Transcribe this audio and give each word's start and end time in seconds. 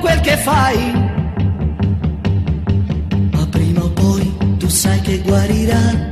quel 0.00 0.20
che 0.20 0.36
fai. 0.38 0.92
Ma 3.32 3.46
prima 3.46 3.82
o 3.84 3.90
poi 3.90 4.56
tu 4.58 4.68
sai 4.68 5.00
che 5.00 5.18
guarirà. 5.20 6.08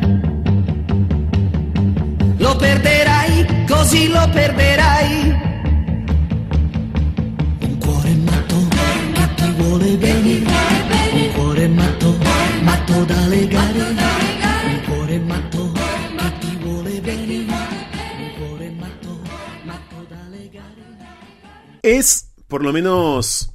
Lo 2.36 2.56
perderai, 2.56 3.64
così 3.66 4.08
lo 4.08 4.28
perderai. 4.32 5.46
Un 7.60 7.78
cuore 7.78 8.14
matto 8.14 8.56
che 9.14 9.34
ti 9.34 9.50
vuole 9.56 9.96
bene. 9.96 10.42
Un 11.12 11.32
cuore 11.34 11.68
matto, 11.68 12.16
matto 12.62 13.04
da 13.04 13.26
legare. 13.26 13.80
Un 13.80 14.80
cuore 14.86 15.18
matto 15.18 15.72
che 15.72 16.32
ti 16.40 16.58
vuole 16.62 17.00
bene. 17.00 17.34
Un 17.36 18.30
cuore 18.36 18.70
matto, 18.78 19.20
matto 19.64 20.06
da 20.08 20.20
legare. 20.30 20.82
Es, 21.82 22.26
por 22.48 22.62
lo 22.62 22.72
menos 22.72 23.50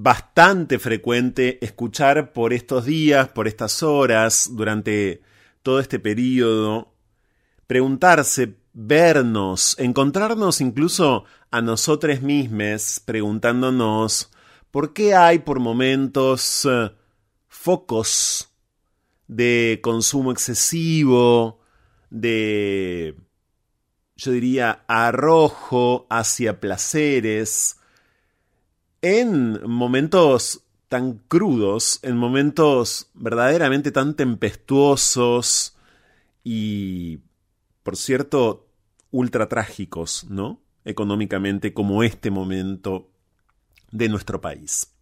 bastante 0.00 0.78
frecuente 0.78 1.58
escuchar 1.60 2.32
por 2.32 2.52
estos 2.52 2.84
días, 2.84 3.30
por 3.30 3.48
estas 3.48 3.82
horas, 3.82 4.48
durante 4.52 5.22
todo 5.64 5.80
este 5.80 5.98
periodo, 5.98 6.94
preguntarse, 7.66 8.58
vernos, 8.72 9.76
encontrarnos 9.76 10.60
incluso 10.60 11.24
a 11.50 11.60
nosotros 11.62 12.22
mismos, 12.22 13.02
preguntándonos 13.04 14.30
por 14.70 14.92
qué 14.92 15.16
hay 15.16 15.40
por 15.40 15.58
momentos 15.58 16.64
eh, 16.64 16.92
focos 17.48 18.54
de 19.26 19.80
consumo 19.82 20.30
excesivo, 20.30 21.58
de 22.08 23.16
yo 24.14 24.30
diría, 24.30 24.84
arrojo 24.86 26.06
hacia 26.08 26.60
placeres, 26.60 27.77
en 29.02 29.60
momentos 29.68 30.62
tan 30.88 31.18
crudos, 31.28 32.00
en 32.02 32.16
momentos 32.16 33.10
verdaderamente 33.14 33.92
tan 33.92 34.14
tempestuosos 34.14 35.76
y, 36.42 37.18
por 37.82 37.96
cierto, 37.96 38.66
ultra 39.10 39.48
trágicos, 39.48 40.26
¿no? 40.30 40.60
Económicamente, 40.84 41.74
como 41.74 42.02
este 42.02 42.30
momento 42.30 43.10
de 43.90 44.08
nuestro 44.08 44.40
país. 44.40 44.94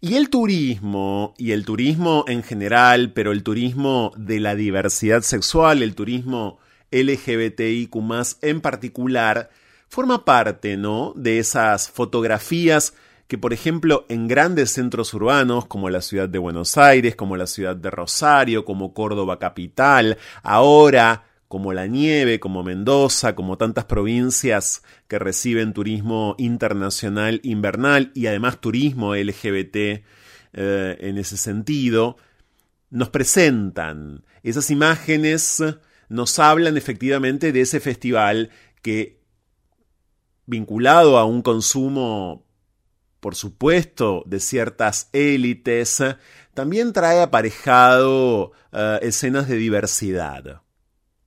Y 0.00 0.14
el 0.14 0.30
turismo, 0.30 1.32
y 1.38 1.52
el 1.52 1.64
turismo 1.64 2.24
en 2.26 2.42
general, 2.42 3.12
pero 3.12 3.32
el 3.32 3.42
turismo 3.42 4.12
de 4.16 4.40
la 4.40 4.54
diversidad 4.56 5.22
sexual, 5.22 5.82
el 5.82 5.94
turismo 5.94 6.58
LGBTIQ 6.90 7.94
en 8.42 8.60
particular, 8.60 9.50
forma 9.92 10.24
parte, 10.24 10.78
¿no? 10.78 11.12
De 11.16 11.38
esas 11.38 11.90
fotografías 11.90 12.94
que, 13.28 13.36
por 13.36 13.52
ejemplo, 13.52 14.06
en 14.08 14.26
grandes 14.26 14.70
centros 14.70 15.12
urbanos 15.12 15.66
como 15.66 15.90
la 15.90 16.00
ciudad 16.00 16.30
de 16.30 16.38
Buenos 16.38 16.78
Aires, 16.78 17.14
como 17.14 17.36
la 17.36 17.46
ciudad 17.46 17.76
de 17.76 17.90
Rosario, 17.90 18.64
como 18.64 18.94
Córdoba 18.94 19.38
capital, 19.38 20.16
ahora 20.42 21.24
como 21.46 21.74
la 21.74 21.88
nieve, 21.88 22.40
como 22.40 22.62
Mendoza, 22.62 23.34
como 23.34 23.58
tantas 23.58 23.84
provincias 23.84 24.82
que 25.08 25.18
reciben 25.18 25.74
turismo 25.74 26.36
internacional 26.38 27.40
invernal 27.42 28.12
y 28.14 28.28
además 28.28 28.62
turismo 28.62 29.14
LGBT 29.14 29.76
eh, 29.76 30.02
en 30.54 31.18
ese 31.18 31.36
sentido, 31.36 32.16
nos 32.88 33.10
presentan 33.10 34.24
esas 34.42 34.70
imágenes, 34.70 35.62
nos 36.08 36.38
hablan 36.38 36.78
efectivamente 36.78 37.52
de 37.52 37.60
ese 37.60 37.78
festival 37.78 38.48
que 38.80 39.21
vinculado 40.46 41.18
a 41.18 41.24
un 41.24 41.42
consumo, 41.42 42.44
por 43.20 43.34
supuesto, 43.34 44.22
de 44.26 44.40
ciertas 44.40 45.08
élites, 45.12 46.02
también 46.54 46.92
trae 46.92 47.20
aparejado 47.20 48.52
eh, 48.72 48.98
escenas 49.02 49.48
de 49.48 49.56
diversidad. 49.56 50.62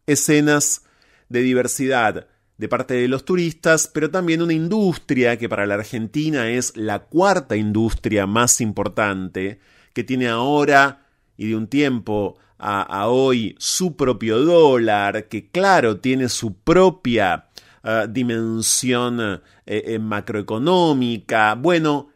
Escenas 0.06 0.84
de 1.30 1.42
diversidad 1.42 2.28
de 2.58 2.70
parte 2.70 2.94
de 2.94 3.08
los 3.08 3.26
turistas, 3.26 3.90
pero 3.94 4.10
también 4.10 4.42
una 4.42 4.54
industria 4.54 5.38
que 5.38 5.50
para 5.50 5.66
la 5.66 5.76
Argentina 5.76 6.50
es 6.50 6.76
la 6.78 7.00
cuarta 7.00 7.56
industria 7.56 8.28
más 8.28 8.62
importante, 8.62 9.60
que 9.94 10.04
tiene 10.04 10.28
ahora 10.28 11.08
y 11.38 11.50
de 11.50 11.56
un 11.56 11.68
tiempo 11.68 12.38
a, 12.58 13.08
hoy 13.08 13.56
su 13.60 13.96
propio 13.96 14.40
dólar, 14.40 15.28
que 15.28 15.50
claro 15.50 16.00
tiene 16.00 16.30
su 16.30 16.54
propia 16.56 17.50
ah, 17.86 18.08
dimensión 18.08 19.22
eh, 19.22 19.42
eh, 19.66 20.00
macroeconómica. 20.00 21.56
Bueno, 21.56 22.10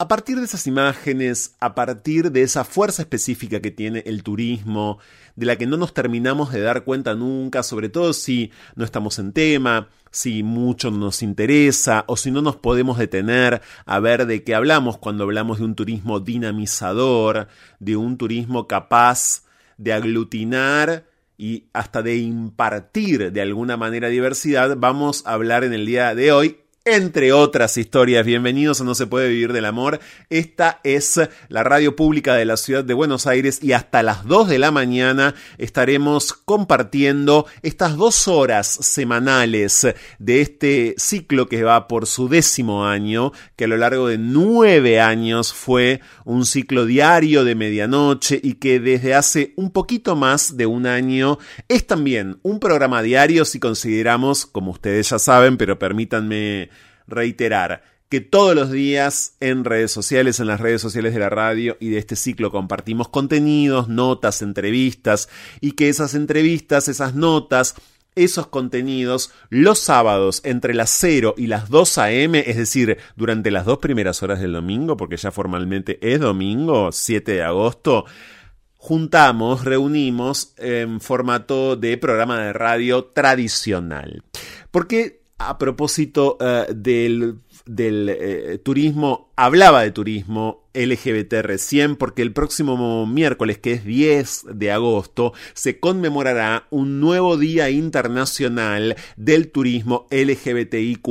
a 0.00 0.06
partir 0.06 0.38
de 0.38 0.44
esas 0.44 0.66
imágenes, 0.68 1.56
a 1.58 1.74
partir 1.74 2.30
de 2.30 2.42
esa 2.42 2.64
fuerza 2.64 3.02
específica 3.02 3.60
que 3.60 3.72
tiene 3.72 4.04
el 4.06 4.22
turismo, 4.22 4.98
de 5.34 5.46
la 5.46 5.56
que 5.56 5.66
no 5.66 5.76
nos 5.76 5.92
terminamos 5.92 6.52
de 6.52 6.60
dar 6.60 6.84
cuenta 6.84 7.16
nunca, 7.16 7.64
sobre 7.64 7.88
todo 7.88 8.12
si 8.12 8.52
no 8.76 8.84
estamos 8.84 9.18
en 9.18 9.32
tema, 9.32 9.88
si 10.12 10.44
mucho 10.44 10.92
nos 10.92 11.20
interesa 11.22 12.04
o 12.06 12.16
si 12.16 12.30
no 12.30 12.42
nos 12.42 12.54
podemos 12.54 12.96
detener 12.96 13.60
a 13.86 13.98
ver 13.98 14.26
de 14.26 14.44
qué 14.44 14.54
hablamos 14.54 14.98
cuando 14.98 15.24
hablamos 15.24 15.58
de 15.58 15.64
un 15.64 15.74
turismo 15.74 16.20
dinamizador, 16.20 17.48
de 17.80 17.96
un 17.96 18.18
turismo 18.18 18.68
capaz 18.68 19.42
de 19.78 19.92
aglutinar 19.92 21.07
y 21.38 21.68
hasta 21.72 22.02
de 22.02 22.16
impartir 22.16 23.32
de 23.32 23.40
alguna 23.40 23.76
manera 23.76 24.08
diversidad, 24.08 24.76
vamos 24.76 25.22
a 25.24 25.32
hablar 25.32 25.64
en 25.64 25.72
el 25.72 25.86
día 25.86 26.14
de 26.14 26.32
hoy 26.32 26.58
entre 26.90 27.32
otras 27.32 27.76
historias. 27.76 28.24
Bienvenidos 28.24 28.80
a 28.80 28.84
No 28.84 28.94
se 28.94 29.06
puede 29.06 29.28
vivir 29.28 29.52
del 29.52 29.66
amor. 29.66 30.00
Esta 30.30 30.80
es 30.84 31.20
la 31.48 31.62
radio 31.62 31.94
pública 31.94 32.34
de 32.34 32.46
la 32.46 32.56
ciudad 32.56 32.82
de 32.82 32.94
Buenos 32.94 33.26
Aires 33.26 33.58
y 33.62 33.72
hasta 33.72 34.02
las 34.02 34.24
2 34.24 34.48
de 34.48 34.58
la 34.58 34.70
mañana 34.70 35.34
estaremos 35.58 36.32
compartiendo 36.32 37.46
estas 37.62 37.96
dos 37.96 38.26
horas 38.26 38.66
semanales 38.66 39.86
de 40.18 40.40
este 40.40 40.94
ciclo 40.96 41.46
que 41.48 41.62
va 41.62 41.88
por 41.88 42.06
su 42.06 42.28
décimo 42.28 42.86
año, 42.86 43.32
que 43.56 43.64
a 43.64 43.68
lo 43.68 43.76
largo 43.76 44.08
de 44.08 44.18
nueve 44.18 45.00
años 45.00 45.52
fue 45.52 46.00
un 46.24 46.46
ciclo 46.46 46.86
diario 46.86 47.44
de 47.44 47.54
medianoche 47.54 48.40
y 48.42 48.54
que 48.54 48.80
desde 48.80 49.14
hace 49.14 49.52
un 49.56 49.72
poquito 49.72 50.16
más 50.16 50.56
de 50.56 50.66
un 50.66 50.86
año 50.86 51.38
es 51.68 51.86
también 51.86 52.38
un 52.42 52.60
programa 52.60 53.02
diario 53.02 53.44
si 53.44 53.60
consideramos, 53.60 54.46
como 54.46 54.70
ustedes 54.70 55.10
ya 55.10 55.18
saben, 55.18 55.58
pero 55.58 55.78
permítanme 55.78 56.70
reiterar 57.08 57.82
que 58.08 58.20
todos 58.20 58.54
los 58.54 58.70
días 58.70 59.36
en 59.40 59.64
redes 59.64 59.92
sociales, 59.92 60.40
en 60.40 60.46
las 60.46 60.60
redes 60.60 60.80
sociales 60.80 61.12
de 61.12 61.20
la 61.20 61.28
radio 61.28 61.76
y 61.78 61.90
de 61.90 61.98
este 61.98 62.16
ciclo 62.16 62.50
compartimos 62.50 63.08
contenidos, 63.08 63.88
notas, 63.88 64.40
entrevistas 64.40 65.28
y 65.60 65.72
que 65.72 65.88
esas 65.88 66.14
entrevistas, 66.14 66.88
esas 66.88 67.14
notas, 67.14 67.74
esos 68.14 68.46
contenidos 68.46 69.30
los 69.50 69.78
sábados 69.78 70.40
entre 70.44 70.74
las 70.74 70.90
0 70.90 71.34
y 71.36 71.46
las 71.46 71.68
2 71.68 71.98
a.m., 71.98 72.42
es 72.46 72.56
decir, 72.56 72.98
durante 73.16 73.50
las 73.50 73.64
dos 73.64 73.78
primeras 73.78 74.22
horas 74.22 74.40
del 74.40 74.52
domingo, 74.54 74.96
porque 74.96 75.16
ya 75.16 75.30
formalmente 75.30 75.98
es 76.00 76.18
domingo, 76.18 76.90
7 76.90 77.32
de 77.32 77.42
agosto, 77.42 78.06
juntamos, 78.74 79.64
reunimos 79.64 80.54
en 80.56 81.00
formato 81.00 81.76
de 81.76 81.98
programa 81.98 82.40
de 82.40 82.52
radio 82.52 83.04
tradicional. 83.04 84.24
Porque 84.70 85.17
a 85.38 85.56
propósito 85.56 86.36
eh, 86.40 86.66
del, 86.74 87.40
eh, 87.66 88.58
turismo, 88.62 89.30
hablaba 89.36 89.82
de 89.82 89.92
turismo 89.92 90.67
LGBT 90.74 91.34
recién 91.42 91.96
porque 91.96 92.22
el 92.22 92.32
próximo 92.32 93.06
miércoles, 93.06 93.58
que 93.58 93.72
es 93.72 93.84
10 93.84 94.46
de 94.54 94.72
agosto, 94.72 95.32
se 95.54 95.80
conmemorará 95.80 96.66
un 96.70 97.00
nuevo 97.00 97.36
Día 97.36 97.70
Internacional 97.70 98.96
del 99.16 99.50
Turismo 99.50 100.06
LGBTIQ. 100.10 101.08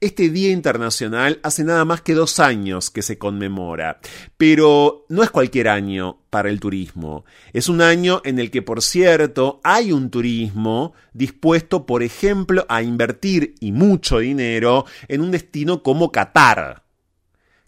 Este 0.00 0.30
Día 0.30 0.50
Internacional 0.50 1.40
hace 1.42 1.64
nada 1.64 1.84
más 1.84 2.00
que 2.00 2.14
dos 2.14 2.40
años 2.40 2.90
que 2.90 3.02
se 3.02 3.18
conmemora, 3.18 4.00
pero 4.36 5.06
no 5.08 5.22
es 5.22 5.30
cualquier 5.30 5.68
año 5.68 6.18
para 6.30 6.50
el 6.50 6.60
turismo. 6.60 7.24
Es 7.52 7.68
un 7.68 7.80
año 7.80 8.20
en 8.24 8.38
el 8.38 8.50
que, 8.50 8.62
por 8.62 8.82
cierto, 8.82 9.60
hay 9.64 9.92
un 9.92 10.10
turismo 10.10 10.92
dispuesto, 11.14 11.86
por 11.86 12.02
ejemplo, 12.02 12.66
a 12.68 12.82
invertir 12.82 13.54
y 13.60 13.72
mucho 13.72 14.18
dinero 14.18 14.84
en 15.08 15.22
un 15.22 15.30
destino 15.30 15.82
como 15.82 16.12
Qatar. 16.12 16.82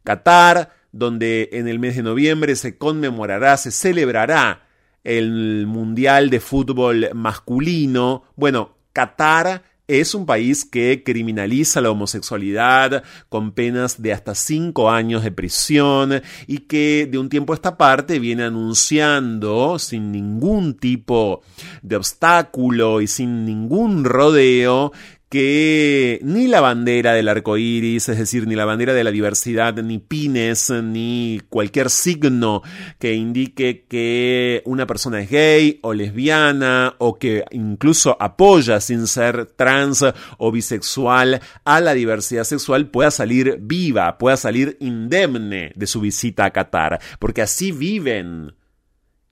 Qatar 0.04 0.77
donde 0.92 1.50
en 1.52 1.68
el 1.68 1.78
mes 1.78 1.96
de 1.96 2.02
noviembre 2.02 2.56
se 2.56 2.78
conmemorará, 2.78 3.56
se 3.56 3.70
celebrará 3.70 4.66
el 5.04 5.66
Mundial 5.66 6.30
de 6.30 6.40
Fútbol 6.40 7.10
Masculino. 7.14 8.24
Bueno, 8.36 8.76
Qatar 8.92 9.62
es 9.88 10.14
un 10.14 10.26
país 10.26 10.66
que 10.66 11.02
criminaliza 11.02 11.80
la 11.80 11.90
homosexualidad 11.90 13.02
con 13.30 13.52
penas 13.52 14.02
de 14.02 14.12
hasta 14.12 14.34
cinco 14.34 14.90
años 14.90 15.24
de 15.24 15.32
prisión 15.32 16.22
y 16.46 16.58
que 16.58 17.08
de 17.10 17.16
un 17.16 17.30
tiempo 17.30 17.54
a 17.54 17.56
esta 17.56 17.78
parte 17.78 18.18
viene 18.18 18.44
anunciando 18.44 19.78
sin 19.78 20.12
ningún 20.12 20.74
tipo 20.74 21.42
de 21.80 21.96
obstáculo 21.96 23.00
y 23.00 23.06
sin 23.06 23.46
ningún 23.46 24.04
rodeo 24.04 24.92
que 25.28 26.20
ni 26.22 26.46
la 26.46 26.60
bandera 26.60 27.12
del 27.12 27.28
arco 27.28 27.58
iris, 27.58 28.08
es 28.08 28.18
decir, 28.18 28.46
ni 28.46 28.54
la 28.54 28.64
bandera 28.64 28.94
de 28.94 29.04
la 29.04 29.10
diversidad, 29.10 29.74
ni 29.74 29.98
pines, 29.98 30.70
ni 30.70 31.40
cualquier 31.50 31.90
signo 31.90 32.62
que 32.98 33.14
indique 33.14 33.84
que 33.88 34.62
una 34.64 34.86
persona 34.86 35.20
es 35.20 35.30
gay 35.30 35.78
o 35.82 35.92
lesbiana 35.92 36.94
o 36.98 37.18
que 37.18 37.44
incluso 37.50 38.16
apoya 38.20 38.80
sin 38.80 39.06
ser 39.06 39.46
trans 39.46 40.04
o 40.38 40.52
bisexual 40.52 41.40
a 41.64 41.80
la 41.80 41.94
diversidad 41.94 42.44
sexual 42.44 42.88
pueda 42.88 43.10
salir 43.10 43.58
viva, 43.60 44.16
pueda 44.18 44.36
salir 44.36 44.76
indemne 44.80 45.72
de 45.74 45.86
su 45.86 46.00
visita 46.00 46.46
a 46.46 46.50
Qatar, 46.52 47.00
porque 47.18 47.42
así 47.42 47.72
viven 47.72 48.54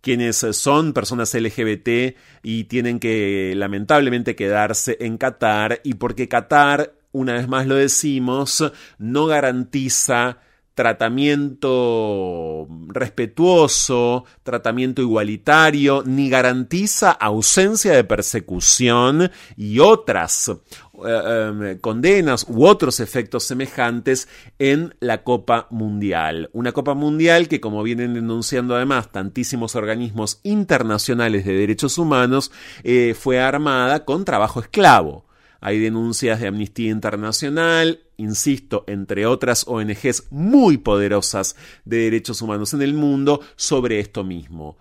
quienes 0.07 0.37
son 0.53 0.93
personas 0.93 1.35
LGBT 1.35 2.17
y 2.45 2.65
tienen 2.69 3.01
que 3.01 3.55
lamentablemente 3.57 4.37
quedarse 4.37 4.97
en 5.01 5.19
Qatar 5.19 5.81
y 5.83 5.95
porque 5.95 6.29
Qatar, 6.29 6.93
una 7.11 7.33
vez 7.33 7.49
más 7.49 7.67
lo 7.67 7.75
decimos, 7.75 8.73
no 8.99 9.27
garantiza 9.27 10.39
tratamiento 10.77 12.69
respetuoso, 12.87 14.27
tratamiento 14.45 15.03
igualitario, 15.03 16.05
ni 16.07 16.31
garantiza 16.31 17.11
ausencia 17.11 17.91
de 17.93 18.05
persecución 18.05 19.33
y 19.57 19.81
otras 19.81 20.53
eh, 21.05 21.49
em, 21.49 21.79
condenas 21.79 22.47
u 22.49 22.65
otros 22.67 23.01
efectos 23.01 23.45
semejantes 23.45 24.29
en 24.59 24.95
la 25.01 25.23
Copa 25.25 25.67
Mundial. 25.71 26.51
Una 26.53 26.73
Copa 26.73 26.95
Mundial 26.95 27.49
que, 27.49 27.61
como 27.61 27.83
vienen 27.83 28.15
denunciando 28.15 28.77
además 28.77 29.13
tantísimos 29.13 29.75
organismos 29.75 30.41
internacionales 30.43 31.45
de 31.45 31.55
derechos 31.55 31.99
humanos, 31.99 32.53
eh, 32.85 33.15
fue 33.19 33.41
armada 33.41 34.05
con 34.05 34.25
trabajo 34.25 34.61
esclavo. 34.61 35.27
Hay 35.61 35.79
denuncias 35.79 36.41
de 36.41 36.47
Amnistía 36.47 36.91
Internacional, 36.91 38.01
insisto, 38.17 38.85
entre 38.87 39.27
otras 39.27 39.65
ONGs 39.67 40.29
muy 40.31 40.79
poderosas 40.79 41.57
de 41.85 41.99
derechos 41.99 42.43
humanos 42.43 42.75
en 42.75 42.83
el 42.83 42.95
mundo, 42.95 43.41
sobre 43.57 43.99
esto 43.99 44.23
mismo. 44.23 44.79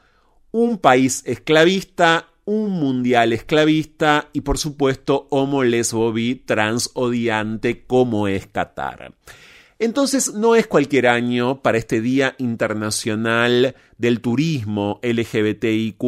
Un 0.52 0.78
país 0.78 1.24
esclavista, 1.26 2.28
un 2.46 2.70
mundial 2.72 3.34
esclavista 3.34 4.30
y 4.32 4.42
por 4.42 4.58
supuesto 4.60 5.28
homo 5.32 5.64
lesbo 5.64 6.14
bi 6.14 6.36
trans 6.36 6.92
odiante 6.94 7.84
como 7.86 8.28
es 8.28 8.48
Qatar. 8.48 9.14
Entonces 9.78 10.34
no 10.34 10.56
es 10.56 10.68
cualquier 10.68 11.08
año 11.08 11.62
para 11.62 11.78
este 11.78 12.00
Día 12.00 12.36
Internacional 12.38 13.76
del 13.98 14.22
turismo 14.22 15.00
LGBTIQ. 15.04 16.02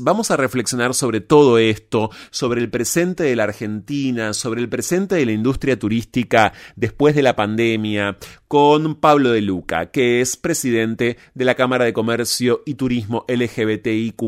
Vamos 0.00 0.30
a 0.30 0.36
reflexionar 0.36 0.94
sobre 0.94 1.20
todo 1.20 1.58
esto, 1.58 2.10
sobre 2.30 2.62
el 2.62 2.70
presente 2.70 3.24
de 3.24 3.36
la 3.36 3.44
Argentina, 3.44 4.32
sobre 4.32 4.62
el 4.62 4.70
presente 4.70 5.16
de 5.16 5.26
la 5.26 5.32
industria 5.32 5.78
turística 5.78 6.54
después 6.76 7.14
de 7.14 7.22
la 7.22 7.36
pandemia, 7.36 8.16
con 8.48 8.94
Pablo 8.94 9.32
de 9.32 9.42
Luca, 9.42 9.90
que 9.90 10.20
es 10.20 10.36
presidente 10.36 11.18
de 11.34 11.44
la 11.44 11.54
Cámara 11.54 11.84
de 11.84 11.92
Comercio 11.92 12.62
y 12.64 12.74
Turismo 12.74 13.24
LGBTIQ 13.28 14.20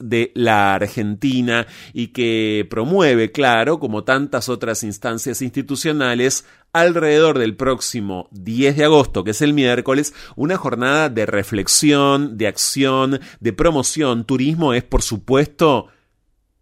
de 0.00 0.32
la 0.34 0.74
Argentina 0.74 1.66
y 1.92 2.08
que 2.08 2.66
promueve, 2.70 3.32
claro, 3.32 3.78
como 3.78 4.04
tantas 4.04 4.48
otras 4.48 4.82
instancias 4.82 5.42
institucionales, 5.42 6.44
alrededor 6.76 7.38
del 7.38 7.56
próximo 7.56 8.28
10 8.32 8.76
de 8.76 8.84
agosto, 8.84 9.24
que 9.24 9.30
es 9.30 9.40
el 9.40 9.54
miércoles, 9.54 10.12
una 10.36 10.58
jornada 10.58 11.08
de 11.08 11.24
reflexión, 11.24 12.36
de 12.36 12.46
acción, 12.48 13.20
de 13.40 13.52
promoción. 13.54 14.24
Turismo 14.24 14.74
es, 14.74 14.84
por 14.84 15.00
supuesto, 15.00 15.88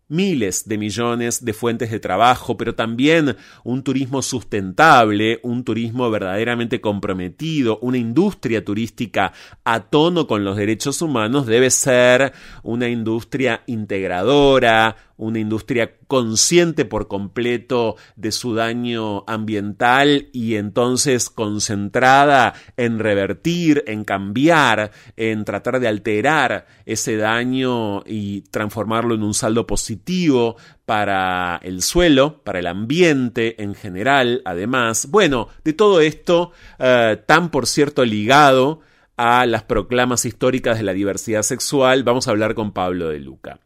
miles 0.09 0.69
de 0.69 0.79
millones 0.79 1.45
de 1.45 1.53
fuentes 1.53 1.91
de 1.91 1.99
trabajo, 1.99 2.57
pero 2.57 2.75
también 2.75 3.37
un 3.65 3.83
turismo 3.83 4.23
sustentable, 4.23 5.41
un 5.43 5.65
turismo 5.65 6.11
verdaderamente 6.11 6.81
comprometido, 6.81 7.79
una 7.81 7.99
industria 7.99 8.65
turística 8.65 9.33
a 9.65 9.81
tono 9.81 10.27
con 10.27 10.45
los 10.45 10.57
derechos 10.57 11.03
humanos 11.03 11.47
debe 11.47 11.71
ser 11.71 12.33
una 12.63 12.89
industria 12.89 13.63
integradora, 13.67 14.97
una 15.17 15.39
industria 15.39 15.97
consciente 16.07 16.85
por 16.85 17.09
completo 17.09 17.97
de 18.17 18.33
su 18.33 18.55
daño 18.55 19.25
ambiental 19.27 20.29
y 20.33 20.57
entonces 20.57 21.31
concentrada 21.31 22.55
en 22.77 22.99
revertir, 22.99 23.85
en 23.87 24.05
cambiar, 24.05 24.91
en 25.17 25.45
tratar 25.45 25.81
de 25.81 25.89
alterar 25.89 26.67
ese 26.87 27.17
daño 27.17 28.03
y 28.07 28.43
transformarlo 28.43 29.15
en 29.15 29.23
un 29.23 29.35
saldo 29.35 29.67
positivo 29.67 30.57
para 30.87 31.59
el 31.63 31.83
suelo, 31.83 32.43
para 32.45 32.59
el 32.59 32.67
ambiente 32.67 33.63
en 33.63 33.75
general, 33.75 34.43
además. 34.45 35.09
Bueno, 35.11 35.49
de 35.65 35.73
todo 35.73 36.01
esto, 36.01 36.53
eh, 36.79 37.23
tan 37.27 37.51
por 37.51 37.67
cierto 37.67 38.05
ligado 38.05 38.81
a 39.17 39.47
las 39.47 39.63
proclamas 39.63 40.25
históricas 40.25 40.79
de 40.79 40.85
la 40.85 40.93
diversidad 40.93 41.43
sexual, 41.43 42.03
vamos 42.03 42.27
a 42.27 42.33
hablar 42.33 42.55
con 42.55 42.73
Pablo 42.73 43.09
de 43.09 43.21
Luca. 43.21 43.61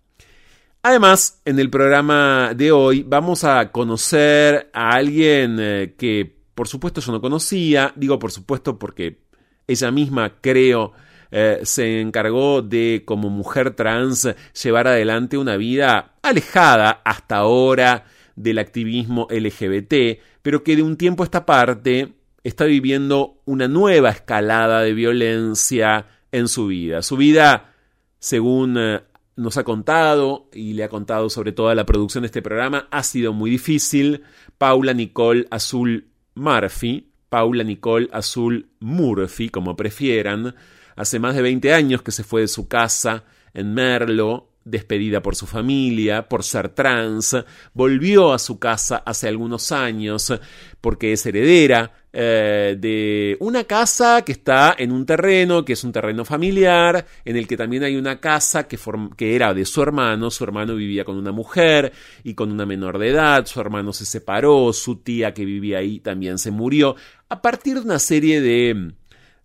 Además, 0.83 1.41
en 1.45 1.59
el 1.59 1.71
programa 1.71 2.53
de 2.55 2.71
hoy 2.73 3.03
vamos 3.03 3.45
a 3.45 3.73
conocer 3.73 4.71
a 4.73 4.91
alguien 4.91 5.57
eh, 5.61 5.95
que 5.99 6.39
por 6.55 6.69
supuesto 6.69 7.01
yo 7.01 7.13
no 7.13 7.21
conocía, 7.21 7.93
digo 7.97 8.19
por 8.19 8.31
supuesto 8.31 8.79
porque 8.79 9.21
ella 9.67 9.91
misma 9.91 10.41
creo 10.41 10.93
eh, 11.31 11.61
se 11.65 12.01
encargó 12.01 12.63
de 12.63 13.03
como 13.05 13.29
mujer 13.29 13.75
trans 13.75 14.29
llevar 14.63 14.87
adelante 14.87 15.37
una 15.37 15.57
vida 15.57 16.15
alejada 16.23 17.03
hasta 17.05 17.37
ahora 17.37 18.07
del 18.35 18.59
activismo 18.59 19.27
LGBT, 19.31 20.21
pero 20.43 20.63
que 20.63 20.77
de 20.77 20.83
un 20.83 20.97
tiempo 20.97 21.23
a 21.23 21.27
esta 21.27 21.45
parte 21.45 22.15
está 22.45 22.65
viviendo 22.65 23.43
una 23.45 23.69
nueva 23.69 24.11
escalada 24.11 24.81
de 24.83 24.95
violencia 24.95 26.07
en 26.33 26.49
su 26.49 26.69
vida. 26.69 27.03
Su 27.03 27.17
vida, 27.17 27.75
según 28.19 28.77
eh, 28.79 29.01
nos 29.39 29.57
ha 29.57 29.63
contado 29.63 30.49
y 30.53 30.73
le 30.73 30.83
ha 30.83 30.89
contado 30.89 31.31
sobre 31.31 31.53
toda 31.53 31.75
la 31.77 31.87
producción 31.87 32.23
de 32.23 32.27
este 32.27 32.43
programa. 32.43 32.89
Ha 32.91 33.05
sido 33.05 33.33
muy 33.33 33.51
difícil. 33.51 34.25
Paula 34.59 34.93
Nicole 34.93 35.47
Azul 35.51 36.09
Murphy, 36.35 37.09
Paula 37.29 37.63
Nicole 37.63 38.09
Azul 38.13 38.69
Murphy, 38.81 39.49
como 39.49 39.77
prefieran, 39.77 40.57
hace 40.97 41.21
más 41.21 41.37
de 41.37 41.43
20 41.43 41.73
años 41.73 42.03
que 42.03 42.11
se 42.11 42.25
fue 42.25 42.41
de 42.43 42.49
su 42.49 42.67
casa 42.67 43.25
en 43.55 43.75
Merlo, 43.75 44.48
despedida 44.71 45.23
por 45.23 45.37
su 45.37 45.47
familia, 45.47 46.29
por 46.29 46.45
ser 46.45 46.69
trans, 46.71 47.37
volvió 47.75 48.33
a 48.33 48.39
su 48.39 48.59
casa 48.59 49.03
hace 49.05 49.29
algunos 49.29 49.73
años 49.73 50.33
porque 50.81 51.13
es 51.13 51.27
heredera 51.27 51.93
eh, 52.13 52.77
de 52.79 53.37
una 53.41 53.65
casa 53.65 54.23
que 54.23 54.33
está 54.33 54.75
en 54.79 54.93
un 54.93 55.05
terreno, 55.05 55.65
que 55.65 55.75
es 55.75 55.85
un 55.85 55.93
terreno 55.93 56.25
familiar, 56.25 57.07
en 57.25 57.37
el 57.37 57.47
que 57.47 57.57
también 57.57 57.83
hay 57.85 57.97
una 57.97 58.19
casa 58.19 58.67
que, 58.67 58.79
que 59.17 59.37
era 59.37 59.53
de 59.53 59.65
su 59.65 59.83
hermano, 59.83 60.31
su 60.31 60.45
hermano 60.45 60.75
vivía 60.75 61.05
con 61.05 61.17
una 61.17 61.33
mujer 61.33 61.93
y 62.25 62.35
con 62.35 62.51
una 62.51 62.65
menor 62.65 62.99
de 62.99 63.11
edad, 63.11 63.47
su 63.47 63.61
hermano 63.61 63.93
se 63.93 64.07
separó, 64.07 64.73
su 64.73 64.97
tía 64.97 65.35
que 65.35 65.45
vivía 65.45 65.79
ahí 65.79 66.01
también 66.01 66.39
se 66.39 66.51
murió, 66.51 66.97
a 67.29 67.43
partir 67.43 67.75
de 67.75 67.81
una 67.83 67.99
serie 67.99 68.41
de 68.41 68.93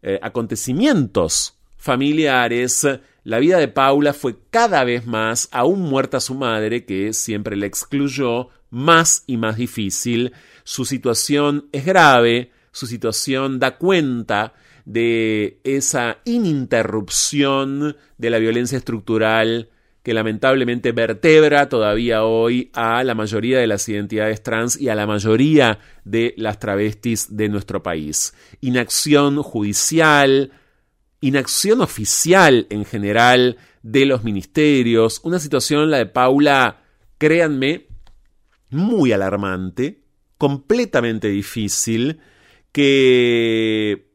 eh, 0.01 0.19
acontecimientos 0.21 1.57
familiares, 1.77 2.87
la 3.23 3.39
vida 3.39 3.57
de 3.57 3.67
Paula 3.67 4.13
fue 4.13 4.35
cada 4.49 4.83
vez 4.83 5.05
más, 5.05 5.47
aún 5.51 5.81
muerta 5.81 6.19
su 6.19 6.35
madre, 6.35 6.85
que 6.85 7.13
siempre 7.13 7.55
la 7.55 7.65
excluyó, 7.65 8.49
más 8.69 9.23
y 9.27 9.37
más 9.37 9.57
difícil. 9.57 10.33
Su 10.63 10.83
situación 10.83 11.67
es 11.71 11.85
grave, 11.85 12.51
su 12.71 12.87
situación 12.87 13.59
da 13.59 13.77
cuenta 13.77 14.53
de 14.85 15.59
esa 15.63 16.17
ininterrupción 16.25 17.95
de 18.17 18.29
la 18.29 18.39
violencia 18.39 18.77
estructural 18.77 19.69
que 20.03 20.13
lamentablemente 20.13 20.91
vertebra 20.91 21.69
todavía 21.69 22.25
hoy 22.25 22.69
a 22.73 23.05
la 23.05 23.15
mayoría 23.15 23.59
de 23.59 23.67
las 23.67 23.87
identidades 23.87 24.43
trans 24.43 24.79
y 24.79 24.89
a 24.89 24.95
la 24.95 25.07
mayoría 25.07 25.79
de 26.03 26.33
las 26.35 26.59
travestis 26.59 27.37
de 27.37 27.47
nuestro 27.47 27.81
país. 27.81 28.33
Inacción 28.59 29.41
judicial, 29.41 30.51
inacción 31.23 31.79
oficial 31.79 32.67
en 32.69 32.83
general 32.83 33.57
de 33.81 34.05
los 34.05 34.23
ministerios, 34.25 35.21
una 35.23 35.39
situación, 35.39 35.89
la 35.89 35.97
de 35.97 36.05
Paula, 36.05 36.83
créanme, 37.17 37.87
muy 38.69 39.13
alarmante, 39.13 40.03
completamente 40.37 41.29
difícil, 41.29 42.19
que 42.73 44.11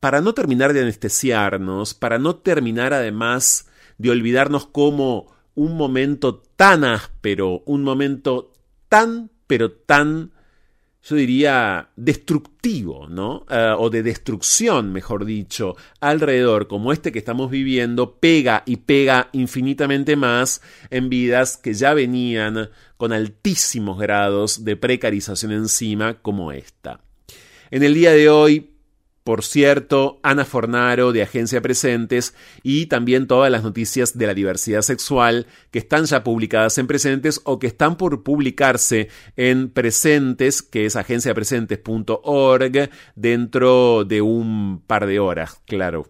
para 0.00 0.20
no 0.20 0.34
terminar 0.34 0.74
de 0.74 0.82
anestesiarnos, 0.82 1.94
para 1.94 2.18
no 2.18 2.36
terminar 2.36 2.92
además 2.92 3.68
de 3.96 4.10
olvidarnos 4.10 4.66
como 4.66 5.32
un 5.54 5.78
momento 5.78 6.42
tan 6.56 6.84
áspero, 6.84 7.62
un 7.64 7.82
momento 7.84 8.52
tan, 8.90 9.30
pero 9.46 9.72
tan, 9.72 10.32
yo 11.02 11.16
diría, 11.16 11.88
destructivo, 11.96 13.06
¿no? 13.08 13.46
Eh, 13.50 13.74
o 13.78 13.88
de 13.88 14.02
destrucción, 14.02 14.92
mejor 14.92 15.24
dicho, 15.24 15.76
alrededor, 16.00 16.68
como 16.68 16.92
este 16.92 17.10
que 17.10 17.18
estamos 17.18 17.50
viviendo, 17.50 18.16
pega 18.16 18.62
y 18.66 18.76
pega 18.76 19.30
infinitamente 19.32 20.16
más 20.16 20.60
en 20.90 21.08
vidas 21.08 21.56
que 21.56 21.72
ya 21.72 21.94
venían 21.94 22.68
con 22.96 23.12
altísimos 23.12 23.98
grados 23.98 24.64
de 24.64 24.76
precarización 24.76 25.52
encima, 25.52 26.14
como 26.20 26.52
esta. 26.52 27.00
En 27.70 27.82
el 27.82 27.94
día 27.94 28.12
de 28.12 28.28
hoy, 28.28 28.69
por 29.30 29.44
cierto, 29.44 30.18
Ana 30.24 30.44
Fornaro 30.44 31.12
de 31.12 31.22
Agencia 31.22 31.60
Presentes 31.60 32.34
y 32.64 32.86
también 32.86 33.28
todas 33.28 33.48
las 33.48 33.62
noticias 33.62 34.18
de 34.18 34.26
la 34.26 34.34
diversidad 34.34 34.82
sexual 34.82 35.46
que 35.70 35.78
están 35.78 36.06
ya 36.06 36.24
publicadas 36.24 36.78
en 36.78 36.88
Presentes 36.88 37.40
o 37.44 37.60
que 37.60 37.68
están 37.68 37.96
por 37.96 38.24
publicarse 38.24 39.08
en 39.36 39.70
Presentes, 39.70 40.62
que 40.62 40.84
es 40.84 40.96
agenciapresentes.org, 40.96 42.90
dentro 43.14 44.04
de 44.04 44.20
un 44.20 44.82
par 44.84 45.06
de 45.06 45.20
horas, 45.20 45.62
claro 45.64 46.08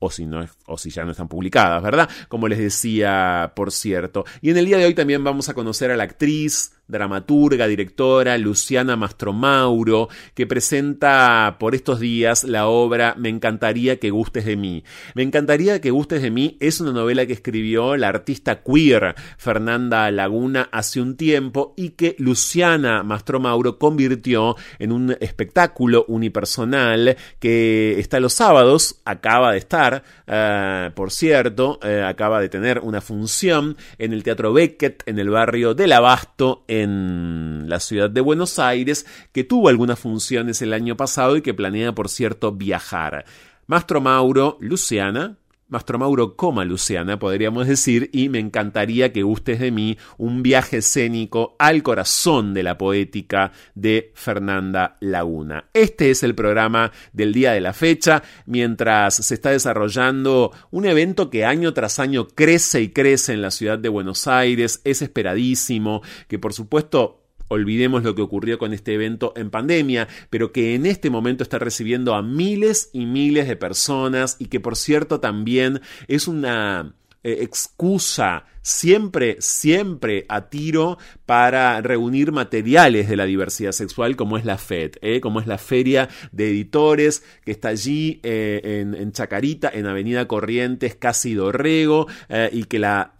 o 0.00 0.10
si, 0.10 0.26
no, 0.26 0.44
o 0.66 0.76
si 0.76 0.90
ya 0.90 1.04
no 1.04 1.12
están 1.12 1.28
publicadas, 1.28 1.80
¿verdad? 1.80 2.10
Como 2.28 2.48
les 2.48 2.58
decía, 2.58 3.52
por 3.54 3.70
cierto. 3.70 4.24
Y 4.40 4.50
en 4.50 4.56
el 4.56 4.66
día 4.66 4.78
de 4.78 4.86
hoy 4.86 4.94
también 4.94 5.22
vamos 5.22 5.48
a 5.48 5.54
conocer 5.54 5.92
a 5.92 5.96
la 5.96 6.02
actriz, 6.02 6.72
dramaturga, 6.88 7.66
directora 7.66 8.36
Luciana 8.38 8.96
Mastromauro, 8.96 10.08
que 10.34 10.46
presenta 10.46 11.56
por 11.58 11.74
estos 11.74 12.00
días 12.00 12.44
la 12.44 12.66
obra 12.66 13.14
Me 13.18 13.28
encantaría 13.28 13.98
que 13.98 14.10
gustes 14.10 14.44
de 14.44 14.56
mí. 14.56 14.84
Me 15.14 15.22
encantaría 15.22 15.80
que 15.80 15.90
gustes 15.90 16.22
de 16.22 16.30
mí 16.30 16.56
es 16.60 16.80
una 16.80 16.92
novela 16.92 17.26
que 17.26 17.32
escribió 17.32 17.96
la 17.96 18.08
artista 18.08 18.62
queer 18.62 19.14
Fernanda 19.38 20.10
Laguna 20.10 20.68
hace 20.72 21.00
un 21.00 21.16
tiempo 21.16 21.74
y 21.76 21.90
que 21.90 22.14
Luciana 22.18 23.02
Mastromauro 23.02 23.78
convirtió 23.78 24.56
en 24.78 24.92
un 24.92 25.16
espectáculo 25.20 26.04
unipersonal 26.08 27.16
que 27.38 27.98
está 27.98 28.20
los 28.20 28.34
sábados, 28.34 29.00
acaba 29.04 29.52
de 29.52 29.58
estar, 29.58 30.02
eh, 30.26 30.90
por 30.94 31.10
cierto, 31.10 31.78
eh, 31.82 32.02
acaba 32.06 32.40
de 32.40 32.48
tener 32.48 32.80
una 32.80 33.00
función 33.00 33.76
en 33.98 34.12
el 34.12 34.22
Teatro 34.22 34.52
Beckett 34.52 35.02
en 35.06 35.18
el 35.18 35.30
barrio 35.30 35.74
del 35.74 35.92
Abasto 35.92 36.64
en 36.80 37.64
la 37.68 37.80
ciudad 37.80 38.08
de 38.08 38.20
Buenos 38.20 38.58
Aires, 38.58 39.06
que 39.32 39.44
tuvo 39.44 39.68
algunas 39.68 39.98
funciones 39.98 40.62
el 40.62 40.72
año 40.72 40.96
pasado 40.96 41.36
y 41.36 41.42
que 41.42 41.52
planea, 41.52 41.92
por 41.94 42.08
cierto, 42.08 42.52
viajar. 42.52 43.24
Mastro 43.66 44.00
Mauro, 44.00 44.56
Luciana, 44.60 45.36
Mastro 45.72 45.98
Mauro 45.98 46.36
coma 46.36 46.66
Luciana, 46.66 47.18
podríamos 47.18 47.66
decir, 47.66 48.10
y 48.12 48.28
me 48.28 48.38
encantaría 48.38 49.10
que 49.10 49.22
gustes 49.22 49.58
de 49.58 49.70
mí 49.70 49.96
un 50.18 50.42
viaje 50.42 50.76
escénico 50.76 51.56
al 51.58 51.82
corazón 51.82 52.52
de 52.52 52.62
la 52.62 52.76
poética 52.76 53.52
de 53.74 54.12
Fernanda 54.14 54.98
Laguna. 55.00 55.70
Este 55.72 56.10
es 56.10 56.24
el 56.24 56.34
programa 56.34 56.92
del 57.14 57.32
día 57.32 57.52
de 57.52 57.62
la 57.62 57.72
fecha, 57.72 58.22
mientras 58.44 59.14
se 59.14 59.32
está 59.32 59.48
desarrollando 59.48 60.52
un 60.70 60.84
evento 60.84 61.30
que 61.30 61.46
año 61.46 61.72
tras 61.72 61.98
año 61.98 62.28
crece 62.28 62.82
y 62.82 62.90
crece 62.90 63.32
en 63.32 63.40
la 63.40 63.50
ciudad 63.50 63.78
de 63.78 63.88
Buenos 63.88 64.26
Aires, 64.26 64.82
es 64.84 65.00
esperadísimo, 65.00 66.02
que 66.28 66.38
por 66.38 66.52
supuesto 66.52 67.21
olvidemos 67.52 68.02
lo 68.02 68.14
que 68.14 68.22
ocurrió 68.22 68.58
con 68.58 68.72
este 68.72 68.94
evento 68.94 69.32
en 69.36 69.50
pandemia, 69.50 70.08
pero 70.30 70.52
que 70.52 70.74
en 70.74 70.86
este 70.86 71.10
momento 71.10 71.42
está 71.42 71.58
recibiendo 71.58 72.14
a 72.14 72.22
miles 72.22 72.90
y 72.92 73.06
miles 73.06 73.48
de 73.48 73.56
personas 73.56 74.36
y 74.38 74.46
que 74.46 74.60
por 74.60 74.76
cierto 74.76 75.20
también 75.20 75.80
es 76.08 76.28
una 76.28 76.94
eh, 77.22 77.38
excusa 77.40 78.46
siempre, 78.62 79.36
siempre 79.40 80.24
a 80.28 80.48
tiro 80.48 80.98
para 81.26 81.80
reunir 81.80 82.32
materiales 82.32 83.08
de 83.08 83.16
la 83.16 83.26
diversidad 83.26 83.72
sexual 83.72 84.16
como 84.16 84.38
es 84.38 84.44
la 84.44 84.58
FED, 84.58 84.92
¿eh? 85.02 85.20
como 85.20 85.40
es 85.40 85.46
la 85.46 85.58
Feria 85.58 86.08
de 86.32 86.50
Editores 86.50 87.22
que 87.44 87.52
está 87.52 87.68
allí 87.68 88.20
eh, 88.22 88.86
en, 88.96 89.12
Chacarita, 89.12 89.70
en 89.72 89.86
Avenida 89.86 90.26
Corrientes, 90.26 90.94
casi 90.94 91.34
Dorrego, 91.34 92.06
y 92.52 92.64
que 92.64 92.78
la, 92.78 93.14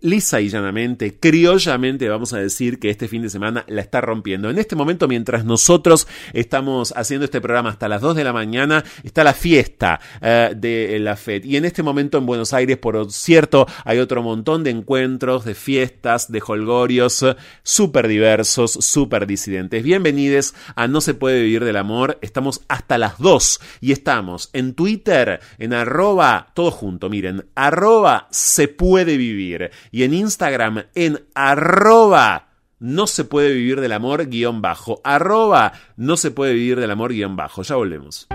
lisa 0.00 0.40
y 0.40 0.48
llanamente, 0.48 1.18
criollamente 1.18 2.08
vamos 2.08 2.32
a 2.32 2.38
decir 2.38 2.78
que 2.78 2.90
este 2.90 3.08
fin 3.08 3.22
de 3.22 3.30
semana 3.30 3.64
la 3.68 3.82
está 3.82 4.00
rompiendo. 4.00 4.48
En 4.48 4.58
este 4.58 4.76
momento, 4.76 5.08
mientras 5.08 5.44
nosotros 5.44 6.06
estamos 6.32 6.92
haciendo 6.96 7.24
este 7.24 7.40
programa 7.40 7.70
hasta 7.70 7.88
las 7.88 8.00
2 8.00 8.16
de 8.16 8.24
la 8.24 8.32
mañana, 8.32 8.84
está 9.02 9.24
la 9.24 9.34
fiesta 9.34 10.00
eh, 10.20 10.52
de 10.56 10.98
la 11.00 11.16
FED. 11.16 11.44
Y 11.44 11.56
en 11.56 11.64
este 11.64 11.82
momento 11.82 12.18
en 12.18 12.26
Buenos 12.26 12.52
Aires, 12.54 12.78
por 12.78 13.10
cierto, 13.10 13.66
hay 13.84 13.98
otro 13.98 14.22
montón 14.22 14.64
de 14.64 14.70
encuentros, 14.84 15.46
de 15.46 15.54
fiestas, 15.54 16.30
de 16.30 16.42
holgorios 16.46 17.24
súper 17.62 18.06
diversos, 18.06 18.72
súper 18.72 19.26
disidentes. 19.26 19.82
Bienvenidos 19.82 20.54
a 20.76 20.88
No 20.88 21.00
se 21.00 21.14
puede 21.14 21.40
vivir 21.40 21.64
del 21.64 21.78
amor. 21.78 22.18
Estamos 22.20 22.60
hasta 22.68 22.98
las 22.98 23.18
2 23.18 23.60
y 23.80 23.92
estamos 23.92 24.50
en 24.52 24.74
Twitter, 24.74 25.40
en 25.58 25.72
arroba, 25.72 26.48
todo 26.54 26.70
junto, 26.70 27.08
miren, 27.08 27.46
arroba 27.54 28.28
se 28.30 28.68
puede 28.68 29.16
vivir 29.16 29.70
y 29.90 30.02
en 30.02 30.12
Instagram 30.12 30.84
en 30.94 31.24
arroba 31.34 32.48
no 32.78 33.06
se 33.06 33.24
puede 33.24 33.54
vivir 33.54 33.80
del 33.80 33.92
amor 33.92 34.26
guion 34.26 34.60
bajo. 34.60 35.00
Arroba 35.02 35.72
no 35.96 36.18
se 36.18 36.30
puede 36.30 36.52
vivir 36.52 36.78
del 36.78 36.90
amor 36.90 37.14
guion 37.14 37.36
bajo. 37.36 37.62
Ya 37.62 37.76
volvemos. 37.76 38.28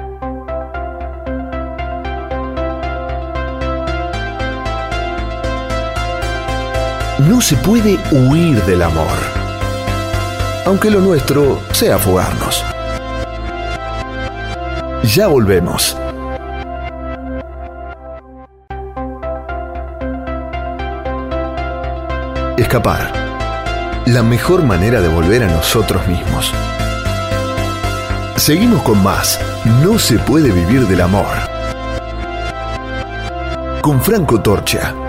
No 7.28 7.42
se 7.42 7.58
puede 7.58 8.00
huir 8.12 8.64
del 8.64 8.82
amor. 8.82 9.18
Aunque 10.66 10.90
lo 10.90 11.02
nuestro 11.02 11.60
sea 11.74 11.98
fugarnos. 11.98 12.64
Ya 15.04 15.28
volvemos. 15.28 15.98
Escapar. 22.58 23.12
La 24.06 24.24
mejor 24.24 24.64
manera 24.64 25.02
de 25.02 25.10
volver 25.10 25.44
a 25.44 25.48
nosotros 25.48 26.08
mismos. 26.08 26.54
Seguimos 28.38 28.82
con 28.84 29.04
más. 29.04 29.38
No 29.84 30.00
se 30.00 30.18
puede 30.20 30.52
vivir 30.54 30.88
del 30.88 31.02
amor. 31.02 31.36
Con 33.82 34.02
Franco 34.02 34.42
Torcha. 34.42 35.09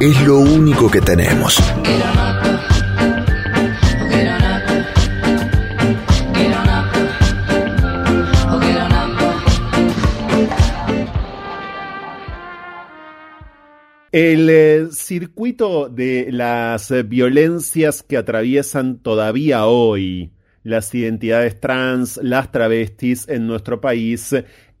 Es 0.00 0.22
lo 0.26 0.38
único 0.38 0.90
que 0.90 1.00
tenemos. 1.00 1.58
El 14.12 14.48
eh, 14.48 14.86
circuito 14.92 15.88
de 15.88 16.28
las 16.30 16.92
violencias 17.08 18.02
que 18.02 18.16
atraviesan 18.16 18.98
todavía 18.98 19.66
hoy 19.66 20.30
las 20.64 20.94
identidades 20.94 21.60
trans, 21.60 22.18
las 22.22 22.50
travestis 22.50 23.28
en 23.28 23.46
nuestro 23.46 23.80
país 23.80 24.34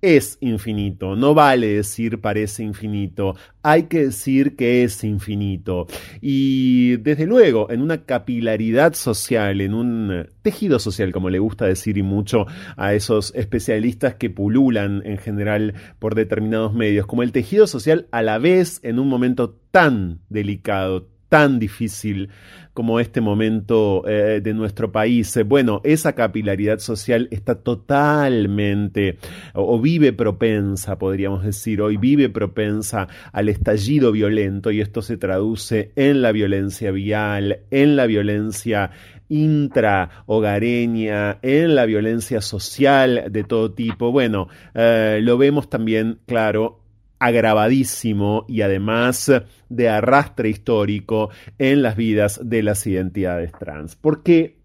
es 0.04 0.36
infinito. 0.40 1.16
No 1.16 1.32
vale 1.32 1.68
decir 1.68 2.20
parece 2.20 2.62
infinito, 2.62 3.36
hay 3.62 3.84
que 3.84 4.06
decir 4.06 4.54
que 4.54 4.84
es 4.84 5.02
infinito. 5.02 5.86
Y 6.20 6.98
desde 6.98 7.26
luego, 7.26 7.70
en 7.70 7.80
una 7.80 8.04
capilaridad 8.04 8.92
social, 8.92 9.62
en 9.62 9.72
un 9.72 10.26
tejido 10.42 10.78
social, 10.78 11.10
como 11.10 11.30
le 11.30 11.38
gusta 11.38 11.64
decir 11.64 11.96
y 11.96 12.02
mucho 12.02 12.46
a 12.76 12.92
esos 12.92 13.34
especialistas 13.34 14.16
que 14.16 14.28
pululan 14.28 15.02
en 15.06 15.16
general 15.16 15.72
por 15.98 16.14
determinados 16.14 16.74
medios, 16.74 17.06
como 17.06 17.22
el 17.22 17.32
tejido 17.32 17.66
social 17.66 18.06
a 18.10 18.20
la 18.20 18.36
vez 18.36 18.80
en 18.82 18.98
un 18.98 19.08
momento 19.08 19.58
tan 19.70 20.20
delicado, 20.28 21.08
tan 21.34 21.58
difícil 21.58 22.30
como 22.74 23.00
este 23.00 23.20
momento 23.20 24.04
eh, 24.06 24.40
de 24.40 24.54
nuestro 24.54 24.92
país. 24.92 25.36
Bueno, 25.46 25.80
esa 25.82 26.12
capilaridad 26.12 26.78
social 26.78 27.26
está 27.32 27.56
totalmente 27.56 29.18
o, 29.52 29.80
vive 29.80 30.12
propensa, 30.12 30.96
podríamos 30.96 31.42
decir, 31.42 31.82
hoy 31.82 31.96
vive 31.96 32.28
propensa 32.28 33.08
al 33.32 33.48
estallido 33.48 34.12
violento 34.12 34.70
y 34.70 34.80
esto 34.80 35.02
se 35.02 35.16
traduce 35.16 35.90
en 35.96 36.22
la 36.22 36.30
violencia 36.30 36.92
vial, 36.92 37.62
en 37.72 37.96
la 37.96 38.06
violencia 38.06 38.92
intrahogareña, 39.28 41.40
en 41.42 41.74
la 41.74 41.84
violencia 41.84 42.40
social 42.40 43.24
de 43.28 43.42
todo 43.42 43.72
tipo. 43.72 44.12
Bueno, 44.12 44.46
eh, 44.72 45.18
lo 45.20 45.36
vemos 45.36 45.68
también, 45.68 46.20
claro, 46.26 46.83
agravadísimo 47.18 48.44
y 48.48 48.62
además 48.62 49.32
de 49.68 49.88
arrastre 49.88 50.48
histórico 50.48 51.30
en 51.58 51.82
las 51.82 51.96
vidas 51.96 52.40
de 52.42 52.62
las 52.62 52.86
identidades 52.86 53.52
trans. 53.58 53.96
¿Por 53.96 54.22
qué? 54.22 54.56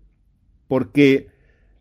Porque 0.68 1.28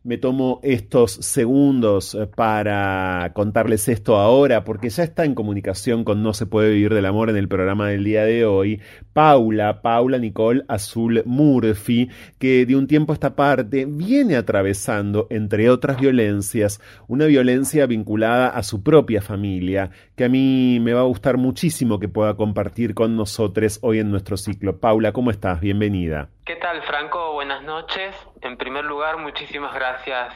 me 0.09 0.16
tomo 0.16 0.59
estos 0.62 1.12
segundos 1.12 2.14
eh, 2.14 2.27
para 2.27 3.31
contarles 3.35 3.88
esto 3.88 4.16
ahora, 4.16 4.64
porque 4.64 4.88
ya 4.88 5.03
está 5.03 5.27
en 5.27 5.35
comunicación 5.35 6.03
con 6.03 6.23
No 6.23 6.33
se 6.33 6.47
puede 6.47 6.71
vivir 6.71 6.94
del 6.94 7.05
amor 7.05 7.29
en 7.29 7.37
el 7.37 7.47
programa 7.47 7.88
del 7.90 8.05
día 8.05 8.25
de 8.25 8.47
hoy, 8.47 8.81
Paula, 9.12 9.83
Paula 9.83 10.16
Nicole 10.16 10.64
Azul 10.66 11.23
Murphy, 11.27 12.09
que 12.38 12.64
de 12.64 12.75
un 12.75 12.87
tiempo 12.87 13.12
a 13.12 13.16
esta 13.16 13.37
parte 13.37 13.85
viene 13.85 14.37
atravesando, 14.37 15.27
entre 15.29 15.68
otras 15.68 16.01
violencias, 16.01 16.81
una 17.07 17.27
violencia 17.27 17.85
vinculada 17.85 18.49
a 18.49 18.62
su 18.62 18.83
propia 18.83 19.21
familia, 19.21 19.90
que 20.16 20.25
a 20.25 20.31
mí 20.31 20.81
me 20.81 20.94
va 20.94 21.01
a 21.01 21.05
gustar 21.05 21.37
muchísimo 21.37 21.99
que 21.99 22.09
pueda 22.09 22.35
compartir 22.35 22.94
con 22.94 23.14
nosotros 23.14 23.79
hoy 23.83 23.99
en 23.99 24.11
nuestro 24.11 24.38
ciclo. 24.38 24.81
Paula, 24.81 25.12
¿cómo 25.12 25.31
estás? 25.31 25.61
Bienvenida. 25.61 26.31
¿Qué 26.48 26.56
tal, 26.56 26.82
Franco? 26.84 27.34
Buenas 27.34 27.62
noches. 27.62 28.16
En 28.40 28.56
primer 28.56 28.82
lugar, 28.82 29.18
muchísimas 29.18 29.74
gracias 29.74 30.32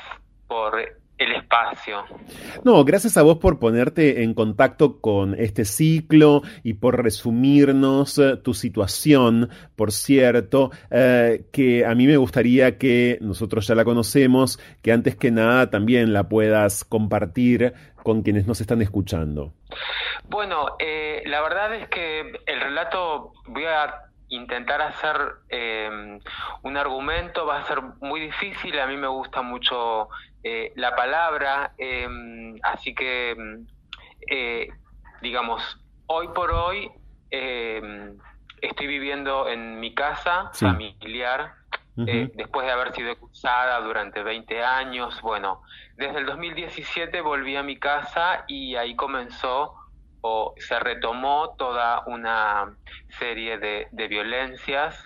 por 0.47 0.79
el 0.79 1.33
espacio. 1.33 2.05
No, 2.65 2.85
gracias 2.85 3.17
a 3.17 3.23
vos 3.23 3.39
por 3.39 3.59
ponerte 3.59 4.23
en 4.23 4.35
contacto 4.35 5.01
con 5.01 5.35
este 5.35 5.65
ciclo 5.65 6.43
y 6.63 6.75
por 6.75 7.03
resumirnos 7.03 8.19
eh, 8.19 8.37
tu 8.37 8.53
situación, 8.53 9.49
por 9.75 9.91
cierto, 9.91 10.71
eh, 10.91 11.47
que 11.51 11.87
a 11.87 11.95
mí 11.95 12.07
me 12.07 12.19
gustaría 12.19 12.77
que 12.77 13.17
nosotros 13.23 13.67
ya 13.67 13.75
la 13.75 13.87
conocemos, 13.87 14.61
que 14.83 14.93
antes 14.93 15.17
que 15.17 15.31
nada 15.31 15.71
también 15.71 16.13
la 16.13 16.29
puedas 16.29 16.85
compartir 16.85 17.73
con 18.03 18.21
quienes 18.21 18.47
nos 18.47 18.61
están 18.61 18.83
escuchando. 18.83 19.55
Bueno, 20.29 20.77
eh, 20.79 21.23
la 21.25 21.41
verdad 21.41 21.75
es 21.75 21.89
que 21.89 22.21
el 22.45 22.61
relato 22.61 23.33
voy 23.47 23.65
a 23.65 24.12
intentar 24.33 24.81
hacer 24.81 25.17
em, 25.49 26.19
un 26.63 26.77
argumento 26.77 27.47
va 27.47 27.59
a 27.59 27.65
ser 27.65 27.83
muy 28.01 28.21
difícil. 28.21 28.79
A 28.81 28.87
mí 28.87 28.97
me 28.97 29.09
gusta 29.09 29.43
mucho 29.43 30.09
eh, 30.43 30.73
la 30.77 30.97
palabra, 30.97 31.73
em, 31.77 32.59
así 32.63 32.95
que, 32.95 33.37
eh, 34.31 34.69
digamos, 35.21 35.79
hoy 36.07 36.29
por 36.29 36.51
hoy 36.51 36.91
estoy 38.61 38.87
viviendo 38.87 39.49
en 39.49 39.81
mi 39.81 39.95
casa 39.95 40.51
familiar. 40.53 41.55
Eh, 42.07 42.31
después 42.35 42.67
de 42.67 42.73
haber 42.73 42.95
sido 42.95 43.11
expulsada 43.11 43.79
durante 43.81 44.23
20 44.23 44.65
años, 44.65 45.21
bueno, 45.21 45.61
desde 45.97 46.21
el 46.21 46.27
2017 46.27 47.21
volví 47.21 47.55
a 47.55 47.63
mi 47.63 47.79
casa 47.79 48.45
y 48.49 48.77
ahí 48.77 48.97
comenzó 48.97 49.75
o 50.23 50.55
se 50.57 50.79
retomó 50.81 51.55
toda 51.59 52.03
una 52.07 52.77
serie 53.19 53.59
de, 53.59 54.09
violencias 54.09 54.97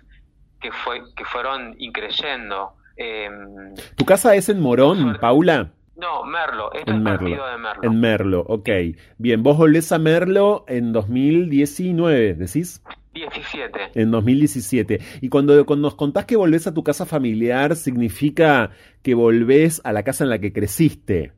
que, 0.60 0.70
fue, 0.70 1.02
que 1.16 1.24
fueron 1.24 1.74
increyendo. 1.78 2.74
Em, 2.96 3.74
¿Tu 3.96 4.04
casa 4.04 4.34
es 4.34 4.48
en 4.48 4.60
Morón, 4.60 5.18
Paula? 5.20 5.72
No, 5.96 6.24
Merlo, 6.24 6.70
en 6.74 6.94
es 6.94 7.00
Merlo. 7.00 7.46
de 7.46 7.58
Merlo. 7.58 7.82
En 7.82 8.00
Merlo, 8.00 8.40
ok. 8.46 8.68
Bien, 9.16 9.42
vos 9.42 9.56
volvés 9.56 9.90
a 9.92 9.98
Merlo 9.98 10.64
en 10.68 10.92
2019, 10.92 12.34
¿decís? 12.34 12.82
17. 13.16 13.92
En 13.94 14.10
2017. 14.10 15.00
Y 15.20 15.28
cuando, 15.28 15.64
cuando 15.64 15.88
nos 15.88 15.94
contás 15.94 16.26
que 16.26 16.36
volvés 16.36 16.66
a 16.66 16.74
tu 16.74 16.84
casa 16.84 17.06
familiar, 17.06 17.76
significa 17.76 18.70
que 19.02 19.14
volvés 19.14 19.80
a 19.84 19.92
la 19.92 20.02
casa 20.02 20.24
en 20.24 20.30
la 20.30 20.38
que 20.38 20.52
creciste. 20.52 21.32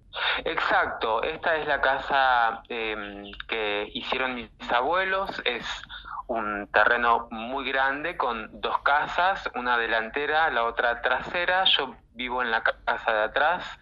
Exacto, 0.45 1.23
esta 1.23 1.57
es 1.57 1.67
la 1.67 1.81
casa 1.81 2.63
em, 2.69 3.31
que 3.49 3.89
hicieron 3.95 4.35
mis 4.35 4.51
abuelos, 4.73 5.31
es 5.45 5.65
un 6.27 6.67
terreno 6.73 7.29
muy 7.31 7.71
grande 7.71 8.17
con 8.17 8.61
dos 8.61 8.79
casas, 8.83 9.49
una 9.55 9.79
delantera, 9.79 10.51
la 10.51 10.65
otra 10.65 11.01
trasera, 11.01 11.65
yo 11.65 11.95
vivo 12.15 12.43
en 12.43 12.51
la 12.51 12.63
casa 12.63 13.13
de 13.13 13.23
atrás. 13.23 13.79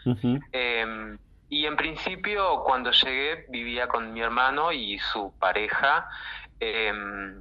Em, 0.53 1.19
y 1.49 1.67
en 1.67 1.77
principio 1.77 2.63
cuando 2.65 2.91
llegué 2.91 3.47
vivía 3.49 3.89
con 3.89 4.13
mi 4.13 4.21
hermano 4.21 4.73
y 4.73 4.99
su 4.99 5.33
pareja. 5.39 6.09
Em, 6.61 7.41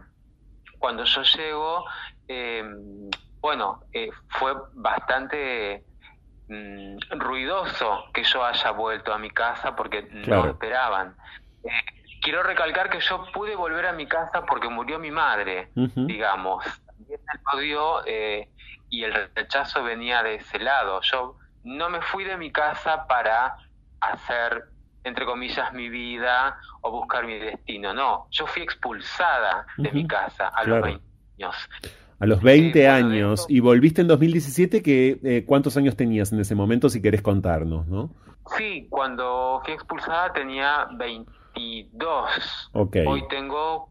cuando 0.85 1.03
yo 1.03 1.23
llego, 1.23 1.85
bueno, 3.41 3.81
eh, 3.91 4.09
fue 4.27 4.53
bastante 4.73 5.85
Mm, 6.47 6.97
ruidoso 7.09 8.05
que 8.13 8.23
yo 8.23 8.45
haya 8.45 8.69
vuelto 8.69 9.11
a 9.11 9.17
mi 9.17 9.31
casa 9.31 9.75
porque 9.75 10.03
no 10.11 10.45
esperaban. 10.45 11.17
Eh, 11.63 11.69
quiero 12.21 12.43
recalcar 12.43 12.89
que 12.89 12.99
yo 12.99 13.25
pude 13.33 13.55
volver 13.55 13.87
a 13.87 13.93
mi 13.93 14.07
casa 14.07 14.45
porque 14.45 14.69
murió 14.69 14.99
mi 14.99 15.09
madre, 15.09 15.71
digamos. 15.73 16.63
También 16.85 17.19
el 17.33 17.39
odio 17.57 18.05
eh, 18.05 18.51
y 18.89 19.03
el 19.03 19.31
rechazo 19.33 19.83
venía 19.83 20.21
de 20.21 20.35
ese 20.35 20.59
lado. 20.59 21.01
Yo 21.01 21.37
no 21.63 21.89
me 21.89 22.01
fui 22.01 22.23
de 22.23 22.37
mi 22.37 22.51
casa 22.51 23.07
para 23.07 23.55
hacer, 23.99 24.65
entre 25.05 25.25
comillas, 25.25 25.71
mi 25.73 25.87
vida 25.87 26.57
o 26.81 26.91
buscar 26.91 27.25
mi 27.25 27.39
destino. 27.39 27.93
No, 27.93 28.27
yo 28.31 28.45
fui 28.47 28.63
expulsada 28.63 29.65
de 29.77 29.89
mi 29.91 30.05
casa 30.07 30.47
a 30.47 30.65
los 30.65 30.81
20 30.81 31.03
años. 31.37 31.55
A 32.19 32.25
los 32.25 32.41
20 32.41 32.87
años. 32.87 33.45
Y 33.47 33.59
volviste 33.59 34.01
en 34.01 34.07
2017, 34.07 34.81
que, 34.81 35.19
eh, 35.23 35.45
¿cuántos 35.45 35.77
años 35.77 35.95
tenías 35.95 36.33
en 36.33 36.39
ese 36.39 36.55
momento, 36.55 36.89
si 36.89 36.99
querés 37.01 37.21
contarnos, 37.21 37.85
no? 37.87 38.09
Sí, 38.57 38.87
cuando 38.89 39.61
fui 39.63 39.73
expulsada 39.73 40.33
tenía 40.33 40.87
22. 40.97 42.69
Okay. 42.73 43.05
Hoy 43.05 43.23
tengo 43.29 43.89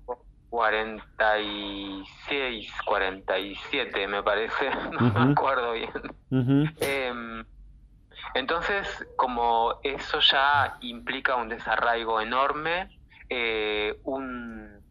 46, 0.50 2.72
47, 2.84 4.08
me 4.08 4.22
parece. 4.22 4.70
No 5.00 5.12
me 5.12 5.32
acuerdo 5.32 5.72
bien. 5.72 5.90
Em, 6.80 7.44
entonces, 8.32 9.06
como 9.16 9.80
eso 9.82 10.20
ya 10.20 10.78
implica 10.80 11.36
un 11.36 11.48
desarraigo 11.48 12.20
enorme, 12.20 12.98
eh, 13.28 13.98
un, 14.04 14.82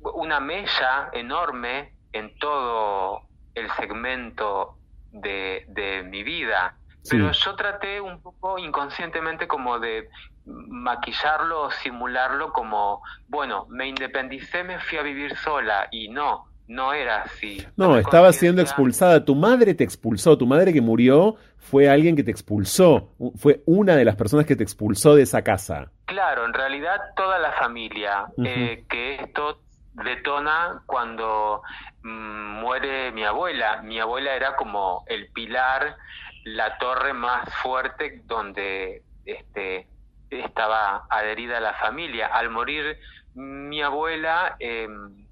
una 0.00 0.40
mella 0.40 1.10
enorme 1.12 1.94
en 2.12 2.38
todo 2.38 3.22
el 3.54 3.70
segmento 3.72 4.78
de, 5.12 5.64
de 5.68 6.02
mi 6.02 6.22
vida. 6.22 6.76
Pero 7.08 7.32
yo 7.32 7.56
traté 7.56 8.00
un 8.00 8.20
poco 8.20 8.58
inconscientemente 8.58 9.48
como 9.48 9.78
de 9.78 10.10
maquillarlo 10.44 11.62
o 11.62 11.70
simularlo 11.70 12.52
como, 12.52 13.02
bueno, 13.28 13.66
me 13.70 13.86
independicé, 13.86 14.62
me 14.62 14.78
fui 14.78 14.98
a 14.98 15.02
vivir 15.02 15.36
sola 15.36 15.88
y 15.90 16.08
no, 16.08 16.47
no 16.68 16.92
era 16.92 17.22
así. 17.22 17.66
No, 17.76 17.96
estaba 17.96 18.32
siendo 18.32 18.60
expulsada. 18.62 19.24
Tu 19.24 19.34
madre 19.34 19.74
te 19.74 19.84
expulsó. 19.84 20.36
Tu 20.36 20.46
madre 20.46 20.72
que 20.72 20.82
murió 20.82 21.36
fue 21.56 21.88
alguien 21.88 22.14
que 22.14 22.22
te 22.22 22.30
expulsó. 22.30 23.14
Fue 23.36 23.62
una 23.66 23.96
de 23.96 24.04
las 24.04 24.16
personas 24.16 24.44
que 24.46 24.54
te 24.54 24.62
expulsó 24.62 25.14
de 25.14 25.22
esa 25.22 25.42
casa. 25.42 25.90
Claro, 26.04 26.44
en 26.44 26.52
realidad 26.52 27.00
toda 27.16 27.38
la 27.38 27.52
familia. 27.52 28.26
eh, 28.44 28.84
que 28.88 29.16
esto 29.16 29.62
detona 29.94 30.82
cuando 30.86 31.62
mm, 32.02 32.60
muere 32.60 33.12
mi 33.12 33.24
abuela. 33.24 33.80
Mi 33.82 33.98
abuela 33.98 34.34
era 34.34 34.54
como 34.54 35.04
el 35.06 35.28
pilar, 35.32 35.96
la 36.44 36.76
torre 36.78 37.14
más 37.14 37.52
fuerte 37.62 38.22
donde 38.26 39.02
este, 39.24 39.88
estaba 40.30 41.06
adherida 41.08 41.56
a 41.56 41.60
la 41.60 41.74
familia. 41.74 42.26
Al 42.26 42.50
morir 42.50 42.98
mi 43.34 43.80
abuela, 43.82 44.56
em, 44.58 45.27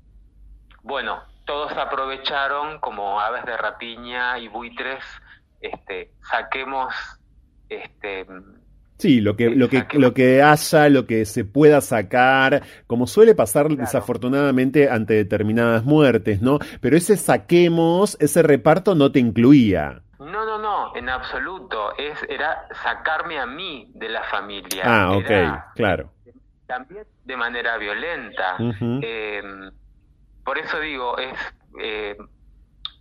bueno, 0.87 1.23
todos 1.45 1.73
aprovecharon 1.73 2.79
como 2.79 3.21
aves 3.21 3.45
de 3.45 3.57
rapiña 3.57 4.39
y 4.39 4.49
buitres, 4.49 5.05
este, 5.61 6.13
saquemos 6.23 6.95
este, 7.69 8.27
Sí, 8.99 9.21
lo 9.21 9.37
que, 9.37 9.51
lo 9.51 9.69
que, 9.69 9.87
lo 9.93 10.15
que 10.15 10.43
haya, 10.43 10.89
lo 10.89 11.07
que 11.07 11.27
se 11.27 11.45
pueda 11.45 11.83
sacar, 11.83 12.63
como 12.87 13.07
suele 13.07 13.35
pasar 13.35 13.69
desafortunadamente 13.69 14.89
ante 14.89 15.15
determinadas 15.15 15.85
muertes, 15.85 16.41
¿no? 16.41 16.59
Pero 16.81 16.97
ese 16.97 17.19
saquemos, 17.19 18.17
ese 18.21 18.43
reparto 18.43 18.95
no 18.95 19.13
te 19.13 19.19
incluía. 19.19 20.01
No, 20.19 20.47
no, 20.47 20.59
no, 20.59 20.97
en 20.97 21.11
absoluto. 21.11 21.95
Es, 21.99 22.19
era 22.29 22.67
sacarme 22.83 23.39
a 23.39 23.45
mí 23.45 23.91
de 23.95 24.09
la 24.09 24.23
familia. 24.25 24.83
Ah, 24.85 25.13
ok, 25.13 25.75
claro. 25.75 26.11
También 26.67 27.05
de 27.25 27.37
manera 27.37 27.77
violenta. 27.77 28.57
Por 30.47 30.59
eso 30.59 30.79
digo, 30.79 31.19
es 31.19 31.37
eh, 31.81 32.17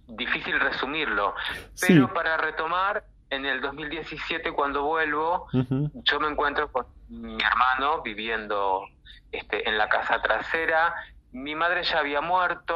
difícil 0.07 0.59
resumirlo. 0.59 1.35
Pero 1.79 2.11
para 2.11 2.37
retomar, 2.37 3.05
en 3.29 3.45
el 3.45 3.61
2017 3.61 4.51
cuando 4.51 4.83
vuelvo, 4.83 5.47
yo 5.51 6.19
me 6.19 6.27
encuentro 6.27 6.71
con 6.71 6.87
mi 7.09 7.37
hermano 7.41 8.01
viviendo 8.01 8.85
este, 9.31 9.69
en 9.69 9.77
la 9.77 9.87
casa 9.89 10.21
trasera. 10.21 10.95
Mi 11.31 11.53
madre 11.53 11.83
ya 11.83 11.99
había 11.99 12.21
muerto 12.21 12.73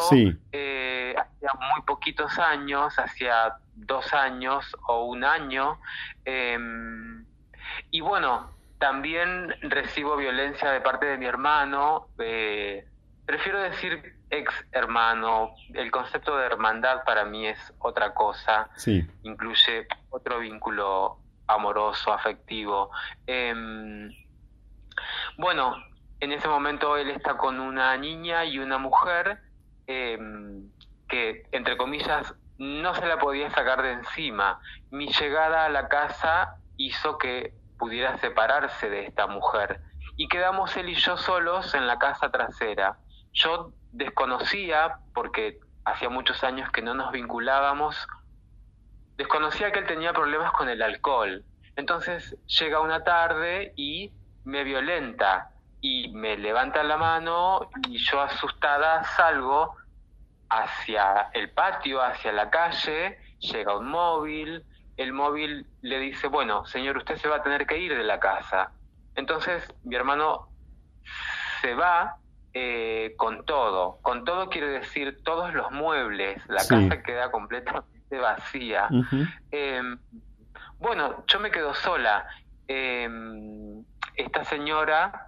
eh, 0.51 1.15
hacía 1.17 1.51
muy 1.53 1.82
poquitos 1.88 2.38
años, 2.38 2.99
hacía 2.99 3.55
dos 3.73 4.13
años 4.13 4.65
o 4.88 5.05
un 5.05 5.23
año. 5.23 5.79
Em, 6.25 7.25
y 7.89 8.01
bueno, 8.01 8.51
también 8.77 9.55
recibo 9.62 10.15
violencia 10.15 10.71
de 10.71 10.82
parte 10.82 11.08
de 11.08 11.17
mi 11.17 11.25
hermano. 11.25 12.08
Eh, 12.19 12.88
prefiero 13.30 13.62
decir 13.62 14.15
ex 14.32 14.52
hermano. 14.72 15.54
El 15.76 15.92
concepto 15.92 16.36
de 16.36 16.48
hermandad 16.48 17.04
para 17.04 17.26
mí 17.26 17.46
es 17.46 17.60
otra 17.78 18.15
cosa. 18.15 18.72
Sí. 18.76 19.08
Incluye 19.22 19.88
otro 20.10 20.39
vínculo 20.39 21.20
amoroso, 21.46 22.12
afectivo. 22.12 22.89
Em, 23.28 24.12
bueno, 25.38 25.76
en 26.20 26.32
ese 26.32 26.48
momento 26.48 26.98
él 26.98 27.12
está 27.12 27.38
con 27.38 27.60
una 27.60 27.96
niña 27.98 28.46
y 28.46 28.58
una 28.58 28.80
mujer 28.80 29.39
em, 29.86 30.68
que, 31.08 31.44
entre 31.52 31.78
comillas, 31.78 32.34
no 32.58 32.96
se 32.96 33.06
la 33.06 33.20
podía 33.20 33.52
sacar 33.52 33.84
de 33.84 33.92
encima. 33.92 34.60
Mi 34.89 35.08
llegada 35.13 35.65
a 35.65 35.70
la 35.70 35.88
casa 35.88 36.56
hizo 36.78 37.20
que 37.20 37.54
pudiera 37.78 38.18
separarse 38.18 38.89
de 38.89 39.06
esta 39.06 39.28
mujer. 39.28 39.82
Y 40.18 40.28
quedamos 40.30 40.76
él 40.78 40.89
y 40.89 40.96
yo 40.96 41.15
solos 41.15 41.76
en 41.76 41.86
la 41.86 42.00
casa 42.00 42.32
trasera. 42.32 42.98
Yo 43.34 43.72
desconocía, 43.92 44.98
porque 45.13 45.60
hacía 45.86 46.10
muchos 46.10 46.44
años 46.44 46.70
que 46.72 46.82
no 46.82 46.94
nos 46.94 47.12
vinculábamos, 47.12 48.08
desconocía 49.18 49.72
que 49.72 49.80
él 49.80 49.88
tenía 49.88 50.13
problemas 50.13 50.52
con 50.54 50.70
el 50.70 50.82
alcohol. 50.82 51.44
Entonces 51.76 52.36
llega 52.46 52.82
una 52.82 53.04
tarde 53.04 53.74
y 53.76 54.12
me 54.44 54.63
violenta 54.63 55.52
y 55.82 56.10
me 56.10 56.38
levanta 56.38 56.84
la 56.84 56.98
mano 56.98 57.70
y 57.88 57.98
yo 57.98 58.22
asustada 58.22 59.04
salgo 59.04 59.76
hacia 60.50 61.30
el 61.34 61.52
patio, 61.52 62.02
hacia 62.02 62.32
la 62.32 62.50
calle, 62.50 63.18
llega 63.39 63.78
un 63.78 63.88
móvil, 63.88 64.65
el 64.98 65.13
móvil 65.13 65.68
le 65.82 66.00
dice, 66.00 66.28
bueno, 66.28 66.65
señor, 66.65 66.98
usted 66.98 67.18
se 67.18 67.30
va 67.30 67.38
a 67.38 67.44
tener 67.44 67.65
que 67.65 67.78
ir 67.78 67.96
de 67.96 68.04
la 68.04 68.20
casa. 68.20 68.72
Entonces 69.15 69.74
mi 69.84 69.96
hermano 69.96 70.50
se 71.62 71.74
va 71.76 72.18
eh, 72.54 73.14
con 73.18 73.46
todo. 73.46 74.00
Con 74.02 74.26
todo 74.26 74.50
quiere 74.50 74.68
decir 74.68 75.20
todos 75.24 75.54
los 75.54 75.72
muebles. 75.72 76.42
La 76.48 76.66
casa 76.66 77.04
queda 77.04 77.32
completamente 77.32 78.18
vacía. 78.18 78.90
Em, 79.52 80.00
bueno, 80.80 81.24
yo 81.28 81.40
me 81.40 81.52
quedo 81.52 81.74
sola. 81.74 82.26
Em, 82.68 83.84
esta 84.16 84.44
señora, 84.46 85.28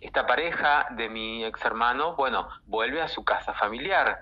esta 0.00 0.26
pareja 0.26 0.86
de 0.90 1.08
mi 1.08 1.44
ex 1.44 1.64
hermano, 1.64 2.14
bueno, 2.16 2.48
vuelve 2.66 3.02
a 3.02 3.08
su 3.08 3.24
casa 3.24 3.52
familiar. 3.54 4.18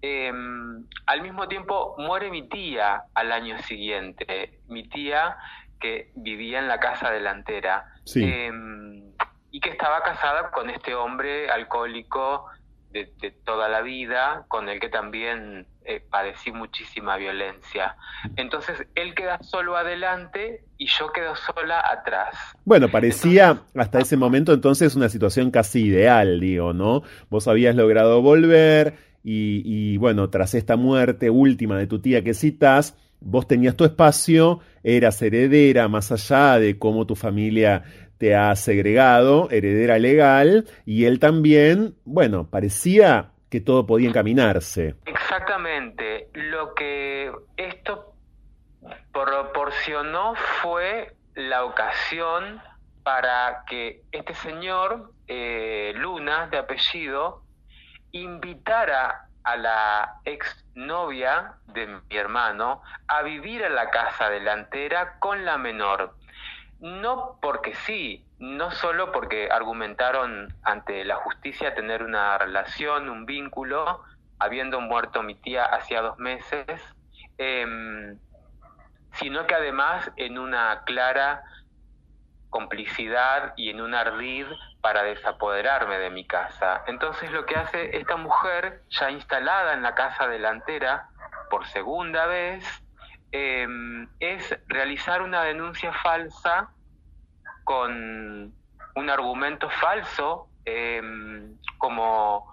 Em, 0.00 0.86
al 1.06 1.22
mismo 1.22 1.48
tiempo 1.48 1.96
muere 1.98 2.30
mi 2.30 2.48
tía 2.48 3.02
al 3.14 3.32
año 3.32 3.58
siguiente, 3.62 4.60
mi 4.68 4.88
tía 4.88 5.36
que 5.80 6.12
vivía 6.14 6.58
en 6.60 6.68
la 6.68 6.78
casa 6.78 7.10
delantera 7.10 7.86
em, 8.14 9.12
y 9.58 9.60
que 9.60 9.70
estaba 9.70 10.04
casada 10.04 10.52
con 10.52 10.70
este 10.70 10.94
hombre 10.94 11.50
alcohólico 11.50 12.46
de, 12.92 13.10
toda 13.44 13.68
la 13.68 13.82
vida, 13.82 14.44
con 14.46 14.68
el 14.68 14.78
que 14.78 14.88
también 14.88 15.66
eh, 15.84 16.00
padecí 16.08 16.52
muchísima 16.52 17.16
violencia. 17.16 17.96
Entonces 18.36 18.86
él 18.94 19.16
queda 19.16 19.42
solo 19.42 19.76
adelante 19.76 20.64
y 20.76 20.86
yo 20.86 21.10
quedo 21.10 21.34
sola 21.34 21.82
atrás. 21.90 22.36
Bueno, 22.64 22.88
parecía 22.88 23.62
hasta 23.74 23.98
ese 23.98 24.16
momento 24.16 24.52
entonces 24.52 24.94
una 24.94 25.08
situación 25.08 25.50
casi 25.50 25.86
ideal, 25.86 26.38
digo, 26.38 26.72
¿no? 26.72 27.02
Vos 27.28 27.48
habías 27.48 27.74
logrado 27.74 28.22
volver 28.22 28.94
y, 29.24 29.96
bueno, 29.96 30.30
tras 30.30 30.54
esta 30.54 30.76
muerte 30.76 31.30
última 31.30 31.76
de 31.76 31.88
tu 31.88 32.00
tía 32.00 32.22
que 32.22 32.32
citas, 32.32 32.96
vos 33.20 33.48
tenías 33.48 33.74
tu 33.74 33.84
espacio, 33.84 34.60
eras 34.84 35.20
heredera 35.20 35.88
más 35.88 36.12
allá 36.12 36.60
de 36.60 36.78
cómo 36.78 37.06
tu 37.06 37.16
familia 37.16 37.82
te 38.18 38.34
ha 38.34 38.54
segregado, 38.56 39.48
heredera 39.50 39.98
legal, 39.98 40.66
y 40.84 41.04
él 41.04 41.18
también, 41.18 41.94
bueno, 42.04 42.48
parecía 42.50 43.30
que 43.48 43.60
todo 43.60 43.86
podía 43.86 44.08
encaminarse. 44.08 44.96
Exactamente. 45.06 46.28
Lo 46.34 46.74
que 46.74 47.32
esto 47.56 48.14
proporcionó 49.12 50.34
fue 50.62 51.14
la 51.34 51.64
ocasión 51.64 52.60
para 53.02 53.64
que 53.66 54.02
este 54.12 54.34
señor, 54.34 55.12
eh, 55.26 55.92
Luna, 55.96 56.48
de 56.48 56.58
apellido, 56.58 57.42
invitara 58.12 59.28
a 59.44 59.56
la 59.56 60.20
ex 60.24 60.66
novia 60.74 61.54
de 61.66 61.86
mi 61.86 62.16
hermano 62.16 62.82
a 63.06 63.22
vivir 63.22 63.62
en 63.62 63.74
la 63.74 63.88
casa 63.90 64.28
delantera 64.28 65.18
con 65.20 65.44
la 65.44 65.56
menor. 65.56 66.16
No 66.80 67.38
porque 67.42 67.74
sí, 67.74 68.24
no 68.38 68.70
solo 68.70 69.10
porque 69.10 69.48
argumentaron 69.50 70.54
ante 70.62 71.04
la 71.04 71.16
justicia 71.16 71.74
tener 71.74 72.02
una 72.02 72.38
relación, 72.38 73.08
un 73.08 73.26
vínculo, 73.26 74.04
habiendo 74.38 74.80
muerto 74.80 75.22
mi 75.22 75.34
tía 75.34 75.64
hacía 75.64 76.02
dos 76.02 76.18
meses, 76.18 76.66
em, 77.36 78.18
sino 79.12 79.46
que 79.46 79.54
además 79.54 80.10
en 80.16 80.38
una 80.38 80.82
clara 80.84 81.42
complicidad 82.50 83.52
y 83.56 83.70
en 83.70 83.80
un 83.80 83.94
ardid 83.94 84.46
para 84.80 85.02
desapoderarme 85.02 85.98
de 85.98 86.10
mi 86.10 86.26
casa. 86.26 86.84
Entonces 86.86 87.30
lo 87.32 87.44
que 87.44 87.56
hace 87.56 87.96
esta 87.96 88.16
mujer, 88.16 88.84
ya 88.90 89.10
instalada 89.10 89.74
en 89.74 89.82
la 89.82 89.94
casa 89.94 90.28
delantera 90.28 91.08
por 91.50 91.66
segunda 91.66 92.26
vez, 92.26 92.64
em, 93.32 94.08
es 94.20 94.58
realizar 94.66 95.22
una 95.22 95.42
denuncia 95.42 95.92
falsa 95.92 96.70
con 97.64 98.52
un 98.94 99.10
argumento 99.10 99.68
falso, 99.70 100.48
em, 100.64 101.56
como 101.78 102.52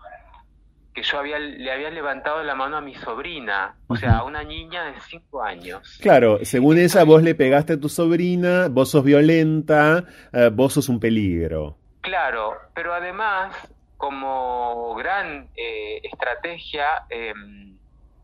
que 0.94 1.04
yo 1.04 1.20
había, 1.20 1.38
le 1.38 1.72
había 1.72 1.90
levantado 1.90 2.42
la 2.42 2.56
mano 2.56 2.78
a 2.78 2.82
mi 2.82 2.96
sobrina, 2.96 3.76
o 3.88 3.98
sea, 3.98 4.20
a 4.20 4.24
una 4.24 4.44
niña 4.44 4.86
de 4.86 4.94
cinco 5.02 5.44
años. 5.44 6.00
Claro, 6.02 6.40
según 6.44 6.78
ella, 6.78 7.04
vos 7.04 7.22
le 7.22 7.36
pegaste 7.36 7.74
a 7.74 7.80
tu 7.80 7.90
sobrina, 7.90 8.70
vos 8.70 8.92
sos 8.92 9.04
violenta, 9.04 10.06
eh, 10.32 10.50
vos 10.54 10.74
sos 10.74 10.88
un 10.88 11.02
peligro. 11.02 11.78
Claro, 12.00 12.54
pero 12.74 12.94
además, 12.94 13.54
como 13.98 14.96
gran 14.96 15.50
eh, 15.58 16.00
estrategia, 16.04 16.86
em, 17.10 17.75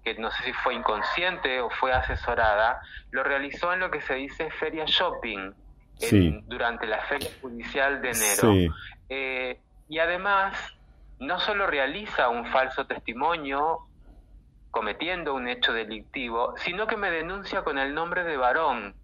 que 0.03 0.15
no 0.15 0.31
sé 0.31 0.43
si 0.43 0.53
fue 0.53 0.73
inconsciente 0.73 1.61
o 1.61 1.69
fue 1.69 1.91
asesorada, 1.91 2.81
lo 3.11 3.23
realizó 3.23 3.73
en 3.73 3.81
lo 3.81 3.91
que 3.91 4.01
se 4.01 4.15
dice 4.15 4.49
feria 4.51 4.85
shopping, 4.85 5.53
durante 6.47 6.87
la 6.87 6.99
feria 7.01 7.29
judicial 7.41 8.01
de 8.01 8.09
enero. 8.09 8.73
Eh, 9.09 9.59
y 9.87 9.99
además 9.99 10.57
no 11.19 11.39
solo 11.39 11.67
realiza 11.67 12.29
un 12.29 12.45
falso 12.47 12.87
testimonio 12.87 13.79
cometiendo 14.71 15.35
un 15.35 15.47
hecho 15.47 15.73
delictivo, 15.73 16.55
sino 16.57 16.87
que 16.87 16.97
me 16.97 17.11
denuncia 17.11 17.63
con 17.63 17.77
el 17.77 17.93
nombre 17.93 18.23
de 18.23 18.37
varón. 18.37 18.95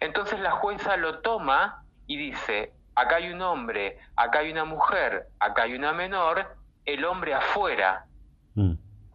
Entonces 0.00 0.40
la 0.40 0.52
jueza 0.52 0.96
lo 0.96 1.20
toma 1.20 1.84
y 2.06 2.16
dice, 2.16 2.72
acá 2.94 3.16
hay 3.16 3.30
un 3.30 3.42
hombre, 3.42 3.98
acá 4.16 4.40
hay 4.40 4.50
una 4.50 4.64
mujer, 4.64 5.28
acá 5.38 5.64
hay 5.64 5.74
una 5.74 5.92
menor, 5.92 6.56
el 6.84 7.04
hombre 7.04 7.34
afuera. 7.34 8.06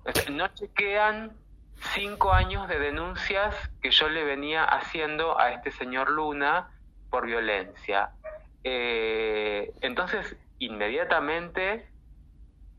No 0.31 0.47
chequean 0.49 1.31
cinco 1.95 2.33
años 2.33 2.67
de 2.67 2.79
denuncias 2.79 3.55
que 3.81 3.91
yo 3.91 4.09
le 4.09 4.23
venía 4.23 4.63
haciendo 4.63 5.39
a 5.39 5.51
este 5.51 5.71
señor 5.71 6.09
Luna 6.09 6.69
por 7.09 7.25
violencia. 7.25 8.11
Eh, 8.63 9.73
entonces, 9.81 10.35
inmediatamente 10.59 11.87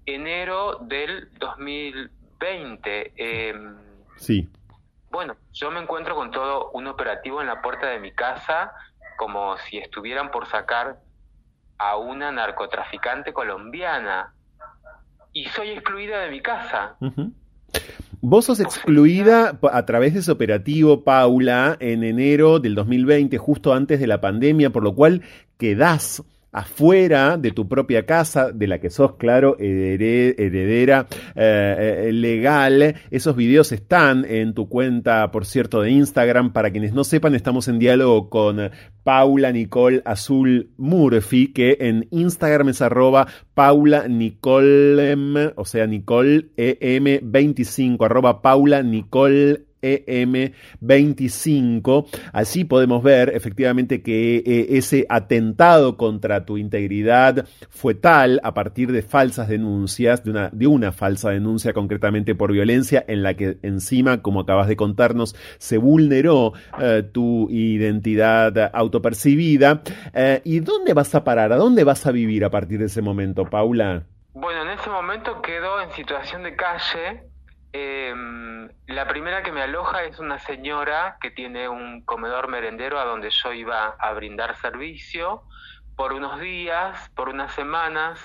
enero 0.06 0.78
del 0.82 1.30
2020. 1.38 3.12
Em, 3.16 3.76
sí. 4.16 4.50
Bueno, 5.10 5.36
yo 5.52 5.70
me 5.70 5.80
encuentro 5.80 6.14
con 6.14 6.30
todo 6.30 6.70
un 6.72 6.86
operativo 6.86 7.40
en 7.40 7.46
la 7.46 7.62
puerta 7.62 7.86
de 7.86 8.00
mi 8.00 8.12
casa, 8.12 8.72
como 9.16 9.56
si 9.58 9.78
estuvieran 9.78 10.30
por 10.30 10.46
sacar 10.46 10.98
a 11.78 11.96
una 11.96 12.32
narcotraficante 12.32 13.32
colombiana. 13.32 14.33
Y 15.34 15.46
soy 15.46 15.70
excluida 15.70 16.20
de 16.20 16.30
mi 16.30 16.40
casa. 16.40 16.96
Vos 18.20 18.44
sos 18.44 18.60
excluida 18.60 19.58
a 19.70 19.84
través 19.84 20.14
de 20.14 20.20
ese 20.20 20.30
operativo, 20.30 21.02
Paula, 21.02 21.76
en 21.80 22.04
enero 22.04 22.60
del 22.60 22.76
2020, 22.76 23.36
justo 23.36 23.74
antes 23.74 23.98
de 23.98 24.06
la 24.06 24.20
pandemia, 24.20 24.70
por 24.70 24.84
lo 24.84 24.94
cual 24.94 25.22
quedás 25.58 26.22
afuera 26.54 27.36
de 27.36 27.50
tu 27.50 27.68
propia 27.68 28.06
casa, 28.06 28.52
de 28.52 28.68
la 28.68 28.78
que 28.78 28.88
sos, 28.88 29.16
claro, 29.16 29.56
heredera 29.58 31.08
eh, 31.34 32.06
eh, 32.06 32.12
legal. 32.12 32.94
Esos 33.10 33.34
videos 33.34 33.72
están 33.72 34.24
en 34.24 34.54
tu 34.54 34.68
cuenta, 34.68 35.30
por 35.32 35.44
cierto, 35.44 35.82
de 35.82 35.90
Instagram. 35.90 36.52
Para 36.52 36.70
quienes 36.70 36.94
no 36.94 37.02
sepan, 37.02 37.34
estamos 37.34 37.66
en 37.66 37.80
diálogo 37.80 38.30
con 38.30 38.70
Paula 39.02 39.50
Nicole 39.50 40.00
Azul 40.04 40.70
Murphy, 40.78 41.52
que 41.52 41.76
en 41.80 42.06
Instagram 42.12 42.68
es 42.68 42.80
arroba 42.80 43.26
Paula 43.54 44.06
Nicole, 44.06 45.52
o 45.56 45.64
sea, 45.64 45.86
Nicole 45.88 46.50
EM25, 46.56 48.04
arroba 48.04 48.42
Paula 48.42 48.82
Nicole 48.82 49.64
EM25. 49.84 52.06
Allí 52.32 52.64
podemos 52.64 53.02
ver 53.02 53.32
efectivamente 53.34 54.02
que 54.02 54.38
eh, 54.38 54.66
ese 54.70 55.06
atentado 55.08 55.96
contra 55.96 56.44
tu 56.44 56.58
integridad 56.58 57.46
fue 57.68 57.94
tal 57.94 58.40
a 58.42 58.54
partir 58.54 58.92
de 58.92 59.02
falsas 59.02 59.48
denuncias, 59.48 60.24
de 60.24 60.30
una, 60.30 60.50
de 60.50 60.66
una 60.66 60.92
falsa 60.92 61.30
denuncia 61.30 61.72
concretamente 61.72 62.34
por 62.34 62.52
violencia 62.52 63.04
en 63.06 63.22
la 63.22 63.34
que 63.34 63.58
encima, 63.62 64.22
como 64.22 64.40
acabas 64.40 64.68
de 64.68 64.76
contarnos, 64.76 65.36
se 65.58 65.78
vulneró 65.78 66.52
eh, 66.80 67.02
tu 67.12 67.48
identidad 67.50 68.70
autopercibida. 68.72 69.82
Eh, 70.12 70.40
¿Y 70.44 70.60
dónde 70.60 70.94
vas 70.94 71.14
a 71.14 71.24
parar? 71.24 71.52
¿A 71.52 71.56
dónde 71.56 71.84
vas 71.84 72.06
a 72.06 72.12
vivir 72.12 72.44
a 72.44 72.50
partir 72.50 72.78
de 72.78 72.86
ese 72.86 73.02
momento, 73.02 73.44
Paula? 73.44 74.04
Bueno, 74.34 74.62
en 74.62 74.70
ese 74.70 74.90
momento 74.90 75.40
quedó 75.42 75.80
en 75.80 75.90
situación 75.92 76.42
de 76.42 76.56
calle 76.56 77.22
Em, 77.76 78.68
la 78.86 79.08
primera 79.08 79.42
que 79.42 79.50
me 79.50 79.60
aloja 79.60 80.04
es 80.04 80.20
una 80.20 80.38
señora 80.38 81.16
que 81.20 81.32
tiene 81.32 81.68
un 81.68 82.04
comedor 82.04 82.46
merendero 82.46 83.00
a 83.00 83.04
donde 83.04 83.30
yo 83.30 83.52
iba 83.52 83.96
a 83.98 84.12
brindar 84.12 84.56
servicio 84.58 85.42
por 85.96 86.12
unos 86.12 86.38
días, 86.38 87.10
por 87.16 87.28
unas 87.28 87.52
semanas. 87.52 88.20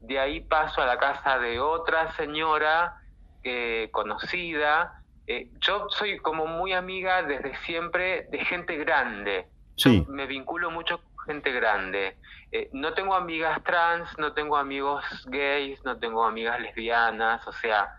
De 0.00 0.18
ahí 0.18 0.40
paso 0.40 0.80
a 0.80 0.86
la 0.86 0.96
casa 0.96 1.38
de 1.38 1.60
otra 1.60 2.12
señora 2.12 2.94
eh, 3.42 3.90
conocida. 3.92 5.02
Eh, 5.26 5.50
yo 5.60 5.86
soy 5.90 6.16
como 6.20 6.46
muy 6.46 6.72
amiga 6.72 7.22
desde 7.22 7.54
siempre 7.56 8.26
de 8.30 8.38
gente 8.38 8.74
grande. 8.78 9.48
Yo 9.76 9.90
me 10.08 10.24
vinculo 10.24 10.70
mucho 10.70 10.98
con 11.14 11.26
gente 11.26 11.52
grande. 11.52 12.16
Eh, 12.52 12.70
no 12.72 12.94
tengo 12.94 13.14
amigas 13.14 13.62
trans, 13.64 14.16
no 14.16 14.32
tengo 14.32 14.56
amigos 14.56 15.04
gays, 15.26 15.84
no 15.84 15.98
tengo 15.98 16.24
amigas 16.24 16.58
lesbianas, 16.58 17.46
o 17.46 17.52
sea, 17.52 17.94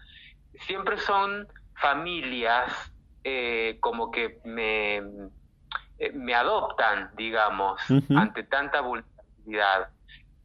siempre 0.62 0.98
son 0.98 1.48
familias 1.76 2.94
eh, 3.24 3.78
como 3.80 4.12
que 4.12 4.40
me, 4.44 4.98
eh, 5.98 6.12
me 6.14 6.36
adoptan, 6.36 7.10
digamos, 7.16 7.82
ante 8.16 8.44
tanta 8.44 8.82
vulnerabilidad. 8.82 9.90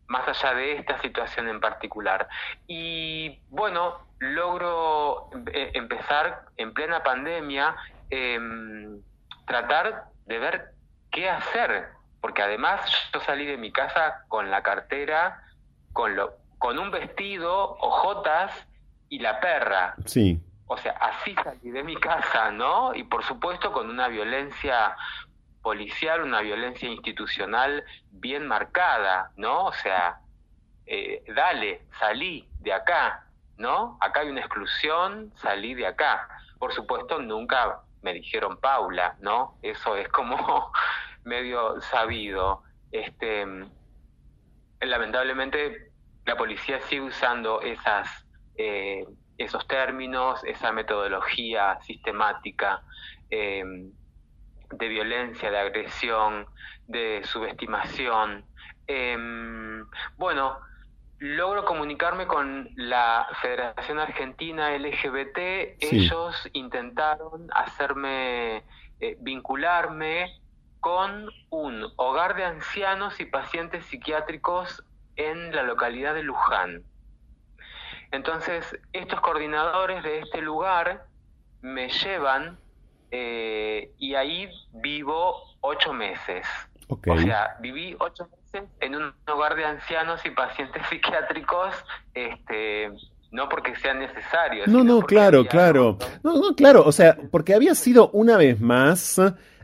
más 0.06 0.26
allá 0.26 0.54
de 0.54 0.76
esta 0.76 1.00
situación 1.02 1.48
en 1.48 1.60
particular. 1.60 2.26
Y 2.66 3.38
bueno, 3.48 3.98
logro 4.18 5.30
eh, 5.52 5.70
empezar 5.74 6.46
en 6.56 6.74
plena 6.74 7.02
pandemia, 7.04 7.76
em, 8.10 9.00
tratar 9.46 10.06
de 10.26 10.38
ver 10.38 10.74
qué 11.12 11.30
hacer, 11.30 11.90
porque 12.20 12.42
además 12.42 12.80
yo 13.12 13.20
salí 13.20 13.46
de 13.46 13.56
mi 13.56 13.70
casa 13.70 14.24
con 14.28 14.50
la 14.50 14.62
cartera, 14.62 15.44
con, 15.92 16.16
lo, 16.16 16.34
con 16.58 16.78
un 16.78 16.90
vestido, 16.90 17.76
ojotas 17.78 18.66
y 19.10 19.18
la 19.18 19.38
perra. 19.40 19.94
Sí. 20.06 20.40
O 20.66 20.78
sea, 20.78 20.92
así 20.92 21.34
salí 21.44 21.70
de 21.70 21.82
mi 21.82 21.96
casa, 21.96 22.50
¿no? 22.50 22.94
Y 22.94 23.04
por 23.04 23.22
supuesto 23.24 23.72
con 23.72 23.90
una 23.90 24.08
violencia 24.08 24.96
policial, 25.60 26.22
una 26.22 26.40
violencia 26.40 26.88
institucional 26.88 27.84
bien 28.12 28.46
marcada, 28.46 29.32
¿no? 29.36 29.66
O 29.66 29.72
sea, 29.72 30.20
eh, 30.86 31.22
dale, 31.34 31.82
salí 31.98 32.48
de 32.60 32.72
acá, 32.72 33.26
¿no? 33.58 33.98
Acá 34.00 34.20
hay 34.20 34.30
una 34.30 34.40
exclusión, 34.40 35.32
salí 35.36 35.74
de 35.74 35.86
acá. 35.86 36.28
Por 36.58 36.72
supuesto, 36.72 37.18
nunca 37.18 37.80
me 38.02 38.14
dijeron 38.14 38.58
Paula, 38.58 39.16
¿no? 39.20 39.58
Eso 39.62 39.96
es 39.96 40.08
como 40.08 40.72
medio 41.24 41.80
sabido. 41.80 42.62
Este, 42.92 43.46
lamentablemente, 44.80 45.92
la 46.24 46.36
policía 46.36 46.80
sigue 46.82 47.02
usando 47.02 47.60
esas, 47.60 48.24
eh, 48.60 49.04
esos 49.38 49.66
términos, 49.66 50.42
esa 50.44 50.72
metodología 50.72 51.78
sistemática. 51.82 52.82
Eh, 53.30 53.90
de 54.72 54.88
violencia, 54.88 55.50
de 55.50 55.58
agresión, 55.58 56.46
de 56.86 57.22
subestimación. 57.24 58.44
Em, 58.86 59.84
bueno, 60.16 60.58
logro 61.18 61.64
comunicarme 61.64 62.26
con 62.26 62.70
la 62.76 63.26
Federación 63.40 63.98
Argentina 63.98 64.70
LGBT. 64.76 65.76
Ellos 65.80 66.48
intentaron 66.52 67.48
hacerme 67.52 68.64
eh, 69.00 69.16
vincularme 69.20 70.40
con 70.80 71.28
un 71.50 71.86
hogar 71.96 72.36
de 72.36 72.44
ancianos 72.44 73.20
y 73.20 73.26
pacientes 73.26 73.84
psiquiátricos 73.86 74.82
en 75.16 75.54
la 75.54 75.62
localidad 75.62 76.14
de 76.14 76.22
Luján. 76.22 76.84
Entonces, 78.12 78.64
estos 78.92 79.20
coordinadores 79.20 80.02
de 80.02 80.20
este 80.20 80.40
lugar 80.40 81.06
me 81.62 81.88
llevan 81.88 82.58
eh, 83.10 83.92
y 83.98 84.14
ahí 84.14 84.48
vivo 84.72 85.36
ocho 85.60 85.92
meses. 85.92 86.46
O 86.88 87.18
sea, 87.18 87.56
viví 87.60 87.96
ocho 88.00 88.28
meses 88.28 88.68
en 88.80 88.96
un 88.96 89.14
hogar 89.28 89.54
de 89.54 89.64
ancianos 89.64 90.24
y 90.24 90.30
pacientes 90.30 90.82
psiquiátricos, 90.90 91.74
este, 92.14 92.90
no 93.30 93.48
porque 93.48 93.76
sean 93.76 94.00
necesarios. 94.00 94.66
No, 94.66 94.82
no, 94.82 95.02
claro, 95.02 95.44
claro. 95.46 95.98
No, 96.22 96.36
no, 96.36 96.54
claro, 96.56 96.82
o 96.84 96.92
sea, 96.92 97.16
porque 97.30 97.54
había 97.54 97.74
sido 97.74 98.10
una 98.10 98.36
vez 98.36 98.60
más 98.60 99.20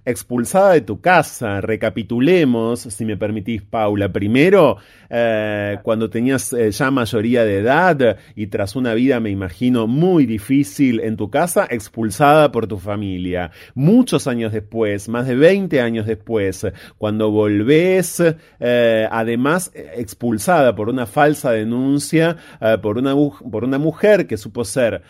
expulsada 0.06 0.72
de 0.72 0.80
tu 0.80 1.00
casa. 1.00 1.60
Recapitulemos, 1.60 2.80
si 2.80 3.04
me 3.04 3.16
permitís, 3.16 3.60
Paula. 3.62 4.10
Primero, 4.10 4.78
eh, 5.10 5.78
cuando 5.82 6.08
tenías 6.08 6.52
eh, 6.52 6.70
ya 6.70 6.90
mayoría 6.90 7.44
de 7.44 7.58
edad 7.58 8.16
y 8.34 8.46
tras 8.46 8.76
una 8.76 8.94
vida, 8.94 9.20
me 9.20 9.30
imagino, 9.30 9.86
muy 9.86 10.24
difícil 10.24 11.00
en 11.00 11.16
tu 11.16 11.28
casa, 11.28 11.66
expulsada 11.68 12.52
por 12.52 12.68
tu 12.68 12.78
familia. 12.78 13.50
Muchos 13.74 14.26
años 14.28 14.52
después, 14.52 15.08
más 15.08 15.26
de 15.26 15.34
20 15.34 15.80
años 15.80 16.06
después, 16.06 16.66
cuando 16.96 17.30
volvés, 17.30 18.22
eh, 18.60 19.08
además 19.10 19.72
expulsada 19.74 20.74
por 20.76 20.88
una 20.88 21.06
falsa 21.06 21.50
denuncia 21.50 22.36
por, 22.80 22.98
una, 22.98 23.14
por 23.50 23.64
una 23.64 23.78
mujer 23.78 24.26
que 24.26 24.36
supo 24.36 24.64
ser 24.64 25.02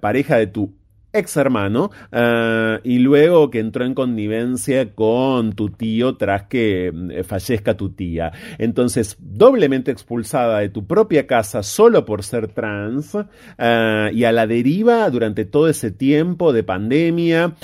pareja 0.00 0.36
de 0.36 0.48
tu 0.48 0.74
ex 1.18 1.36
hermano, 1.36 1.90
eh, 2.12 2.80
y 2.84 2.98
luego 2.98 3.50
que 3.50 3.60
entró 3.60 3.84
en 3.84 3.94
connivencia 3.94 4.94
con 4.94 5.52
tu 5.52 5.70
tío 5.70 6.16
tras 6.16 6.44
que 6.44 6.92
eh, 7.10 7.24
fallezca 7.24 7.76
tu 7.76 7.90
tía. 7.90 8.32
Entonces, 8.58 9.16
doblemente 9.20 9.90
expulsada 9.90 10.60
de 10.60 10.68
tu 10.68 10.86
propia 10.86 11.26
casa 11.26 11.62
solo 11.62 12.04
por 12.04 12.22
ser 12.22 12.48
trans 12.48 13.16
eh, 13.58 14.10
y 14.12 14.24
a 14.24 14.32
la 14.32 14.46
deriva 14.46 15.08
durante 15.10 15.44
todo 15.44 15.68
ese 15.68 15.90
tiempo 15.90 16.52
de 16.52 16.62
pandemia. 16.62 17.54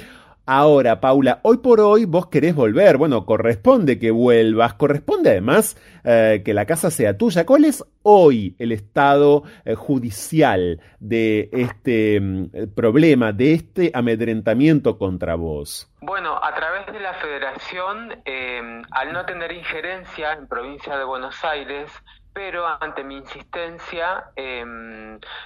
Ahora, 0.47 1.01
Paula, 1.01 1.41
hoy 1.43 1.57
por 1.57 1.81
hoy 1.81 2.05
vos 2.05 2.27
querés 2.27 2.55
volver. 2.55 2.99
Bueno, 2.99 3.25
corresponde 3.25 3.99
que 3.99 4.11
vuelvas, 4.11 4.75
corresponde 4.75 5.31
además 5.31 5.75
eh, 6.05 6.43
que 6.45 6.53
la 6.53 6.67
casa 6.67 6.91
sea 6.91 7.17
tuya. 7.17 7.47
¿Cuál 7.47 7.65
es 7.65 7.83
hoy 8.03 8.55
el 8.59 8.73
estado 8.73 9.45
eh, 9.65 9.75
judicial 9.75 10.83
de 11.01 11.49
este 11.51 12.21
mm, 12.21 12.75
problema, 12.75 13.33
de 13.33 13.55
este 13.55 13.91
amedrentamiento 13.95 14.99
contra 14.99 15.35
vos? 15.35 15.91
Bueno, 16.03 16.39
a 16.43 16.55
través 16.55 16.93
de 16.93 17.01
la 17.01 17.15
federación, 17.15 18.23
eh, 18.27 18.83
al 18.91 19.13
no 19.15 19.25
tener 19.25 19.51
injerencia 19.51 20.35
en 20.35 20.47
provincia 20.47 20.99
de 20.99 21.05
Buenos 21.05 21.43
Aires, 21.43 21.91
pero 22.35 22.67
ante 22.81 23.05
mi 23.05 23.17
insistencia, 23.17 24.25
eh, 24.35 24.65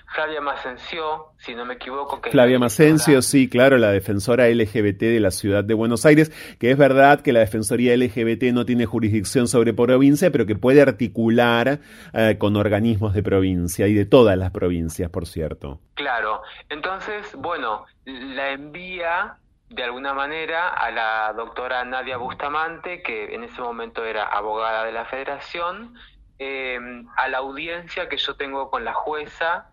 Flavia 0.07 0.41
Macencio, 0.41 1.33
si 1.37 1.55
no 1.55 1.67
me 1.67 1.75
equivoco, 1.75 2.21
que 2.21 2.31
Flavia 2.31 2.59
Macencio, 2.59 3.21
sí, 3.21 3.49
claro, 3.49 3.77
la 3.77 3.91
defensora 3.91 4.49
LGBT 4.49 5.03
de 5.03 5.21
la 5.21 5.31
ciudad 5.31 5.63
de 5.63 5.75
Buenos 5.75 6.07
Aires, 6.07 6.33
que 6.59 6.71
es 6.71 6.79
verdad 6.79 7.21
que 7.21 7.33
la 7.33 7.41
Defensoría 7.41 7.95
LGBT 7.95 8.55
no 8.55 8.65
tiene 8.65 8.87
jurisdicción 8.87 9.49
sobre 9.49 9.75
provincia, 9.75 10.31
pero 10.31 10.47
que 10.47 10.57
puede 10.57 10.81
articular 10.81 11.81
eh, 12.15 12.37
con 12.39 12.57
organismos 12.57 13.13
de 13.13 13.23
provincia 13.23 13.87
y 13.87 13.95
de 13.95 14.07
todas 14.07 14.39
las 14.39 14.51
provincias, 14.51 15.11
por 15.11 15.27
cierto. 15.27 15.81
Claro, 15.95 16.43
entonces, 16.71 17.35
bueno, 17.37 17.85
la 18.05 18.51
envía 18.53 19.37
de 19.69 19.85
alguna 19.85 20.15
manera 20.15 20.69
a 20.69 20.91
la 20.91 21.33
doctora 21.35 21.85
Nadia 21.85 22.17
Bustamante, 22.17 23.03
que 23.03 23.35
en 23.35 23.45
ese 23.45 23.61
momento 23.61 24.05
era 24.05 24.25
abogada 24.25 24.85
de 24.85 24.93
la 24.93 25.05
federación, 25.05 25.95
eh, 26.39 26.79
a 27.17 27.29
la 27.29 27.39
audiencia 27.39 28.09
que 28.09 28.17
yo 28.17 28.37
tengo 28.37 28.71
con 28.71 28.85
la 28.85 28.95
jueza 28.95 29.71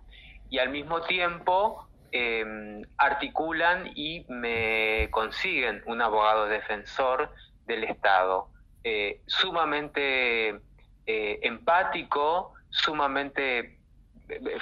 y 0.49 0.60
al 0.60 0.69
mismo 0.69 1.01
tiempo 1.01 1.88
eh, 2.12 2.82
articulan 2.97 3.91
y 3.95 4.25
me 4.30 5.10
consiguen 5.12 5.84
un 5.86 6.01
abogado 6.01 6.47
defensor 6.47 7.32
del 7.65 7.84
Estado, 7.84 8.49
eh, 8.84 9.21
sumamente 9.28 10.60
empático, 11.08 12.54
sumamente 12.69 13.80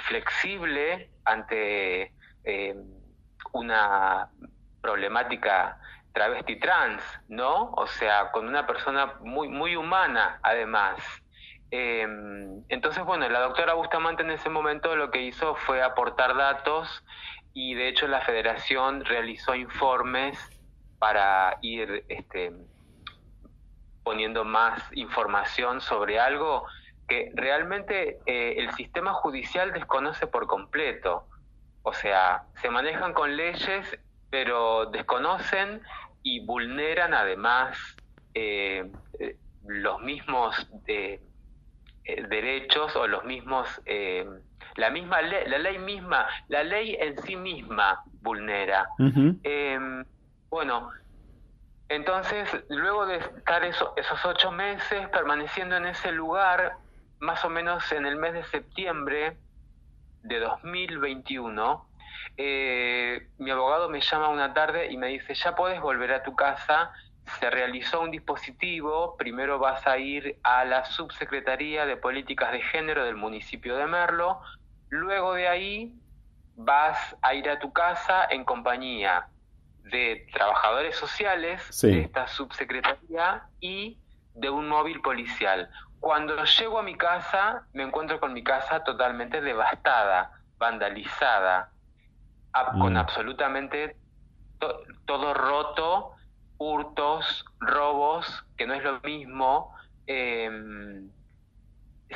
flexible 0.06 1.08
ante 1.24 2.12
una 3.52 4.28
problemática 4.82 5.78
travesti 6.12 6.58
trans, 6.60 7.02
¿no? 7.28 7.72
O 7.72 7.86
sea, 7.86 8.30
con 8.30 8.46
una 8.46 8.66
persona 8.66 9.14
muy, 9.20 9.48
muy 9.48 9.74
humana 9.76 10.38
además. 10.42 10.96
Em, 11.76 12.62
entonces, 12.68 13.04
bueno, 13.04 13.28
la 13.28 13.40
doctora 13.40 13.74
Bustamante 13.74 14.22
en 14.22 14.30
ese 14.30 14.48
momento 14.48 14.94
lo 14.94 15.10
que 15.10 15.22
hizo 15.22 15.56
fue 15.56 15.82
aportar 15.82 16.36
datos 16.36 17.02
y 17.52 17.74
de 17.74 17.88
hecho 17.88 18.06
la 18.06 18.20
federación 18.20 19.04
realizó 19.04 19.56
informes 19.56 20.38
para 21.00 21.58
ir 21.62 22.04
este, 22.08 22.52
poniendo 24.04 24.44
más 24.44 24.88
información 24.92 25.80
sobre 25.80 26.20
algo 26.20 26.64
que 27.08 27.32
realmente 27.34 28.20
eh, 28.24 28.54
el 28.58 28.72
sistema 28.74 29.12
judicial 29.12 29.72
desconoce 29.72 30.28
por 30.28 30.46
completo. 30.46 31.26
O 31.82 31.92
sea, 31.92 32.44
se 32.62 32.70
manejan 32.70 33.12
con 33.14 33.36
leyes, 33.36 33.98
pero 34.30 34.86
desconocen 34.86 35.82
y 36.22 36.38
vulneran 36.46 37.14
además 37.14 37.76
eh, 38.32 38.92
eh, 39.18 39.36
los 39.66 40.00
mismos 40.02 40.68
derechos 42.04 42.94
o 42.96 43.06
los 43.06 43.24
mismos, 43.24 43.68
eh, 43.86 44.26
la 44.76 44.90
misma 44.90 45.22
ley, 45.22 45.44
la 45.46 45.58
ley 45.58 45.78
misma, 45.78 46.26
la 46.48 46.62
ley 46.62 46.96
en 47.00 47.18
sí 47.22 47.36
misma 47.36 48.02
vulnera. 48.20 48.88
Em, 49.42 50.04
bueno, 50.50 50.90
entonces, 51.88 52.48
luego 52.68 53.06
de 53.06 53.16
estar 53.16 53.64
esos 53.64 54.24
ocho 54.24 54.50
meses 54.50 55.08
permaneciendo 55.08 55.76
en 55.76 55.86
ese 55.86 56.12
lugar, 56.12 56.76
más 57.20 57.44
o 57.44 57.50
menos 57.50 57.90
en 57.92 58.06
el 58.06 58.16
mes 58.16 58.34
de 58.34 58.44
septiembre 58.44 59.36
de 60.22 60.40
2021, 60.40 61.86
eh, 62.36 63.28
mi 63.38 63.50
abogado 63.50 63.88
me 63.88 64.00
llama 64.00 64.28
una 64.28 64.52
tarde 64.54 64.90
y 64.90 64.96
me 64.96 65.08
dice, 65.08 65.34
ya 65.34 65.54
puedes 65.54 65.80
volver 65.80 66.12
a 66.12 66.22
tu 66.22 66.34
casa, 66.34 66.90
se 67.40 67.50
realizó 67.50 68.00
un 68.00 68.10
dispositivo, 68.10 69.16
primero 69.16 69.58
vas 69.58 69.86
a 69.86 69.98
ir 69.98 70.38
a 70.42 70.64
la 70.64 70.84
Subsecretaría 70.84 71.86
de 71.86 71.96
Políticas 71.96 72.52
de 72.52 72.60
Género 72.60 73.04
del 73.04 73.16
municipio 73.16 73.76
de 73.76 73.86
Merlo, 73.86 74.40
luego 74.90 75.34
de 75.34 75.48
ahí 75.48 75.94
vas 76.56 77.16
a 77.22 77.34
ir 77.34 77.48
a 77.48 77.58
tu 77.58 77.72
casa 77.72 78.26
en 78.30 78.44
compañía 78.44 79.28
de 79.84 80.26
trabajadores 80.32 80.96
sociales 80.96 81.80
de 81.82 82.00
esta 82.00 82.26
subsecretaría 82.26 83.42
y 83.60 83.98
de 84.34 84.50
un 84.50 84.68
móvil 84.68 85.00
policial. 85.00 85.70
Cuando 86.00 86.42
llego 86.44 86.78
a 86.78 86.82
mi 86.82 86.96
casa, 86.96 87.66
me 87.72 87.82
encuentro 87.82 88.20
con 88.20 88.32
mi 88.32 88.42
casa 88.42 88.84
totalmente 88.84 89.40
devastada, 89.40 90.32
vandalizada, 90.58 91.70
con 92.78 92.94
mm. 92.94 92.96
absolutamente 92.96 93.96
todo 95.06 95.34
roto, 95.34 96.13
hurtos, 96.58 97.44
robos, 97.60 98.44
que 98.56 98.66
no 98.66 98.74
es 98.74 98.82
lo 98.84 99.00
mismo, 99.00 99.74
em, 100.06 101.08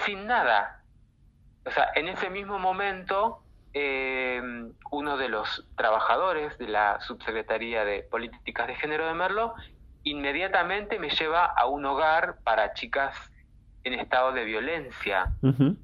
sin 0.05 0.27
nada. 0.27 0.83
O 1.65 1.71
sea, 1.71 1.89
en 1.95 2.09
ese 2.09 2.31
mismo 2.31 2.59
momento, 2.59 3.43
em, 3.73 4.73
uno 4.91 5.17
de 5.17 5.29
los 5.29 5.67
trabajadores 5.77 6.57
de 6.59 6.69
la 6.69 7.01
Subsecretaría 7.01 7.85
de 7.85 8.03
Políticas 8.03 8.67
de 8.67 8.75
Género 8.77 9.07
de 9.07 9.15
Merlo 9.15 9.55
inmediatamente 10.05 10.99
me 10.99 11.11
lleva 11.11 11.45
a 11.45 11.67
un 11.67 11.85
hogar 11.85 12.39
para 12.45 12.73
chicas 12.73 13.15
en 13.85 13.95
estado 13.95 14.33
de 14.33 14.45
violencia, 14.45 15.33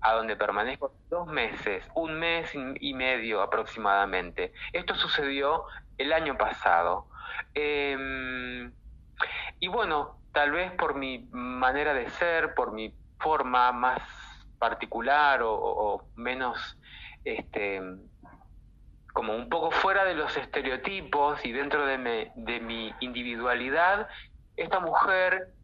a 0.01 0.13
donde 0.13 0.37
permanezco 0.37 0.93
dos 1.11 1.27
meses, 1.27 1.85
un 1.95 2.19
mes 2.19 2.51
y 2.55 2.95
medio 2.95 3.41
aproximadamente. 3.41 4.53
Esto 4.73 4.95
sucedió 4.95 5.65
el 5.99 6.13
año 6.13 6.37
pasado. 6.37 7.07
Em, 7.55 8.73
y 9.61 9.69
bueno, 9.69 10.19
tal 10.33 10.53
vez 10.53 10.73
por 10.73 10.95
mi 10.95 11.29
manera 11.31 11.95
de 11.95 12.09
ser, 12.11 12.55
por 12.55 12.73
mi 12.73 12.95
forma 13.19 13.73
más 13.73 14.03
particular 14.59 15.41
o, 15.43 16.09
menos, 16.17 16.79
este, 17.25 17.81
como 19.13 19.35
un 19.35 19.49
poco 19.49 19.71
fuera 19.71 20.05
de 20.05 20.15
los 20.15 20.37
estereotipos 20.37 21.45
y 21.45 21.53
dentro 21.53 21.87
de, 21.87 22.31
de 22.35 22.61
mi 22.61 22.93
individualidad, 23.01 24.09
esta 24.57 24.81
mujer 24.81 25.55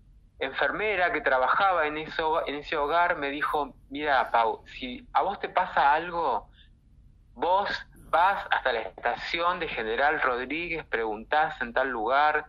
enfermera 0.41 1.13
que 1.13 1.21
trabajaba 1.21 1.87
en, 1.87 1.99
eso, 1.99 2.47
en 2.47 2.57
ese 2.57 2.77
hogar 2.77 3.17
me 3.17 3.31
dijo, 3.31 3.75
mira, 3.91 4.31
Pau, 4.31 4.65
si 4.67 5.07
a 5.13 5.23
vos 5.23 5.39
te 5.39 5.49
pasa 5.49 5.93
algo, 5.93 6.49
vos 7.35 7.69
vas 8.11 8.45
hasta 8.51 8.73
la 8.73 8.81
estación 8.81 9.61
de 9.61 9.69
General 9.69 10.21
Rodríguez, 10.21 10.85
preguntás 10.87 11.61
en 11.61 11.73
tal 11.73 11.89
lugar 11.89 12.47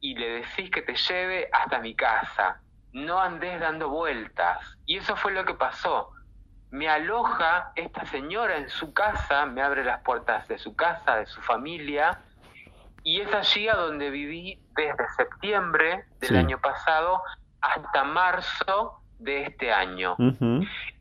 y 0.00 0.14
le 0.16 0.40
decís 0.40 0.70
que 0.70 0.82
te 0.82 0.94
lleve 0.94 1.48
hasta 1.52 1.78
mi 1.78 1.94
casa. 1.94 2.60
No 2.92 3.20
andes 3.20 3.60
dando 3.60 3.88
vueltas. 3.88 4.58
Y 4.84 4.98
eso 4.98 5.16
fue 5.16 5.32
lo 5.32 5.44
que 5.44 5.54
pasó. 5.54 6.10
Me 6.70 6.88
aloja 6.88 7.72
esta 7.76 8.04
señora 8.06 8.56
en 8.56 8.68
su 8.68 8.92
casa, 8.92 9.46
me 9.46 9.62
abre 9.62 9.84
las 9.84 10.02
puertas 10.02 10.48
de 10.48 10.58
su 10.58 10.74
casa, 10.74 11.16
de 11.16 11.26
su 11.26 11.40
familia, 11.40 12.20
y 13.02 13.20
es 13.20 13.32
allí 13.32 13.68
a 13.68 13.76
donde 13.76 14.10
viví 14.10 14.60
desde 14.74 15.08
septiembre 15.16 16.04
del 16.20 16.36
año 16.36 16.58
pasado 16.58 17.22
hasta 17.60 18.02
marzo 18.02 19.00
de 19.18 19.44
este 19.44 19.72
año. 19.72 20.16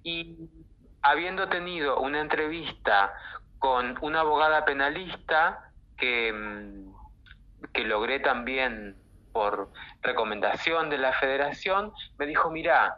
Y 0.03 0.37
habiendo 1.01 1.47
tenido 1.47 1.99
una 1.99 2.21
entrevista 2.21 3.11
con 3.65 3.97
una 4.01 4.19
abogada 4.19 4.63
penalista 4.63 5.71
que, 5.97 6.31
mm, 6.31 6.93
que 7.73 7.83
logré 7.83 8.19
también 8.19 8.95
por 9.33 9.71
recomendación 10.03 10.91
de 10.91 10.99
la 10.99 11.13
federación, 11.13 11.91
me 12.19 12.27
dijo, 12.27 12.51
mira, 12.51 12.97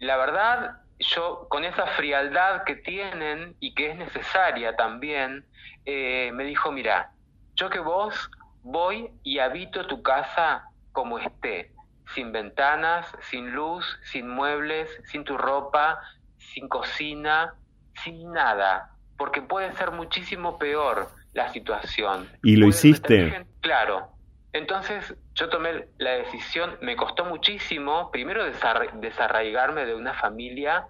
la 0.00 0.16
verdad, 0.16 0.78
yo 0.98 1.46
con 1.48 1.62
esa 1.62 1.86
frialdad 1.86 2.64
que 2.64 2.74
tienen 2.74 3.54
y 3.60 3.76
que 3.76 3.92
es 3.92 3.96
necesaria 3.96 4.74
también, 4.74 5.46
eh, 5.84 6.32
me 6.34 6.42
dijo, 6.42 6.72
mira, 6.72 7.12
yo 7.54 7.70
que 7.70 7.78
vos 7.78 8.28
voy 8.64 9.08
y 9.22 9.38
habito 9.38 9.86
tu 9.86 10.02
casa 10.02 10.64
como 10.90 11.20
esté, 11.20 11.72
sin 12.12 12.32
ventanas, 12.32 13.06
sin 13.30 13.52
luz, 13.52 14.00
sin 14.02 14.28
muebles, 14.28 14.90
sin 15.04 15.22
tu 15.22 15.38
ropa, 15.38 16.00
sin 16.38 16.68
cocina, 16.68 17.54
sin 18.02 18.32
nada, 18.32 18.91
porque 19.22 19.40
puede 19.40 19.72
ser 19.74 19.92
muchísimo 19.92 20.58
peor 20.58 21.08
la 21.32 21.52
situación. 21.52 22.28
¿Y 22.42 22.56
lo 22.56 22.66
hiciste? 22.66 23.46
claro. 23.60 24.08
Entonces 24.52 25.14
yo 25.34 25.48
tomé 25.48 25.86
la 25.98 26.10
decisión, 26.10 26.76
me 26.80 26.96
costó 26.96 27.24
muchísimo, 27.24 28.10
primero 28.10 28.44
desarraigarme 28.44 29.86
de 29.86 29.94
una 29.94 30.14
familia 30.14 30.88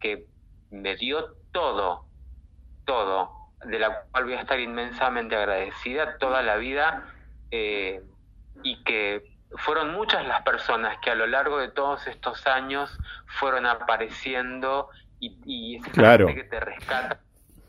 que 0.00 0.24
me 0.70 0.96
dio 0.96 1.34
todo, 1.52 2.06
todo, 2.86 3.32
de 3.66 3.78
la 3.78 4.04
cual 4.10 4.24
voy 4.24 4.32
a 4.32 4.40
estar 4.40 4.58
inmensamente 4.58 5.36
agradecida 5.36 6.16
toda 6.16 6.40
la 6.40 6.56
vida 6.56 7.04
eh, 7.50 8.00
y 8.62 8.82
que 8.84 9.30
fueron 9.58 9.92
muchas 9.92 10.26
las 10.26 10.40
personas 10.40 10.96
que 11.02 11.10
a 11.10 11.14
lo 11.14 11.26
largo 11.26 11.58
de 11.58 11.68
todos 11.68 12.06
estos 12.06 12.46
años 12.46 12.98
fueron 13.26 13.66
apareciendo 13.66 14.88
y, 15.20 15.36
y 15.44 15.80
claro. 15.82 16.28
que 16.28 16.44
te 16.44 16.60
rescata 16.60 17.20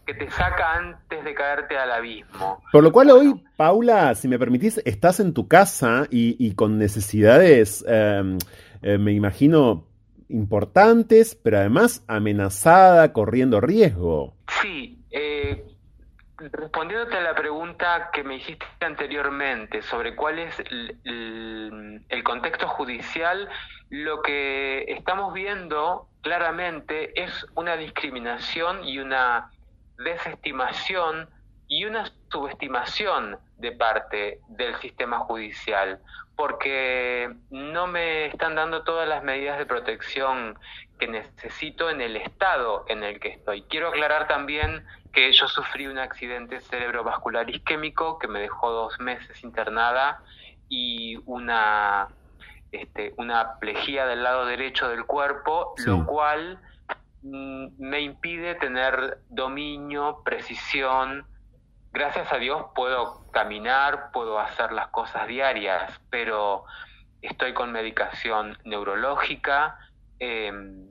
que 0.05 0.13
te 0.13 0.29
saca 0.29 0.75
antes 0.75 1.23
de 1.23 1.33
caerte 1.33 1.77
al 1.77 1.91
abismo. 1.91 2.61
Por 2.71 2.83
lo 2.83 2.91
cual 2.91 3.11
hoy, 3.11 3.43
Paula, 3.57 4.13
si 4.15 4.27
me 4.27 4.39
permitís, 4.39 4.81
estás 4.85 5.19
en 5.19 5.33
tu 5.33 5.47
casa 5.47 6.07
y, 6.09 6.53
con 6.55 6.77
necesidades, 6.77 7.83
em, 7.87 8.37
eh, 8.81 8.97
me 8.97 9.13
imagino, 9.13 9.87
importantes, 10.29 11.35
pero 11.35 11.57
además 11.57 12.03
amenazada, 12.07 13.13
corriendo 13.13 13.61
riesgo. 13.61 14.33
Sí, 14.61 14.97
eh, 15.11 15.65
respondiéndote 16.37 17.17
a 17.17 17.21
la 17.21 17.35
pregunta 17.35 18.09
que 18.11 18.23
me 18.23 18.37
hiciste 18.37 18.65
anteriormente 18.81 19.81
sobre 19.81 20.15
cuál 20.15 20.39
es 20.39 20.55
el 20.69 22.23
contexto 22.23 22.67
judicial, 22.67 23.47
lo 23.89 24.21
que 24.21 24.83
estamos 24.87 25.33
viendo 25.33 26.07
claramente 26.21 27.21
es 27.21 27.45
una 27.55 27.77
discriminación 27.77 28.83
y 28.83 28.99
una 28.99 29.51
desestimación 29.97 31.29
y 31.67 31.85
una 31.85 32.11
subestimación 32.31 33.39
de 33.57 33.71
parte 33.71 34.39
del 34.49 34.75
sistema 34.75 35.19
judicial, 35.19 35.99
porque 36.35 37.33
no 37.49 37.87
me 37.87 38.25
están 38.25 38.55
dando 38.55 38.83
todas 38.83 39.07
las 39.07 39.23
medidas 39.23 39.57
de 39.57 39.65
protección 39.65 40.59
que 40.99 41.07
necesito 41.07 41.89
en 41.89 42.01
el 42.01 42.17
estado 42.17 42.85
en 42.87 43.03
el 43.03 43.19
que 43.19 43.29
estoy. 43.29 43.63
Quiero 43.63 43.89
aclarar 43.89 44.27
también 44.27 44.85
que 45.13 45.31
yo 45.31 45.47
sufrí 45.47 45.87
un 45.87 45.97
accidente 45.97 46.59
cerebrovascular 46.59 47.49
isquémico 47.49 48.19
que 48.19 48.27
me 48.27 48.41
dejó 48.41 48.69
dos 48.69 48.99
meses 48.99 49.43
internada 49.43 50.21
y 50.67 51.17
una, 51.25 52.09
este, 52.71 53.13
una 53.17 53.57
plejía 53.59 54.05
del 54.05 54.23
lado 54.23 54.45
derecho 54.45 54.89
del 54.89 55.05
cuerpo, 55.05 55.73
lo 55.85 56.05
cual 56.05 56.59
me 57.25 58.01
impide 58.01 58.55
tener 58.55 59.19
dominio, 59.29 60.21
precisión. 60.23 61.25
Gracias 61.91 62.31
a 62.31 62.37
Dios 62.37 62.65
puedo 62.75 63.25
caminar, 63.31 64.11
puedo 64.11 64.39
hacer 64.39 64.71
las 64.71 64.87
cosas 64.89 65.27
diarias, 65.27 65.99
pero 66.09 66.65
estoy 67.21 67.53
con 67.53 67.71
medicación 67.71 68.57
neurológica 68.63 69.79
em, 70.19 70.85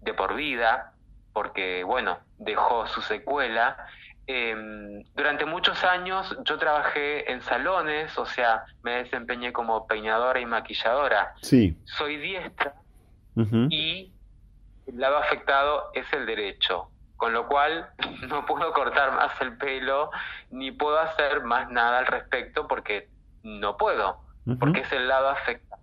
de 0.00 0.14
por 0.14 0.34
vida, 0.34 0.92
porque, 1.32 1.84
bueno, 1.84 2.18
dejó 2.36 2.86
su 2.86 3.00
secuela. 3.00 3.76
Em, 4.26 5.04
durante 5.14 5.46
muchos 5.46 5.82
años 5.84 6.36
yo 6.44 6.58
trabajé 6.58 7.32
en 7.32 7.40
salones, 7.40 8.18
o 8.18 8.26
sea, 8.26 8.64
me 8.82 8.96
desempeñé 9.04 9.52
como 9.52 9.86
peinadora 9.86 10.38
y 10.38 10.44
maquilladora. 10.44 11.34
Sí. 11.40 11.78
Soy 11.84 12.18
diestra 12.18 12.74
y 13.70 14.12
el 14.88 14.98
lado 14.98 15.18
afectado 15.18 15.90
es 15.92 16.10
el 16.12 16.26
derecho, 16.26 16.90
con 17.16 17.32
lo 17.32 17.46
cual 17.46 17.90
no 18.28 18.46
puedo 18.46 18.72
cortar 18.72 19.12
más 19.12 19.38
el 19.40 19.56
pelo 19.56 20.10
ni 20.50 20.72
puedo 20.72 20.98
hacer 20.98 21.42
más 21.42 21.70
nada 21.70 21.98
al 21.98 22.06
respecto 22.06 22.66
porque 22.66 23.08
no 23.42 23.76
puedo, 23.76 24.20
porque 24.58 24.80
es 24.80 24.92
el 24.92 25.08
lado 25.08 25.28
afectado. 25.28 25.82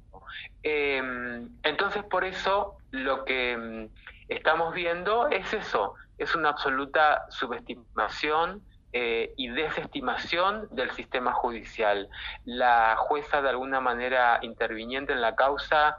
Em, 0.64 1.50
entonces 1.64 2.04
por 2.04 2.24
eso 2.24 2.78
lo 2.92 3.24
que 3.26 3.52
em, 3.52 3.90
estamos 4.28 4.74
viendo 4.74 5.28
es 5.28 5.54
eso, 5.54 5.94
es 6.18 6.36
una 6.36 6.50
absoluta 6.50 7.26
subestimación 7.30 8.64
eh, 8.92 9.34
y 9.36 9.50
desestimación 9.50 10.68
del 10.72 10.90
sistema 10.92 11.34
judicial. 11.34 12.10
La 12.46 12.96
jueza 12.98 13.42
de 13.42 13.50
alguna 13.50 13.82
manera 13.82 14.40
interviniente 14.42 15.14
en 15.14 15.22
la 15.22 15.36
causa 15.36 15.98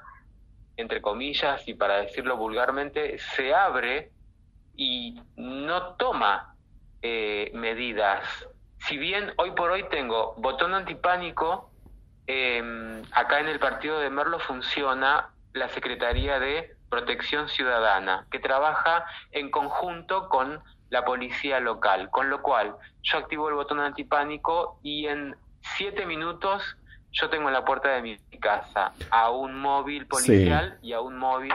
entre 0.77 1.01
comillas 1.01 1.67
y 1.69 1.75
para 1.75 1.99
decirlo 1.99 2.37
vulgarmente, 2.37 3.19
se 3.19 3.55
abre 3.55 4.11
y 4.77 5.21
no 5.37 5.95
toma 5.95 6.55
eh, 7.03 7.51
medidas. 7.55 8.25
Si 8.79 8.99
bien 8.99 9.33
hoy 9.39 9.53
por 9.53 9.71
hoy 9.71 9.85
tengo 9.89 10.35
botón 10.37 10.75
antipánico, 10.75 11.71
em, 12.27 13.03
acá 13.13 13.41
en 13.41 13.49
el 13.49 13.59
partido 13.59 13.99
de 14.01 14.11
Merlo 14.11 14.39
funciona 14.39 15.31
la 15.53 15.69
Secretaría 15.69 16.39
de 16.39 16.77
Protección 16.91 17.49
Ciudadana, 17.49 18.27
que 18.31 18.39
trabaja 18.39 19.07
en 19.33 19.51
conjunto 19.51 20.29
con 20.29 20.63
la 20.91 21.05
policía 21.05 21.59
local, 21.61 22.11
con 22.11 22.31
lo 22.31 22.43
cual 22.43 22.77
yo 23.03 23.19
activo 23.19 23.49
el 23.49 23.55
botón 23.55 23.81
antipánico 23.81 24.79
y 24.83 25.07
en 25.07 25.37
siete 25.61 26.07
minutos 26.07 26.77
yo 27.17 27.31
tengo 27.31 27.49
en 27.49 27.55
la 27.55 27.65
puerta 27.65 27.89
de 27.95 28.03
mi 28.03 28.19
casa 28.39 28.93
a 29.11 29.31
un 29.31 29.59
móvil 29.59 30.07
policial 30.07 30.79
y 30.83 30.93
a 30.93 31.01
un 31.01 31.17
móvil 31.17 31.53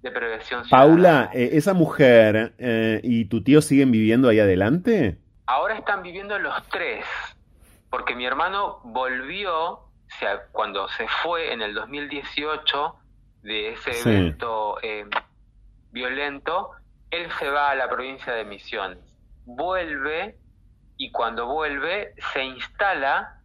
de 0.00 0.10
prevención 0.10 0.64
Paula, 0.68 1.30
eh, 1.32 1.50
¿esa 1.52 1.74
mujer 1.74 2.54
eh, 2.58 3.00
y 3.04 3.26
tu 3.26 3.44
tío 3.44 3.60
siguen 3.62 3.92
viviendo 3.92 4.28
ahí 4.28 4.40
adelante? 4.40 5.18
Ahora 5.46 5.76
están 5.76 6.02
viviendo 6.02 6.38
los 6.38 6.66
tres, 6.68 7.04
porque 7.90 8.16
mi 8.16 8.24
hermano 8.24 8.80
volvió, 8.84 9.54
o 9.54 9.90
sea, 10.18 10.46
cuando 10.50 10.88
se 10.88 11.06
fue 11.22 11.52
en 11.52 11.60
el 11.62 11.74
2018 11.74 12.96
de 13.42 13.72
ese 13.72 14.00
evento 14.00 14.78
eh, 14.82 15.04
violento, 15.90 16.70
él 17.10 17.28
se 17.38 17.48
va 17.50 17.70
a 17.70 17.74
la 17.74 17.88
provincia 17.88 18.32
de 18.32 18.44
Misiones, 18.44 18.98
vuelve 19.44 20.38
y 20.96 21.12
cuando 21.12 21.46
vuelve 21.46 22.14
se 22.32 22.44
instala 22.44 23.41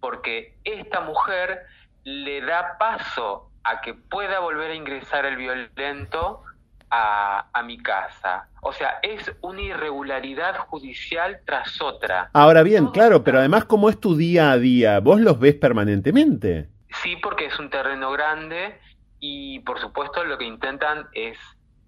porque 0.00 0.56
esta 0.64 1.00
mujer 1.00 1.66
le 2.04 2.40
da 2.40 2.76
paso 2.78 3.50
a 3.64 3.80
que 3.80 3.94
pueda 3.94 4.40
volver 4.40 4.70
a 4.70 4.74
ingresar 4.74 5.26
el 5.26 5.36
violento 5.36 6.42
a, 6.90 7.46
a, 7.52 7.62
mi 7.62 7.78
casa. 7.78 8.48
O 8.62 8.72
sea, 8.72 8.98
es 9.02 9.30
una 9.42 9.60
irregularidad 9.60 10.56
judicial 10.56 11.40
tras 11.44 11.80
otra. 11.82 12.30
Ahora 12.32 12.62
bien, 12.62 12.86
claro, 12.88 13.22
pero 13.22 13.38
además, 13.38 13.66
¿cómo 13.66 13.90
es 13.90 14.00
tu 14.00 14.16
día 14.16 14.50
a 14.52 14.58
día? 14.58 15.00
¿Vos 15.00 15.20
los 15.20 15.38
ves 15.38 15.54
permanentemente? 15.56 16.68
Sí, 17.02 17.16
porque 17.16 17.46
es 17.46 17.58
un 17.58 17.68
terreno 17.68 18.10
grande 18.12 18.80
y 19.20 19.60
por 19.60 19.80
supuesto 19.80 20.24
lo 20.24 20.38
que 20.38 20.44
intentan 20.44 21.08
es... 21.12 21.38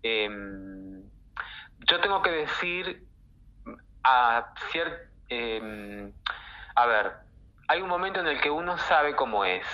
Em, 0.02 1.02
yo 1.88 2.00
tengo 2.00 2.22
que 2.22 2.30
decir 2.30 3.04
a 4.02 4.52
cierto... 4.70 4.96
Em, 5.28 6.12
a 6.74 6.86
ver, 6.86 7.12
hay 7.70 7.80
un 7.82 7.88
momento 7.88 8.18
en 8.18 8.26
el 8.26 8.40
que 8.40 8.50
uno 8.50 8.76
sabe 8.78 9.14
cómo 9.14 9.44
es. 9.44 9.64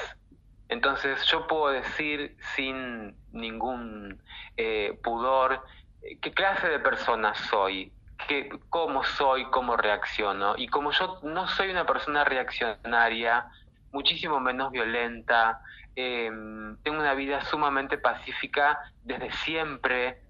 Entonces 0.68 1.24
yo 1.24 1.46
puedo 1.46 1.68
decir 1.68 2.36
sin 2.54 3.16
ningún 3.32 4.20
eh, 4.58 5.00
pudor 5.02 5.64
eh, 6.02 6.18
qué 6.20 6.30
clase 6.30 6.68
de 6.68 6.78
persona 6.78 7.34
soy, 7.34 7.90
qué, 8.28 8.50
cómo 8.68 9.02
soy, 9.02 9.46
cómo 9.46 9.78
reacciono. 9.78 10.56
Y 10.58 10.68
como 10.68 10.90
yo 10.90 11.20
no 11.22 11.48
soy 11.48 11.70
una 11.70 11.86
persona 11.86 12.22
reaccionaria, 12.22 13.46
muchísimo 13.92 14.40
menos 14.40 14.72
violenta, 14.72 15.62
em, 15.94 16.76
tengo 16.82 17.00
una 17.00 17.14
vida 17.14 17.40
sumamente 17.46 17.96
pacífica 17.96 18.78
desde 19.04 19.32
siempre, 19.32 20.20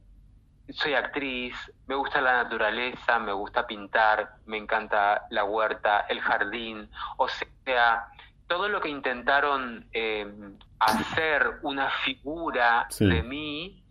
soy 0.71 0.95
actriz, 0.95 1.55
me 1.87 1.95
gusta 1.95 2.21
la 2.21 2.43
naturaleza, 2.43 3.19
me 3.19 3.33
gusta 3.33 3.67
pintar, 3.67 4.37
me 4.47 4.57
encanta 4.57 5.27
la 5.31 5.45
huerta, 5.45 6.07
el 6.09 6.21
jardín, 6.21 6.91
o 7.17 7.29
sea, 7.29 8.09
todo 8.47 8.69
lo 8.69 8.81
que 8.81 8.89
intentaron 8.89 9.89
eh, 9.93 10.27
hacer 10.79 11.59
una 11.63 11.91
figura 12.05 12.87
de 12.99 13.23
mí 13.23 13.83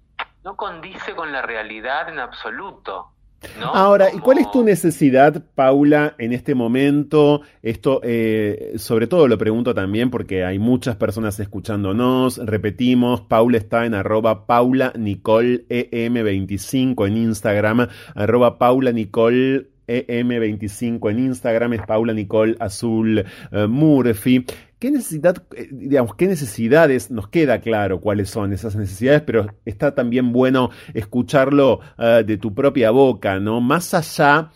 no 0.43 0.55
condice 0.55 1.15
con 1.15 1.31
la 1.31 1.41
realidad 1.41 2.09
en 2.09 2.19
absoluto. 2.19 3.14
Ahora, 3.61 4.07
¿y 4.13 4.19
cuál 4.19 4.39
es 4.39 4.51
tu 4.51 4.63
necesidad, 4.63 5.43
Paula, 5.55 6.15
en 6.17 6.33
este 6.33 6.55
momento? 6.55 7.41
Esto, 7.61 8.01
eh, 8.03 8.73
sobre 8.77 9.07
todo 9.07 9.27
lo 9.27 9.37
pregunto 9.37 9.73
también 9.73 10.09
porque 10.09 10.43
hay 10.43 10.59
muchas 10.59 10.95
personas 10.95 11.39
escuchándonos. 11.39 12.37
Repetimos, 12.37 13.21
Paula 13.21 13.57
está 13.57 13.85
en 13.85 13.93
arroba 13.93 14.45
Paula 14.45 14.93
Nicole 14.97 15.65
EM25 15.69 17.07
en 17.07 17.17
Instagram, 17.17 17.87
arroba 18.15 18.57
Paula 18.57 18.91
Nicole 18.91 19.67
EM25 19.87 21.11
en 21.11 21.19
Instagram, 21.19 21.73
es 21.73 21.81
Paula 21.83 22.13
Nicole 22.13 22.55
Azul 22.59 23.23
uh, 23.51 23.67
Murphy. 23.67 24.45
¿Qué 24.79 24.91
necesidad, 24.91 25.35
eh, 25.55 25.67
digamos, 25.71 26.15
qué 26.15 26.27
necesidades, 26.27 27.11
nos 27.11 27.27
queda 27.29 27.61
claro 27.61 28.01
cuáles 28.01 28.29
son 28.29 28.53
esas 28.53 28.75
necesidades, 28.75 29.21
pero 29.21 29.47
está 29.65 29.95
también 29.95 30.31
bueno 30.31 30.69
escucharlo 30.93 31.79
uh, 31.97 32.23
de 32.23 32.37
tu 32.37 32.53
propia 32.53 32.91
boca, 32.91 33.39
¿no? 33.39 33.61
Más 33.61 33.93
allá 33.93 34.51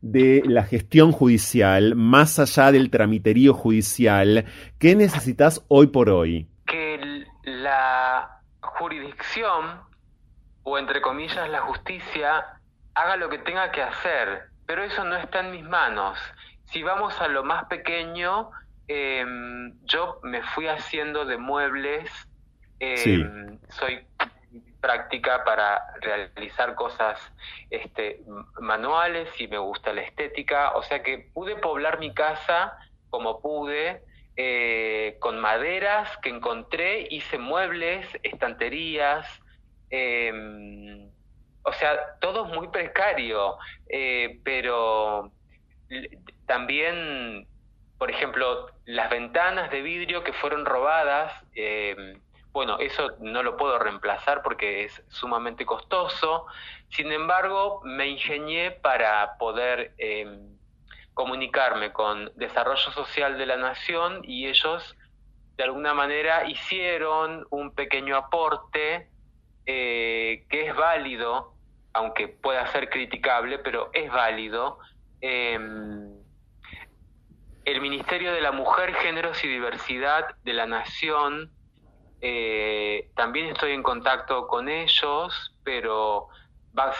de 0.00 0.42
la 0.44 0.64
gestión 0.64 1.12
judicial, 1.12 1.94
más 1.94 2.38
allá 2.38 2.72
del 2.72 2.90
tramiterío 2.90 3.54
judicial, 3.54 4.44
¿qué 4.78 4.94
necesitas 4.96 5.64
hoy 5.68 5.86
por 5.86 6.10
hoy? 6.10 6.48
Que 6.66 7.24
la 7.44 8.42
jurisdicción, 8.60 9.80
o 10.64 10.78
entre 10.78 11.00
comillas 11.00 11.48
la 11.48 11.60
justicia, 11.62 12.44
haga 12.94 13.16
lo 13.16 13.28
que 13.28 13.38
tenga 13.38 13.70
que 13.70 13.82
hacer 13.82 14.52
pero 14.66 14.84
eso 14.84 15.04
no 15.04 15.16
está 15.16 15.40
en 15.40 15.50
mis 15.50 15.64
manos. 15.64 16.18
Si 16.64 16.82
vamos 16.82 17.20
a 17.20 17.28
lo 17.28 17.44
más 17.44 17.66
pequeño, 17.66 18.50
em, 18.88 19.74
yo 19.84 20.20
me 20.22 20.42
fui 20.42 20.66
haciendo 20.66 21.24
de 21.24 21.36
muebles, 21.36 22.10
em, 22.78 23.58
soy 23.68 24.04
práctica 24.80 25.44
para 25.44 25.80
realizar 26.00 26.74
cosas 26.74 27.18
este, 27.70 28.20
manuales 28.60 29.28
y 29.40 29.46
me 29.46 29.58
gusta 29.58 29.92
la 29.92 30.02
estética, 30.02 30.72
o 30.72 30.82
sea 30.82 31.02
que 31.02 31.30
pude 31.32 31.56
poblar 31.56 32.00
mi 32.00 32.12
casa 32.12 32.76
como 33.08 33.40
pude, 33.40 34.02
eh, 34.36 35.16
con 35.20 35.38
maderas 35.38 36.16
que 36.18 36.30
encontré, 36.30 37.06
hice 37.10 37.38
muebles, 37.38 38.06
estanterías, 38.22 39.26
eh, 39.90 41.08
o 41.64 41.72
sea, 41.72 42.16
todo 42.20 42.46
es 42.46 42.52
muy 42.52 42.68
precario, 42.68 43.56
eh, 43.88 44.40
pero 44.42 45.30
también, 46.46 47.46
por 48.02 48.10
ejemplo, 48.10 48.66
las 48.84 49.08
ventanas 49.10 49.70
de 49.70 49.80
vidrio 49.80 50.24
que 50.24 50.32
fueron 50.32 50.66
robadas, 50.66 51.32
eh, 51.54 52.18
bueno, 52.50 52.80
eso 52.80 53.12
no 53.20 53.44
lo 53.44 53.56
puedo 53.56 53.78
reemplazar 53.78 54.42
porque 54.42 54.82
es 54.82 55.04
sumamente 55.06 55.64
costoso. 55.64 56.46
Sin 56.88 57.12
embargo, 57.12 57.80
me 57.84 58.08
ingenié 58.08 58.72
para 58.72 59.38
poder 59.38 59.94
eh, 59.98 60.36
comunicarme 61.14 61.92
con 61.92 62.32
Desarrollo 62.34 62.90
Social 62.90 63.38
de 63.38 63.46
la 63.46 63.56
Nación 63.56 64.22
y 64.24 64.48
ellos 64.48 64.96
de 65.56 65.62
alguna 65.62 65.94
manera 65.94 66.48
hicieron 66.48 67.46
un 67.50 67.72
pequeño 67.72 68.16
aporte 68.16 69.10
que 69.64 70.48
es 70.50 70.74
válido 70.74 71.54
aunque 71.92 72.26
pueda 72.26 72.66
ser 72.72 72.90
criticable, 72.90 73.60
pero 73.60 73.90
es 73.92 74.10
válido. 74.10 74.80
El 77.64 77.80
Ministerio 77.80 78.32
de 78.32 78.40
la 78.40 78.52
Mujer, 78.52 78.94
Géneros 78.94 79.42
y 79.44 79.48
Diversidad 79.48 80.36
de 80.42 80.52
la 80.52 80.66
Nación, 80.66 81.52
eh, 82.20 83.10
también 83.14 83.46
estoy 83.46 83.72
en 83.72 83.82
contacto 83.82 84.46
con 84.48 84.68
ellos, 84.68 85.54
pero 85.64 86.28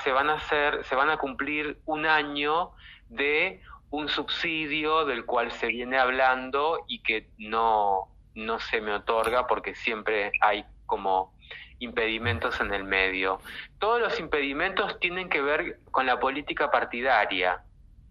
se 0.02 0.12
van 0.12 0.30
a 0.30 0.34
hacer, 0.34 0.84
se 0.84 0.94
van 0.94 1.10
a 1.10 1.16
cumplir 1.16 1.80
un 1.84 2.06
año 2.06 2.72
de 3.08 3.60
un 3.90 4.08
subsidio 4.08 5.04
del 5.04 5.24
cual 5.24 5.50
se 5.52 5.66
viene 5.68 5.98
hablando 5.98 6.84
y 6.88 7.02
que 7.02 7.28
no, 7.38 8.08
no 8.34 8.58
se 8.58 8.80
me 8.80 8.92
otorga 8.92 9.46
porque 9.46 9.74
siempre 9.74 10.32
hay 10.40 10.64
como 10.86 11.34
impedimentos 11.78 12.60
en 12.60 12.72
el 12.72 12.84
medio. 12.84 13.40
Todos 13.78 14.00
los 14.00 14.18
impedimentos 14.20 14.98
tienen 15.00 15.28
que 15.28 15.42
ver 15.42 15.80
con 15.90 16.06
la 16.06 16.20
política 16.20 16.70
partidaria, 16.70 17.62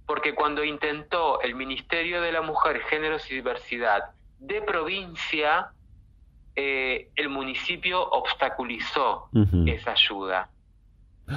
porque 0.06 0.36
cuando 0.36 0.64
intentó 0.64 1.42
el 1.42 1.56
Ministerio 1.56 2.22
de 2.22 2.32
la 2.32 2.42
Mujer, 2.42 2.82
Géneros 2.90 3.30
y 3.32 3.36
Diversidad 3.36 4.12
de 4.40 4.62
provincia, 4.62 5.72
eh, 6.56 7.10
el 7.16 7.30
municipio 7.30 8.02
obstaculizó 8.02 9.30
esa 9.68 9.92
ayuda. 9.92 10.50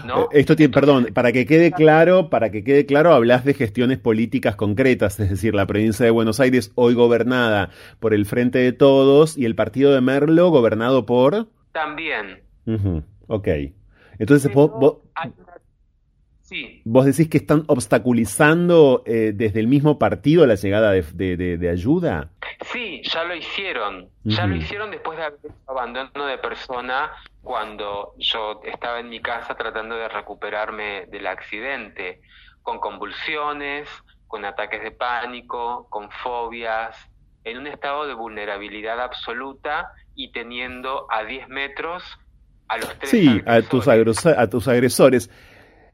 ¿no? 0.04 0.24
Eh, 0.24 0.28
esto 0.32 0.56
tiene, 0.56 0.72
perdón, 0.72 1.08
para 1.14 1.30
que 1.30 1.46
quede 1.46 1.70
claro, 1.70 2.30
para 2.30 2.50
que 2.50 2.64
quede 2.64 2.86
claro, 2.86 3.12
hablas 3.12 3.44
de 3.44 3.54
gestiones 3.54 3.98
políticas 3.98 4.56
concretas, 4.56 5.20
es 5.20 5.30
decir, 5.30 5.54
la 5.54 5.66
provincia 5.66 6.04
de 6.04 6.10
Buenos 6.10 6.40
Aires 6.40 6.72
hoy 6.74 6.94
gobernada 6.94 7.70
por 8.00 8.14
el 8.14 8.26
Frente 8.26 8.58
de 8.58 8.72
Todos 8.72 9.38
y 9.38 9.44
el 9.44 9.54
partido 9.54 9.92
de 9.92 10.00
Merlo 10.00 10.48
gobernado 10.48 11.06
por 11.06 11.48
también. 11.72 12.42
Ok. 13.26 13.48
Entonces, 14.18 14.52
vos, 14.52 14.98
sí. 16.54 16.82
vos, 16.84 17.04
decís 17.04 17.28
que 17.28 17.38
están 17.38 17.64
obstaculizando 17.66 19.02
eh, 19.06 19.32
desde 19.34 19.60
el 19.60 19.66
mismo 19.66 19.98
partido 19.98 20.46
la 20.46 20.54
llegada 20.54 20.92
de, 20.92 21.68
ayuda. 21.70 22.30
Sí, 22.72 23.02
ya 23.04 23.24
lo 23.24 23.34
hicieron. 23.34 24.08
Ya 24.24 24.46
lo 24.46 24.56
hicieron 24.56 24.90
después 24.90 25.18
de 25.18 25.24
haber 25.24 25.38
abandono 25.66 26.26
de 26.26 26.38
persona 26.38 27.10
cuando 27.42 28.14
yo 28.18 28.60
estaba 28.64 29.00
en 29.00 29.08
mi 29.08 29.20
casa 29.20 29.54
tratando 29.54 29.96
de 29.96 30.08
recuperarme 30.08 31.06
del 31.10 31.26
accidente, 31.26 32.20
con 32.62 32.78
convulsiones, 32.78 33.88
con 34.26 34.44
ataques 34.44 34.82
de 34.82 34.90
pánico, 34.90 35.86
con 35.90 36.10
fobias, 36.10 36.96
en 37.44 37.58
un 37.58 37.66
estado 37.66 38.06
de 38.06 38.14
vulnerabilidad 38.14 39.00
absoluta 39.00 39.92
y 40.14 40.32
teniendo 40.32 41.06
a 41.10 41.24
10 41.24 41.48
metros 41.48 42.02
a 42.68 42.78
los 42.78 42.98
tres 42.98 43.10
Sí, 43.10 43.42
a 43.46 43.60
tus, 43.62 43.86
a 43.88 44.48
tus 44.48 44.68
agresores. 44.68 45.30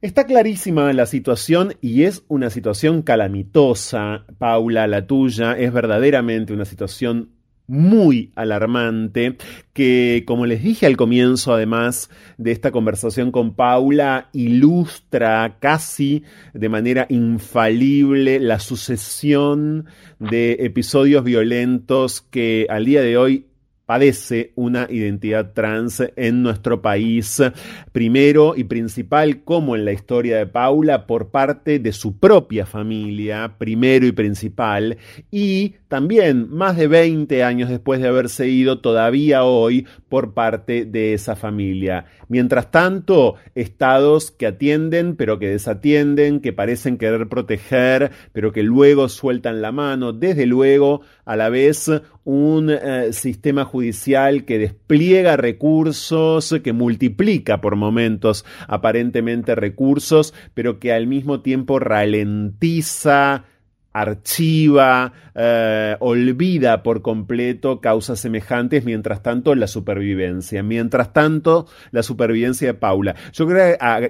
Está 0.02 0.24
clarísima 0.24 0.90
la 0.94 1.04
situación 1.04 1.74
y 1.82 2.04
es 2.04 2.24
una 2.26 2.48
situación 2.48 3.02
calamitosa, 3.02 4.24
Paula, 4.38 4.86
la 4.86 5.06
tuya, 5.06 5.52
es 5.52 5.74
verdaderamente 5.74 6.54
una 6.54 6.64
situación 6.64 7.32
muy 7.66 8.32
alarmante 8.34 9.36
que, 9.74 10.24
como 10.26 10.46
les 10.46 10.62
dije 10.62 10.86
al 10.86 10.96
comienzo, 10.96 11.52
además 11.52 12.08
de 12.38 12.50
esta 12.50 12.70
conversación 12.70 13.30
con 13.30 13.54
Paula, 13.54 14.30
ilustra 14.32 15.58
casi 15.60 16.24
de 16.54 16.70
manera 16.70 17.04
infalible 17.10 18.40
la 18.40 18.58
sucesión 18.58 19.84
de 20.18 20.56
episodios 20.60 21.24
violentos 21.24 22.22
que 22.22 22.66
al 22.70 22.86
día 22.86 23.02
de 23.02 23.18
hoy 23.18 23.49
padece 23.90 24.52
una 24.54 24.86
identidad 24.88 25.52
trans 25.52 26.00
en 26.14 26.44
nuestro 26.44 26.80
país, 26.80 27.42
primero 27.90 28.54
y 28.56 28.62
principal, 28.62 29.42
como 29.42 29.74
en 29.74 29.84
la 29.84 29.90
historia 29.90 30.38
de 30.38 30.46
Paula, 30.46 31.08
por 31.08 31.32
parte 31.32 31.80
de 31.80 31.90
su 31.90 32.16
propia 32.16 32.66
familia, 32.66 33.56
primero 33.58 34.06
y 34.06 34.12
principal, 34.12 34.96
y 35.32 35.74
también 35.88 36.48
más 36.48 36.76
de 36.76 36.86
20 36.86 37.42
años 37.42 37.68
después 37.68 38.00
de 38.00 38.06
haberse 38.06 38.46
ido, 38.46 38.78
todavía 38.78 39.42
hoy, 39.42 39.88
por 40.08 40.34
parte 40.34 40.84
de 40.84 41.14
esa 41.14 41.34
familia. 41.34 42.04
Mientras 42.28 42.70
tanto, 42.70 43.34
estados 43.56 44.30
que 44.30 44.46
atienden 44.46 45.16
pero 45.16 45.40
que 45.40 45.48
desatienden, 45.48 46.38
que 46.38 46.52
parecen 46.52 46.96
querer 46.96 47.28
proteger 47.28 48.12
pero 48.32 48.52
que 48.52 48.62
luego 48.62 49.08
sueltan 49.08 49.60
la 49.60 49.72
mano, 49.72 50.12
desde 50.12 50.46
luego, 50.46 51.00
a 51.24 51.34
la 51.34 51.48
vez 51.48 51.90
un 52.24 52.70
eh, 52.70 53.12
sistema 53.12 53.64
judicial 53.64 54.44
que 54.44 54.58
despliega 54.58 55.36
recursos, 55.36 56.54
que 56.62 56.72
multiplica 56.72 57.60
por 57.60 57.76
momentos 57.76 58.44
aparentemente 58.68 59.54
recursos, 59.54 60.34
pero 60.54 60.78
que 60.78 60.92
al 60.92 61.06
mismo 61.06 61.40
tiempo 61.40 61.78
ralentiza, 61.78 63.44
archiva, 63.92 65.12
eh, 65.34 65.96
olvida 65.98 66.82
por 66.82 67.02
completo 67.02 67.80
causas 67.80 68.20
semejantes, 68.20 68.84
mientras 68.84 69.22
tanto 69.22 69.54
la 69.54 69.66
supervivencia, 69.66 70.62
mientras 70.62 71.12
tanto 71.12 71.66
la 71.90 72.02
supervivencia 72.02 72.68
de 72.68 72.74
Paula. 72.74 73.16
Yo 73.32 73.48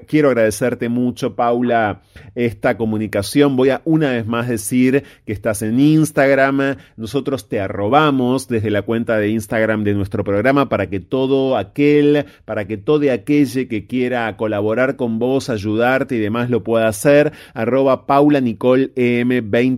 quiero 0.07 0.29
agradecerte 0.29 0.89
mucho, 0.89 1.35
Paula, 1.35 2.03
esta 2.35 2.77
comunicación. 2.77 3.57
Voy 3.57 3.71
a 3.71 3.81
una 3.85 4.11
vez 4.11 4.27
más 4.27 4.49
decir 4.49 5.05
que 5.25 5.33
estás 5.33 5.63
en 5.63 5.81
Instagram, 5.81 6.77
nosotros 6.97 7.49
te 7.49 7.61
arrobamos 7.61 8.49
desde 8.49 8.71
la 8.71 8.83
cuenta 8.83 9.19
de 9.19 9.29
Instagram 9.29 9.85
de 9.85 9.95
nuestro 9.95 10.25
programa 10.25 10.69
para 10.69 10.91
que 10.91 11.01
todo 11.01 11.57
aquel, 11.57 12.27
para 12.45 12.67
que 12.67 12.77
todo 12.77 13.11
aquel 13.11 13.31
que 13.69 13.87
quiera 13.87 14.37
colaborar 14.37 14.97
con 14.97 15.19
vos, 15.19 15.49
ayudarte 15.49 16.17
y 16.17 16.19
demás 16.19 16.51
lo 16.51 16.63
pueda 16.65 16.89
hacer, 16.89 17.33
arroba 17.55 18.07
Paula 18.07 18.41
Nicole 18.41 18.93
M20 18.95 19.70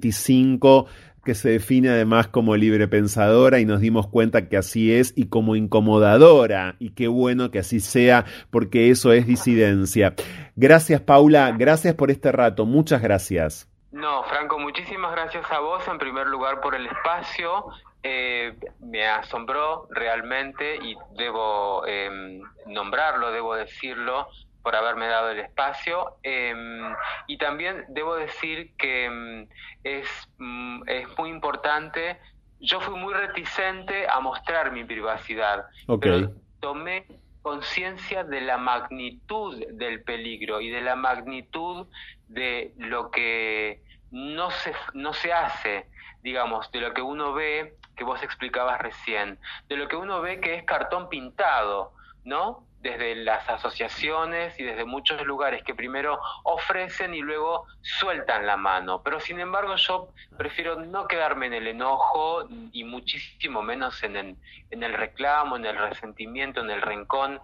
que 1.24 1.34
se 1.34 1.50
define 1.50 1.90
además 1.90 2.28
como 2.28 2.56
libre 2.56 2.88
pensadora 2.88 3.60
y 3.60 3.64
nos 3.64 3.80
dimos 3.80 4.08
cuenta 4.08 4.48
que 4.48 4.56
así 4.56 4.92
es 4.94 5.12
y 5.16 5.28
como 5.28 5.56
incomodadora 5.56 6.74
y 6.78 6.90
qué 6.90 7.08
bueno 7.08 7.50
que 7.50 7.60
así 7.60 7.80
sea 7.80 8.24
porque 8.50 8.90
eso 8.90 9.12
es 9.12 9.26
disidencia. 9.26 10.14
Gracias 10.56 11.00
Paula, 11.00 11.52
gracias 11.52 11.94
por 11.94 12.10
este 12.10 12.32
rato, 12.32 12.66
muchas 12.66 13.02
gracias. 13.02 13.68
No, 13.92 14.24
Franco, 14.24 14.58
muchísimas 14.58 15.12
gracias 15.12 15.44
a 15.50 15.60
vos 15.60 15.86
en 15.86 15.98
primer 15.98 16.26
lugar 16.26 16.60
por 16.60 16.74
el 16.74 16.86
espacio. 16.86 17.66
Eh, 18.02 18.58
me 18.80 19.06
asombró 19.06 19.86
realmente 19.90 20.76
y 20.76 20.96
debo 21.16 21.86
em, 21.86 22.40
nombrarlo, 22.66 23.30
debo 23.30 23.54
decirlo, 23.54 24.26
por 24.62 24.76
haberme 24.76 25.06
dado 25.06 25.30
el 25.30 25.40
espacio. 25.40 26.16
Em, 26.22 26.94
y 27.26 27.38
también 27.38 27.84
debo 27.88 28.16
decir 28.16 28.72
que 28.76 29.06
em, 29.06 29.48
es, 29.84 30.08
mm, 30.38 30.82
es 30.88 31.18
muy 31.18 31.30
importante, 31.30 32.18
yo 32.60 32.80
fui 32.80 32.94
muy 32.94 33.12
reticente 33.12 34.06
a 34.08 34.20
mostrar 34.20 34.70
mi 34.70 34.84
privacidad, 34.84 35.66
pero 36.00 36.30
tomé 36.60 37.06
conciencia 37.42 38.22
de 38.22 38.40
la 38.40 38.56
magnitud 38.56 39.66
del 39.72 40.02
peligro 40.04 40.60
y 40.60 40.70
de 40.70 40.80
la 40.80 40.94
magnitud 40.94 41.88
de 42.28 42.72
lo 42.76 43.10
que 43.10 43.82
no 44.12 44.50
se, 44.52 44.72
no 44.94 45.12
se 45.12 45.32
hace, 45.32 45.88
digamos, 46.22 46.70
de 46.70 46.80
lo 46.80 46.94
que 46.94 47.02
uno 47.02 47.32
ve, 47.32 47.76
que 47.96 48.04
vos 48.04 48.22
explicabas 48.22 48.80
recién, 48.80 49.38
de 49.68 49.76
lo 49.76 49.88
que 49.88 49.96
uno 49.96 50.20
ve 50.20 50.40
que 50.40 50.54
es 50.54 50.62
cartón 50.62 51.08
pintado, 51.08 51.92
¿no? 52.24 52.64
Desde 52.82 53.14
las 53.14 53.48
asociaciones 53.48 54.58
y 54.58 54.64
desde 54.64 54.84
muchos 54.84 55.24
lugares 55.24 55.62
que 55.62 55.74
primero 55.74 56.20
ofrecen 56.42 57.14
y 57.14 57.20
luego 57.20 57.64
sueltan 57.80 58.44
la 58.44 58.56
mano. 58.56 59.02
Pero 59.02 59.20
sin 59.20 59.38
embargo 59.38 59.76
yo 59.76 60.08
prefiero 60.36 60.80
no 60.80 61.06
quedarme 61.06 61.46
en 61.46 61.54
el 61.54 61.68
enojo 61.68 62.48
y 62.72 62.82
muchísimo 62.82 63.62
menos 63.62 64.02
en 64.02 64.16
el, 64.16 64.36
en 64.70 64.82
el 64.82 64.94
reclamo, 64.94 65.56
en 65.56 65.64
el 65.64 65.78
resentimiento, 65.78 66.60
en 66.60 66.70
el 66.70 66.82
rencón. 66.82 67.40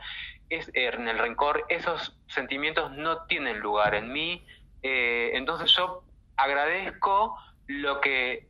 Es, 0.50 0.70
en 0.74 1.06
el 1.06 1.18
rencor, 1.18 1.64
esos 1.68 2.16
sentimientos 2.26 2.90
no 2.92 3.24
tienen 3.26 3.60
lugar 3.60 3.94
en 3.94 4.12
mí. 4.12 4.44
Eh, 4.82 5.30
entonces 5.34 5.70
yo 5.70 6.02
agradezco 6.36 7.38
lo 7.68 8.00
que 8.00 8.47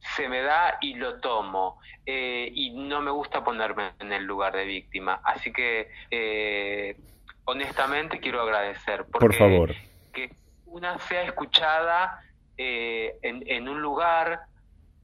se 0.00 0.28
me 0.28 0.42
da 0.42 0.78
y 0.80 0.94
lo 0.94 1.20
tomo. 1.20 1.78
Eh, 2.06 2.50
y 2.54 2.70
no 2.70 3.02
me 3.02 3.10
gusta 3.10 3.44
ponerme 3.44 3.92
en 3.98 4.12
el 4.12 4.24
lugar 4.24 4.54
de 4.54 4.64
víctima. 4.64 5.20
Así 5.24 5.52
que, 5.52 5.90
eh, 6.10 6.96
honestamente, 7.44 8.18
quiero 8.18 8.40
agradecer. 8.40 9.04
Porque 9.04 9.26
Por 9.26 9.34
favor. 9.34 9.74
Que 10.12 10.30
una 10.64 10.98
sea 11.00 11.22
escuchada 11.22 12.22
eh, 12.56 13.18
en, 13.22 13.42
en 13.46 13.68
un 13.68 13.82
lugar 13.82 14.40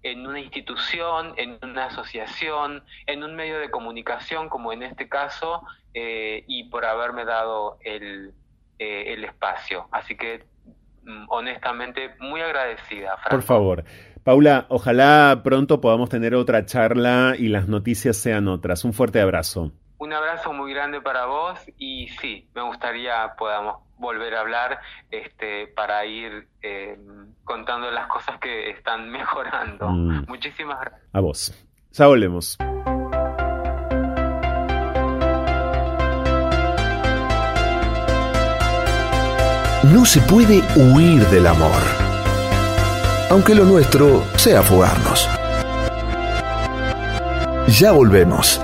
en 0.02 0.26
una 0.26 0.38
institución, 0.38 1.32
en 1.38 1.58
una 1.62 1.86
asociación, 1.86 2.84
en 3.06 3.24
un 3.24 3.34
medio 3.36 3.58
de 3.58 3.70
comunicación, 3.70 4.50
como 4.50 4.70
en 4.70 4.82
este 4.82 5.08
caso, 5.08 5.62
y 5.94 6.64
por 6.64 6.84
haberme 6.84 7.24
dado 7.24 7.78
el, 7.80 8.34
el 8.78 9.24
espacio. 9.24 9.88
Así 9.92 10.14
que, 10.14 10.44
mm, 11.04 11.24
honestamente, 11.28 12.16
muy 12.18 12.42
agradecida. 12.42 13.16
Por 13.30 13.42
favor. 13.42 13.82
Paula, 14.24 14.64
ojalá 14.70 15.42
pronto 15.44 15.82
podamos 15.82 16.08
tener 16.08 16.34
otra 16.34 16.64
charla 16.64 17.34
y 17.38 17.48
las 17.48 17.68
noticias 17.68 18.16
sean 18.16 18.48
otras. 18.48 18.82
Un 18.86 18.94
fuerte 18.94 19.20
abrazo. 19.20 19.70
Un 19.98 20.14
abrazo 20.14 20.54
muy 20.54 20.72
grande 20.72 21.02
para 21.02 21.26
vos 21.26 21.58
y 21.76 22.08
sí, 22.20 22.48
me 22.54 22.62
gustaría 22.62 23.34
podamos 23.38 23.82
volver 23.98 24.34
a 24.34 24.40
hablar 24.40 24.80
este, 25.10 25.66
para 25.68 26.06
ir 26.06 26.48
eh, 26.62 26.98
contando 27.44 27.90
las 27.90 28.06
cosas 28.06 28.38
que 28.40 28.70
están 28.70 29.10
mejorando. 29.12 29.90
Mm. 29.90 30.24
Muchísimas 30.26 30.80
gracias. 30.80 31.02
A 31.12 31.20
vos. 31.20 31.66
Ya 31.92 32.06
volvemos. 32.06 32.56
No 39.92 40.04
se 40.06 40.20
puede 40.22 40.62
huir 40.76 41.22
del 41.26 41.46
amor 41.46 42.03
aunque 43.34 43.52
lo 43.52 43.64
nuestro 43.64 44.22
sea 44.36 44.62
fugarnos. 44.62 45.28
Ya 47.66 47.90
volvemos. 47.90 48.60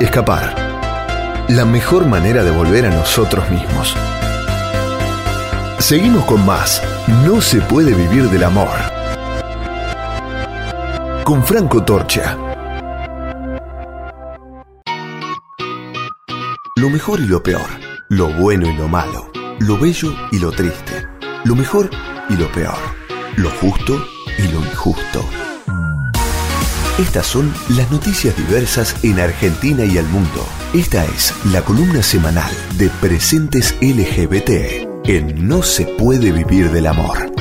Escapar. 0.00 0.54
La 1.48 1.66
mejor 1.66 2.06
manera 2.06 2.42
de 2.44 2.50
volver 2.50 2.86
a 2.86 2.90
nosotros 2.90 3.44
mismos. 3.50 3.94
Seguimos 5.78 6.24
con 6.24 6.46
más. 6.46 6.82
No 7.26 7.42
se 7.42 7.60
puede 7.60 7.92
vivir 7.92 8.30
del 8.30 8.44
amor. 8.44 8.78
Con 11.24 11.44
Franco 11.44 11.84
Torcha. 11.84 12.38
Lo 16.76 16.88
mejor 16.88 17.20
y 17.20 17.26
lo 17.26 17.42
peor 17.42 17.87
lo 18.08 18.28
bueno 18.28 18.66
y 18.70 18.74
lo 18.74 18.88
malo, 18.88 19.30
lo 19.60 19.78
bello 19.78 20.14
y 20.32 20.38
lo 20.38 20.50
triste, 20.50 21.06
lo 21.44 21.54
mejor 21.54 21.90
y 22.30 22.36
lo 22.36 22.50
peor, 22.52 22.78
lo 23.36 23.50
justo 23.50 24.02
y 24.38 24.48
lo 24.50 24.60
injusto. 24.60 25.22
Estas 26.98 27.26
son 27.26 27.52
las 27.76 27.90
noticias 27.90 28.34
diversas 28.36 29.04
en 29.04 29.20
Argentina 29.20 29.84
y 29.84 29.98
al 29.98 30.06
mundo. 30.06 30.46
Esta 30.72 31.04
es 31.04 31.34
la 31.52 31.62
columna 31.62 32.02
semanal 32.02 32.52
de 32.76 32.88
Presentes 32.88 33.76
LGBT 33.80 34.88
en 35.04 35.46
No 35.46 35.62
se 35.62 35.84
puede 35.84 36.32
vivir 36.32 36.70
del 36.70 36.86
amor. 36.86 37.37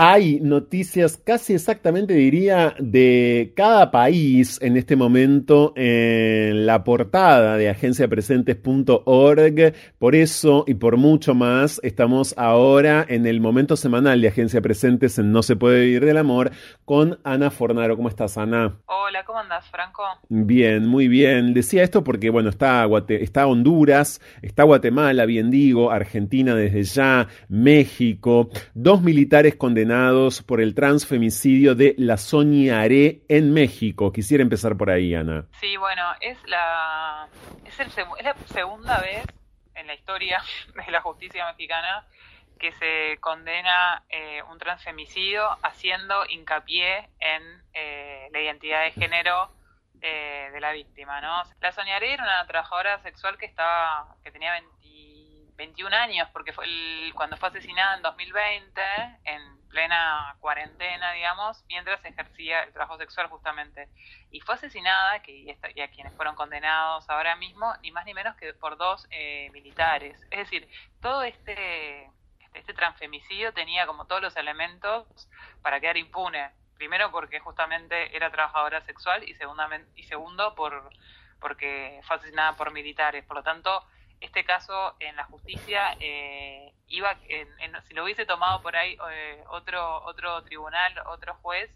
Hay 0.00 0.38
noticias 0.38 1.16
casi 1.16 1.54
exactamente, 1.54 2.14
diría, 2.14 2.72
de 2.78 3.52
cada 3.56 3.90
país 3.90 4.60
en 4.62 4.76
este 4.76 4.94
momento 4.94 5.72
en 5.74 6.66
la 6.66 6.84
portada 6.84 7.56
de 7.56 7.68
agenciapresentes.org. 7.68 9.74
Por 9.98 10.14
eso 10.14 10.62
y 10.68 10.74
por 10.74 10.98
mucho 10.98 11.34
más, 11.34 11.80
estamos 11.82 12.32
ahora 12.38 13.04
en 13.08 13.26
el 13.26 13.40
momento 13.40 13.74
semanal 13.74 14.20
de 14.20 14.28
Agencia 14.28 14.60
Presentes 14.60 15.18
en 15.18 15.32
No 15.32 15.42
se 15.42 15.56
puede 15.56 15.86
vivir 15.86 16.04
del 16.04 16.18
amor 16.18 16.52
con 16.84 17.18
Ana 17.24 17.50
Fornaro. 17.50 17.96
¿Cómo 17.96 18.08
estás, 18.08 18.38
Ana? 18.38 18.76
Hola, 18.86 19.24
¿cómo 19.26 19.40
andás, 19.40 19.68
Franco? 19.68 20.04
Bien, 20.28 20.86
muy 20.86 21.08
bien. 21.08 21.54
Decía 21.54 21.82
esto 21.82 22.04
porque, 22.04 22.30
bueno, 22.30 22.50
está, 22.50 22.86
está 23.08 23.48
Honduras, 23.48 24.20
está 24.42 24.62
Guatemala, 24.62 25.26
bien 25.26 25.50
digo, 25.50 25.90
Argentina 25.90 26.54
desde 26.54 26.84
ya, 26.84 27.26
México, 27.48 28.48
dos 28.74 29.02
militares 29.02 29.56
condenados 29.56 29.87
por 30.46 30.60
el 30.60 30.74
transfemicidio 30.74 31.74
de 31.74 31.94
la 31.96 32.18
Soñaré 32.18 33.22
en 33.26 33.54
México. 33.54 34.12
Quisiera 34.12 34.42
empezar 34.42 34.76
por 34.76 34.90
ahí, 34.90 35.14
Ana. 35.14 35.46
Sí, 35.60 35.78
bueno, 35.78 36.02
es 36.20 36.36
la, 36.46 37.26
es, 37.64 37.80
el, 37.80 37.88
la 38.22 38.34
segunda 38.52 39.00
vez 39.00 39.24
en 39.74 39.86
la 39.86 39.94
historia 39.94 40.42
de 40.86 40.92
la 40.92 41.00
justicia 41.00 41.46
mexicana 41.46 42.04
que 42.58 42.72
se 42.72 43.16
condena 43.20 44.02
eh, 44.10 44.42
un 44.50 44.58
transfemicidio 44.58 45.48
haciendo 45.62 46.26
hincapié 46.28 47.08
en 47.20 47.42
eh, 47.72 48.28
la 48.30 48.40
identidad 48.42 48.82
de 48.82 48.90
género 48.90 49.50
eh, 50.02 50.50
de 50.52 50.60
la 50.60 50.72
víctima, 50.72 51.22
¿no? 51.22 51.44
La 51.60 51.72
Soñaré 51.72 52.12
era 52.12 52.24
una 52.24 52.46
trabajadora 52.46 53.00
sexual 53.00 53.38
que 53.38 53.46
estaba 53.46 54.16
que 54.22 54.30
tenía 54.32 54.52
21 55.56 55.96
años 55.96 56.28
porque 56.34 56.52
fue 56.52 56.66
cuando 57.14 57.38
fue 57.38 57.48
asesinada 57.48 57.96
en 57.96 58.02
2020 58.02 58.80
en 59.24 59.57
plena 59.68 60.36
cuarentena, 60.40 61.12
digamos, 61.12 61.64
mientras 61.68 62.04
ejercía 62.04 62.62
el 62.64 62.72
trabajo 62.72 62.98
sexual 62.98 63.28
justamente. 63.28 63.88
Y 64.30 64.40
fue 64.40 64.54
asesinada, 64.54 65.20
que, 65.22 65.32
y, 65.32 65.80
a 65.80 65.90
quienes 65.90 66.12
fueron 66.14 66.34
condenados 66.34 67.08
ahora 67.08 67.36
mismo, 67.36 67.72
ni 67.82 67.90
más 67.92 68.04
ni 68.06 68.14
menos 68.14 68.36
que 68.36 68.52
por 68.54 68.76
dos 68.76 69.06
eh, 69.10 69.50
militares. 69.52 70.20
Es 70.30 70.38
decir, 70.38 70.68
todo 71.00 71.22
este, 71.22 72.04
este, 72.40 72.58
este, 72.58 72.74
transfemicidio 72.74 73.52
tenía 73.52 73.86
como 73.86 74.06
todos 74.06 74.22
los 74.22 74.36
elementos 74.36 75.06
para 75.62 75.80
quedar 75.80 75.96
impune. 75.96 76.50
Primero 76.76 77.10
porque 77.10 77.40
justamente 77.40 78.16
era 78.16 78.30
trabajadora 78.30 78.80
sexual 78.82 79.24
y, 79.24 79.36
y 79.96 80.02
segundo 80.04 80.54
por 80.54 80.90
porque 81.40 82.00
fue 82.04 82.16
asesinada 82.16 82.56
por 82.56 82.72
militares. 82.72 83.24
Por 83.24 83.36
lo 83.36 83.42
tanto, 83.42 83.84
este 84.20 84.44
caso 84.44 84.94
en 85.00 85.16
la 85.16 85.24
justicia 85.24 85.96
eh, 86.00 86.72
iba 86.88 87.16
si 87.86 87.94
lo 87.94 88.04
hubiese 88.04 88.26
tomado 88.26 88.62
por 88.62 88.76
ahí 88.76 88.96
eh, 89.12 89.42
otro 89.48 90.02
otro 90.04 90.42
tribunal 90.44 90.92
otro 91.06 91.34
juez 91.42 91.70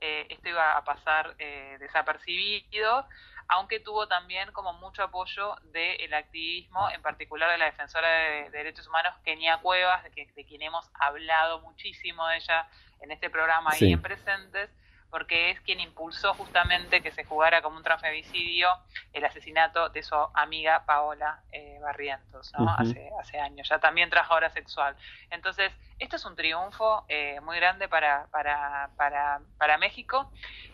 eh, 0.00 0.26
esto 0.30 0.48
iba 0.48 0.76
a 0.76 0.84
pasar 0.84 1.36
desapercibido 1.36 3.06
aunque 3.48 3.78
tuvo 3.78 4.08
también 4.08 4.50
como 4.52 4.72
mucho 4.74 5.02
apoyo 5.02 5.56
del 5.72 6.14
activismo 6.14 6.90
en 6.90 7.02
particular 7.02 7.50
de 7.50 7.58
la 7.58 7.66
defensora 7.66 8.08
de, 8.08 8.50
derechos 8.50 8.86
humanos 8.88 9.14
Kenia 9.24 9.58
Cuevas 9.58 10.02
de, 10.04 10.10
que, 10.10 10.26
de 10.26 10.44
quien 10.44 10.62
hemos 10.62 10.90
hablado 10.94 11.60
muchísimo 11.60 12.26
de 12.28 12.36
ella 12.36 12.66
en 13.00 13.10
este 13.10 13.30
programa 13.30 13.70
y 13.78 13.92
en 13.92 14.02
presentes 14.02 14.70
porque 15.14 15.52
es 15.52 15.60
quien 15.60 15.78
impulsó 15.78 16.34
justamente 16.34 17.00
que 17.00 17.12
se 17.12 17.22
jugara 17.22 17.62
como 17.62 17.76
un 17.76 17.84
transfemicidio 17.84 18.66
el 19.12 19.24
asesinato 19.24 19.88
de 19.90 20.02
su 20.02 20.16
amiga 20.34 20.84
Paola 20.86 21.40
eh, 21.52 21.78
Barrientos, 21.80 22.52
¿no? 22.58 22.68
hace, 22.68 23.12
hace 23.20 23.38
años, 23.38 23.68
ya 23.68 23.78
también 23.78 24.10
trabajadora 24.10 24.50
sexual. 24.50 24.96
Entonces, 25.30 25.70
esto 26.00 26.16
es 26.16 26.24
un 26.24 26.34
triunfo 26.34 27.04
eh, 27.08 27.38
muy 27.42 27.58
grande 27.58 27.86
para, 27.86 28.26
para, 28.32 28.90
para, 28.96 29.38
para 29.56 29.78
México 29.78 30.32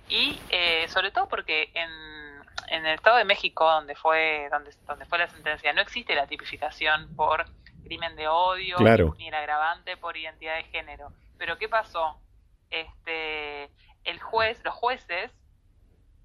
y 0.08 0.40
eh, 0.48 0.88
sobre 0.88 1.10
todo 1.10 1.28
porque 1.28 1.70
en, 1.74 1.90
en 2.68 2.86
el 2.86 2.94
Estado 2.94 3.18
de 3.18 3.26
México, 3.26 3.70
donde 3.70 3.94
fue, 3.94 4.48
donde, 4.50 4.70
donde 4.86 5.04
fue 5.04 5.18
la 5.18 5.28
sentencia, 5.28 5.70
no 5.74 5.82
existe 5.82 6.14
la 6.14 6.26
tipificación 6.26 7.14
por 7.14 7.44
crimen 7.84 8.16
de 8.16 8.26
odio 8.26 8.78
ni 9.18 9.28
el 9.28 9.34
agravante 9.34 9.98
por 9.98 10.16
identidad 10.16 10.56
de 10.56 10.64
género. 10.64 11.12
Pero 11.36 11.58
¿qué 11.58 11.68
pasó? 11.68 12.18
Este, 12.70 13.68
el 14.04 14.20
juez, 14.20 14.62
los 14.64 14.74
jueces, 14.74 15.30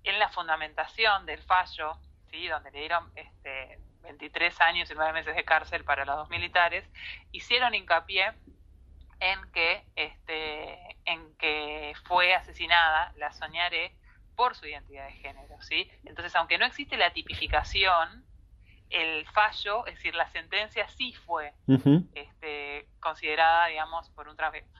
en 0.04 0.20
la 0.20 0.30
fundamentación 0.30 1.26
del 1.26 1.42
fallo, 1.44 1.98
¿sí? 2.30 2.48
donde 2.48 2.72
le 2.72 2.80
dieron 2.80 3.12
este, 3.16 3.80
23 4.04 4.62
años 4.62 4.90
y 4.92 4.94
9 4.94 5.14
meses 5.14 5.36
de 5.36 5.44
cárcel 5.44 5.84
para 5.84 6.06
los 6.06 6.16
dos 6.16 6.30
militares, 6.30 6.88
hicieron 7.32 7.74
hincapié 7.74 8.34
en 9.20 9.52
que, 9.52 9.84
este, 9.96 10.98
en 11.06 11.36
que 11.38 11.94
fue 12.06 12.34
asesinada 12.34 13.14
la 13.18 13.32
Soñaré 13.32 13.96
por 14.36 14.56
su 14.56 14.68
identidad 14.68 15.08
de 15.08 15.14
género. 15.14 15.62
¿sí? 15.62 15.90
Entonces, 16.04 16.36
aunque 16.36 16.58
no 16.58 16.66
existe 16.66 16.98
la 16.98 17.12
tipificación, 17.12 18.26
el 18.90 19.26
fallo, 19.28 19.86
es 19.88 19.96
decir, 19.96 20.14
la 20.14 20.30
sentencia 20.30 20.88
sí 20.90 21.14
fue 21.26 21.54
este, 22.14 22.88
considerada, 23.00 23.68
digamos, 23.68 24.10
por 24.12 24.28
un 24.28 24.38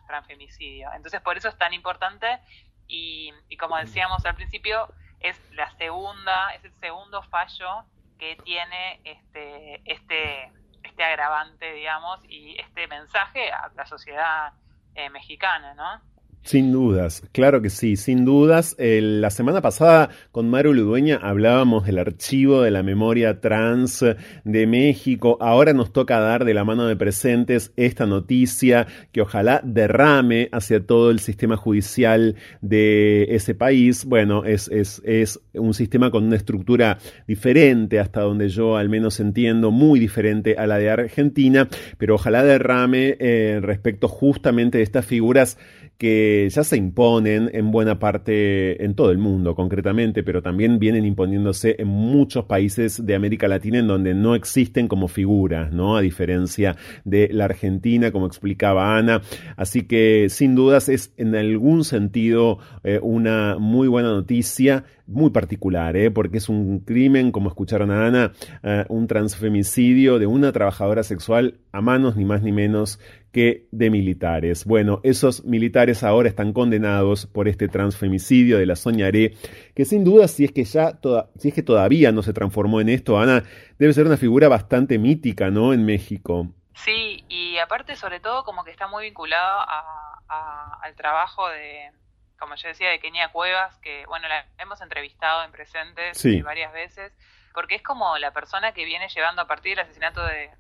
transfemicidio. 0.08 0.92
Entonces, 0.94 1.22
por 1.22 1.38
eso 1.38 1.50
es 1.50 1.58
tan 1.58 1.74
importante 1.74 2.40
y, 2.88 3.34
como 3.60 3.78
decíamos 3.78 4.26
al 4.26 4.36
principio, 4.36 4.94
es 5.20 5.40
la 5.52 5.70
segunda, 5.78 6.54
es 6.54 6.64
el 6.66 6.74
segundo 6.80 7.24
fallo 7.24 7.86
que 8.20 8.38
tiene 8.44 9.02
este, 9.04 9.82
este, 9.86 10.52
este 10.84 11.04
agravante, 11.04 11.74
digamos, 11.74 12.20
y 12.28 12.60
este 12.60 12.88
mensaje 12.88 13.52
a 13.52 13.72
la 13.76 13.86
sociedad 13.86 14.54
eh, 14.94 15.10
mexicana, 15.10 15.74
¿no? 15.74 16.02
Sin 16.46 16.72
dudas, 16.72 17.24
claro 17.32 17.60
que 17.64 17.72
sí, 17.72 17.96
sin 17.96 18.24
dudas. 18.24 18.76
la 18.78 19.32
semana 19.32 19.64
pasada 19.64 20.12
con 20.32 20.48
Maru 20.48 20.76
Ludueña 20.76 21.20
hablábamos 21.20 21.88
del 21.88 21.98
archivo 21.98 22.62
de 22.62 22.70
la 22.70 22.84
memoria 22.84 23.42
trans 23.42 24.06
de 24.44 24.68
México. 24.68 25.40
Ahora 25.42 25.74
nos 25.74 25.92
toca 25.92 26.20
dar 26.20 26.46
de 26.46 26.54
la 26.54 26.64
mano 26.64 26.86
de 26.86 26.96
presentes 26.96 27.74
esta 27.78 28.06
noticia 28.06 28.86
que 29.12 29.22
ojalá 29.22 29.60
derrame 29.64 30.50
hacia 30.52 30.86
todo 30.86 31.10
el 31.10 31.20
sistema 31.20 31.58
judicial 31.58 32.36
de 32.62 33.24
ese 33.32 33.56
país. 33.56 34.06
Bueno, 34.06 34.46
es, 34.46 34.68
es, 34.68 35.02
es 35.04 35.40
un 35.56 35.74
sistema 35.74 36.12
con 36.12 36.26
una 36.26 36.36
estructura 36.36 37.00
diferente, 37.28 38.00
hasta 38.00 38.22
donde 38.22 38.50
yo 38.50 38.78
al 38.78 38.88
menos 38.88 39.20
entiendo, 39.20 39.72
muy 39.72 40.00
diferente 40.00 40.58
a 40.60 40.68
la 40.68 40.78
de 40.78 40.92
Argentina, 40.92 41.68
pero 41.98 42.14
ojalá 42.14 42.44
derrame 42.44 43.18
eh, 43.20 43.58
respecto 43.64 44.08
justamente 44.08 44.78
de 44.78 44.84
estas 44.84 45.08
figuras 45.08 45.58
que 45.98 46.48
ya 46.50 46.64
se 46.64 46.78
imponen 46.78 47.50
en 47.54 47.72
buena 47.72 48.00
parte 48.00 48.84
en 48.84 48.96
todo 48.96 49.12
el 49.12 49.18
mundo 49.18 49.56
concretamente, 49.56 50.24
pero 50.24 50.42
también 50.42 50.78
vienen 50.80 51.06
imponiéndose 51.06 51.76
en 51.80 51.88
muchos 51.88 52.46
países 52.46 53.06
de 53.06 53.16
América 53.16 53.48
Latina 53.48 53.80
en 53.80 53.88
donde 53.88 54.14
no 54.14 54.36
existen 54.36 54.88
como 54.88 55.08
figuras, 55.08 55.72
¿no? 55.72 55.96
A 55.96 56.02
diferencia 56.02 56.76
de 57.06 57.30
la 57.32 57.46
Argentina, 57.46 58.12
como 58.12 58.28
explicaba 58.28 58.98
Ana. 58.98 59.22
Así 59.56 59.84
que 59.84 60.28
sin 60.30 60.56
dudas 60.56 60.90
es 60.90 61.14
en 61.18 61.36
algún 61.36 61.84
sentido 61.84 62.60
eh, 62.84 63.00
una 63.02 63.58
muy 63.58 63.88
buena 63.88 64.10
noticia 64.10 64.84
muy 65.08 65.30
particular, 65.30 65.96
¿eh? 65.96 66.10
porque 66.10 66.38
es 66.38 66.50
un 66.50 66.80
crimen, 66.80 67.32
como 67.32 67.50
escucharon 67.50 67.92
a 67.92 68.08
Ana, 68.08 68.32
eh, 68.64 68.86
un 68.90 69.08
transfemicidio 69.08 70.20
de 70.20 70.26
una 70.26 70.52
trabajadora 70.52 71.04
sexual 71.04 71.60
a 71.72 71.82
manos 71.82 72.16
ni 72.16 72.26
más 72.26 72.42
ni 72.42 72.52
menos 72.52 73.00
que 73.36 73.68
de 73.72 73.90
militares. 73.90 74.64
Bueno, 74.64 75.02
esos 75.04 75.44
militares 75.44 76.04
ahora 76.04 76.30
están 76.30 76.54
condenados 76.54 77.26
por 77.26 77.50
este 77.50 77.68
transfemicidio 77.68 78.58
de 78.58 78.66
la 78.66 78.78
Soñaré, 78.78 79.34
que 79.76 79.84
sin 79.84 80.06
duda, 80.06 80.30
si 80.30 80.46
es 80.46 80.54
que 80.54 80.64
ya 80.64 80.98
si 81.38 81.50
es 81.50 81.54
que 81.54 81.62
todavía 81.62 82.14
no 82.14 82.24
se 82.24 82.32
transformó 82.32 82.80
en 82.80 82.88
esto, 82.88 83.20
Ana, 83.20 83.44
debe 83.78 83.92
ser 83.92 84.06
una 84.06 84.16
figura 84.16 84.48
bastante 84.48 84.98
mítica, 84.98 85.50
¿no? 85.50 85.74
En 85.74 85.86
México. 85.86 86.48
Sí, 86.76 87.26
y 87.28 87.58
aparte, 87.58 87.98
sobre 87.98 88.22
todo, 88.22 88.46
como 88.46 88.64
que 88.64 88.72
está 88.72 88.88
muy 88.88 89.04
vinculado 89.04 89.66
al 90.82 90.96
trabajo 90.96 91.50
de, 91.50 91.92
como 92.40 92.56
yo 92.56 92.70
decía, 92.70 92.90
de 92.90 93.00
Kenia 93.00 93.34
Cuevas, 93.34 93.78
que, 93.80 94.06
bueno, 94.08 94.30
la 94.30 94.46
hemos 94.60 94.80
entrevistado 94.80 95.44
en 95.44 95.52
presentes 95.52 96.24
eh, 96.24 96.42
varias 96.42 96.72
veces, 96.72 97.12
porque 97.56 97.76
es 97.76 97.82
como 97.82 98.18
la 98.18 98.32
persona 98.32 98.74
que 98.74 98.84
viene 98.84 99.08
llevando 99.08 99.42
a 99.42 99.48
partir 99.48 99.78
del 99.78 99.86
asesinato 99.86 100.24
de, 100.24 100.52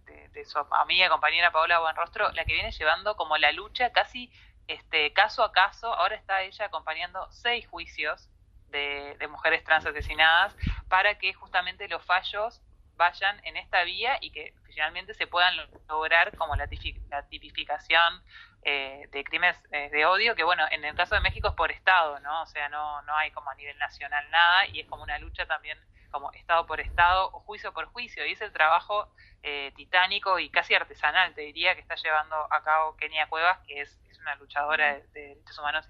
su 0.45 0.57
amiga 0.71 1.09
compañera 1.09 1.51
Paola 1.51 1.79
Buenrostro, 1.79 2.31
la 2.31 2.45
que 2.45 2.53
viene 2.53 2.71
llevando 2.71 3.15
como 3.15 3.37
la 3.37 3.51
lucha 3.51 3.91
casi 3.91 4.31
este 4.67 5.13
caso 5.13 5.43
a 5.43 5.51
caso. 5.51 5.93
Ahora 5.93 6.15
está 6.15 6.41
ella 6.41 6.65
acompañando 6.65 7.27
seis 7.31 7.67
juicios 7.67 8.29
de, 8.69 9.17
mujeres 9.29 9.63
trans 9.63 9.85
asesinadas 9.85 10.55
para 10.89 11.17
que 11.17 11.33
justamente 11.33 11.87
los 11.87 12.03
fallos 12.05 12.61
vayan 12.95 13.39
en 13.45 13.57
esta 13.57 13.83
vía 13.83 14.17
y 14.21 14.31
que 14.31 14.53
finalmente 14.65 15.13
se 15.13 15.27
puedan 15.27 15.53
lograr 15.89 16.35
como 16.37 16.55
la, 16.55 16.67
tipificación 16.67 18.23
eh, 18.63 19.07
de 19.11 19.23
crímenes 19.23 19.57
eh, 19.71 19.89
de 19.89 20.05
odio, 20.05 20.35
que 20.35 20.43
bueno, 20.43 20.65
en 20.71 20.83
el 20.85 20.95
caso 20.95 21.15
de 21.15 21.21
México 21.21 21.49
es 21.49 21.55
por 21.55 21.71
Estado, 21.71 22.19
¿no? 22.19 22.43
O 22.43 22.47
sea, 22.47 22.69
no, 22.69 23.01
no 23.03 23.15
hay 23.15 23.31
como 23.31 23.49
a 23.49 23.55
nivel 23.55 23.77
nacional 23.77 24.29
nada 24.31 24.67
y 24.67 24.81
es 24.81 24.87
como 24.87 25.03
una 25.03 25.17
lucha 25.17 25.45
también 25.45 25.77
como 26.15 26.31
Estado 26.31 26.65
por 26.65 26.79
Estado 26.79 27.29
o 27.33 27.41
juicio 27.41 27.73
por 27.73 27.87
juicio. 27.87 28.25
Y 28.25 28.31
es 28.31 28.39
el 28.39 28.53
trabajo 28.53 29.11
eh, 29.43 29.73
titánico 29.75 30.39
y 30.39 30.49
casi 30.49 30.73
artesanal, 30.73 31.33
te 31.33 31.41
diría, 31.41 31.75
que 31.75 31.81
está 31.81 31.95
llevando 31.95 32.37
a 32.53 32.63
cabo 32.63 32.95
Kenia 32.95 33.27
Cuevas, 33.27 33.59
que 33.67 33.81
es, 33.81 33.99
una 34.21 34.35
luchadora 34.35 34.93
de, 34.93 35.03
derechos 35.11 35.59
humanos 35.59 35.87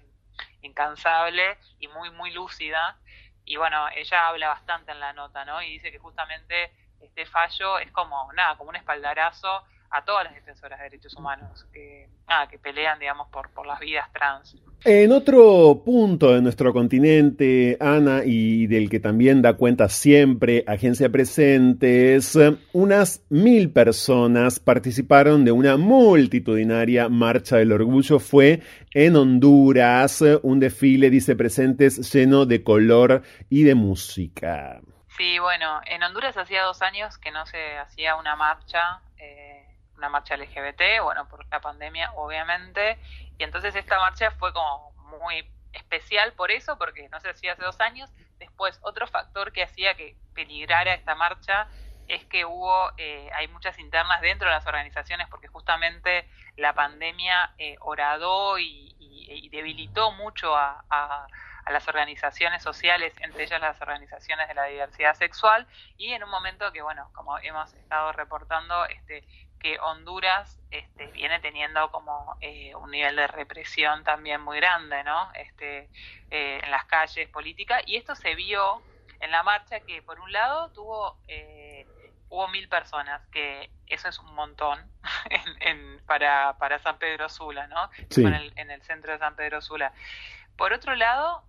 incansable 0.62 1.56
y 1.78 1.86
muy, 1.86 2.10
muy 2.10 2.32
lúcida. 2.32 2.98
Y 3.44 3.56
bueno, 3.56 3.88
ella 3.94 4.26
habla 4.26 4.48
bastante 4.48 4.90
en 4.90 4.98
la 4.98 5.12
nota, 5.12 5.44
¿no? 5.44 5.62
Y 5.62 5.70
dice 5.70 5.92
que 5.92 6.00
justamente 6.00 6.72
este 7.00 7.24
fallo 7.24 7.78
es 7.78 7.92
como, 7.92 8.32
nada, 8.32 8.56
como 8.56 8.70
un 8.70 8.76
espaldarazo 8.76 9.64
a 9.90 10.04
todas 10.04 10.24
las 10.24 10.34
defensoras 10.34 10.78
de 10.78 10.84
derechos 10.84 11.14
humanos 11.14 11.66
que, 11.72 12.08
que 12.50 12.58
pelean, 12.58 12.98
digamos, 12.98 13.28
por, 13.28 13.50
por 13.50 13.66
las 13.66 13.78
vidas 13.80 14.10
trans. 14.12 14.56
En 14.84 15.10
otro 15.10 15.82
punto 15.84 16.32
de 16.32 16.42
nuestro 16.42 16.72
continente, 16.72 17.76
Ana, 17.80 18.22
y 18.24 18.66
del 18.66 18.88
que 18.88 19.00
también 19.00 19.42
da 19.42 19.54
cuenta 19.54 19.88
siempre 19.88 20.64
Agencia 20.66 21.08
Presentes, 21.08 22.38
unas 22.72 23.24
mil 23.28 23.72
personas 23.72 24.60
participaron 24.60 25.44
de 25.44 25.50
una 25.52 25.76
multitudinaria 25.76 27.08
marcha 27.08 27.56
del 27.56 27.72
orgullo. 27.72 28.20
Fue 28.20 28.60
en 28.92 29.16
Honduras, 29.16 30.22
un 30.42 30.60
desfile, 30.60 31.10
dice 31.10 31.34
Presentes, 31.34 32.12
lleno 32.12 32.46
de 32.46 32.62
color 32.62 33.22
y 33.48 33.64
de 33.64 33.74
música. 33.74 34.80
Sí, 35.16 35.38
bueno, 35.38 35.80
en 35.86 36.02
Honduras 36.02 36.36
hacía 36.36 36.62
dos 36.62 36.82
años 36.82 37.16
que 37.18 37.30
no 37.30 37.46
se 37.46 37.78
hacía 37.78 38.16
una 38.16 38.36
marcha. 38.36 39.00
Eh, 39.18 39.65
una 39.96 40.08
marcha 40.08 40.36
LGBT, 40.36 41.02
bueno, 41.02 41.28
por 41.28 41.46
la 41.50 41.60
pandemia 41.60 42.12
obviamente, 42.16 42.98
y 43.38 43.44
entonces 43.44 43.74
esta 43.74 43.98
marcha 43.98 44.30
fue 44.32 44.52
como 44.52 44.92
muy 45.18 45.48
especial 45.72 46.32
por 46.32 46.50
eso, 46.50 46.78
porque 46.78 47.08
no 47.08 47.20
se 47.20 47.30
hacía 47.30 47.52
hace 47.52 47.62
dos 47.62 47.80
años. 47.80 48.10
Después, 48.38 48.78
otro 48.82 49.06
factor 49.06 49.52
que 49.52 49.62
hacía 49.62 49.94
que 49.94 50.16
peligrara 50.34 50.94
esta 50.94 51.14
marcha 51.14 51.68
es 52.08 52.24
que 52.26 52.44
hubo, 52.44 52.92
eh, 52.98 53.30
hay 53.34 53.48
muchas 53.48 53.78
internas 53.78 54.20
dentro 54.20 54.48
de 54.48 54.54
las 54.54 54.66
organizaciones, 54.66 55.28
porque 55.28 55.48
justamente 55.48 56.28
la 56.56 56.72
pandemia 56.72 57.52
eh, 57.58 57.76
horadó 57.80 58.58
y, 58.58 58.92
debilitó 59.50 60.12
mucho 60.12 60.54
a, 60.54 60.84
a, 60.90 61.26
las 61.70 61.88
organizaciones 61.88 62.62
sociales, 62.62 63.12
entre 63.20 63.44
ellas 63.44 63.60
las 63.60 63.80
organizaciones 63.80 64.46
de 64.46 64.54
la 64.54 64.64
diversidad 64.64 65.14
sexual, 65.14 65.66
y 65.96 66.12
en 66.12 66.22
un 66.22 66.30
momento 66.30 66.70
que, 66.72 66.82
bueno, 66.82 67.10
como 67.12 67.38
hemos 67.38 67.72
estado 67.74 68.12
reportando, 68.12 68.84
este, 68.86 69.24
que 69.58 69.78
Honduras 69.78 70.58
este, 70.70 71.06
viene 71.08 71.40
teniendo 71.40 71.90
como 71.90 72.36
eh, 72.40 72.74
un 72.74 72.90
nivel 72.90 73.16
de 73.16 73.26
represión 73.26 74.04
también 74.04 74.40
muy 74.40 74.58
grande, 74.58 75.02
¿no? 75.04 75.30
Este, 75.34 75.88
eh, 76.30 76.60
en 76.62 76.70
las 76.70 76.84
calles 76.86 77.28
políticas 77.28 77.82
y 77.86 77.96
esto 77.96 78.14
se 78.14 78.34
vio 78.34 78.82
en 79.20 79.30
la 79.30 79.42
marcha 79.42 79.80
que 79.80 80.02
por 80.02 80.20
un 80.20 80.30
lado 80.32 80.70
tuvo 80.72 81.18
eh, 81.28 81.86
hubo 82.28 82.48
mil 82.48 82.68
personas 82.68 83.24
que 83.28 83.70
eso 83.86 84.08
es 84.08 84.18
un 84.18 84.34
montón 84.34 84.78
en, 85.60 86.00
para, 86.06 86.58
para 86.58 86.78
San 86.78 86.98
Pedro 86.98 87.28
Sula, 87.28 87.66
¿no? 87.68 87.90
En, 88.16 88.34
el, 88.34 88.52
en 88.56 88.70
el 88.70 88.82
centro 88.82 89.12
de 89.12 89.18
San 89.18 89.36
Pedro 89.36 89.60
Sula. 89.60 89.92
Por 90.56 90.72
otro 90.72 90.94
lado, 90.96 91.44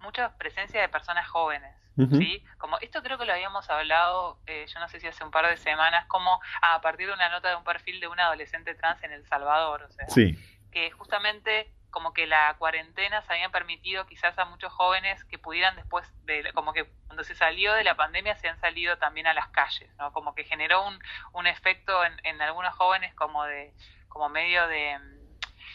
mucha 0.00 0.36
presencia 0.36 0.80
de 0.80 0.88
personas 0.88 1.28
jóvenes 1.28 1.81
¿sí? 1.96 2.44
Como 2.58 2.78
esto 2.78 3.02
creo 3.02 3.18
que 3.18 3.24
lo 3.24 3.32
habíamos 3.32 3.68
hablado, 3.70 4.38
eh, 4.46 4.66
yo 4.72 4.80
no 4.80 4.88
sé 4.88 5.00
si 5.00 5.06
hace 5.06 5.24
un 5.24 5.30
par 5.30 5.48
de 5.48 5.56
semanas, 5.56 6.06
como 6.06 6.40
a 6.62 6.80
partir 6.80 7.06
de 7.06 7.14
una 7.14 7.28
nota 7.28 7.50
de 7.50 7.56
un 7.56 7.64
perfil 7.64 8.00
de 8.00 8.08
un 8.08 8.18
adolescente 8.18 8.74
trans 8.74 9.02
en 9.02 9.12
El 9.12 9.26
Salvador, 9.26 9.82
o 9.82 9.92
sea, 9.92 10.06
que 10.70 10.90
justamente 10.90 11.70
como 11.90 12.14
que 12.14 12.26
la 12.26 12.56
cuarentena 12.58 13.20
se 13.22 13.34
habían 13.34 13.52
permitido 13.52 14.06
quizás 14.06 14.38
a 14.38 14.46
muchos 14.46 14.72
jóvenes 14.72 15.22
que 15.24 15.38
pudieran 15.38 15.76
después 15.76 16.10
de, 16.24 16.50
como 16.54 16.72
que 16.72 16.86
cuando 17.06 17.22
se 17.22 17.34
salió 17.34 17.74
de 17.74 17.84
la 17.84 17.96
pandemia 17.96 18.34
se 18.36 18.48
han 18.48 18.58
salido 18.58 18.96
también 18.96 19.26
a 19.26 19.34
las 19.34 19.48
calles, 19.48 19.94
¿no? 19.98 20.10
Como 20.12 20.34
que 20.34 20.44
generó 20.44 20.86
un, 20.86 20.98
un 21.34 21.46
efecto 21.46 22.02
en, 22.04 22.14
en 22.24 22.40
algunos 22.40 22.74
jóvenes 22.74 23.14
como 23.14 23.44
de, 23.44 23.74
como 24.08 24.30
medio 24.30 24.66
de 24.68 24.98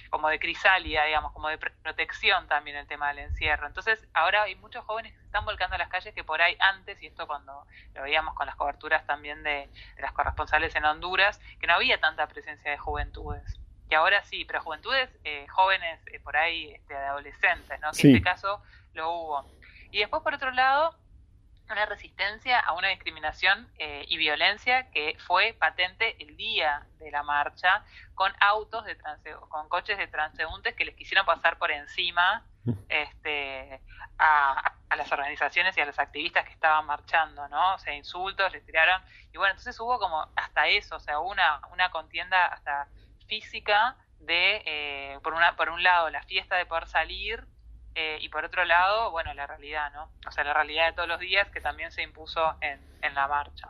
como 0.10 0.30
de 0.30 0.40
crisálida, 0.40 1.04
digamos, 1.06 1.32
como 1.34 1.50
de 1.50 1.58
protección 1.58 2.48
también 2.48 2.78
el 2.78 2.88
tema 2.88 3.10
del 3.10 3.20
encierro. 3.20 3.68
Entonces, 3.68 4.08
ahora 4.14 4.44
hay 4.44 4.56
muchos 4.56 4.84
jóvenes 4.86 5.14
que 5.14 5.20
se 5.20 5.26
están 5.26 5.46
volcando 5.46 5.76
a 5.76 5.80
las 5.80 5.90
calles 5.90 6.14
que 6.14 6.24
por 6.24 6.42
ahí 6.42 6.56
antes, 6.60 7.02
y 7.02 7.08
esto 7.08 7.28
cuando 7.28 7.66
lo 7.94 8.02
veíamos 8.02 8.34
con 8.36 8.46
las 8.46 8.56
coberturas 8.56 9.06
también 9.06 9.44
de, 9.44 9.70
las 10.00 10.14
corresponsales 10.14 10.76
en 10.76 10.86
Honduras, 10.86 11.40
que 11.60 11.68
no 11.68 11.74
había 11.74 12.00
tanta 12.00 12.28
presencia 12.28 12.72
de 12.72 12.78
juventudes. 12.78 13.60
Y 13.90 13.96
ahora 13.96 14.24
sí, 14.24 14.44
pero 14.46 14.62
juventudes 14.62 15.10
eh, 15.24 15.48
jóvenes 15.48 16.00
eh, 16.08 16.20
por 16.20 16.36
ahí 16.36 16.72
este, 16.74 16.94
de 16.94 17.06
adolescentes, 17.06 17.80
¿no? 17.80 17.92
Que 17.92 18.10
en 18.10 18.16
este 18.16 18.24
caso 18.24 18.62
lo 18.94 19.12
hubo. 19.12 19.52
Y 19.92 20.00
después, 20.00 20.22
por 20.24 20.34
otro 20.34 20.52
lado, 20.52 20.98
una 21.70 21.86
resistencia 21.86 22.60
a 22.60 22.74
una 22.74 22.90
discriminación 22.90 23.70
eh, 23.78 24.06
y 24.08 24.18
violencia 24.18 24.90
que 24.92 25.18
fue 25.26 25.56
patente 25.60 26.16
el 26.24 26.38
día 26.38 26.86
de 27.00 27.12
la 27.12 27.24
marcha 27.24 27.84
con 28.16 28.32
autos 28.40 28.86
de 28.86 28.98
con 29.50 29.70
coches 29.70 29.98
de 29.98 30.08
transeúntes 30.08 30.76
que 30.76 30.86
les 30.86 30.96
quisieron 30.96 31.26
pasar 31.26 31.58
por 31.58 31.72
encima 31.72 32.46
este, 32.90 33.82
a, 34.18 34.74
las 34.96 35.12
organizaciones 35.12 35.78
y 35.78 35.82
a 35.82 35.86
los 35.86 36.00
activistas 36.00 36.46
que 36.46 36.54
estaban 36.54 36.86
marchando, 36.86 37.48
¿no? 37.50 37.76
O 37.76 37.80
sea, 37.80 37.94
insultos, 37.94 38.52
les 38.52 38.66
tiraron. 38.66 39.02
Y 39.34 39.38
bueno, 39.38 39.52
entonces 39.52 39.80
hubo 39.80 40.00
como 40.00 40.28
hasta 40.36 40.68
eso, 40.68 40.96
o 40.96 41.00
sea, 41.00 41.20
una, 41.20 41.62
una 41.72 41.92
contienda 41.92 42.46
hasta 42.48 42.88
física 43.28 43.96
de, 44.20 44.64
eh, 44.66 45.20
por, 45.22 45.34
una, 45.34 45.56
por 45.56 45.70
un 45.70 45.84
lado, 45.84 46.10
la 46.10 46.24
fiesta 46.24 46.56
de 46.56 46.66
poder 46.66 46.88
salir 46.88 47.46
eh, 47.98 48.20
y 48.22 48.30
por 48.30 48.46
otro 48.46 48.64
lado, 48.64 49.10
bueno, 49.10 49.34
la 49.34 49.48
realidad, 49.48 49.92
¿no? 49.92 50.12
O 50.28 50.32
sea, 50.32 50.44
la 50.44 50.54
realidad 50.54 50.86
de 50.88 50.94
todos 50.94 51.10
los 51.10 51.20
días 51.20 51.50
que 51.50 51.60
también 51.60 51.92
se 51.92 52.04
impuso 52.04 52.40
en, 52.62 52.80
en 53.02 53.16
la 53.16 53.28
marcha. 53.28 53.70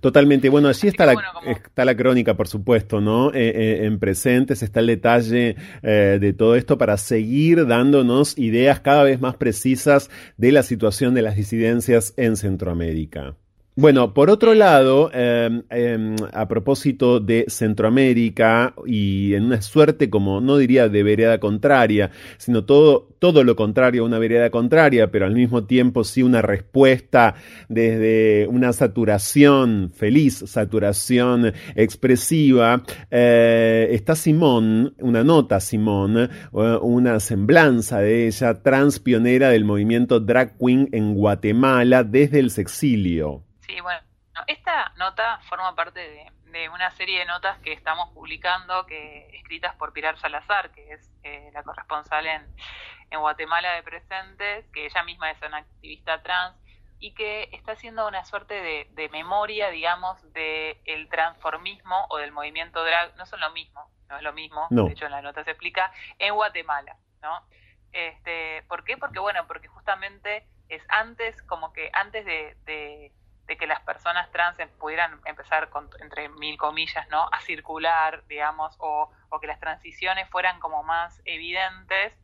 Totalmente. 0.00 0.48
Bueno, 0.48 0.68
allí 0.68 0.88
está, 0.88 1.04
la, 1.04 1.14
está 1.44 1.84
la 1.84 1.94
crónica, 1.94 2.34
por 2.34 2.48
supuesto, 2.48 3.00
¿no? 3.02 3.28
Eh, 3.32 3.48
eh, 3.48 3.84
en 3.84 3.98
presentes 3.98 4.62
está 4.62 4.80
el 4.80 4.86
detalle 4.86 5.56
de 5.82 6.32
todo 6.32 6.56
esto 6.56 6.78
para 6.78 6.96
seguir 6.96 7.66
dándonos 7.66 8.36
ideas 8.38 8.80
cada 8.80 9.02
vez 9.04 9.20
más 9.20 9.36
precisas 9.36 10.10
de 10.38 10.52
la 10.52 10.62
situación 10.62 11.14
de 11.14 11.22
las 11.22 11.36
disidencias 11.36 12.14
en 12.16 12.36
Centroamérica. 12.36 13.36
Bueno, 13.74 14.12
por 14.12 14.28
otro 14.28 14.52
lado, 14.52 15.10
em, 15.14 15.62
em, 15.70 16.14
a 16.34 16.46
propósito 16.46 17.20
de 17.20 17.46
Centroamérica 17.48 18.74
y 18.84 19.32
en 19.32 19.44
una 19.44 19.62
suerte 19.62 20.10
como 20.10 20.42
no 20.42 20.58
diría 20.58 20.90
de 20.90 21.02
vereda 21.02 21.40
contraria, 21.40 22.10
sino 22.36 22.66
todo, 22.66 23.08
todo 23.18 23.44
lo 23.44 23.56
contrario 23.56 24.02
a 24.02 24.04
una 24.04 24.18
vereda 24.18 24.50
contraria, 24.50 25.10
pero 25.10 25.24
al 25.24 25.32
mismo 25.34 25.64
tiempo 25.64 26.04
sí 26.04 26.22
una 26.22 26.42
respuesta 26.42 27.34
desde 27.70 28.46
una 28.46 28.74
saturación, 28.74 29.90
feliz 29.94 30.44
saturación 30.46 31.54
expresiva, 31.74 32.82
eh, 33.10 33.88
está 33.92 34.16
Simón, 34.16 34.94
una 34.98 35.24
nota 35.24 35.60
Simón, 35.60 36.28
una 36.52 37.20
semblanza 37.20 38.00
de 38.00 38.26
ella, 38.26 38.62
transpionera 38.62 39.48
del 39.48 39.64
movimiento 39.64 40.20
drag 40.20 40.58
queen 40.58 40.90
en 40.92 41.14
Guatemala 41.14 42.04
desde 42.04 42.38
el 42.38 42.50
sexilio. 42.50 43.44
Sí, 43.72 43.80
bueno, 43.80 44.02
esta 44.48 44.92
nota 44.96 45.40
forma 45.48 45.74
parte 45.74 46.30
de, 46.50 46.68
una 46.68 46.90
serie 46.90 47.20
de 47.20 47.24
notas 47.24 47.58
que 47.60 47.72
estamos 47.72 48.10
publicando, 48.10 48.84
que 48.84 49.30
escritas 49.32 49.74
por 49.76 49.94
Pilar 49.94 50.18
Salazar, 50.18 50.70
que 50.72 50.92
es 50.92 51.10
eh, 51.22 51.48
la 51.54 51.62
corresponsal 51.62 52.26
en, 52.26 52.46
en 53.10 53.20
Guatemala 53.20 53.72
de 53.72 53.82
Presentes, 53.82 54.68
que 54.74 54.84
ella 54.84 55.02
misma 55.04 55.30
es 55.30 55.40
una 55.40 55.56
activista 55.56 56.22
trans 56.22 56.54
y 56.98 57.14
que 57.14 57.48
está 57.52 57.72
haciendo 57.72 58.06
una 58.06 58.26
suerte 58.26 58.86
de, 58.90 59.08
memoria, 59.08 59.70
digamos, 59.70 60.20
del 60.34 60.76
el 60.84 61.08
transformismo 61.08 62.04
o 62.10 62.18
del 62.18 62.30
movimiento 62.30 62.84
drag. 62.84 63.16
No 63.16 63.24
son 63.24 63.40
lo 63.40 63.52
mismo, 63.52 63.90
no 64.10 64.18
es 64.18 64.22
lo 64.22 64.34
mismo, 64.34 64.66
de 64.68 64.92
hecho 64.92 65.06
en 65.06 65.12
la 65.12 65.22
nota 65.22 65.44
se 65.44 65.52
explica, 65.52 65.90
en 66.18 66.34
Guatemala, 66.34 66.98
¿no? 67.22 67.42
Este, 67.92 68.64
¿Por 68.68 68.84
qué? 68.84 68.98
Porque, 68.98 69.18
bueno, 69.18 69.46
porque 69.46 69.68
justamente 69.68 70.46
es 70.68 70.84
antes, 70.90 71.40
como 71.44 71.72
que 71.72 71.88
antes 71.94 72.26
de 72.26 72.54
de 72.66 73.12
que 73.46 73.66
las 73.66 73.80
personas 73.80 74.30
trans 74.30 74.58
em, 74.58 74.68
pudieran 74.78 75.20
empezar, 75.24 75.68
entre 76.00 76.28
mil 76.30 76.56
comillas, 76.56 77.06
¿no? 77.08 77.28
a 77.32 77.40
circular, 77.40 78.24
digamos, 78.26 78.74
o, 78.78 79.10
o, 79.28 79.40
que 79.40 79.46
las 79.46 79.60
transiciones 79.60 80.28
fueran 80.30 80.58
como 80.58 80.82
más 80.82 81.20
evidentes, 81.24 82.14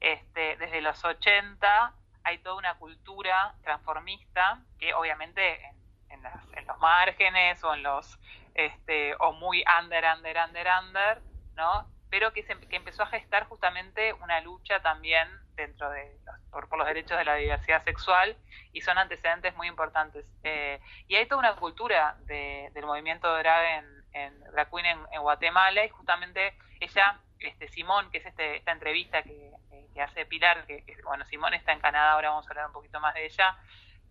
este, 0.00 0.56
desde 0.56 0.80
los 0.80 1.04
80 1.04 1.92
hay 2.22 2.38
toda 2.38 2.56
una 2.56 2.74
cultura 2.74 3.54
transformista 3.62 4.60
que 4.78 4.92
obviamente 4.94 5.64
en, 6.10 6.22
en, 6.56 6.66
los 6.66 6.78
márgenes 6.78 7.62
o 7.64 7.74
en 7.74 7.82
los 7.82 8.18
este, 8.54 9.14
o 9.20 9.32
muy 9.32 9.64
under, 9.80 10.04
under, 10.16 10.36
under, 10.44 10.66
under, 10.80 11.22
¿no? 11.54 11.86
Pero 12.16 12.32
que, 12.32 12.42
se, 12.44 12.58
que 12.58 12.76
empezó 12.76 13.02
a 13.02 13.08
gestar 13.08 13.44
justamente 13.44 14.14
una 14.14 14.40
lucha 14.40 14.80
también 14.80 15.28
dentro 15.54 15.90
de 15.90 16.16
por, 16.50 16.66
los 16.78 16.86
derechos 16.86 17.18
de 17.18 17.26
la 17.26 17.34
diversidad 17.34 17.84
sexual 17.84 18.34
y 18.72 18.80
son 18.80 18.96
antecedentes 18.96 19.54
muy 19.54 19.68
importantes. 19.68 20.24
Eh, 20.42 20.80
y 21.08 21.16
hay 21.16 21.26
toda 21.26 21.40
una 21.40 21.56
cultura 21.56 22.16
del 22.24 22.86
movimiento 22.86 23.28
drag 23.36 23.84
en, 23.84 24.04
en 24.14 24.40
drag 24.50 24.70
queen 24.70 24.98
en, 25.12 25.20
Guatemala 25.20 25.84
y 25.84 25.90
justamente 25.90 26.56
ella, 26.80 27.20
este 27.38 27.68
Simón, 27.68 28.10
que 28.10 28.16
es 28.16 28.24
este, 28.24 28.56
esta 28.56 28.72
entrevista 28.72 29.22
que, 29.22 29.50
que 29.92 30.00
hace 30.00 30.24
Pilar, 30.24 30.64
que, 30.64 30.84
bueno, 31.04 31.26
Simón 31.26 31.52
está 31.52 31.74
en 31.74 31.80
Canadá, 31.80 32.12
ahora 32.12 32.30
vamos 32.30 32.46
a 32.46 32.48
hablar 32.48 32.66
un 32.68 32.72
poquito 32.72 32.98
más 32.98 33.12
de 33.12 33.26
ella, 33.26 33.58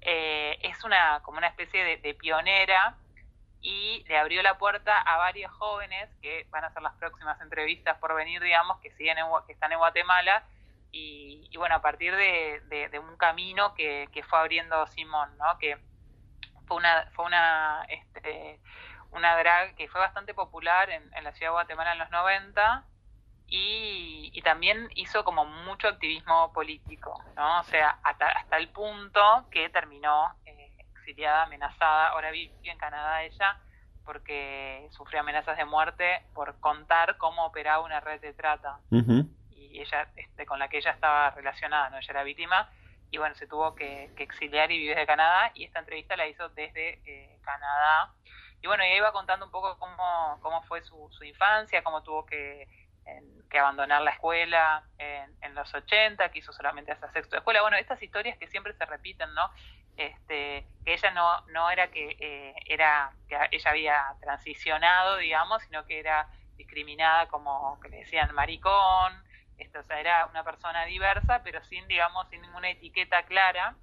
eh, 0.02 0.60
es 0.62 0.84
una 0.84 1.22
como 1.24 1.40
una 1.40 1.48
especie 1.48 1.98
de, 1.98 2.14
pionera 2.14 2.98
y 3.66 4.04
le 4.08 4.16
abrió 4.20 4.44
la 4.44 4.60
puerta 4.60 4.96
a 4.96 5.18
varios 5.18 5.52
jóvenes 5.54 6.08
que 6.22 6.46
van 6.52 6.64
a 6.64 6.70
ser 6.70 6.84
las 6.84 6.94
próximas 6.98 7.42
entrevistas 7.42 7.98
por 7.98 8.14
venir, 8.14 8.40
digamos, 8.40 8.80
que 8.80 8.92
siguen 8.92 9.18
que 9.48 9.54
están 9.54 9.72
en 9.72 9.80
Guatemala 9.80 10.44
y, 10.92 11.50
bueno, 11.58 11.74
a 11.74 11.82
partir 11.82 12.16
de, 12.16 13.00
un 13.00 13.18
camino 13.18 13.74
que, 13.74 14.08
fue 14.30 14.38
abriendo 14.38 14.86
Simón, 14.86 15.36
¿no? 15.40 15.58
Que 15.58 15.80
fue 16.68 16.78
una, 16.78 17.10
fue 17.16 17.26
una, 17.26 17.88
este, 17.90 18.60
una 19.10 19.36
drag 19.36 19.76
que 19.76 19.88
fue 19.88 20.00
bastante 20.00 20.36
popular 20.36 20.92
en, 20.92 21.10
la 21.24 21.32
ciudad 21.32 21.50
de 21.50 21.54
Guatemala 21.54 21.94
en 21.94 22.00
los 22.00 22.12
90 22.12 22.84
y, 23.48 24.42
también 24.44 24.90
hizo 24.94 25.24
como 25.24 25.44
mucho 25.44 25.88
activismo 25.88 26.54
político, 26.54 27.20
¿no? 27.36 27.62
O 27.62 27.64
sea, 27.64 27.98
hasta, 28.04 28.28
hasta 28.28 28.58
el 28.58 28.70
punto 28.70 29.48
que 29.50 29.70
terminó 29.70 30.36
exiliada, 31.06 31.44
amenazada, 31.44 32.10
ahora 32.10 32.32
vive 32.32 32.54
en 32.64 32.78
Canadá 32.78 33.24
ella, 33.24 33.60
porque 34.04 34.88
sufrió 34.92 35.20
amenazas 35.20 35.58
de 35.58 35.66
muerte 35.66 36.24
por 36.34 36.60
contar 36.60 37.18
cómo 37.18 37.46
operaba 37.46 37.84
una 37.84 38.00
red 38.00 38.20
de 38.22 38.34
trata 38.34 38.80
ella 39.80 40.08
este, 40.16 40.46
con 40.46 40.60
la 40.60 40.68
que 40.68 40.78
ella 40.78 40.92
estaba 40.92 41.32
relacionada, 41.32 41.90
no 41.90 41.98
ella 41.98 42.08
era 42.10 42.24
víctima 42.24 42.70
y 43.12 43.18
bueno, 43.18 43.36
se 43.36 43.48
tuvo 43.48 43.76
que, 43.76 44.12
exiliar 44.18 44.72
y 44.72 44.78
vivir 44.78 44.96
de 44.96 45.06
Canadá 45.06 45.52
y 45.54 45.64
esta 45.64 45.80
entrevista 45.80 46.18
la 46.18 46.28
hizo 46.28 46.50
desde 46.50 47.02
eh, 47.06 47.40
Canadá. 47.44 48.14
Y 48.62 48.68
bueno, 48.68 48.84
ella 48.84 48.98
iba 48.98 49.12
contando 49.12 49.46
un 49.46 49.52
poco 49.52 49.78
cómo, 49.78 50.40
cómo 50.42 50.64
fue 50.64 50.82
su, 50.82 51.10
su 51.12 51.24
infancia, 51.24 51.84
cómo 51.84 52.02
tuvo 52.04 52.26
que, 52.26 52.68
que 53.50 53.60
abandonar 53.60 54.02
la 54.02 54.12
escuela 54.12 54.84
en, 54.98 55.32
en, 55.42 55.54
los 55.54 55.72
80, 55.74 56.30
que 56.30 56.40
hizo 56.40 56.52
solamente 56.52 56.92
hasta 56.92 57.12
sexto 57.12 57.36
de 57.36 57.38
escuela. 57.38 57.62
Bueno, 57.62 57.78
estas 57.78 58.02
historias 58.02 58.38
que 58.38 58.48
siempre 58.48 58.74
se 58.74 58.86
repiten, 58.86 59.32
¿no? 59.36 59.52
Este, 59.98 60.66
que 60.84 60.94
ella 60.94 61.12
no, 61.12 61.42
no 61.48 61.70
era 61.70 61.90
que 61.90 62.18
eh, 62.20 62.54
era 62.66 63.12
que 63.30 63.38
ella 63.52 63.70
había 63.70 64.16
transicionado, 64.20 65.18
digamos, 65.18 65.64
sino 65.64 65.86
que 65.86 66.00
era 66.00 66.28
discriminada 66.58 67.28
como 67.28 67.80
que 67.80 67.90
le 67.90 67.98
decían 67.98 68.34
maricón, 68.34 69.24
esto, 69.58 69.80
o 69.80 69.84
sea, 69.84 70.00
era 70.00 70.26
una 70.26 70.44
persona 70.44 70.86
diversa, 70.86 71.42
pero 71.44 71.64
sin, 71.64 71.88
digamos, 71.88 72.28
sin 72.30 72.42
ninguna 72.42 72.70
etiqueta 72.70 73.24
clara, 73.24 73.76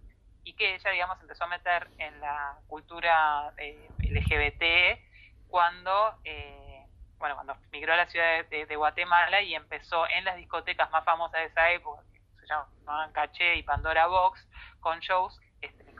y 0.44 0.54
que 0.54 0.74
ella, 0.74 0.90
digamos, 0.90 1.20
empezó 1.20 1.44
a 1.44 1.48
meter 1.48 1.88
en 1.98 2.20
la 2.20 2.58
cultura 2.66 3.52
eh, 3.56 3.88
LGBT 3.98 5.00
cuando, 5.48 6.18
eh, 6.24 6.84
bueno, 7.18 7.36
cuando 7.36 7.56
migró 7.70 7.92
a 7.92 7.96
la 7.96 8.06
ciudad 8.06 8.44
de, 8.46 8.76
Guatemala 8.76 9.40
y 9.42 9.54
empezó 9.54 10.08
en 10.08 10.24
las 10.24 10.36
discotecas 10.36 10.90
más 10.90 11.04
famosas 11.04 11.40
de 11.40 11.46
esa 11.46 11.70
época, 11.70 12.02
que 12.12 12.40
se 12.40 12.46
llamaban 12.46 13.12
Caché 13.12 13.56
y 13.56 13.62
Pandora 13.62 14.06
Box, 14.06 14.46
con 14.80 14.98
shows, 15.00 15.40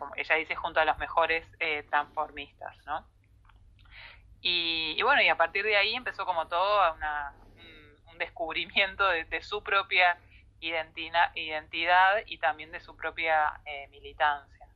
como 0.02 0.16
ella 0.16 0.34
dice, 0.34 0.56
junto 0.56 0.80
a 0.80 0.84
los 0.84 0.98
mejores 0.98 1.46
eh, 1.60 1.84
transformistas, 1.88 2.76
¿no? 2.86 3.06
Y, 4.40 4.96
y, 4.98 5.02
bueno, 5.02 5.22
y 5.22 5.28
a 5.28 5.36
partir 5.36 5.64
de 5.64 5.76
ahí 5.76 5.94
empezó 5.94 6.26
como 6.26 6.48
todo 6.48 6.92
una, 6.94 7.32
descubrimiento 8.18 9.04
de, 9.08 9.42
su 9.42 9.62
propia 9.62 10.16
identidad, 10.60 11.34
identidad 11.36 12.18
y 12.26 12.38
también 12.38 12.72
de 12.72 12.80
su 12.80 12.96
propia 12.96 13.60
eh, 13.64 13.86
militancia. 13.88 14.66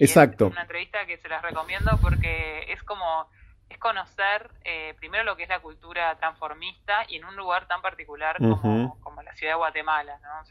Exacto. 0.00 0.46
Es 0.46 0.52
una 0.52 0.62
entrevista 0.62 1.06
que 1.06 1.18
se 1.18 1.28
las 1.28 1.42
recomiendo 1.42 1.96
porque 2.00 2.72
es 2.72 2.82
como 2.82 3.28
es 3.68 3.78
conocer 3.78 4.50
eh, 4.64 4.94
primero 4.98 5.24
lo 5.24 5.36
que 5.36 5.44
es 5.44 5.48
la 5.48 5.60
cultura 5.60 6.16
transformista 6.16 7.04
y 7.08 7.16
en 7.16 7.24
un 7.24 7.34
lugar 7.36 7.66
tan 7.66 7.82
particular 7.82 8.36
como, 8.38 9.00
como 9.00 9.22
la 9.22 9.34
ciudad 9.34 9.54
de 9.54 9.58
Guatemala, 9.58 10.18
¿no? 10.22 10.44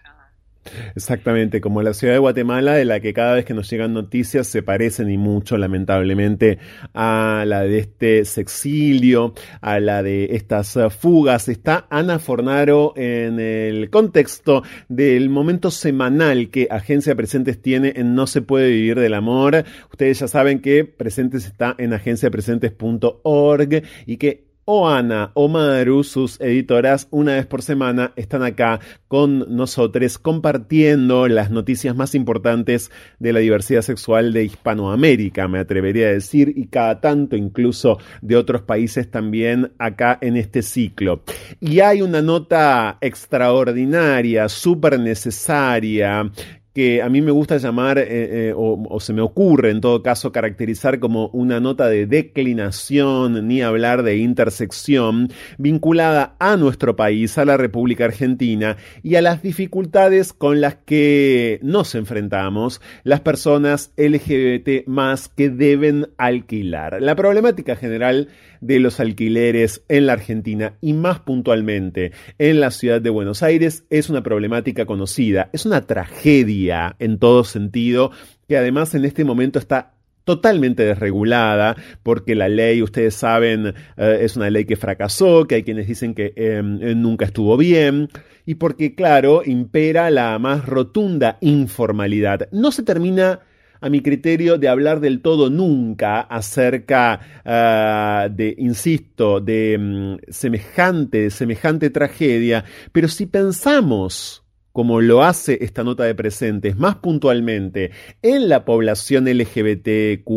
Exactamente, 0.95 1.61
como 1.61 1.81
la 1.81 1.93
ciudad 1.93 2.13
de 2.13 2.19
Guatemala, 2.19 2.73
de 2.73 2.85
la 2.85 2.99
que 2.99 3.13
cada 3.13 3.35
vez 3.35 3.45
que 3.45 3.53
nos 3.53 3.69
llegan 3.69 3.93
noticias 3.93 4.47
se 4.47 4.63
parecen 4.63 5.11
y 5.11 5.17
mucho, 5.17 5.57
lamentablemente, 5.57 6.59
a 6.93 7.43
la 7.47 7.61
de 7.61 7.79
este 7.79 8.25
sexilio, 8.25 9.33
a 9.61 9.79
la 9.79 10.03
de 10.03 10.35
estas 10.35 10.77
fugas. 10.97 11.49
Está 11.49 11.87
Ana 11.89 12.19
Fornaro 12.19 12.93
en 12.95 13.39
el 13.39 13.89
contexto 13.89 14.63
del 14.87 15.29
momento 15.29 15.71
semanal 15.71 16.49
que 16.49 16.67
Agencia 16.69 17.15
Presentes 17.15 17.61
tiene 17.61 17.93
en 17.95 18.15
No 18.15 18.27
se 18.27 18.41
puede 18.41 18.69
vivir 18.69 18.99
del 18.99 19.13
amor. 19.13 19.63
Ustedes 19.91 20.19
ya 20.19 20.27
saben 20.27 20.59
que 20.59 20.85
Presentes 20.85 21.45
está 21.45 21.75
en 21.77 21.93
agenciapresentes.org 21.93 23.83
y 24.05 24.17
que 24.17 24.42
o 24.65 24.87
Ana 24.87 25.31
o 25.33 25.47
Maru, 25.47 26.03
sus 26.03 26.39
editoras, 26.39 27.07
una 27.11 27.35
vez 27.35 27.45
por 27.45 27.61
semana 27.61 28.13
están 28.15 28.43
acá 28.43 28.79
con 29.07 29.55
nosotros 29.55 30.17
compartiendo 30.17 31.27
las 31.27 31.51
noticias 31.51 31.95
más 31.95 32.15
importantes 32.15 32.91
de 33.19 33.33
la 33.33 33.39
diversidad 33.39 33.81
sexual 33.81 34.33
de 34.33 34.45
Hispanoamérica, 34.45 35.47
me 35.47 35.59
atrevería 35.59 36.07
a 36.07 36.11
decir, 36.11 36.53
y 36.55 36.67
cada 36.67 36.99
tanto 37.01 37.35
incluso 37.35 37.99
de 38.21 38.35
otros 38.35 38.61
países 38.61 39.09
también 39.11 39.71
acá 39.77 40.17
en 40.21 40.37
este 40.37 40.61
ciclo. 40.61 41.23
Y 41.59 41.79
hay 41.81 42.01
una 42.01 42.21
nota 42.21 42.97
extraordinaria, 43.01 44.49
súper 44.49 44.99
necesaria, 44.99 46.31
que 46.73 47.01
a 47.01 47.09
mí 47.09 47.21
me 47.21 47.31
gusta 47.31 47.57
llamar, 47.57 47.99
eh, 47.99 48.07
eh, 48.09 48.53
o, 48.55 48.99
se 48.99 49.13
me 49.13 49.21
ocurre 49.21 49.69
en 49.69 49.79
todo 49.79 50.01
caso 50.01 50.31
caracterizar 50.31 50.99
como 50.99 51.27
una 51.27 51.59
nota 51.59 51.87
de 51.87 52.07
declinación, 52.07 53.47
ni 53.47 53.61
hablar 53.61 54.03
de 54.03 54.17
intersección, 54.17 55.29
vinculada 55.57 56.35
a 56.39 56.57
nuestro 56.57 56.95
país, 56.95 57.37
a 57.37 57.45
la 57.45 57.57
República 57.57 58.05
Argentina, 58.05 58.77
y 59.03 59.15
a 59.15 59.21
las 59.21 59.43
dificultades 59.43 60.33
con 60.33 60.61
las 60.61 60.75
que 60.75 61.59
nos 61.61 61.93
enfrentamos 61.93 62.81
las 63.03 63.21
personas 63.21 63.91
LGBT 63.97 64.87
más 64.87 65.29
que 65.29 65.49
deben 65.49 66.09
alquilar. 66.17 67.01
La 67.01 67.15
problemática 67.15 67.75
general 67.75 68.29
de 68.65 68.79
los 68.79 68.99
alquileres 68.99 69.83
en 69.89 70.05
la 70.05 70.13
Argentina 70.13 70.77
y 70.81 70.93
más 70.93 71.19
puntualmente 71.19 72.11
en 72.37 72.59
la 72.59 72.71
ciudad 72.71 73.01
de 73.01 73.09
Buenos 73.09 73.43
Aires 73.43 73.85
es 73.89 74.09
una 74.09 74.23
problemática 74.23 74.85
conocida, 74.85 75.49
es 75.53 75.65
una 75.65 75.81
tragedia 75.81 76.95
en 76.99 77.19
todo 77.19 77.43
sentido 77.43 78.11
que 78.47 78.57
además 78.57 78.95
en 78.95 79.05
este 79.05 79.25
momento 79.25 79.59
está 79.59 79.93
totalmente 80.23 80.85
desregulada, 80.85 81.75
porque 82.01 82.35
la 82.35 82.47
ley, 82.47 82.81
ustedes 82.81 83.13
saben, 83.13 83.73
eh, 83.97 84.19
es 84.21 84.37
una 84.37 84.49
ley 84.49 84.65
que 84.65 84.77
fracasó, 84.77 85.45
que 85.45 85.55
hay 85.55 85.63
quienes 85.63 85.87
dicen 85.87 86.13
que 86.13 86.33
em, 86.35 86.79
nunca 87.01 87.25
estuvo 87.25 87.57
bien, 87.57 88.07
y 88.45 88.55
porque, 88.55 88.95
claro, 88.95 89.41
impera 89.45 90.09
la 90.09 90.37
más 90.39 90.65
rotunda 90.65 91.37
informalidad. 91.41 92.47
No 92.51 92.71
se 92.71 92.83
termina 92.83 93.41
a 93.83 93.89
mi 93.89 94.01
criterio, 94.01 94.57
de 94.57 94.69
hablar 94.69 95.01
del 95.01 95.21
todo 95.21 95.49
nunca 95.49 96.21
acerca 96.21 97.19
ah, 97.43 98.29
de, 98.31 98.55
insisto, 98.57 99.41
de 99.41 99.77
mm, 99.77 100.31
semejante, 100.31 101.29
semejante 101.29 101.89
tragedia, 101.89 102.63
pero 102.93 103.09
si 103.09 103.25
pensamos 103.25 104.41
como 104.71 105.01
lo 105.01 105.21
hace 105.21 105.59
esta 105.61 105.83
nota 105.83 106.03
de 106.03 106.15
presentes, 106.15 106.77
más 106.77 106.95
puntualmente 106.95 107.91
en 108.21 108.47
la 108.47 108.63
población 108.63 109.25
LGBTQ, 109.25 110.29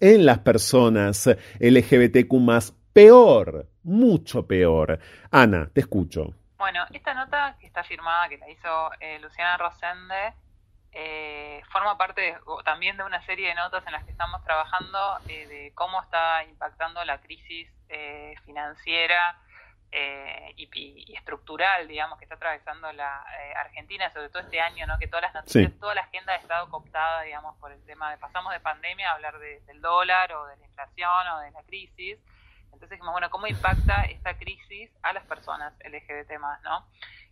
en 0.00 0.26
las 0.26 0.38
personas 0.40 1.30
LGBTQ, 1.60 2.74
peor, 2.92 3.68
mucho 3.84 4.46
peor. 4.48 4.98
Ana, 5.30 5.70
te 5.72 5.80
escucho. 5.80 6.34
Bueno, 6.58 6.80
esta 6.92 7.14
nota 7.14 7.56
que 7.58 7.68
está 7.68 7.84
firmada, 7.84 8.28
que 8.28 8.36
la 8.36 8.50
hizo 8.50 8.90
eh, 9.00 9.18
Luciana 9.22 9.56
Rosende, 9.56 10.34
eh, 10.92 11.62
forma 11.70 11.96
parte 11.96 12.36
también 12.64 12.96
de 12.96 13.04
una 13.04 13.24
serie 13.24 13.48
de 13.48 13.54
notas 13.54 13.86
en 13.86 13.92
las 13.92 14.04
que 14.04 14.10
estamos 14.10 14.42
trabajando 14.44 15.18
eh, 15.28 15.46
de 15.46 15.72
cómo 15.74 16.02
está 16.02 16.44
impactando 16.44 17.04
la 17.04 17.20
crisis 17.20 17.68
eh, 17.88 18.34
financiera 18.44 19.38
eh, 19.92 20.52
y, 20.56 21.14
estructural, 21.16 21.86
digamos, 21.88 22.18
que 22.18 22.24
está 22.24 22.36
atravesando 22.36 22.92
la 22.92 23.24
Argentina, 23.56 24.10
sobre 24.12 24.28
todo 24.28 24.42
este 24.42 24.60
año, 24.60 24.86
¿no? 24.86 24.98
que 24.98 25.06
todas 25.06 25.22
las 25.22 25.34
noticias, 25.34 25.72
toda 25.80 25.94
la 25.94 26.02
agenda 26.02 26.32
ha 26.32 26.36
estado 26.36 26.68
cooptada, 26.70 27.22
digamos, 27.22 27.56
por 27.58 27.72
el 27.72 27.84
tema 27.84 28.10
de 28.10 28.18
pasamos 28.18 28.52
de 28.52 28.60
pandemia 28.60 29.10
a 29.10 29.14
hablar 29.14 29.38
del 29.38 29.80
dólar 29.80 30.32
o 30.32 30.46
de 30.46 30.56
la 30.56 30.66
inflación 30.66 31.28
o 31.28 31.40
de 31.40 31.50
la 31.50 31.62
crisis. 31.64 32.18
Entonces 32.66 32.90
dijimos, 32.90 33.12
bueno, 33.12 33.30
¿cómo 33.30 33.46
impacta 33.46 34.02
esta 34.02 34.36
crisis 34.38 34.90
a 35.02 35.12
las 35.12 35.24
personas 35.26 35.72
LGBT 35.84 36.38
más, 36.38 36.62
no? 36.62 36.86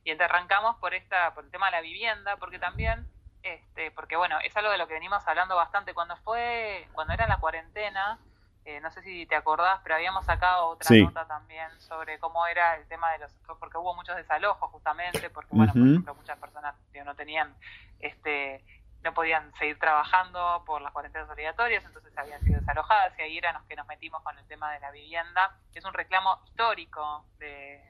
Y 0.05 0.11
entonces 0.11 0.35
arrancamos 0.35 0.77
por 0.77 0.95
esta, 0.95 1.33
por 1.35 1.45
el 1.45 1.51
tema 1.51 1.67
de 1.67 1.73
la 1.73 1.81
vivienda, 1.81 2.37
porque 2.37 2.59
también 2.59 3.07
este, 3.43 3.91
porque 3.93 4.17
bueno, 4.17 4.39
es 4.45 4.57
algo 4.57 4.71
de 4.71 4.79
lo 4.79 4.87
que 4.89 4.95
venimos 4.95 5.27
hablando 5.27 5.57
bastante. 5.57 5.95
Cuando 5.95 6.17
fue, 6.17 6.89
cuando 6.93 7.15
era 7.15 7.27
la 7.27 7.39
cuarentena, 7.39 8.19
eh, 8.65 8.81
no 8.81 8.91
sé 8.91 9.01
si 9.03 9.25
te 9.27 9.35
acordás, 9.35 9.81
pero 9.83 9.95
habíamos 9.95 10.27
sacado 10.27 10.69
otra 10.69 10.95
nota 10.99 11.27
también 11.27 11.69
sobre 11.81 12.19
cómo 12.19 12.47
era 12.47 12.77
el 12.77 12.87
tema 12.87 13.11
de 13.13 13.19
los, 13.19 13.33
porque 13.59 13.79
hubo 13.79 13.95
muchos 13.95 14.15
desalojos 14.17 14.71
justamente, 14.71 15.31
porque 15.31 15.49
bueno, 15.53 15.73
por 15.73 15.83
ejemplo, 15.83 16.15
muchas 16.15 16.39
personas 16.39 16.75
no 17.05 17.15
tenían, 17.15 17.55
este, 18.01 18.63
no 19.03 19.15
podían 19.15 19.55
seguir 19.55 19.79
trabajando 19.79 20.65
por 20.67 20.83
las 20.83 20.93
cuarentenas 20.93 21.31
obligatorias, 21.31 21.83
entonces 21.85 22.13
habían 22.19 22.43
sido 22.43 22.61
desalojadas 22.61 23.19
y 23.19 23.23
ahí 23.23 23.39
era 23.39 23.53
los 23.55 23.63
que 23.63 23.77
nos 23.77 23.87
metimos 23.87 24.23
con 24.23 24.37
el 24.39 24.47
tema 24.47 24.71
de 24.73 24.81
la 24.81 24.91
vivienda, 24.91 25.57
que 25.73 25.79
es 25.79 25.85
un 25.87 25.95
reclamo 25.95 26.39
histórico 26.45 27.25
de, 27.39 27.83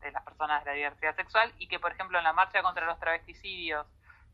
de 0.00 0.12
las 0.12 0.22
personas 0.22 0.64
de 0.64 0.70
la 0.70 0.76
diversidad 0.76 1.14
sexual 1.14 1.52
y 1.58 1.68
que, 1.68 1.78
por 1.78 1.92
ejemplo, 1.92 2.16
en 2.16 2.24
la 2.24 2.32
marcha 2.32 2.62
contra 2.62 2.86
los 2.86 2.98
travesticidios 2.98 3.86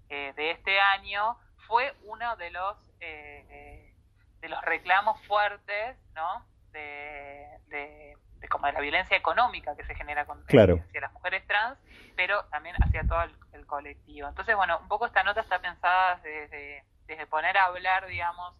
eh, 0.08 0.32
de 0.36 0.50
este 0.52 0.80
año 0.80 1.38
fue 1.66 1.94
uno 2.04 2.36
de 2.36 2.50
los 2.50 2.76
eh, 3.00 3.94
de 4.40 4.48
los 4.48 4.62
reclamos 4.62 5.20
fuertes, 5.26 5.96
¿no? 6.14 6.46
de, 6.72 8.16
como 8.48 8.66
de 8.66 8.72
la 8.72 8.80
violencia 8.80 9.16
económica 9.16 9.76
que 9.76 9.84
se 9.84 9.94
genera 9.94 10.24
con, 10.24 10.42
claro. 10.44 10.80
hacia 10.86 11.00
las 11.02 11.12
mujeres 11.12 11.46
trans, 11.46 11.78
pero 12.16 12.44
también 12.46 12.76
hacia 12.82 13.06
todo 13.06 13.22
el, 13.22 13.66
colectivo. 13.66 14.26
Entonces, 14.26 14.56
bueno, 14.56 14.78
un 14.78 14.88
poco 14.88 15.04
esta 15.04 15.22
nota 15.24 15.42
está 15.42 15.60
pensada 15.60 16.16
desde, 16.22 16.84
desde 17.06 17.26
poner 17.26 17.58
a 17.58 17.66
hablar, 17.66 18.06
digamos, 18.06 18.54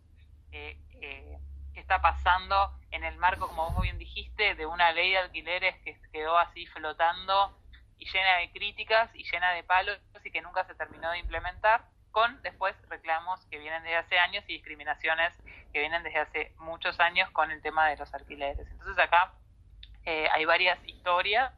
eh, 0.53 0.79
eh, 1.01 1.39
qué 1.73 1.81
está 1.81 2.03
pasando 2.03 2.79
en 2.91 3.05
el 3.05 3.17
marco, 3.17 3.49
como 3.49 3.71
vos 3.71 3.83
bien 3.83 3.97
dijiste, 3.97 4.55
de 4.55 4.67
una 4.67 4.93
ley 4.93 5.13
de 5.13 5.19
alquileres 5.19 5.77
que 5.83 5.99
quedó 6.13 6.37
así 6.37 6.67
flotando 6.67 7.57
y 7.99 8.07
llena 8.11 8.37
de 8.37 8.51
críticas 8.51 9.11
y 9.15 9.25
llena 9.25 9.53
de 9.53 9.63
palos 9.63 9.99
y 10.25 10.31
que 10.31 10.43
nunca 10.43 10.65
se 10.65 10.75
terminó 10.75 11.11
de 11.11 11.19
implementar, 11.19 11.83
con 12.11 12.41
después 12.43 12.75
reclamos 12.89 13.45
que 13.47 13.59
vienen 13.59 13.83
desde 13.83 13.97
hace 13.97 14.19
años 14.19 14.45
y 14.49 14.55
discriminaciones 14.55 15.33
que 15.73 15.81
vienen 15.81 16.03
desde 16.03 16.19
hace 16.19 16.53
muchos 16.59 16.99
años 17.01 17.31
con 17.31 17.51
el 17.51 17.63
tema 17.63 17.89
de 17.89 17.97
los 17.97 18.13
alquileres. 18.15 18.67
Entonces 18.71 18.99
acá 18.99 19.33
eh, 20.05 20.27
hay 20.33 20.45
varias 20.45 20.79
historias 20.87 21.53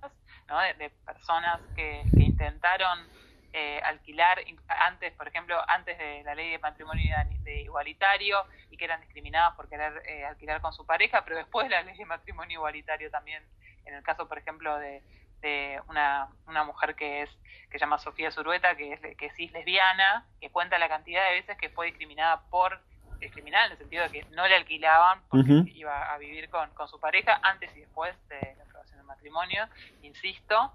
de, 0.78 0.90
personas 1.06 1.60
que, 1.76 2.02
intentaron 2.14 3.06
eh, 3.52 3.80
alquilar 3.84 4.40
antes, 4.66 5.12
por 5.14 5.28
ejemplo, 5.28 5.56
antes 5.68 5.96
de 5.96 6.22
la 6.24 6.34
ley 6.34 6.50
de 6.50 6.58
matrimonio 6.58 7.16
de 7.42 7.62
igualitario 7.62 8.44
y 8.70 8.76
que 8.76 8.84
eran 8.84 9.00
discriminadas 9.00 9.54
por 9.54 9.68
querer 9.68 10.02
eh, 10.06 10.24
alquilar 10.24 10.60
con 10.60 10.72
su 10.72 10.84
pareja, 10.84 11.24
pero 11.24 11.36
después 11.36 11.68
la 11.70 11.82
ley 11.82 11.96
de 11.96 12.04
matrimonio 12.04 12.58
igualitario 12.58 13.10
también, 13.10 13.44
en 13.84 13.94
el 13.94 14.02
caso, 14.02 14.26
por 14.26 14.38
ejemplo, 14.38 14.76
de, 14.78 15.02
de 15.40 15.80
una, 15.88 16.28
una 16.46 16.64
mujer 16.64 16.94
que 16.94 17.22
es 17.22 17.30
que 17.70 17.78
se 17.78 17.84
llama 17.84 17.98
Sofía 17.98 18.32
Zurueta, 18.32 18.74
que 18.74 18.94
es, 18.94 19.00
que 19.16 19.26
es 19.26 19.52
lesbiana, 19.52 20.26
que 20.40 20.50
cuenta 20.50 20.78
la 20.78 20.88
cantidad 20.88 21.24
de 21.28 21.34
veces 21.34 21.56
que 21.56 21.68
fue 21.70 21.86
discriminada 21.86 22.42
por 22.50 22.80
discriminada 23.20 23.66
en 23.66 23.72
el 23.72 23.78
sentido 23.78 24.02
de 24.02 24.10
que 24.10 24.24
no 24.30 24.48
le 24.48 24.56
alquilaban 24.56 25.20
porque 25.28 25.62
iba 25.74 26.12
a 26.12 26.18
vivir 26.18 26.48
con, 26.48 26.70
con, 26.70 26.88
su 26.88 26.98
pareja 26.98 27.38
antes 27.42 27.70
y 27.76 27.80
después 27.80 28.16
de 28.28 28.54
la 28.56 28.64
aprobación 28.64 28.98
del 28.98 29.06
matrimonio, 29.06 29.68
insisto, 30.02 30.72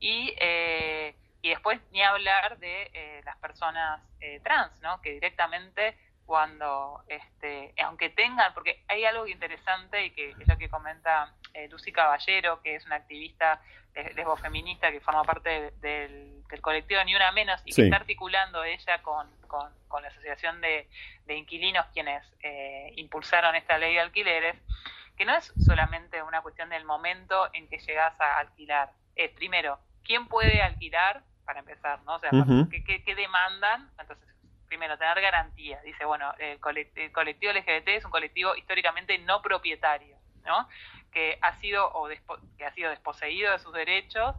y, 0.00 0.34
eh, 0.40 1.14
y 1.40 1.50
después 1.50 1.80
ni 1.92 2.02
hablar 2.02 2.58
de 2.58 2.90
eh, 2.92 3.22
las 3.24 3.36
personas 3.36 4.02
eh, 4.20 4.40
trans, 4.40 4.72
¿no? 4.82 5.00
que 5.00 5.12
directamente 5.12 5.96
cuando, 6.26 7.02
este, 7.08 7.74
aunque 7.82 8.10
tengan, 8.10 8.54
porque 8.54 8.82
hay 8.88 9.04
algo 9.04 9.26
interesante 9.26 10.06
y 10.06 10.10
que 10.10 10.30
es 10.30 10.48
lo 10.48 10.56
que 10.56 10.68
comenta 10.68 11.34
Lucy 11.70 11.92
Caballero, 11.92 12.60
que 12.62 12.76
es 12.76 12.86
una 12.86 12.96
activista 12.96 13.60
lesbofeminista 14.14 14.90
que 14.90 15.00
forma 15.00 15.22
parte 15.22 15.72
del, 15.80 16.42
colectivo 16.60 17.02
Ni 17.04 17.14
Una 17.14 17.32
Menos 17.32 17.60
y 17.64 17.74
que 17.74 17.82
está 17.82 17.96
articulando 17.96 18.62
ella 18.62 19.02
con, 19.02 19.28
con, 19.88 20.02
la 20.02 20.08
Asociación 20.08 20.60
de, 20.60 20.88
Inquilinos 21.28 21.86
quienes 21.92 22.22
eh, 22.42 22.92
impulsaron 22.96 23.54
esta 23.56 23.78
ley 23.78 23.94
de 23.94 24.00
alquileres, 24.00 24.56
que 25.16 25.24
no 25.24 25.34
es 25.34 25.52
solamente 25.64 26.22
una 26.22 26.42
cuestión 26.42 26.68
del 26.68 26.84
momento 26.84 27.48
en 27.52 27.68
que 27.68 27.78
llegas 27.78 28.20
a 28.20 28.38
alquilar. 28.38 28.90
Es 29.16 29.30
primero, 29.32 29.78
¿quién 30.04 30.26
puede 30.28 30.62
alquilar? 30.62 31.22
Para 31.44 31.60
empezar, 31.60 32.02
¿no? 32.04 32.14
O 32.14 32.18
sea, 32.18 32.30
¿qué, 32.30 33.14
demandan? 33.14 33.90
Entonces, 33.98 34.33
primero, 34.74 34.98
tener 34.98 35.20
garantía. 35.20 35.80
Dice, 35.82 36.04
bueno, 36.04 36.32
el, 36.38 36.58
colectivo 36.58 37.52
LGBT 37.52 37.88
es 37.88 38.04
un 38.04 38.10
colectivo 38.10 38.56
históricamente 38.56 39.16
no 39.18 39.40
propietario, 39.40 40.16
¿no? 40.44 40.68
que 41.12 41.38
ha 41.40 41.52
sido 41.54 41.86
o 41.92 42.08
que 42.58 42.66
ha 42.66 42.72
sido 42.72 42.90
desposeído 42.90 43.52
de 43.52 43.60
sus 43.60 43.72
derechos 43.72 44.34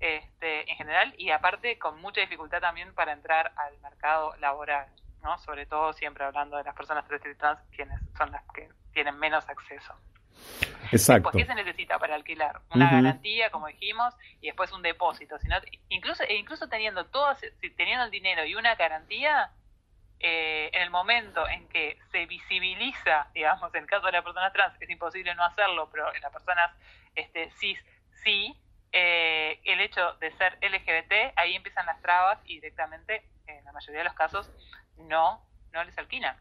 este, 0.00 0.70
en 0.70 0.76
general 0.76 1.14
y 1.16 1.30
aparte 1.30 1.78
con 1.78 1.98
mucha 2.00 2.20
dificultad 2.20 2.60
también 2.60 2.94
para 2.94 3.12
entrar 3.12 3.52
al 3.56 3.78
mercado 3.80 4.36
laboral, 4.36 4.86
¿no? 5.22 5.38
Sobre 5.38 5.64
todo 5.64 5.94
siempre 5.94 6.24
hablando 6.24 6.58
de 6.58 6.64
las 6.64 6.74
personas 6.74 7.06
trans, 7.38 7.60
quienes 7.74 7.98
son 8.18 8.30
las 8.30 8.42
que 8.54 8.68
tienen 8.92 9.18
menos 9.18 9.48
acceso. 9.48 9.94
Exacto. 10.92 11.30
¿Qué 11.30 11.44
se 11.44 11.54
necesita 11.54 11.98
para 11.98 12.14
alquilar? 12.14 12.60
Una 12.74 12.90
garantía, 12.90 13.50
como 13.50 13.66
dijimos, 13.68 14.14
y 14.40 14.46
después 14.46 14.72
un 14.72 14.82
depósito. 14.82 15.38
Sino, 15.38 15.56
incluso, 15.88 16.22
e 16.24 16.34
incluso 16.34 16.68
teniendo 16.68 17.06
todo, 17.06 17.36
teniendo 17.76 18.04
el 18.04 18.10
dinero 18.10 18.44
y 18.44 18.54
una 18.54 18.74
garantía, 18.74 19.50
eh, 20.20 20.70
en 20.72 20.82
el 20.82 20.90
momento 20.90 21.48
en 21.48 21.66
que 21.68 21.98
se 22.12 22.26
visibiliza, 22.26 23.28
digamos, 23.34 23.74
en 23.74 23.82
el 23.82 23.88
caso 23.88 24.06
de 24.06 24.12
las 24.12 24.22
personas 24.22 24.52
trans, 24.52 24.80
es 24.80 24.90
imposible 24.90 25.34
no 25.34 25.44
hacerlo, 25.44 25.88
pero 25.90 26.14
en 26.14 26.20
las 26.20 26.32
personas 26.32 26.70
este, 27.14 27.50
cis 27.52 27.78
sí, 28.22 28.54
eh, 28.92 29.60
el 29.64 29.80
hecho 29.80 30.14
de 30.14 30.30
ser 30.32 30.58
LGBT, 30.60 31.32
ahí 31.36 31.54
empiezan 31.54 31.86
las 31.86 32.00
trabas 32.02 32.38
y 32.44 32.56
directamente, 32.56 33.24
en 33.46 33.64
la 33.64 33.72
mayoría 33.72 34.00
de 34.00 34.04
los 34.04 34.14
casos, 34.14 34.50
no, 34.96 35.42
no 35.72 35.84
les 35.84 35.96
alquilan. 35.96 36.36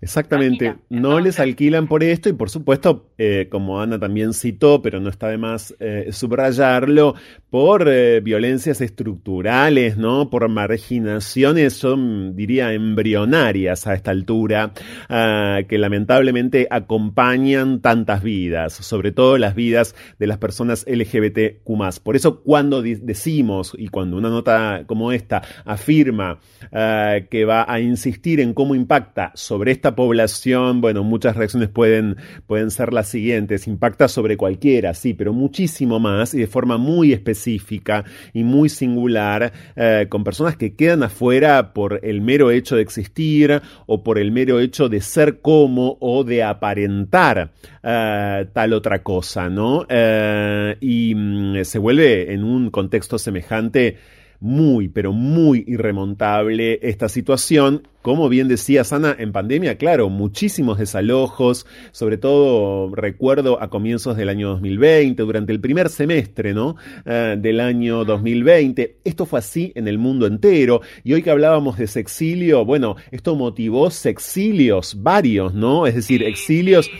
Exactamente, 0.00 0.74
no 0.90 1.18
les 1.18 1.40
alquilan 1.40 1.86
por 1.86 2.04
esto 2.04 2.28
y 2.28 2.34
por 2.34 2.50
supuesto, 2.50 3.10
eh, 3.16 3.48
como 3.50 3.80
Ana 3.80 3.98
también 3.98 4.34
citó, 4.34 4.82
pero 4.82 5.00
no 5.00 5.08
está 5.08 5.28
de 5.28 5.38
más 5.38 5.74
eh, 5.80 6.08
subrayarlo, 6.12 7.14
por 7.48 7.88
eh, 7.88 8.20
violencias 8.20 8.82
estructurales, 8.82 9.96
¿no? 9.96 10.28
Por 10.28 10.46
marginaciones, 10.48 11.72
son, 11.72 12.36
diría, 12.36 12.72
embrionarias 12.74 13.86
a 13.86 13.94
esta 13.94 14.10
altura, 14.10 14.72
ah, 15.08 15.60
que 15.66 15.78
lamentablemente 15.78 16.66
acompañan 16.70 17.80
tantas 17.80 18.22
vidas, 18.22 18.74
sobre 18.74 19.12
todo 19.12 19.38
las 19.38 19.54
vidas 19.54 19.94
de 20.18 20.26
las 20.26 20.38
personas 20.38 20.84
LGBTQ. 20.86 21.64
Por 22.02 22.16
eso, 22.16 22.42
cuando 22.42 22.82
decimos 22.82 23.74
y 23.78 23.88
cuando 23.88 24.18
una 24.18 24.28
nota 24.28 24.82
como 24.86 25.12
esta 25.12 25.42
afirma 25.64 26.40
ah, 26.72 27.20
que 27.30 27.44
va 27.46 27.64
a 27.72 27.80
insistir 27.80 28.40
en 28.40 28.52
cómo 28.52 28.74
impacta 28.74 29.32
sobre 29.34 29.53
esta 29.72 29.94
población, 29.94 30.80
bueno, 30.80 31.04
muchas 31.04 31.36
reacciones 31.36 31.68
pueden, 31.68 32.16
pueden 32.46 32.70
ser 32.70 32.92
las 32.92 33.08
siguientes. 33.08 33.66
Impacta 33.66 34.08
sobre 34.08 34.36
cualquiera, 34.36 34.94
sí, 34.94 35.14
pero 35.14 35.32
muchísimo 35.32 36.00
más 36.00 36.34
y 36.34 36.38
de 36.38 36.46
forma 36.46 36.76
muy 36.76 37.12
específica 37.12 38.04
y 38.32 38.44
muy 38.44 38.68
singular, 38.68 39.52
eh, 39.76 40.06
con 40.08 40.24
personas 40.24 40.56
que 40.56 40.74
quedan 40.74 41.02
afuera 41.02 41.72
por 41.72 42.00
el 42.02 42.20
mero 42.20 42.50
hecho 42.50 42.76
de 42.76 42.82
existir 42.82 43.62
o 43.86 44.02
por 44.02 44.18
el 44.18 44.32
mero 44.32 44.60
hecho 44.60 44.88
de 44.88 45.00
ser 45.00 45.40
como 45.40 45.96
o 46.00 46.24
de 46.24 46.42
aparentar 46.42 47.52
eh, 47.82 48.46
tal 48.52 48.72
otra 48.72 49.02
cosa, 49.02 49.48
¿no? 49.48 49.86
Eh, 49.88 50.76
y 50.80 51.14
mm, 51.14 51.64
se 51.64 51.78
vuelve 51.78 52.32
en 52.32 52.44
un 52.44 52.70
contexto 52.70 53.18
semejante 53.18 53.96
muy, 54.40 54.88
pero 54.88 55.12
muy 55.12 55.64
irremontable 55.66 56.78
esta 56.82 57.08
situación. 57.08 57.88
Como 58.02 58.28
bien 58.28 58.48
decía 58.48 58.84
Sana, 58.84 59.16
en 59.18 59.32
pandemia, 59.32 59.78
claro, 59.78 60.10
muchísimos 60.10 60.78
desalojos, 60.78 61.66
sobre 61.90 62.18
todo 62.18 62.94
recuerdo 62.94 63.62
a 63.62 63.70
comienzos 63.70 64.16
del 64.16 64.28
año 64.28 64.50
2020, 64.50 65.22
durante 65.22 65.52
el 65.52 65.60
primer 65.60 65.88
semestre, 65.88 66.52
¿no? 66.52 66.76
Eh, 67.06 67.36
del 67.38 67.60
año 67.60 68.04
2020. 68.04 68.98
Esto 69.04 69.24
fue 69.24 69.38
así 69.38 69.72
en 69.74 69.88
el 69.88 69.98
mundo 69.98 70.26
entero. 70.26 70.82
Y 71.02 71.14
hoy 71.14 71.22
que 71.22 71.30
hablábamos 71.30 71.78
de 71.78 71.86
sexilio, 71.86 72.64
bueno, 72.66 72.96
esto 73.10 73.36
motivó 73.36 73.90
sexilios 73.90 75.02
varios, 75.02 75.54
¿no? 75.54 75.86
Es 75.86 75.94
decir, 75.94 76.22
exilios 76.22 76.90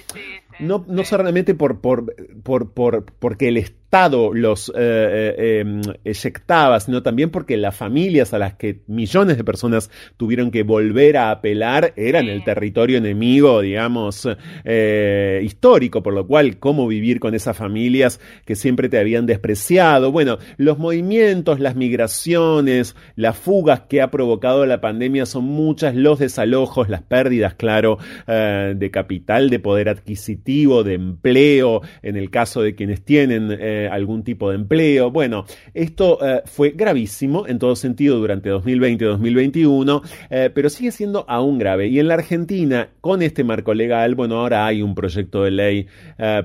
no, 0.61 0.85
no 0.89 1.05
solamente 1.05 1.55
por, 1.55 1.81
por, 1.81 2.15
por, 2.43 2.73
por, 2.73 3.05
porque 3.19 3.49
el 3.49 3.57
Estado 3.57 3.84
los 3.95 4.71
eh, 4.71 4.75
eh, 4.77 5.61
em, 5.61 5.81
eyectaba, 6.05 6.81
sino 6.81 7.03
también 7.05 7.31
porque 7.31 7.57
las 7.57 7.77
familias 7.77 8.35
a 8.35 8.39
las 8.39 8.55
que 8.55 8.81
millones 8.89 9.37
de 9.37 9.45
personas 9.45 9.89
tuvieron 10.17 10.51
que 10.51 10.65
volver 10.65 11.17
a 11.17 11.31
apelar 11.31 11.93
eran 11.97 12.29
el 12.29 12.43
territorio 12.43 12.99
enemigo, 12.99 13.61
digamos, 13.61 14.29
eh, 14.65 15.41
histórico, 15.45 16.03
por 16.03 16.13
lo 16.13 16.27
cual, 16.27 16.59
cómo 16.59 16.89
vivir 16.89 17.21
con 17.21 17.35
esas 17.35 17.57
familias 17.57 18.21
que 18.45 18.57
siempre 18.57 18.89
te 18.89 18.99
habían 18.99 19.27
despreciado. 19.27 20.11
Bueno, 20.11 20.39
los 20.57 20.77
movimientos, 20.77 21.61
las 21.61 21.77
migraciones, 21.77 22.97
las 23.15 23.39
fugas 23.39 23.83
que 23.89 24.03
ha 24.03 24.11
provocado 24.11 24.67
la 24.67 24.81
pandemia 24.81 25.25
son 25.25 25.45
muchas, 25.45 25.95
los 25.95 26.19
desalojos, 26.19 26.89
las 26.89 27.03
pérdidas, 27.03 27.55
claro, 27.55 27.99
de 28.27 28.91
capital, 28.91 29.51
de 29.51 29.61
poder 29.61 29.89
adquisitivo 29.89 30.83
de 30.83 30.95
empleo, 30.95 31.83
en 32.03 32.17
el 32.17 32.31
caso 32.31 32.61
de 32.61 32.75
quienes 32.75 33.05
tienen 33.05 33.51
eh, 33.53 33.84
algún 33.89 34.25
tipo 34.25 34.51
de 34.51 34.57
empleo. 34.57 35.11
Bueno, 35.11 35.45
esto 35.73 36.19
eh, 36.25 36.43
fue 36.45 36.71
gravísimo 36.71 37.47
en 37.47 37.59
todo 37.59 37.77
sentido 37.77 38.19
durante 38.19 38.51
2020-2021, 38.53 40.03
eh, 40.31 40.51
pero 40.55 40.71
sigue 40.71 40.91
siendo 40.91 41.25
aún 41.29 41.59
grave. 41.59 41.89
Y 41.89 41.99
en 41.99 42.09
la 42.09 42.15
Argentina, 42.15 42.89
con 43.01 43.23
este 43.23 43.45
marco 43.45 43.75
legal, 43.75 44.15
bueno, 44.15 44.41
ahora 44.41 44.67
hay 44.67 44.83
un 44.83 44.95
proyecto 44.95 45.45
de 45.45 45.51
ley 45.51 45.87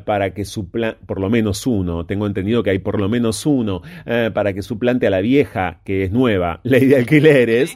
para 0.06 0.34
que 0.34 0.46
suplante, 0.46 1.00
por 1.06 1.20
lo 1.20 1.30
menos 1.30 1.66
uno, 1.68 2.06
tengo 2.06 2.28
entendido 2.28 2.64
que 2.64 2.72
hay 2.72 2.80
por 2.80 3.00
lo 3.00 3.10
menos 3.10 3.46
uno, 3.46 3.82
para 4.34 4.54
que 4.54 4.62
suplante 4.62 5.08
a 5.08 5.10
la 5.10 5.22
vieja, 5.22 5.82
que 5.84 6.04
es 6.04 6.12
nueva, 6.12 6.60
ley 6.64 6.86
de 6.86 6.98
alquileres. 6.98 7.76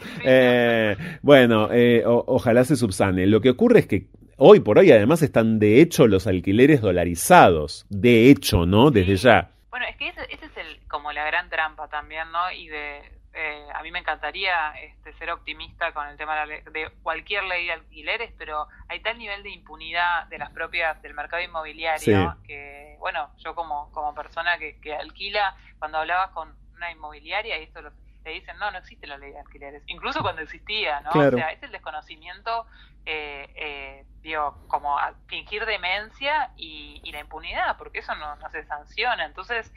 bueno, 1.22 1.70
ojalá 2.06 2.64
se 2.64 2.76
subsane. 2.76 3.28
Lo 3.28 3.42
que 3.42 3.50
ocurre 3.50 3.80
es 3.80 3.88
que 3.88 4.08
Hoy 4.38 4.62
por 4.62 4.80
hoy 4.80 4.92
además 4.92 5.22
están 5.22 5.60
de 5.60 5.80
hecho 5.80 6.08
los 6.08 6.26
alquileres 6.26 6.82
dolarizados, 6.82 7.86
de 7.90 8.32
hecho, 8.32 8.66
¿no? 8.66 8.90
Desde 8.90 9.16
ya. 9.16 9.53
Bueno, 9.74 9.88
es 9.88 9.96
que 9.98 10.08
esa 10.08 10.22
es 10.26 10.56
el, 10.56 10.88
como 10.88 11.12
la 11.12 11.26
gran 11.26 11.50
trampa 11.50 11.88
también, 11.88 12.32
¿no? 12.32 12.52
Y 12.52 12.68
de, 12.68 13.12
eh, 13.34 13.68
a 13.74 13.82
mí 13.82 13.90
me 13.90 13.98
encantaría 13.98 14.70
este, 14.74 15.14
ser 15.14 15.32
optimista 15.32 15.92
con 15.94 16.08
el 16.10 16.16
tema 16.16 16.46
de, 16.46 16.92
cualquier 17.02 17.46
ley 17.46 17.66
de 17.66 17.72
alquileres, 17.72 18.32
pero 18.38 18.68
hay 18.88 19.00
tal 19.00 19.18
nivel 19.18 19.42
de 19.42 19.50
impunidad 19.50 20.28
de 20.28 20.38
las 20.38 20.52
propias 20.52 21.02
del 21.02 21.16
mercado 21.16 21.42
inmobiliario 21.42 22.38
que, 22.46 22.98
bueno, 23.00 23.32
yo 23.40 23.56
como, 23.56 23.92
como 23.94 24.14
persona 24.14 24.60
que, 24.60 24.80
que 24.80 24.94
alquila, 24.94 25.58
cuando 25.80 25.98
hablabas 25.98 26.30
con 26.34 26.56
una 26.76 26.92
inmobiliaria 26.92 27.58
y 27.58 27.64
esto 27.64 27.82
lo, 27.82 27.92
te 28.24 28.30
dicen, 28.30 28.58
no, 28.60 28.70
no 28.70 28.78
existe 28.78 29.08
la 29.08 29.18
ley 29.18 29.32
de 29.32 29.40
alquileres, 29.40 29.82
incluso 29.88 30.22
cuando 30.22 30.44
existía, 30.44 31.02
¿no? 31.02 31.10
O 31.10 31.32
sea, 31.32 31.52
es 31.52 31.64
el 31.64 31.72
desconocimiento, 31.72 32.68
eh, 33.06 33.52
eh, 33.56 34.06
digo, 34.22 34.58
como 34.68 34.98
fingir 35.28 35.66
demencia 35.66 36.52
y, 36.56 37.02
la 37.12 37.20
impunidad, 37.20 37.78
porque 37.78 38.00
eso 38.00 38.16
no, 38.16 38.36
no 38.38 38.50
se 38.50 38.64
sanciona, 38.66 39.26
entonces 39.26 39.72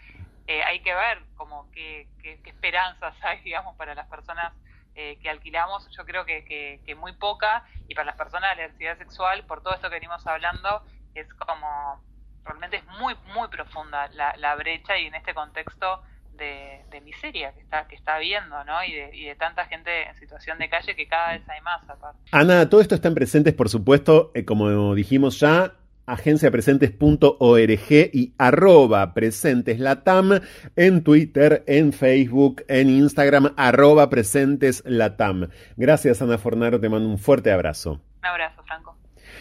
eh, 0.47 0.62
hay 0.62 0.81
que 0.81 0.94
ver 0.94 1.23
como 1.36 1.70
qué, 1.73 2.09
esperanzas 2.44 3.15
hay, 3.23 3.40
digamos, 3.40 3.77
para 3.77 3.94
las 3.94 4.07
personas 4.07 4.53
eh, 4.94 5.19
que 5.20 5.28
alquilamos. 5.28 5.89
Yo 5.97 6.05
creo 6.05 6.24
que, 6.24 6.44
que, 6.85 6.94
muy 6.94 7.12
poca 7.12 7.65
y 7.89 7.94
para 7.94 8.07
las 8.07 8.16
personas 8.16 8.51
de 8.51 8.62
la 8.62 8.69
diversidad 8.69 8.98
sexual, 8.98 9.44
por 9.44 9.62
todo 9.62 9.74
esto 9.74 9.89
que 9.89 9.97
venimos 9.97 10.27
hablando, 10.27 10.82
es 11.15 11.32
como 11.35 12.01
realmente 12.44 12.77
es 12.77 12.85
muy, 12.86 13.16
muy 13.35 13.48
profunda 13.48 14.09
la, 14.09 14.36
la 14.36 14.55
brecha 14.55 14.97
y 14.97 15.07
en 15.07 15.16
este 15.16 15.35
contexto 15.35 16.03
de, 16.36 17.00
miseria 17.04 17.52
que 17.52 17.60
está, 17.60 17.86
que 17.86 17.94
está 17.94 18.16
habiendo, 18.16 18.64
¿no? 18.64 18.82
Y 18.82 18.92
de, 18.92 19.10
y 19.14 19.24
de 19.26 19.34
tanta 19.34 19.66
gente 19.66 20.08
en 20.08 20.16
situación 20.16 20.58
de 20.58 20.68
calle 20.68 20.96
que 20.96 21.06
cada 21.06 21.32
vez 21.32 21.48
hay 21.48 21.60
más 21.60 21.88
aparte. 21.88 22.18
Ana, 22.32 22.68
todo 22.68 22.80
esto 22.80 22.94
está 22.94 23.08
en 23.08 23.14
presentes, 23.14 23.54
por 23.54 23.68
supuesto, 23.68 24.32
eh, 24.34 24.44
como 24.44 24.94
dijimos 24.94 25.38
ya, 25.38 25.74
agenciapresentes.org 26.06 27.90
y 27.90 28.34
arroba 28.38 29.12
presenteslatam 29.12 30.40
en 30.76 31.02
Twitter, 31.02 31.64
en 31.66 31.92
Facebook, 31.92 32.64
en 32.68 32.88
Instagram, 32.88 33.52
arroba 33.56 34.08
presenteslatam. 34.08 35.48
Gracias 35.76 36.22
Ana 36.22 36.38
Fornaro, 36.38 36.80
te 36.80 36.88
mando 36.88 37.08
un 37.08 37.18
fuerte 37.18 37.52
abrazo. 37.52 38.00
Un 38.20 38.26
abrazo, 38.26 38.62
Franco. 38.64 38.96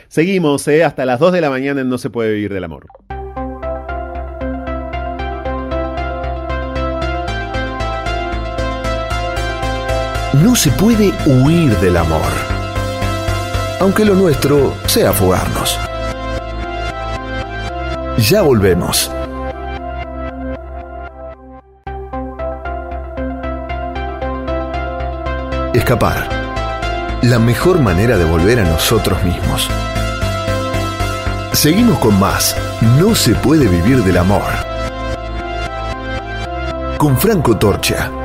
Seguimos, 0.07 0.67
¿eh? 0.67 0.83
hasta 0.83 1.05
las 1.05 1.19
2 1.19 1.33
de 1.33 1.41
la 1.41 1.49
mañana 1.49 1.81
en 1.81 1.89
No 1.89 1.97
se 1.97 2.09
puede 2.09 2.33
vivir 2.33 2.53
del 2.53 2.63
amor. 2.63 2.87
No 10.43 10.53
se 10.53 10.69
puede 10.71 11.13
huir 11.25 11.77
del 11.77 11.95
amor, 11.95 12.19
aunque 13.79 14.03
lo 14.03 14.15
nuestro 14.15 14.73
sea 14.85 15.13
fugarnos. 15.13 15.79
Ya 18.17 18.41
volvemos. 18.41 19.09
Escapar. 25.73 26.27
La 27.21 27.39
mejor 27.39 27.79
manera 27.79 28.17
de 28.17 28.25
volver 28.25 28.59
a 28.59 28.63
nosotros 28.63 29.23
mismos. 29.23 29.69
Seguimos 31.53 31.97
con 31.99 32.19
más. 32.19 32.57
No 32.99 33.15
se 33.15 33.35
puede 33.35 33.69
vivir 33.69 34.03
del 34.03 34.17
amor. 34.17 34.51
Con 36.97 37.17
Franco 37.17 37.57
Torcha. 37.57 38.24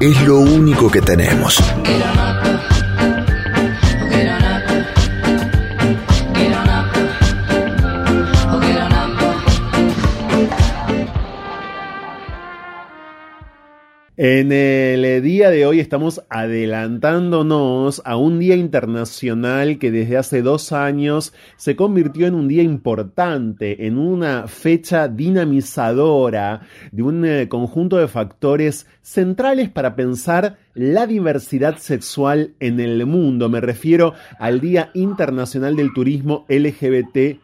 Es 0.00 0.22
lo 0.22 0.38
único 0.38 0.90
que 0.90 1.00
tenemos. 1.00 1.62
En 14.16 14.52
el 14.52 15.24
día 15.24 15.50
de 15.50 15.66
hoy 15.66 15.80
estamos 15.80 16.22
adelantándonos 16.28 18.00
a 18.04 18.16
un 18.16 18.38
día 18.38 18.54
internacional 18.54 19.80
que 19.80 19.90
desde 19.90 20.16
hace 20.16 20.40
dos 20.40 20.70
años 20.70 21.32
se 21.56 21.74
convirtió 21.74 22.28
en 22.28 22.36
un 22.36 22.46
día 22.46 22.62
importante, 22.62 23.88
en 23.88 23.98
una 23.98 24.46
fecha 24.46 25.08
dinamizadora 25.08 26.60
de 26.92 27.02
un 27.02 27.24
eh, 27.24 27.48
conjunto 27.48 27.96
de 27.96 28.06
factores 28.06 28.86
centrales 29.02 29.68
para 29.68 29.96
pensar 29.96 30.58
la 30.74 31.08
diversidad 31.08 31.78
sexual 31.78 32.54
en 32.60 32.78
el 32.78 33.04
mundo. 33.06 33.48
Me 33.48 33.60
refiero 33.60 34.14
al 34.38 34.60
Día 34.60 34.92
Internacional 34.94 35.74
del 35.74 35.92
Turismo 35.92 36.46
LGBT 36.48 37.43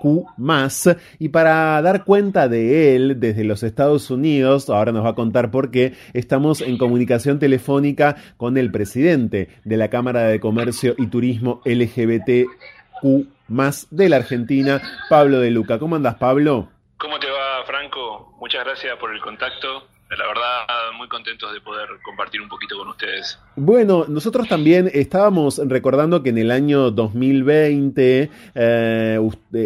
Q 0.00 0.26
más 0.36 0.96
y 1.18 1.28
para 1.28 1.80
dar 1.82 2.04
cuenta 2.04 2.48
de 2.48 2.96
él 2.96 3.20
desde 3.20 3.44
los 3.44 3.62
Estados 3.62 4.10
Unidos, 4.10 4.70
ahora 4.70 4.92
nos 4.92 5.04
va 5.04 5.10
a 5.10 5.14
contar 5.14 5.50
por 5.50 5.70
qué, 5.70 5.94
estamos 6.12 6.60
en 6.60 6.78
comunicación 6.78 7.38
telefónica 7.38 8.16
con 8.36 8.56
el 8.56 8.70
presidente 8.70 9.48
de 9.64 9.76
la 9.76 9.88
Cámara 9.88 10.22
de 10.22 10.40
Comercio 10.40 10.94
y 10.98 11.06
Turismo 11.06 11.60
LGBTQ 11.64 13.26
más 13.48 13.86
de 13.90 14.08
la 14.08 14.16
Argentina, 14.16 14.82
Pablo 15.08 15.40
de 15.40 15.50
Luca. 15.50 15.78
¿Cómo 15.78 15.96
andas, 15.96 16.16
Pablo? 16.16 16.68
¿Cómo 16.98 17.18
te 17.18 17.30
va, 17.30 17.64
Franco? 17.66 18.34
Muchas 18.40 18.64
gracias 18.64 18.96
por 18.98 19.14
el 19.14 19.20
contacto 19.20 19.97
la 20.16 20.26
verdad 20.26 20.92
muy 20.96 21.08
contentos 21.08 21.52
de 21.52 21.60
poder 21.60 21.88
compartir 22.02 22.40
un 22.40 22.48
poquito 22.48 22.78
con 22.78 22.88
ustedes. 22.88 23.38
Bueno, 23.56 24.06
nosotros 24.08 24.48
también 24.48 24.90
estábamos 24.92 25.60
recordando 25.66 26.22
que 26.22 26.30
en 26.30 26.38
el 26.38 26.50
año 26.50 26.90
2020, 26.90 28.30
eh, 28.54 29.20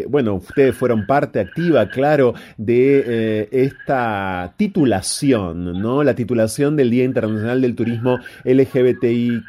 bueno, 0.08 0.34
ustedes 0.34 0.76
fueron 0.76 1.06
parte 1.06 1.40
activa, 1.40 1.88
claro, 1.88 2.34
de 2.56 3.04
eh, 3.06 3.48
esta 3.52 4.54
titulación, 4.56 5.80
¿no? 5.80 6.02
La 6.02 6.14
titulación 6.14 6.76
del 6.76 6.90
Día 6.90 7.04
Internacional 7.04 7.60
del 7.60 7.76
Turismo 7.76 8.18
LGBTIQ+, 8.44 9.46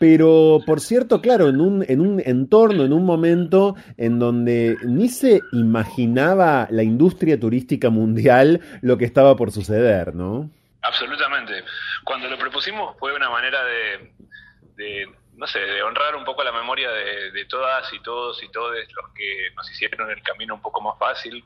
pero, 0.00 0.60
por 0.64 0.80
cierto, 0.80 1.20
claro, 1.20 1.50
en 1.50 1.60
un, 1.60 1.84
en 1.86 2.00
un 2.00 2.22
entorno, 2.24 2.86
en 2.86 2.94
un 2.94 3.04
momento 3.04 3.74
en 3.98 4.18
donde 4.18 4.78
ni 4.82 5.10
se 5.10 5.42
imaginaba 5.52 6.66
la 6.70 6.82
industria 6.82 7.38
turística 7.38 7.90
mundial 7.90 8.62
lo 8.80 8.96
que 8.96 9.04
estaba 9.04 9.36
por 9.36 9.52
suceder, 9.52 10.14
¿no? 10.14 10.48
Absolutamente. 10.80 11.64
Cuando 12.02 12.30
lo 12.30 12.38
propusimos 12.38 12.96
fue 12.98 13.14
una 13.14 13.28
manera 13.28 13.62
de, 13.62 15.06
no 15.36 15.46
sé, 15.46 15.58
de 15.58 15.82
honrar 15.82 16.16
un 16.16 16.24
poco 16.24 16.42
la 16.44 16.52
memoria 16.52 16.90
de, 16.90 17.44
todas 17.44 17.92
y 17.92 18.00
todos 18.00 18.42
y 18.42 18.48
todos 18.48 18.74
los 18.74 19.12
que 19.12 19.50
nos 19.54 19.70
hicieron 19.70 20.10
el 20.10 20.22
camino 20.22 20.54
un 20.54 20.62
poco 20.62 20.80
más 20.80 20.98
fácil 20.98 21.44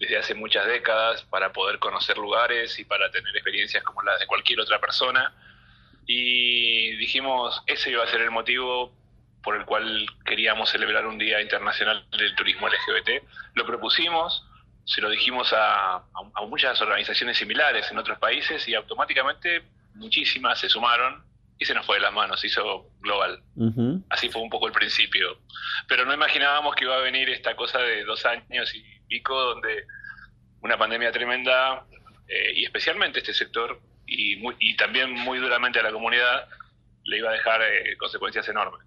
desde 0.00 0.18
hace 0.18 0.34
muchas 0.34 0.66
décadas 0.66 1.22
para 1.30 1.52
poder 1.52 1.78
conocer 1.78 2.18
lugares 2.18 2.76
y 2.80 2.84
para 2.84 3.12
tener 3.12 3.32
experiencias 3.36 3.84
como 3.84 4.02
las 4.02 4.18
de 4.18 4.26
cualquier 4.26 4.58
otra 4.58 4.80
persona 4.80 5.32
y 6.06 6.96
dijimos 6.96 7.62
ese 7.66 7.90
iba 7.90 8.04
a 8.04 8.06
ser 8.06 8.20
el 8.20 8.30
motivo 8.30 8.92
por 9.42 9.56
el 9.56 9.64
cual 9.64 10.06
queríamos 10.24 10.70
celebrar 10.70 11.06
un 11.06 11.18
Día 11.18 11.40
Internacional 11.40 12.04
del 12.10 12.34
Turismo 12.34 12.68
LGBT. 12.68 13.22
Lo 13.54 13.64
propusimos, 13.64 14.44
se 14.84 15.00
lo 15.00 15.08
dijimos 15.08 15.52
a, 15.56 16.02
muchas 16.48 16.80
organizaciones 16.80 17.38
similares 17.38 17.88
en 17.90 17.98
otros 17.98 18.18
países 18.18 18.66
y 18.66 18.74
automáticamente 18.74 19.62
muchísimas 19.94 20.58
se 20.58 20.68
sumaron 20.68 21.24
y 21.58 21.64
se 21.64 21.74
nos 21.74 21.86
fue 21.86 21.96
de 21.96 22.02
las 22.02 22.12
manos, 22.12 22.40
se 22.40 22.48
hizo 22.48 22.90
global. 23.00 23.40
Así 24.10 24.28
fue 24.30 24.42
un 24.42 24.50
poco 24.50 24.66
el 24.66 24.72
principio. 24.72 25.38
Pero 25.86 26.04
no 26.04 26.12
imaginábamos 26.12 26.74
que 26.74 26.84
iba 26.84 26.96
a 26.96 27.00
venir 27.00 27.30
esta 27.30 27.54
cosa 27.54 27.78
de 27.78 28.04
dos 28.04 28.26
años 28.26 28.74
y 28.74 28.82
pico 29.06 29.40
donde 29.40 29.86
una 30.60 30.76
pandemia 30.76 31.12
tremenda 31.12 31.86
eh, 32.26 32.52
y 32.56 32.64
especialmente 32.64 33.20
este 33.20 33.32
sector 33.32 33.80
y, 34.06 34.40
y 34.60 34.76
también 34.76 35.12
muy 35.12 35.38
duramente 35.38 35.80
a 35.80 35.82
la 35.82 35.92
comunidad 35.92 36.48
le 37.04 37.18
iba 37.18 37.30
a 37.30 37.32
dejar 37.32 37.62
eh, 37.62 37.96
consecuencias 37.96 38.48
enormes. 38.48 38.85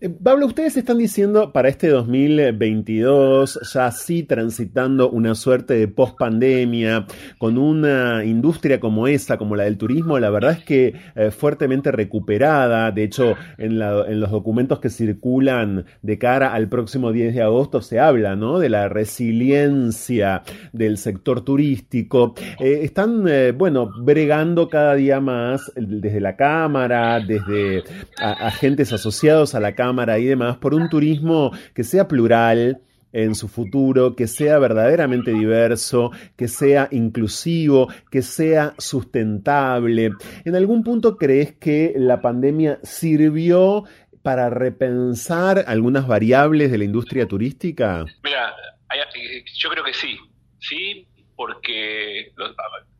Eh, 0.00 0.08
Pablo, 0.08 0.46
ustedes 0.46 0.76
están 0.76 0.98
diciendo 0.98 1.52
para 1.52 1.68
este 1.68 1.88
2022, 1.88 3.60
ya 3.72 3.90
sí 3.90 4.22
transitando 4.22 5.10
una 5.10 5.34
suerte 5.34 5.74
de 5.74 5.88
post-pandemia, 5.88 7.06
con 7.38 7.58
una 7.58 8.24
industria 8.24 8.80
como 8.80 9.06
esa, 9.06 9.38
como 9.38 9.56
la 9.56 9.64
del 9.64 9.78
turismo, 9.78 10.18
la 10.18 10.30
verdad 10.30 10.52
es 10.52 10.64
que 10.64 10.94
eh, 11.14 11.30
fuertemente 11.30 11.90
recuperada. 11.92 12.90
De 12.90 13.04
hecho, 13.04 13.34
en, 13.58 13.78
los 13.78 14.30
documentos 14.30 14.80
que 14.80 14.90
circulan 14.90 15.86
de 16.02 16.18
cara 16.18 16.52
al 16.52 16.68
próximo 16.68 17.12
10 17.12 17.34
de 17.34 17.42
agosto 17.42 17.80
se 17.80 18.00
habla 18.00 18.34
de 18.34 18.68
la 18.68 18.88
resiliencia 18.88 20.42
del 20.72 20.98
sector 20.98 21.42
turístico. 21.42 22.34
Eh, 22.60 22.80
están, 22.82 23.24
bueno, 23.56 23.90
bregando 24.02 24.68
cada 24.68 24.94
día 24.94 25.20
más 25.20 25.72
desde 25.76 26.20
la 26.20 26.36
Cámara, 26.36 27.20
desde 27.20 27.84
agentes 28.18 28.92
asociados 28.92 29.43
a 29.54 29.60
la 29.60 29.74
Cámara 29.74 30.18
y 30.18 30.24
demás, 30.24 30.56
por 30.56 30.74
un 30.74 30.88
turismo 30.88 31.50
que 31.74 31.84
sea 31.84 32.08
plural, 32.08 32.80
en 33.14 33.36
su 33.36 33.48
futuro, 33.48 34.16
que 34.16 34.26
sea 34.26 34.58
verdaderamente 34.58 35.30
diverso, 35.30 36.10
que 36.36 36.48
sea 36.48 36.88
inclusivo, 36.90 37.88
que 38.10 38.22
sea 38.22 38.74
sustentable. 38.76 40.10
¿En 40.44 40.56
algún 40.56 40.82
punto 40.82 41.16
crees 41.16 41.54
que 41.54 41.94
la 41.96 42.20
pandemia 42.20 42.80
sirvió 42.82 43.84
para 44.22 44.50
repensar 44.50 45.64
algunas 45.68 46.08
variables 46.08 46.72
de 46.72 46.78
la 46.78 46.84
industria 46.84 47.28
turística? 47.28 48.04
Mira, 48.24 48.52
yo 49.58 49.70
creo 49.70 49.84
que 49.84 49.94
sí, 49.94 50.18
sí, 50.58 51.06
porque 51.36 52.32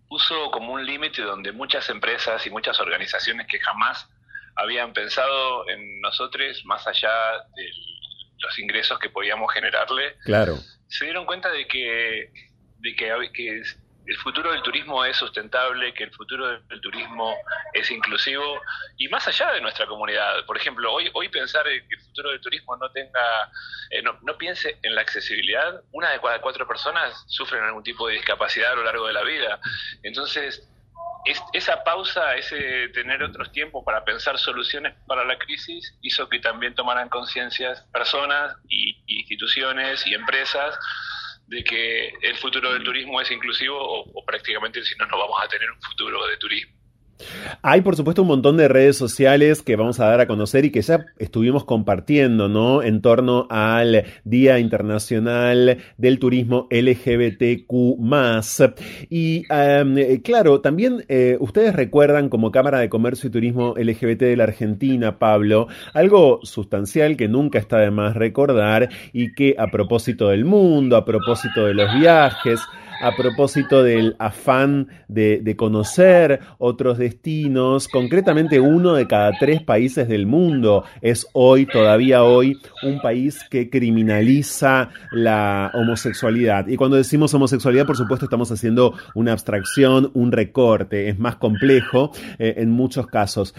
puso 0.09 0.51
como 0.53 0.75
un 0.75 0.87
límite 0.87 1.23
donde 1.23 1.51
muchas 1.51 1.91
empresas 1.91 2.47
y 2.47 2.51
muchas 2.51 2.79
organizaciones 2.79 3.49
que 3.49 3.59
jamás 3.59 4.09
habían 4.57 4.93
pensado 4.93 5.69
en 5.69 6.01
nosotros 6.01 6.65
más 6.65 6.87
allá 6.87 7.11
de 7.57 7.71
los 8.39 8.59
ingresos 8.59 8.99
que 8.99 9.11
podíamos 9.11 9.53
generarle. 9.53 10.17
Claro. 10.25 10.59
Se 10.89 11.07
dieron 11.07 11.27
cuenta 11.27 11.51
de 11.51 11.67
que, 11.67 12.31
de 12.79 12.97
que, 12.97 13.31
que 13.33 13.63
el 14.07 14.17
futuro 14.19 14.53
del 14.53 14.63
turismo 14.63 15.05
es 15.05 15.17
sustentable, 15.17 15.95
que 15.95 16.05
el 16.05 16.13
futuro 16.13 16.61
del 16.61 16.81
turismo 16.81 17.35
es 17.73 17.91
inclusivo 17.91 18.61
y 18.99 19.09
más 19.09 19.27
allá 19.27 19.53
de 19.53 19.61
nuestra 19.63 19.87
comunidad. 19.87 20.45
Por 20.45 20.57
ejemplo, 20.57 20.93
hoy, 20.93 21.11
hoy 21.15 21.29
pensar 21.29 21.65
que 21.65 21.95
el 21.95 22.01
futuro 22.01 22.31
del 22.31 22.41
turismo 22.41 22.77
no 22.77 22.91
tenga, 22.91 23.51
eh, 23.91 24.03
no, 24.03 24.19
no, 24.23 24.37
piense 24.37 24.79
en 24.83 24.95
la 24.95 25.01
accesibilidad. 25.01 25.81
Una 25.93 26.11
de 26.11 26.21
cada 26.21 26.41
cuatro 26.41 26.69
personas 26.69 27.25
sufren 27.29 27.63
algún 27.63 27.83
tipo 27.83 28.07
de 28.07 28.15
discapacidad 28.15 28.73
a 28.73 28.77
lo 28.77 28.85
largo 28.85 29.07
de 29.07 29.15
la 29.15 29.23
vida. 29.23 29.59
Entonces, 30.03 30.69
esa 31.53 31.83
pausa, 31.85 32.37
ese 32.37 32.89
tener 32.89 33.23
otros 33.23 33.51
tiempos 33.53 33.83
para 33.85 34.05
pensar 34.05 34.39
soluciones 34.39 34.95
para 35.07 35.25
la 35.25 35.39
crisis, 35.39 35.97
hizo 36.03 36.29
que 36.29 36.39
también 36.41 36.75
tomaran 36.75 37.09
conciencia 37.09 37.75
personas 37.93 38.57
y, 38.69 39.03
instituciones 39.07 40.07
y 40.07 40.15
empresas 40.15 40.79
de 41.47 41.63
que 41.63 42.13
el 42.23 42.37
futuro 42.37 42.73
del 42.73 42.85
turismo 42.85 43.21
es 43.21 43.31
inclusivo 43.31 43.77
o, 43.79 44.01
o 44.13 44.25
prácticamente 44.25 44.83
si 44.83 44.95
no, 44.97 45.07
no 45.07 45.19
vamos 45.19 45.41
a 45.43 45.49
tener 45.49 45.71
un 45.71 45.81
futuro 45.81 46.27
de 46.27 46.37
turismo. 46.37 46.74
Hay, 47.63 47.81
por 47.81 47.97
supuesto, 47.97 48.23
un 48.23 48.29
montón 48.29 48.57
de 48.57 48.69
redes 48.69 48.97
sociales 48.97 49.63
que 49.63 49.77
vamos 49.77 50.01
a 50.01 50.07
dar 50.07 50.21
a 50.21 50.27
conocer 50.27 50.65
y 50.65 50.71
que 50.71 50.83
ya 50.83 51.07
estuvimos 51.19 51.65
compartiendo, 51.65 52.49
¿no? 52.49 52.83
En 52.83 53.01
torno 53.01 53.47
al 53.51 54.05
Día 54.25 54.59
Internacional 54.59 55.79
del 55.97 56.19
Turismo 56.19 56.69
LGBTQ. 56.71 57.73
Y 59.11 59.45
eh, 59.51 60.21
claro, 60.23 60.61
también 60.61 61.05
eh, 61.09 61.37
ustedes 61.41 61.75
recuerdan 61.75 62.29
como 62.29 62.51
Cámara 62.51 62.81
de 62.81 62.89
Comercio 62.89 63.29
y 63.29 63.33
Turismo 63.33 63.75
LGBT 63.77 64.21
de 64.21 64.37
la 64.37 64.45
Argentina, 64.45 65.19
Pablo, 65.19 65.69
algo 65.93 66.41
sustancial 66.43 67.17
que 67.17 67.29
nunca 67.29 67.59
está 67.59 67.79
de 67.79 67.91
más 67.91 68.15
recordar 68.15 68.89
y 69.13 69.35
que 69.35 69.55
a 69.59 69.69
propósito 69.69 70.29
del 70.29 70.45
mundo, 70.45 70.97
a 70.97 71.05
propósito 71.05 71.67
de 71.67 71.75
los 71.75 71.93
viajes, 71.99 72.61
a 73.05 73.15
propósito 73.15 73.83
del 73.83 74.17
afán 74.19 74.89
de, 75.09 75.55
conocer 75.59 76.41
otros 76.59 76.97
destinos. 76.97 77.87
Concretamente, 77.87 78.61
uno 78.61 78.95
de 78.95 79.07
cada 79.07 79.33
tres 79.39 79.63
países 79.63 80.09
del 80.09 80.27
mundo 80.27 80.85
es 81.03 81.27
hoy, 81.35 81.67
todavía 81.67 82.25
hoy, 82.25 82.57
un 82.83 83.01
país 83.03 83.39
que 83.51 83.69
criminaliza 83.69 84.89
la 85.13 85.71
homosexualidad. 85.75 86.67
Y 86.67 86.77
cuando 86.77 86.97
decimos 86.97 87.35
homosexualidad, 87.35 87.87
por 87.87 87.99
supuesto, 87.99 88.25
estamos 88.25 88.51
haciendo 88.51 88.95
una 89.15 89.33
abstracción, 89.33 90.11
un 90.15 90.33
recorte. 90.33 91.11
Es 91.11 91.19
más 91.19 91.37
complejo 91.37 92.11
eh, 92.39 92.55
en 92.57 92.71
muchos 92.71 93.07
casos. 93.07 93.55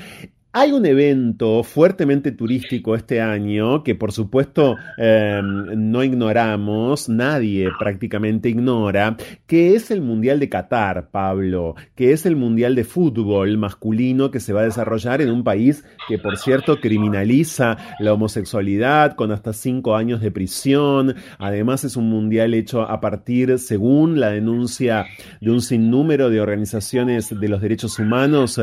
Hay 0.58 0.72
un 0.72 0.86
evento 0.86 1.64
fuertemente 1.64 2.32
turístico 2.32 2.96
este 2.96 3.20
año 3.20 3.84
que 3.84 3.94
por 3.94 4.14
supuesto 4.14 4.78
em, 4.98 5.92
no 5.92 6.02
ignoramos, 6.02 7.10
nadie 7.10 7.68
prácticamente 7.78 8.48
ignora, 8.48 9.18
que 9.48 9.76
es 9.76 9.92
el 9.92 10.00
Mundial 10.00 10.40
de 10.40 10.48
Qatar, 10.48 11.10
Pablo, 11.12 11.76
que 11.94 12.14
es 12.14 12.26
el 12.26 12.38
Mundial 12.38 12.74
de 12.74 12.86
Fútbol 12.86 13.58
masculino 13.58 14.32
que 14.32 14.40
se 14.40 14.54
va 14.54 14.62
a 14.62 14.64
desarrollar 14.64 15.22
en 15.22 15.30
un 15.30 15.44
país 15.44 15.84
que 16.08 16.20
por 16.20 16.38
cierto 16.38 16.80
criminaliza 16.80 17.76
la 18.00 18.14
homosexualidad 18.14 19.18
con 19.18 19.34
hasta 19.34 19.52
cinco 19.52 19.98
años 19.98 20.22
de 20.22 20.32
prisión. 20.32 21.16
Además 21.38 21.84
es 21.84 21.98
un 21.98 22.10
mundial 22.10 22.54
hecho 22.54 22.84
a 22.84 23.02
partir, 23.02 23.60
según 23.60 24.22
la 24.22 24.30
denuncia 24.30 25.06
de 25.42 25.52
un 25.52 25.62
sinnúmero 25.62 26.30
de 26.30 26.40
organizaciones 26.40 27.38
de 27.38 27.50
los 27.50 27.62
derechos 27.62 28.00
humanos, 28.00 28.62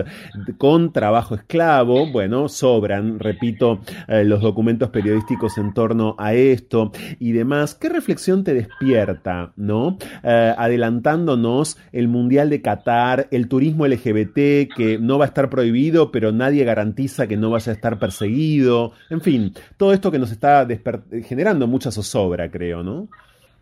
con 0.57 0.91
trabajo 0.95 1.35
esclavo 1.35 1.82
bueno, 1.85 2.49
sobran, 2.49 3.19
repito, 3.19 3.81
eh, 4.09 4.25
los 4.25 4.41
documentos 4.41 4.91
periodísticos 4.91 5.59
en 5.59 5.75
torno 5.75 6.15
a 6.19 6.35
esto 6.35 6.93
y 7.19 7.33
demás. 7.33 7.75
¿Qué 7.75 7.89
reflexión 7.89 8.45
te 8.45 8.55
despierta, 8.55 9.53
no? 9.57 9.99
Eh, 10.23 10.55
adelantándonos 10.57 11.79
el 11.93 12.09
Mundial 12.09 12.51
de 12.51 12.63
Qatar, 12.63 13.29
el 13.31 13.49
turismo 13.49 13.87
LGBT 13.87 14.73
que 14.75 14.99
no 15.01 15.19
va 15.19 15.27
a 15.27 15.29
estar 15.29 15.51
prohibido, 15.51 16.11
pero 16.11 16.33
nadie 16.33 16.65
garantiza 16.65 17.27
que 17.27 17.37
no 17.37 17.51
vaya 17.51 17.73
a 17.73 17.75
estar 17.75 17.99
perseguido. 17.99 18.93
En 19.11 19.21
fin, 19.21 19.55
todo 19.77 19.93
esto 19.93 20.11
que 20.11 20.19
nos 20.19 20.31
está 20.31 20.67
generando 21.25 21.67
mucha 21.67 21.91
zozobra, 21.91 22.51
creo, 22.51 22.83
¿no? 22.83 23.09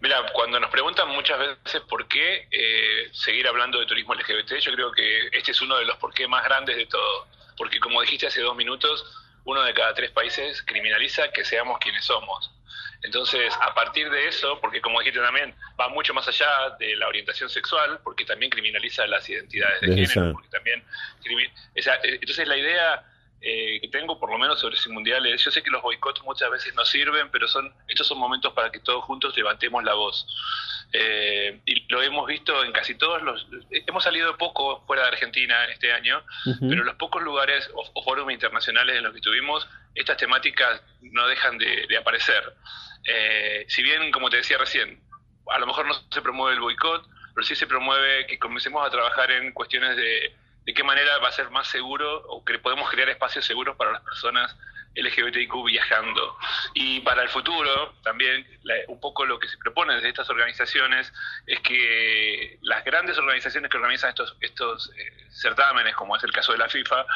Mira, 0.01 0.17
cuando 0.33 0.59
nos 0.59 0.71
preguntan 0.71 1.09
muchas 1.11 1.39
veces 1.39 1.83
por 1.89 2.09
qué 2.09 2.49
eh, 2.51 3.09
seguir 3.13 3.47
hablando 3.47 3.79
de 3.79 3.87
turismo 3.87 4.15
LGBT, 4.15 4.59
yo 4.59 4.73
creo 4.73 4.93
que 4.93 5.29
este 5.33 5.51
es 5.51 5.61
uno 5.61 5.77
de 5.77 5.85
los 5.85 5.97
por 5.99 6.13
qué 6.15 6.27
más 6.27 6.43
grandes 6.45 6.77
de 6.77 6.87
todo 6.87 7.27
porque 7.61 7.79
como 7.79 8.01
dijiste 8.01 8.27
hace 8.27 8.41
dos 8.41 8.57
minutos, 8.57 9.05
uno 9.45 9.63
de 9.63 9.75
cada 9.75 9.93
tres 9.93 10.11
países 10.13 10.63
criminaliza 10.63 11.31
que 11.31 11.45
seamos 11.45 11.79
quienes 11.79 12.07
somos. 12.07 12.51
Entonces, 13.03 13.53
a 13.61 13.75
partir 13.75 14.09
de 14.09 14.29
eso, 14.29 14.59
porque 14.63 14.81
como 14.81 14.99
dijiste 15.01 15.21
también, 15.21 15.55
va 15.79 15.91
mucho 15.91 16.15
más 16.15 16.27
allá 16.27 16.49
de 16.79 16.97
la 16.97 17.07
orientación 17.07 17.51
sexual, 17.51 18.01
porque 18.03 18.25
también 18.25 18.51
criminaliza 18.51 19.07
las 19.07 19.29
identidades 19.29 19.79
de 19.83 19.89
género, 20.07 20.33
porque 20.33 20.49
también 20.49 20.83
eh, 21.27 22.19
entonces 22.23 22.49
la 22.49 22.57
idea 22.57 23.05
eh, 23.41 23.81
que 23.81 23.89
tengo, 23.89 24.19
por 24.19 24.31
lo 24.31 24.39
menos 24.39 24.61
sobre 24.61 24.77
ese 24.77 24.91
mundial, 24.91 25.27
es, 25.27 25.43
yo 25.45 25.51
sé 25.51 25.63
que 25.63 25.71
los 25.71 25.83
boicots 25.83 26.23
muchas 26.25 26.51
veces 26.51 26.75
no 26.75 26.85
sirven, 26.85 27.31
pero 27.31 27.49
son 27.49 27.73
estos 27.89 28.07
son 28.07 28.19
momentos 28.19 28.53
para 28.53 28.71
que 28.71 28.81
todos 28.81 29.05
juntos 29.05 29.37
levantemos 29.37 29.83
la 29.85 29.95
voz. 29.95 30.27
Eh, 30.93 31.61
y 31.67 31.87
lo 31.93 32.03
hemos 32.03 32.27
visto 32.27 32.65
en 32.65 32.73
casi 32.73 32.97
todos 32.97 33.23
los... 33.23 33.47
Hemos 33.71 34.03
salido 34.03 34.37
poco 34.37 34.85
fuera 34.87 35.03
de 35.03 35.09
Argentina 35.09 35.65
este 35.67 35.93
año, 35.93 36.23
pero 36.45 36.81
en 36.81 36.87
los 36.87 36.97
pocos 36.97 37.23
lugares 37.23 37.71
o, 37.75 37.85
o 37.95 38.03
foros 38.03 38.31
internacionales 38.31 38.97
en 38.97 39.05
los 39.05 39.13
que 39.13 39.19
estuvimos, 39.19 39.69
estas 39.95 40.17
temáticas 40.17 40.83
no 41.01 41.27
dejan 41.27 41.59
de, 41.59 41.97
aparecer. 41.97 42.55
Eh, 43.05 43.65
si 43.69 43.83
bien, 43.83 44.11
como 44.13 44.31
te 44.31 44.39
decía 44.39 44.59
recién, 44.59 45.01
a 45.49 45.59
lo 45.59 45.67
mejor 45.67 45.87
no 45.87 45.95
se 46.11 46.23
promueve 46.23 46.55
el 46.55 46.61
boicot, 46.61 47.07
pero 47.35 47.47
sí 47.47 47.55
se 47.55 47.67
promueve 47.67 48.27
que 48.27 48.39
comencemos 48.39 48.87
a 48.87 48.91
trabajar 48.91 49.31
en 49.31 49.53
cuestiones 49.53 49.97
de 49.97 50.35
de 50.65 50.75
qué 50.75 50.85
manera 50.85 51.19
va 51.19 51.29
a 51.29 51.33
ser 51.33 51.51
más 51.51 51.69
seguro 51.69 52.23
o 52.29 52.45
que 52.45 52.59
podemos 52.59 52.91
crear 52.91 53.09
espacios 53.09 53.45
seguros 53.45 53.77
para 53.77 53.93
las 53.93 54.03
personas 54.03 54.57
LGBTIQ 54.95 55.65
viajando. 55.67 56.37
Y 56.75 57.01
para 57.01 57.23
el 57.23 57.29
futuro, 57.29 57.95
también 58.03 58.47
un 58.89 59.01
poco 59.01 59.25
lo 59.25 59.39
que 59.39 59.49
se 59.49 59.57
propone 59.59 59.95
desde 59.95 60.09
estas 60.09 60.29
organizaciones 60.31 61.13
es 61.47 61.61
que 61.61 62.59
las 62.63 62.85
grandes 62.85 63.17
organizaciones 63.19 63.71
que 63.71 63.77
organizan 63.77 64.11
estos, 64.11 64.37
estos 64.41 64.91
eh, 64.97 65.27
certámenes, 65.31 65.95
como 65.95 66.17
es 66.17 66.25
el 66.25 66.33
caso 66.33 66.53
de 66.53 66.59
la 66.59 66.69
FIFA, 66.69 67.07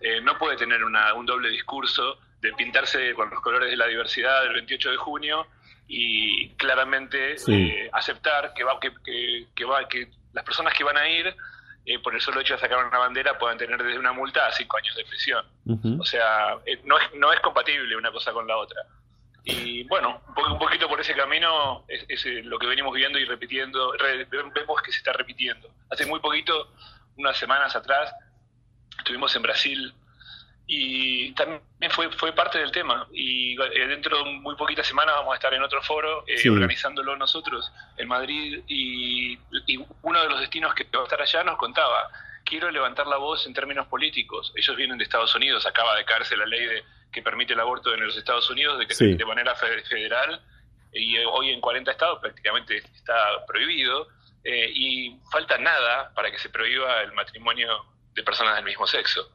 eh, 0.00 0.20
no 0.20 0.38
puede 0.38 0.56
tener 0.56 0.84
una, 0.84 1.14
un 1.14 1.26
doble 1.26 1.48
discurso 1.48 2.18
de 2.40 2.52
pintarse 2.52 3.14
con 3.14 3.30
los 3.30 3.40
colores 3.40 3.70
de 3.70 3.76
la 3.76 3.86
diversidad 3.86 4.42
del 4.42 4.54
28 4.54 4.90
de 4.90 4.96
junio 4.96 5.46
y 5.88 6.50
claramente 6.50 7.36
eh, 7.48 7.90
aceptar 7.92 8.52
que, 8.54 8.64
va, 8.64 8.78
que, 8.80 8.92
que, 9.54 9.64
va, 9.64 9.88
que 9.88 10.08
las 10.32 10.44
personas 10.44 10.74
que 10.74 10.84
van 10.84 10.96
a 10.96 11.08
ir 11.08 11.34
eh, 11.84 11.98
por 11.98 12.14
el 12.14 12.20
solo 12.20 12.40
hecho 12.40 12.54
de 12.54 12.60
sacar 12.60 12.84
una 12.84 12.98
bandera 12.98 13.38
puedan 13.38 13.58
tener 13.58 13.82
desde 13.82 13.98
una 13.98 14.12
multa 14.12 14.46
a 14.46 14.52
cinco 14.52 14.76
años 14.76 14.94
de 14.96 15.04
prisión. 15.04 15.44
O 15.98 16.04
sea, 16.04 16.58
eh, 16.64 16.80
no, 16.84 16.98
es, 16.98 17.14
no 17.14 17.32
es 17.32 17.40
compatible 17.40 17.96
una 17.96 18.12
cosa 18.12 18.32
con 18.32 18.46
la 18.46 18.56
otra. 18.56 18.82
Y 19.44 19.82
bueno, 19.84 20.22
un, 20.36 20.58
poquito 20.58 20.88
por 20.88 21.00
ese 21.00 21.14
camino 21.14 21.84
es, 21.88 22.24
eh, 22.26 22.42
lo 22.44 22.58
que 22.58 22.66
venimos 22.68 22.94
viendo 22.94 23.18
y 23.18 23.24
repitiendo, 23.24 23.92
vemos 24.54 24.82
que 24.82 24.92
se 24.92 24.98
está 24.98 25.12
repitiendo. 25.12 25.68
Hace 25.90 26.06
muy 26.06 26.20
poquito, 26.20 26.72
unas 27.16 27.36
semanas 27.36 27.74
atrás, 27.74 28.14
estuvimos 28.98 29.34
en 29.34 29.42
Brasil 29.42 29.94
y 30.74 31.32
también 31.32 31.60
fue, 31.90 32.10
fue 32.12 32.32
parte 32.32 32.58
del 32.58 32.72
tema. 32.72 33.06
Y 33.12 33.60
eh, 33.60 33.86
dentro 33.88 34.24
de 34.24 34.30
muy 34.30 34.56
poquitas 34.56 34.86
semanas 34.86 35.16
vamos 35.16 35.34
a 35.34 35.36
estar 35.36 35.52
en 35.52 35.62
otro 35.62 35.82
foro 35.82 36.24
eh, 36.26 36.48
organizándolo 36.48 37.14
nosotros 37.14 37.70
en 37.98 38.08
Madrid 38.08 38.62
y, 38.66 39.38
uno 40.00 40.22
de 40.22 40.28
los 40.30 40.40
destinos 40.40 40.74
que 40.74 40.84
va 40.84 41.00
a 41.00 41.04
estar 41.04 41.20
allá 41.20 41.44
nos 41.44 41.58
contaba, 41.58 42.10
quiero 42.44 42.70
levantar 42.70 43.06
la 43.06 43.18
voz 43.18 43.46
en 43.46 43.52
términos 43.52 43.86
políticos. 43.86 44.50
Ellos 44.56 44.74
vienen 44.74 44.96
de 44.96 45.04
Estados 45.04 45.34
Unidos, 45.34 45.66
acaba 45.66 45.94
de 45.94 46.06
caerse 46.06 46.38
la 46.38 46.46
ley 46.46 46.64
de, 46.64 46.82
que 47.12 47.20
permite 47.20 47.52
el 47.52 47.60
aborto 47.60 47.92
en 47.92 48.06
los 48.06 48.16
Estados 48.16 48.48
Unidos 48.48 48.78
de, 48.78 49.14
de 49.14 49.24
manera 49.26 49.54
federal 49.54 50.40
y 50.94 51.18
hoy 51.18 51.50
en 51.50 51.60
40 51.60 51.90
estados 51.90 52.18
prácticamente 52.18 52.78
está 52.78 53.44
prohibido 53.46 54.08
eh, 54.42 54.70
y 54.74 55.20
falta 55.30 55.58
nada 55.58 56.14
para 56.14 56.30
que 56.30 56.38
se 56.38 56.48
prohíba 56.48 57.02
el 57.02 57.12
matrimonio 57.12 57.84
de 58.14 58.22
personas 58.22 58.56
del 58.56 58.64
mismo 58.64 58.86
sexo. 58.86 59.30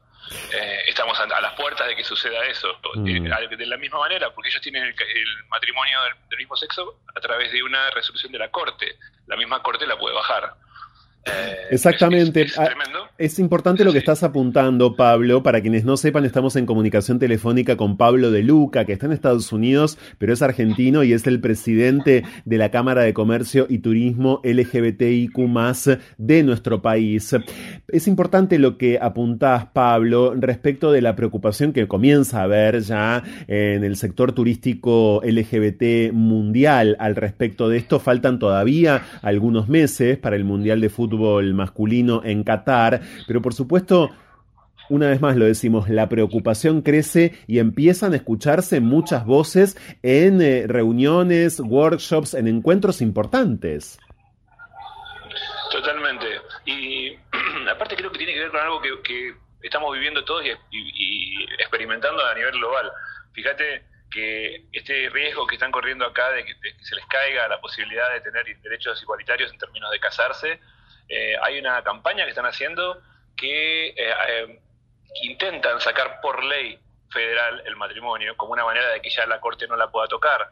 Eh, 0.52 0.84
estamos 0.86 1.18
a, 1.18 1.26
las 1.26 1.54
puertas 1.54 1.86
de 1.86 1.96
que 1.96 2.04
suceda 2.04 2.44
eso. 2.46 2.68
Mm. 2.94 3.26
Eh, 3.26 3.56
de, 3.56 3.66
la 3.66 3.76
misma 3.76 3.98
manera, 3.98 4.30
porque 4.30 4.48
ellos 4.50 4.62
tienen 4.62 4.84
el, 4.84 4.94
matrimonio 5.48 5.98
del, 6.28 6.38
mismo 6.38 6.56
sexo 6.56 7.00
a 7.14 7.20
través 7.20 7.52
de 7.52 7.62
una 7.62 7.90
resolución 7.90 8.32
de 8.32 8.38
la 8.38 8.50
Corte. 8.50 8.96
La 9.26 9.36
misma 9.36 9.62
Corte 9.62 9.86
la 9.86 9.98
puede 9.98 10.14
bajar. 10.14 10.54
Eh, 11.28 11.58
Exactamente. 11.70 12.46
Ah, 12.56 12.68
es, 13.18 13.38
importante 13.38 13.84
lo 13.84 13.92
que 13.92 13.98
estás 13.98 14.22
apuntando, 14.22 14.96
Pablo. 14.96 15.42
Para 15.42 15.60
quienes 15.60 15.84
no 15.84 15.96
sepan, 15.96 16.24
estamos 16.24 16.56
en 16.56 16.66
comunicación 16.66 17.18
telefónica 17.18 17.76
con 17.76 17.96
Pablo 17.96 18.30
de 18.30 18.42
Luca, 18.42 18.84
que 18.84 18.92
está 18.92 19.06
en 19.06 19.12
Estados 19.12 19.52
Unidos, 19.52 19.98
pero 20.18 20.32
es 20.32 20.42
argentino 20.42 21.04
y 21.04 21.12
es 21.12 21.26
el 21.26 21.40
presidente 21.40 22.24
de 22.44 22.58
la 22.58 22.70
Cámara 22.70 23.02
de 23.02 23.12
Comercio 23.12 23.66
y 23.68 23.78
Turismo 23.78 24.40
LGBTIQ 24.44 25.38
de 26.16 26.42
nuestro 26.42 26.80
país. 26.80 27.36
Es 27.88 28.08
importante 28.08 28.58
lo 28.58 28.78
que 28.78 28.98
apuntás, 29.00 29.66
Pablo, 29.66 30.34
respecto 30.36 30.92
de 30.92 31.02
la 31.02 31.16
preocupación 31.16 31.72
que 31.72 31.88
comienza 31.88 32.40
a 32.40 32.44
haber 32.44 32.80
ya 32.80 33.22
en 33.46 33.84
el 33.84 33.96
sector 33.96 34.32
turístico 34.32 35.20
LGBT 35.24 36.12
mundial 36.12 36.96
al 36.98 37.16
respecto 37.16 37.68
de 37.68 37.78
esto. 37.78 38.00
Faltan 38.00 38.38
todavía 38.38 39.02
algunos 39.22 39.68
meses 39.68 40.18
para 40.18 40.36
el 40.36 40.44
Mundial 40.44 40.80
de 40.80 40.88
Fútbol 40.88 41.17
masculino 41.54 42.22
en 42.24 42.44
Qatar, 42.44 43.02
pero 43.26 43.42
por 43.42 43.54
supuesto, 43.54 44.10
una 44.88 45.08
vez 45.08 45.20
más 45.20 45.36
lo 45.36 45.44
decimos, 45.44 45.88
la 45.88 46.08
preocupación 46.08 46.82
crece 46.82 47.34
y 47.46 47.58
empiezan 47.58 48.14
a 48.14 48.16
escucharse 48.16 48.80
muchas 48.80 49.26
voces 49.26 49.76
en 50.02 50.40
eh, 50.40 50.64
reuniones, 50.66 51.60
workshops, 51.60 52.34
en 52.34 52.48
encuentros 52.48 53.02
importantes. 53.02 53.98
Totalmente. 55.70 56.26
Y 56.64 57.14
aparte 57.70 57.96
creo 57.96 58.10
que 58.10 58.18
tiene 58.18 58.34
que 58.34 58.40
ver 58.40 58.50
con 58.50 58.60
algo 58.60 58.80
que, 58.80 59.34
estamos 59.62 59.92
viviendo 59.92 60.24
todos 60.24 60.44
y, 60.70 61.44
experimentando 61.58 62.24
a 62.24 62.34
nivel 62.34 62.52
global. 62.52 62.90
Fíjate 63.32 63.84
que 64.10 64.64
este 64.72 65.10
riesgo 65.10 65.46
que 65.46 65.56
están 65.56 65.70
corriendo 65.70 66.06
acá 66.06 66.30
de 66.30 66.44
que, 66.44 66.54
se 66.80 66.94
les 66.94 67.04
caiga 67.06 67.48
la 67.48 67.60
posibilidad 67.60 68.10
de 68.14 68.20
tener 68.20 68.44
derechos 68.62 69.02
igualitarios 69.02 69.52
en 69.52 69.58
términos 69.58 69.90
de 69.90 70.00
casarse, 70.00 70.60
eh, 71.08 71.36
hay 71.42 71.58
una 71.58 71.82
campaña 71.82 72.24
que 72.24 72.30
están 72.30 72.46
haciendo 72.46 73.00
que 73.36 73.88
eh, 73.88 73.94
eh, 73.96 74.60
intentan 75.22 75.80
sacar 75.80 76.20
por 76.20 76.44
ley 76.44 76.78
federal 77.10 77.62
el 77.64 77.76
matrimonio 77.76 78.36
como 78.36 78.52
una 78.52 78.64
manera 78.64 78.90
de 78.90 79.00
que 79.00 79.08
ya 79.10 79.26
la 79.26 79.40
Corte 79.40 79.66
no 79.66 79.76
la 79.76 79.88
pueda 79.90 80.06
tocar, 80.06 80.48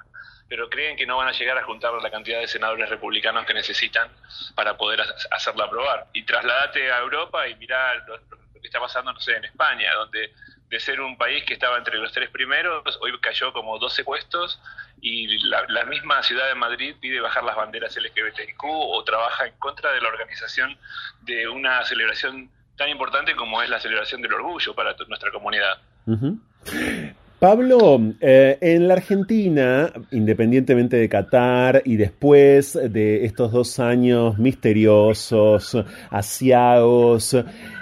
pero 0.48 0.70
creen 0.70 0.96
que 0.96 1.06
no 1.06 1.18
van 1.18 1.28
a 1.28 1.32
llegar 1.32 1.58
a 1.58 1.64
juntar 1.64 1.92
la 1.94 2.10
cantidad 2.10 2.40
de 2.40 2.46
senadores 2.46 2.88
republicanos 2.88 3.44
que 3.44 3.52
necesitan 3.52 4.10
para 4.54 4.76
poder 4.76 5.02
hacerla 5.30 5.64
aprobar. 5.64 6.06
Y 6.12 6.24
trasladate 6.24 6.90
a 6.90 6.98
Europa 7.00 7.46
y 7.48 7.56
mirá 7.56 7.94
lo, 8.06 8.16
lo 8.16 8.60
que 8.60 8.66
está 8.66 8.80
pasando, 8.80 9.12
no 9.12 9.20
sé, 9.20 9.36
en 9.36 9.44
España, 9.44 9.92
donde 9.94 10.32
de 10.70 10.80
ser 10.80 11.00
un 11.00 11.16
país 11.16 11.44
que 11.44 11.54
estaba 11.54 11.78
entre 11.78 11.96
los 11.98 12.12
tres 12.12 12.28
primeros, 12.30 12.82
hoy 13.00 13.12
cayó 13.20 13.52
como 13.52 13.78
12 13.78 14.04
puestos 14.04 14.60
y 15.00 15.38
la, 15.46 15.84
misma 15.84 16.22
ciudad 16.22 16.48
de 16.48 16.54
Madrid 16.54 16.94
pide 17.00 17.20
bajar 17.20 17.44
las 17.44 17.56
banderas 17.56 17.96
LGBTQ 17.96 18.64
o 18.64 19.04
trabaja 19.04 19.46
en 19.46 19.54
contra 19.58 19.92
de 19.92 20.00
la 20.00 20.08
organización 20.08 20.76
de 21.22 21.48
una 21.48 21.84
celebración 21.84 22.50
tan 22.76 22.88
importante 22.88 23.34
como 23.36 23.62
es 23.62 23.70
la 23.70 23.80
celebración 23.80 24.20
del 24.22 24.34
orgullo 24.34 24.74
para 24.74 24.94
nuestra 25.08 25.30
comunidad. 25.30 25.78
Pablo, 27.38 28.00
eh, 28.20 28.56
en 28.60 28.88
la 28.88 28.94
Argentina, 28.94 29.92
independientemente 30.10 30.96
de 30.96 31.08
Qatar 31.08 31.82
y 31.84 31.96
después 31.96 32.72
de 32.72 33.26
estos 33.26 33.52
dos 33.52 33.78
años 33.78 34.38
misteriosos, 34.38 35.76
asiagos, 36.10 37.36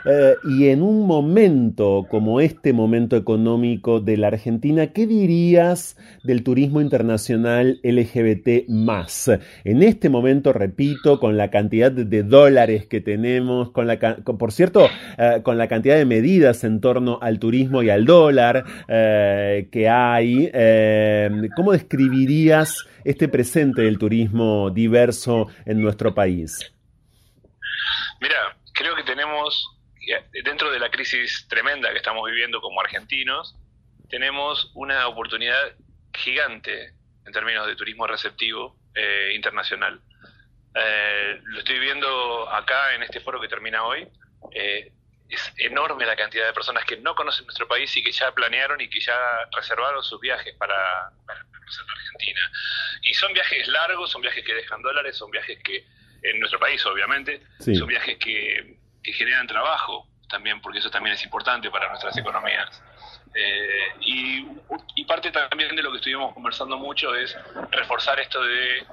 eh, 0.04 0.36
y 0.44 0.68
en 0.68 0.82
un 0.82 1.06
momento 1.06 2.06
como 2.10 2.40
este 2.40 2.72
momento 2.72 3.16
económico 3.16 4.00
de 4.00 4.16
la 4.16 4.28
Argentina, 4.28 4.88
¿qué 4.88 5.06
dirías 5.06 5.96
del 6.22 6.42
turismo 6.42 6.80
internacional 6.80 7.80
LGBT 7.82 8.68
más? 8.68 9.30
En 9.64 9.82
este 9.82 10.08
momento, 10.08 10.52
repito, 10.52 11.18
con 11.18 11.36
la 11.36 11.50
cantidad 11.50 11.90
de 11.90 12.22
dólares 12.22 12.86
que 12.86 13.00
tenemos, 13.00 13.70
con 13.70 13.86
la, 13.86 13.98
por 13.98 14.52
cierto, 14.52 14.88
eh, 15.16 15.40
con 15.42 15.56
la 15.56 15.68
cantidad 15.68 15.96
de 15.96 16.04
medidas 16.04 16.64
en 16.64 16.80
torno 16.80 17.18
al 17.22 17.38
turismo 17.38 17.82
y 17.82 17.90
al 17.90 18.04
dólar 18.04 18.64
eh, 18.88 19.68
que 19.70 19.88
hay, 19.88 20.50
¿cómo 21.56 21.72
describirías 21.72 22.86
este 23.04 23.28
presente 23.28 23.82
del 23.82 23.98
turismo 23.98 24.70
diverso 24.70 25.48
en 25.64 25.80
nuestro 25.80 26.14
país? 26.14 26.72
Mira, 28.20 28.56
creo 28.72 28.94
que 28.96 29.02
tenemos 29.02 29.74
dentro 30.44 30.70
de 30.70 30.78
la 30.78 30.90
crisis 30.90 31.46
tremenda 31.48 31.90
que 31.90 31.98
estamos 31.98 32.24
viviendo 32.30 32.60
como 32.60 32.80
argentinos, 32.80 33.56
tenemos 34.08 34.70
una 34.74 35.08
oportunidad 35.08 35.74
gigante 36.12 36.92
en 37.26 37.32
términos 37.32 37.66
de 37.66 37.76
turismo 37.76 38.06
receptivo 38.06 38.76
eh, 38.94 39.32
internacional. 39.34 40.00
Eh, 40.74 41.40
lo 41.44 41.58
estoy 41.58 41.78
viendo 41.78 42.48
acá 42.50 42.94
en 42.94 43.02
este 43.02 43.20
foro 43.20 43.40
que 43.40 43.48
termina 43.48 43.84
hoy. 43.84 44.06
Eh, 44.52 44.92
es 45.28 45.52
enorme 45.56 46.04
la 46.04 46.16
cantidad 46.16 46.46
de 46.46 46.52
personas 46.52 46.84
que 46.84 46.96
no 46.98 47.14
conocen 47.14 47.46
nuestro 47.46 47.66
país 47.66 47.96
y 47.96 48.02
que 48.02 48.12
ya 48.12 48.30
planearon 48.32 48.80
y 48.80 48.88
que 48.88 49.00
ya 49.00 49.18
reservaron 49.56 50.02
sus 50.04 50.20
viajes 50.20 50.54
para, 50.56 51.10
para, 51.26 51.40
Argentina. 51.40 52.40
Y 53.02 53.14
son 53.14 53.32
viajes 53.32 53.66
largos, 53.68 54.10
son 54.10 54.20
viajes 54.20 54.44
que 54.44 54.54
dejan 54.54 54.82
dólares, 54.82 55.16
son 55.16 55.30
viajes 55.30 55.58
que, 55.64 55.86
en 56.22 56.38
nuestro 56.38 56.60
país 56.60 56.84
obviamente, 56.86 57.42
son 57.58 57.86
viajes 57.86 58.18
que 58.18 58.76
que 59.04 59.12
generan 59.12 59.46
trabajo 59.46 60.08
también, 60.28 60.60
porque 60.60 60.78
eso 60.80 60.90
también 60.90 61.14
es 61.14 61.22
importante 61.22 61.70
para 61.70 61.88
nuestras 61.88 62.16
economías. 62.16 62.82
Eh, 63.34 63.88
y, 64.00 65.04
parte 65.06 65.30
también 65.30 65.76
de 65.76 65.82
lo 65.82 65.90
que 65.90 65.98
estuvimos 65.98 66.32
conversando 66.32 66.78
mucho 66.78 67.14
es 67.14 67.36
reforzar 67.70 68.18
esto 68.18 68.42
de 68.42 68.78
eh, 68.78 68.84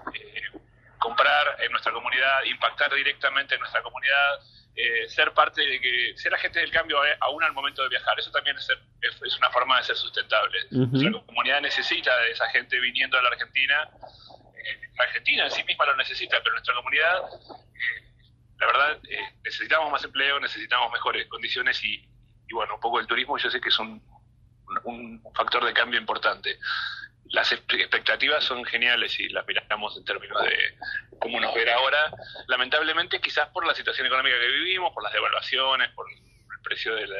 comprar 0.99 1.57
en 1.61 1.71
nuestra 1.71 1.91
comunidad, 1.93 2.43
impactar 2.43 2.93
directamente 2.93 3.55
en 3.55 3.61
nuestra 3.61 3.81
comunidad, 3.81 4.39
eh, 4.75 5.07
ser 5.07 5.33
parte 5.33 5.61
de 5.61 5.79
que 5.79 6.13
ser 6.15 6.33
agente 6.33 6.59
del 6.59 6.71
cambio 6.71 6.97
aún 7.21 7.43
al 7.43 7.53
momento 7.53 7.81
de 7.83 7.89
viajar. 7.89 8.19
Eso 8.19 8.29
también 8.31 8.57
es, 8.57 8.67
es, 9.01 9.37
una 9.37 9.49
forma 9.51 9.77
de 9.77 9.83
ser 9.83 9.95
sustentable. 9.95 10.59
Nuestra 10.69 11.21
comunidad 11.25 11.61
necesita 11.61 12.15
de 12.19 12.31
esa 12.31 12.47
gente 12.49 12.79
viniendo 12.79 13.17
a 13.17 13.21
la 13.21 13.29
Argentina. 13.29 13.89
la 14.97 15.03
Argentina 15.03 15.45
en 15.45 15.51
sí 15.51 15.63
misma 15.63 15.85
lo 15.85 15.95
necesita, 15.95 16.39
pero 16.43 16.53
nuestra 16.53 16.75
comunidad 16.75 17.21
la 18.61 18.67
verdad, 18.67 18.99
eh, 19.09 19.33
necesitamos 19.43 19.91
más 19.91 20.03
empleo, 20.03 20.39
necesitamos 20.39 20.91
mejores 20.91 21.27
condiciones 21.27 21.83
y, 21.83 22.07
bueno, 22.51 22.75
un 22.75 22.79
poco 22.79 22.99
el 22.99 23.07
turismo 23.07 23.35
yo 23.39 23.49
sé 23.49 23.59
que 23.59 23.69
es 23.69 23.79
un, 23.79 23.99
un, 24.83 25.23
factor 25.33 25.65
de 25.65 25.73
cambio 25.73 25.99
importante. 25.99 26.59
Las 27.25 27.51
expectativas 27.51 28.43
son 28.43 28.63
geniales 28.63 29.19
y 29.19 29.29
las 29.29 29.47
miramos 29.47 29.97
en 29.97 30.05
términos 30.05 30.43
de 30.43 30.77
cómo 31.19 31.39
nos 31.39 31.55
ver 31.55 31.71
ahora. 31.71 32.11
Lamentablemente, 32.47 33.19
quizás 33.19 33.49
por 33.49 33.65
la 33.65 33.73
situación 33.73 34.05
económica 34.05 34.39
que 34.39 34.47
vivimos, 34.47 34.93
por 34.93 35.03
las 35.03 35.13
devaluaciones, 35.13 35.89
por 35.91 36.05
el 36.11 36.61
precio 36.61 36.93
de 36.93 37.07
la, 37.07 37.17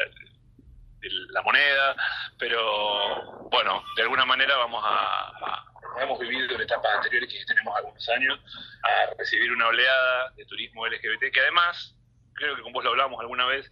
la 1.02 1.42
moneda, 1.42 1.96
pero 2.38 3.50
bueno, 3.50 3.84
de 3.96 4.04
alguna 4.04 4.26
manera 4.26 4.56
vamos 4.58 4.84
a, 4.86 5.66
hemos 6.02 6.20
vivido 6.20 6.56
en 6.56 6.62
etapas 6.62 6.96
anteriores 6.96 7.30
que 7.30 7.46
tenemos 7.46 7.76
algunos 7.76 8.10
años, 8.10 8.40
a 8.84 9.14
recibir 9.18 9.52
una 9.52 9.68
oleada 9.68 10.32
de 10.32 10.46
turismo 10.46 10.88
LGBT, 10.88 11.32
que 11.34 11.42
además, 11.42 11.96
creo 12.34 12.56
que 12.56 12.62
con 12.62 12.74
vos 12.74 12.84
lo 12.84 12.92
hablamos 12.92 13.20
alguna 13.20 13.46
vez, 13.46 13.72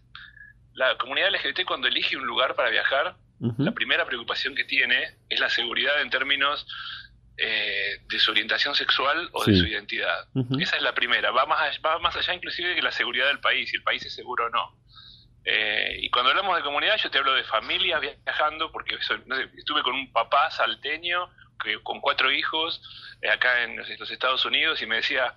la 0.74 0.98
comunidad 0.98 1.32
LGBT 1.32 1.66
cuando 1.66 1.88
elige 1.88 2.18
un 2.18 2.26
lugar 2.26 2.56
para 2.56 2.70
viajar, 2.70 3.16
la 3.58 3.72
primera 3.72 4.06
preocupación 4.06 4.54
que 4.54 4.66
tiene 4.66 5.16
es 5.30 5.40
la 5.40 5.50
seguridad 5.50 6.02
en 6.02 6.10
términos 6.10 6.68
eh, 7.38 8.02
de 8.10 8.20
su 8.20 8.32
orientación 8.32 8.76
sexual 8.76 9.30
o 9.32 9.46
de 9.46 9.56
su 9.56 9.66
identidad. 9.66 10.28
Esa 10.60 10.76
es 10.76 10.82
la 10.82 10.94
primera, 10.94 11.32
va 11.32 11.46
más, 11.46 11.80
va 11.86 12.00
más 12.00 12.18
allá 12.18 12.34
inclusive 12.34 12.70
de 12.70 12.76
que 12.76 12.82
la 12.82 12.92
seguridad 12.92 13.28
del 13.28 13.40
país, 13.40 13.70
si 13.70 13.78
el 13.78 13.84
país 13.84 14.06
es 14.06 14.14
seguro 14.14 14.48
o 14.48 14.50
no. 14.50 14.76
Eh, 15.46 16.00
y 16.02 16.10
cuando 16.10 16.32
hablamos 16.32 16.58
de 16.58 16.64
comunidad, 16.64 16.98
yo 16.98 17.10
te 17.10 17.18
hablo 17.18 17.34
de 17.34 17.44
familias 17.44 18.02
viajando, 18.02 18.72
porque 18.72 18.96
estuve 18.96 19.84
con 19.84 19.96
un 19.96 20.12
papá 20.12 20.52
salteño 20.52 21.30
que, 21.64 21.82
con 21.82 22.02
cuatro 22.02 22.32
hijos 22.32 22.82
eh, 23.22 23.30
acá 23.30 23.64
en 23.64 23.78
los 23.78 24.12
Estados 24.12 24.46
Unidos 24.46 24.82
y 24.82 24.86
me 24.86 24.98
decía, 24.98 25.34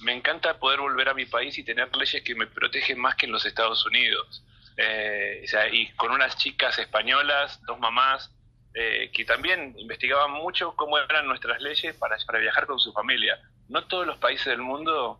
me 0.00 0.12
encanta 0.12 0.58
poder 0.58 0.80
volver 0.80 1.08
a 1.08 1.14
mi 1.14 1.26
país 1.26 1.56
y 1.58 1.64
tener 1.64 1.94
leyes 1.96 2.22
que 2.22 2.34
me 2.34 2.46
protegen 2.46 2.98
más 2.98 3.16
que 3.16 3.26
en 3.26 3.32
los 3.32 3.44
Estados 3.44 3.84
Unidos. 3.86 4.42
eh, 4.78 5.44
y 5.72 5.88
con 5.92 6.12
unas 6.12 6.36
chicas 6.36 6.78
españolas, 6.78 7.60
dos 7.64 7.78
mamás, 7.78 8.30
eh, 8.78 9.10
que 9.10 9.24
también 9.24 9.74
investigaban 9.78 10.32
mucho 10.32 10.76
cómo 10.76 10.98
eran 10.98 11.26
nuestras 11.26 11.62
leyes 11.62 11.96
para 11.96 12.18
viajar 12.38 12.66
con 12.66 12.78
su 12.78 12.92
familia. 12.92 13.40
No 13.70 13.86
todos 13.86 14.06
los 14.06 14.18
países 14.18 14.44
del 14.44 14.60
mundo 14.60 15.18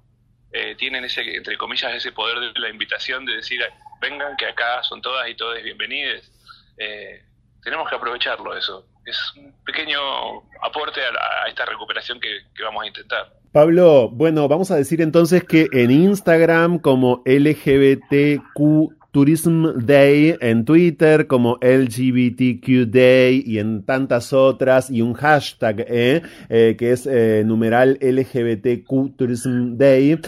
eh, 0.53 0.75
tienen 0.77 1.05
ese, 1.05 1.37
entre 1.37 1.57
comillas, 1.57 1.95
ese 1.95 2.13
poder 2.13 2.39
de 2.53 2.61
la 2.61 2.69
invitación 2.69 3.25
de 3.25 3.37
decir, 3.37 3.61
vengan 4.01 4.37
que 4.37 4.47
acá 4.47 4.83
son 4.83 5.01
todas 5.03 5.29
y 5.29 5.35
todos 5.35 5.63
bienvenidos. 5.63 6.31
tenemos 7.63 7.89
que 7.89 7.97
aprovecharlo 7.97 8.57
eso. 8.57 8.87
Es 9.05 9.19
un 9.37 9.55
pequeño 9.65 9.99
aporte 10.63 11.01
a, 11.01 11.49
esta 11.49 11.65
recuperación 11.65 12.21
que, 12.21 12.41
que 12.55 12.63
vamos 12.63 12.85
a 12.85 12.87
intentar. 12.87 13.33
Pablo, 13.53 14.11
bueno, 14.11 14.49
vamos 14.49 14.71
a 14.71 14.77
decir 14.77 15.01
entonces 15.01 15.43
que 15.45 15.69
en 15.73 15.91
Instagram 15.91 16.79
como 16.79 17.23
LGBTQ 17.25 18.97
Tourism 19.17 19.79
Day 19.79 20.37
en 20.43 20.67
Twitter 20.67 21.27
como 21.27 21.59
LGBTQ 21.63 22.91
Day 22.91 23.43
y 23.47 23.59
en 23.59 23.83
tantas 23.83 24.35
otras 24.35 24.91
y 24.91 25.01
un 25.01 25.15
hashtag 25.15 25.87
eh, 25.89 26.21
eh, 26.51 26.77
que 26.79 26.93
es 26.93 27.07
eh, 27.07 27.43
numeral 27.47 27.99
LGBTQ 27.99 29.17
Tourism 29.17 29.79
Day 29.79 30.21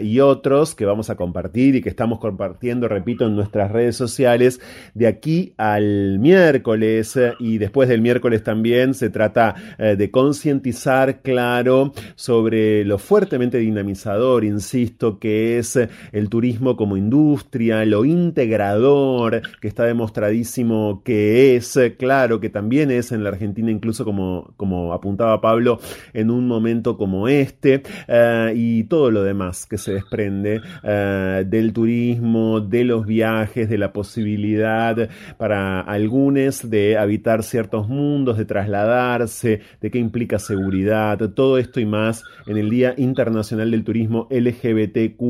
y 0.00 0.20
otros 0.20 0.74
que 0.74 0.86
vamos 0.86 1.10
a 1.10 1.16
compartir 1.16 1.74
y 1.74 1.82
que 1.82 1.90
estamos 1.90 2.18
compartiendo, 2.18 2.88
repito, 2.88 3.26
en 3.26 3.36
nuestras 3.36 3.70
redes 3.70 3.96
sociales 3.96 4.58
de 4.94 5.06
aquí 5.06 5.52
al 5.58 6.18
miércoles. 6.18 7.18
Y 7.40 7.58
después 7.58 7.90
del 7.90 8.00
miércoles 8.00 8.42
también 8.42 8.94
se 8.94 9.10
trata 9.10 9.54
de 9.78 10.10
concientizar, 10.10 11.20
claro, 11.20 11.92
sobre 12.14 12.86
lo 12.86 12.96
fuertemente 12.96 13.58
dinamizador, 13.58 14.44
insisto, 14.44 15.18
que 15.18 15.58
es 15.58 15.78
el 16.12 16.30
turismo 16.30 16.74
como 16.76 16.96
industria, 16.96 17.84
lo 17.84 18.06
integrador, 18.30 19.42
que 19.60 19.68
está 19.68 19.84
demostradísimo 19.84 21.02
que 21.04 21.56
es, 21.56 21.78
claro, 21.98 22.40
que 22.40 22.48
también 22.48 22.90
es 22.90 23.12
en 23.12 23.24
la 23.24 23.30
Argentina, 23.30 23.70
incluso 23.70 24.04
como, 24.04 24.54
como 24.56 24.92
apuntaba 24.92 25.40
Pablo, 25.40 25.80
en 26.12 26.30
un 26.30 26.46
momento 26.46 26.96
como 26.96 27.28
este, 27.28 27.82
eh, 28.08 28.52
y 28.54 28.84
todo 28.84 29.10
lo 29.10 29.22
demás 29.22 29.66
que 29.66 29.78
se 29.78 29.92
desprende 29.94 30.60
eh, 30.82 31.44
del 31.46 31.72
turismo, 31.72 32.60
de 32.60 32.84
los 32.84 33.06
viajes, 33.06 33.68
de 33.68 33.78
la 33.78 33.92
posibilidad 33.92 35.08
para 35.36 35.80
algunos 35.80 36.70
de 36.70 36.96
habitar 36.96 37.42
ciertos 37.42 37.88
mundos, 37.88 38.38
de 38.38 38.44
trasladarse, 38.44 39.60
de 39.80 39.90
qué 39.90 39.98
implica 39.98 40.38
seguridad, 40.38 41.18
todo 41.34 41.58
esto 41.58 41.80
y 41.80 41.86
más 41.86 42.22
en 42.46 42.56
el 42.56 42.70
Día 42.70 42.94
Internacional 42.96 43.70
del 43.70 43.84
Turismo 43.84 44.28
LGBTQ, 44.30 45.20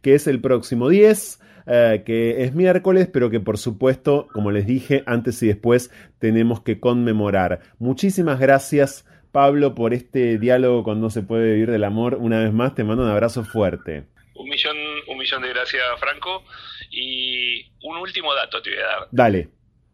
que 0.00 0.14
es 0.14 0.26
el 0.26 0.40
próximo 0.40 0.88
10 0.88 1.38
eh, 1.66 2.02
que 2.04 2.44
es 2.44 2.54
miércoles, 2.54 3.08
pero 3.12 3.30
que 3.30 3.40
por 3.40 3.58
supuesto, 3.58 4.28
como 4.32 4.50
les 4.50 4.66
dije, 4.66 5.02
antes 5.06 5.42
y 5.42 5.48
después 5.48 5.90
tenemos 6.18 6.60
que 6.62 6.80
conmemorar. 6.80 7.60
Muchísimas 7.78 8.40
gracias. 8.40 9.06
Pablo, 9.32 9.74
por 9.74 9.94
este 9.94 10.38
diálogo 10.38 10.84
con 10.84 11.00
No 11.00 11.08
se 11.08 11.22
puede 11.22 11.54
vivir 11.54 11.70
del 11.70 11.84
amor. 11.84 12.16
Una 12.20 12.38
vez 12.40 12.52
más, 12.52 12.74
te 12.74 12.84
mando 12.84 13.02
un 13.02 13.10
abrazo 13.10 13.44
fuerte. 13.44 14.04
Un 14.34 14.48
millón, 14.48 14.76
un 15.08 15.16
millón 15.16 15.42
de 15.42 15.48
gracias, 15.48 15.82
Franco. 15.98 16.44
Y 16.90 17.70
un 17.82 17.96
último 17.96 18.34
dato 18.34 18.60
te 18.60 18.70
voy 18.70 18.78
a 18.80 18.86
dar. 18.86 19.08
Dale. 19.10 19.48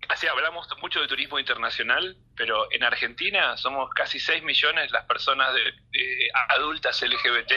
Así 0.08 0.26
hablamos 0.26 0.66
mucho 0.80 1.00
de 1.00 1.06
turismo 1.06 1.38
internacional, 1.38 2.16
pero 2.34 2.66
en 2.72 2.82
Argentina 2.82 3.56
somos 3.56 3.90
casi 3.90 4.18
6 4.18 4.42
millones 4.42 4.90
las 4.90 5.04
personas 5.04 5.52
de 5.54 6.30
adultas 6.48 7.02
LGBT 7.02 7.52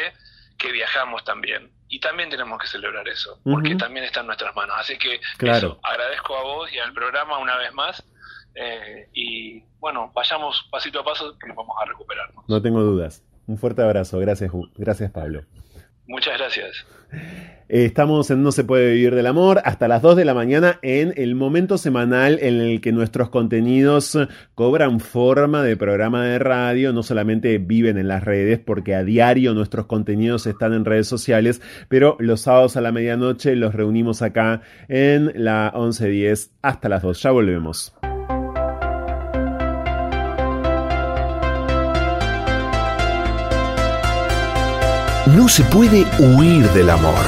que 0.61 0.71
viajamos 0.71 1.23
también. 1.23 1.71
Y 1.89 1.99
también 1.99 2.29
tenemos 2.29 2.59
que 2.59 2.67
celebrar 2.67 3.07
eso, 3.09 3.39
porque 3.43 3.75
también 3.75 4.05
está 4.05 4.21
en 4.21 4.27
nuestras 4.27 4.55
manos. 4.55 4.77
Así 4.79 4.97
que 4.97 5.19
claro. 5.37 5.79
agradezco 5.83 6.37
a 6.37 6.43
vos 6.43 6.71
y 6.71 6.79
al 6.79 6.93
programa 6.93 7.37
una 7.37 7.57
vez 7.57 7.73
más. 7.73 8.03
Eh, 8.55 9.09
y 9.13 9.63
bueno, 9.79 10.11
vayamos 10.13 10.67
pasito 10.71 11.01
a 11.01 11.03
paso 11.03 11.37
que 11.37 11.51
vamos 11.51 11.75
a 11.81 11.85
recuperarnos. 11.85 12.47
No 12.47 12.61
tengo 12.61 12.81
dudas. 12.81 13.23
Un 13.47 13.57
fuerte 13.57 13.81
abrazo. 13.81 14.19
Gracias, 14.19 14.51
gracias 14.75 15.11
Pablo. 15.11 15.43
Muchas 16.07 16.37
gracias. 16.37 16.85
Eh, 17.73 17.85
estamos 17.85 18.29
en 18.31 18.43
No 18.43 18.51
se 18.51 18.65
puede 18.65 18.91
vivir 18.91 19.15
del 19.15 19.27
amor 19.27 19.61
hasta 19.63 19.87
las 19.87 20.01
2 20.01 20.17
de 20.17 20.25
la 20.25 20.33
mañana 20.33 20.77
en 20.81 21.13
el 21.15 21.35
momento 21.35 21.77
semanal 21.77 22.37
en 22.41 22.59
el 22.59 22.81
que 22.81 22.91
nuestros 22.91 23.29
contenidos 23.29 24.17
cobran 24.55 24.99
forma 24.99 25.63
de 25.63 25.77
programa 25.77 26.25
de 26.25 26.37
radio, 26.37 26.91
no 26.91 27.01
solamente 27.01 27.57
viven 27.59 27.97
en 27.97 28.09
las 28.09 28.25
redes 28.25 28.59
porque 28.59 28.93
a 28.93 29.05
diario 29.05 29.53
nuestros 29.53 29.85
contenidos 29.85 30.47
están 30.47 30.73
en 30.73 30.83
redes 30.83 31.07
sociales, 31.07 31.61
pero 31.87 32.17
los 32.19 32.41
sábados 32.41 32.75
a 32.75 32.81
la 32.81 32.91
medianoche 32.91 33.55
los 33.55 33.73
reunimos 33.73 34.21
acá 34.21 34.61
en 34.89 35.31
la 35.35 35.71
11.10 35.73 36.49
hasta 36.61 36.89
las 36.89 37.03
2. 37.03 37.21
Ya 37.21 37.31
volvemos. 37.31 37.93
No 45.41 45.47
se 45.49 45.63
puede 45.63 46.05
huir 46.19 46.69
del 46.69 46.87
amor, 46.91 47.25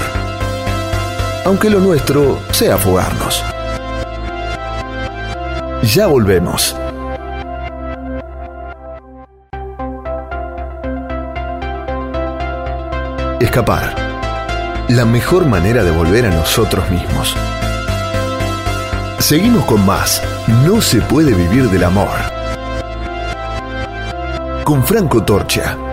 aunque 1.45 1.67
lo 1.67 1.79
nuestro 1.79 2.37
sea 2.51 2.77
fugarnos. 2.77 3.43
Ya 5.81 6.05
volvemos. 6.05 6.75
Escapar. 13.39 13.95
La 14.89 15.05
mejor 15.05 15.47
manera 15.47 15.83
de 15.83 15.89
volver 15.89 16.27
a 16.27 16.29
nosotros 16.29 16.87
mismos. 16.91 17.35
Seguimos 19.17 19.65
con 19.65 19.83
más. 19.87 20.21
No 20.63 20.81
se 20.81 21.01
puede 21.01 21.33
vivir 21.33 21.67
del 21.67 21.83
amor. 21.83 22.13
Con 24.63 24.83
Franco 24.83 25.23
Torcha. 25.23 25.92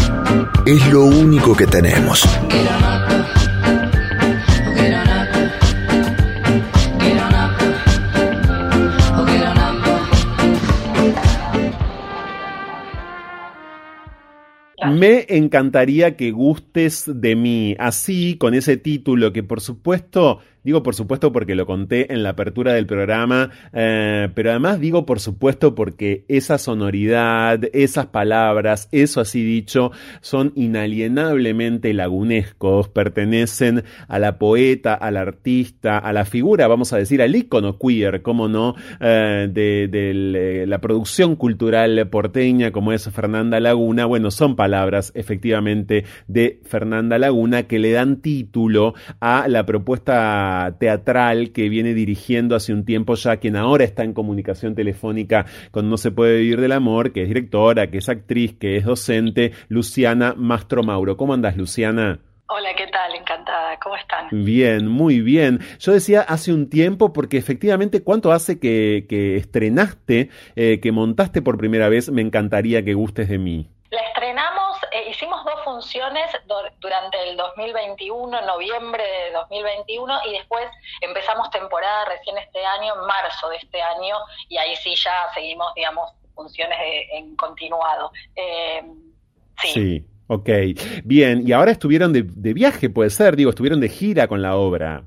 es 0.65 0.91
lo 0.91 1.05
único 1.05 1.55
que 1.55 1.67
tenemos. 1.67 2.23
Me 14.93 15.25
encantaría 15.29 16.15
que 16.15 16.31
gustes 16.31 17.05
de 17.07 17.35
mí, 17.35 17.75
así, 17.79 18.37
con 18.37 18.53
ese 18.53 18.77
título 18.77 19.31
que 19.31 19.41
por 19.41 19.61
supuesto 19.61 20.39
Digo 20.63 20.83
por 20.83 20.93
supuesto 20.93 21.31
porque 21.31 21.55
lo 21.55 21.65
conté 21.65 22.13
en 22.13 22.21
la 22.21 22.29
apertura 22.29 22.73
del 22.73 22.85
programa, 22.85 23.49
eh, 23.73 24.29
pero 24.35 24.51
además 24.51 24.79
digo 24.79 25.07
por 25.07 25.19
supuesto 25.19 25.73
porque 25.73 26.23
esa 26.27 26.59
sonoridad, 26.59 27.59
esas 27.73 28.05
palabras, 28.07 28.87
eso 28.91 29.21
así 29.21 29.43
dicho, 29.43 29.91
son 30.21 30.53
inalienablemente 30.55 31.93
lagunescos, 31.95 32.89
pertenecen 32.89 33.83
a 34.07 34.19
la 34.19 34.37
poeta, 34.37 34.93
al 34.93 35.17
artista, 35.17 35.97
a 35.97 36.13
la 36.13 36.25
figura, 36.25 36.67
vamos 36.67 36.93
a 36.93 36.97
decir, 36.97 37.23
al 37.23 37.35
ícono 37.35 37.79
queer, 37.79 38.21
como 38.21 38.47
no, 38.47 38.75
eh, 38.99 39.49
de, 39.51 39.87
de, 39.87 40.65
la 40.67 40.79
producción 40.79 41.35
cultural 41.35 42.07
porteña 42.09 42.71
como 42.71 42.91
es 42.91 43.09
Fernanda 43.09 43.59
Laguna. 43.59 44.05
Bueno, 44.05 44.29
son 44.29 44.55
palabras 44.55 45.11
efectivamente 45.15 46.05
de 46.27 46.59
Fernanda 46.63 47.17
Laguna 47.17 47.63
que 47.63 47.79
le 47.79 47.91
dan 47.91 48.17
título 48.17 48.93
a 49.19 49.47
la 49.47 49.65
propuesta 49.65 50.50
teatral 50.79 51.51
que 51.51 51.69
viene 51.69 51.93
dirigiendo 51.93 52.55
hace 52.55 52.73
un 52.73 52.85
tiempo 52.85 53.15
ya, 53.15 53.37
quien 53.37 53.55
ahora 53.55 53.83
está 53.83 54.03
en 54.03 54.13
comunicación 54.13 54.75
telefónica 54.75 55.45
con 55.71 55.89
No 55.89 55.97
se 55.97 56.11
puede 56.11 56.39
vivir 56.39 56.61
del 56.61 56.71
amor, 56.71 57.13
que 57.13 57.23
es 57.23 57.27
directora, 57.27 57.87
que 57.87 57.99
es 57.99 58.09
actriz, 58.09 58.55
que 58.59 58.77
es 58.77 58.85
docente, 58.85 59.51
Luciana 59.67 60.33
Mastro 60.35 60.83
Mauro. 60.83 61.17
¿Cómo 61.17 61.33
andas, 61.33 61.57
Luciana? 61.57 62.19
Hola, 62.53 62.69
¿qué 62.75 62.85
tal? 62.87 63.15
Encantada. 63.15 63.79
¿Cómo 63.81 63.95
están? 63.95 64.27
Bien, 64.31 64.85
muy 64.85 65.21
bien. 65.21 65.59
Yo 65.79 65.93
decía 65.93 66.19
hace 66.21 66.51
un 66.51 66.69
tiempo, 66.69 67.13
porque 67.13 67.37
efectivamente, 67.37 68.03
¿cuánto 68.03 68.33
hace 68.33 68.59
que, 68.59 69.05
estrenaste, 69.37 70.29
eh, 70.57 70.81
que 70.81 70.91
montaste 70.91 71.41
por 71.41 71.57
primera 71.57 71.87
vez 71.87 72.11
Me 72.11 72.21
encantaría 72.21 72.83
que 72.83 72.93
gustes 72.93 73.29
de 73.29 73.37
mí? 73.37 73.69
La 73.89 74.01
estrenamos, 74.01 74.77
eh, 74.91 75.11
hicimos 75.11 75.43
dos 75.45 75.55
funciones 75.71 76.25
durante 76.79 77.17
el 77.29 77.37
2021, 77.37 78.41
noviembre 78.41 79.03
de 79.03 79.31
2021, 79.31 80.19
y 80.27 80.33
después 80.33 80.65
empezamos 80.99 81.49
temporada 81.49 82.05
recién 82.05 82.37
este 82.37 82.65
año, 82.65 82.93
en 82.93 83.07
marzo 83.07 83.47
de 83.49 83.55
este 83.55 83.81
año, 83.81 84.17
y 84.49 84.57
ahí 84.57 84.75
sí 84.75 84.93
ya 84.95 85.29
seguimos, 85.33 85.73
digamos, 85.75 86.11
funciones 86.35 86.77
en 87.13 87.35
continuado. 87.37 88.11
Eh, 88.35 88.83
sí. 89.61 89.71
sí. 89.73 90.05
Ok, 90.27 90.49
bien, 91.03 91.43
y 91.45 91.51
ahora 91.51 91.71
estuvieron 91.71 92.13
de, 92.13 92.23
de 92.23 92.53
viaje, 92.53 92.89
puede 92.89 93.09
ser, 93.09 93.35
digo, 93.35 93.49
estuvieron 93.49 93.81
de 93.81 93.89
gira 93.89 94.27
con 94.27 94.41
la 94.41 94.55
obra. 94.55 95.03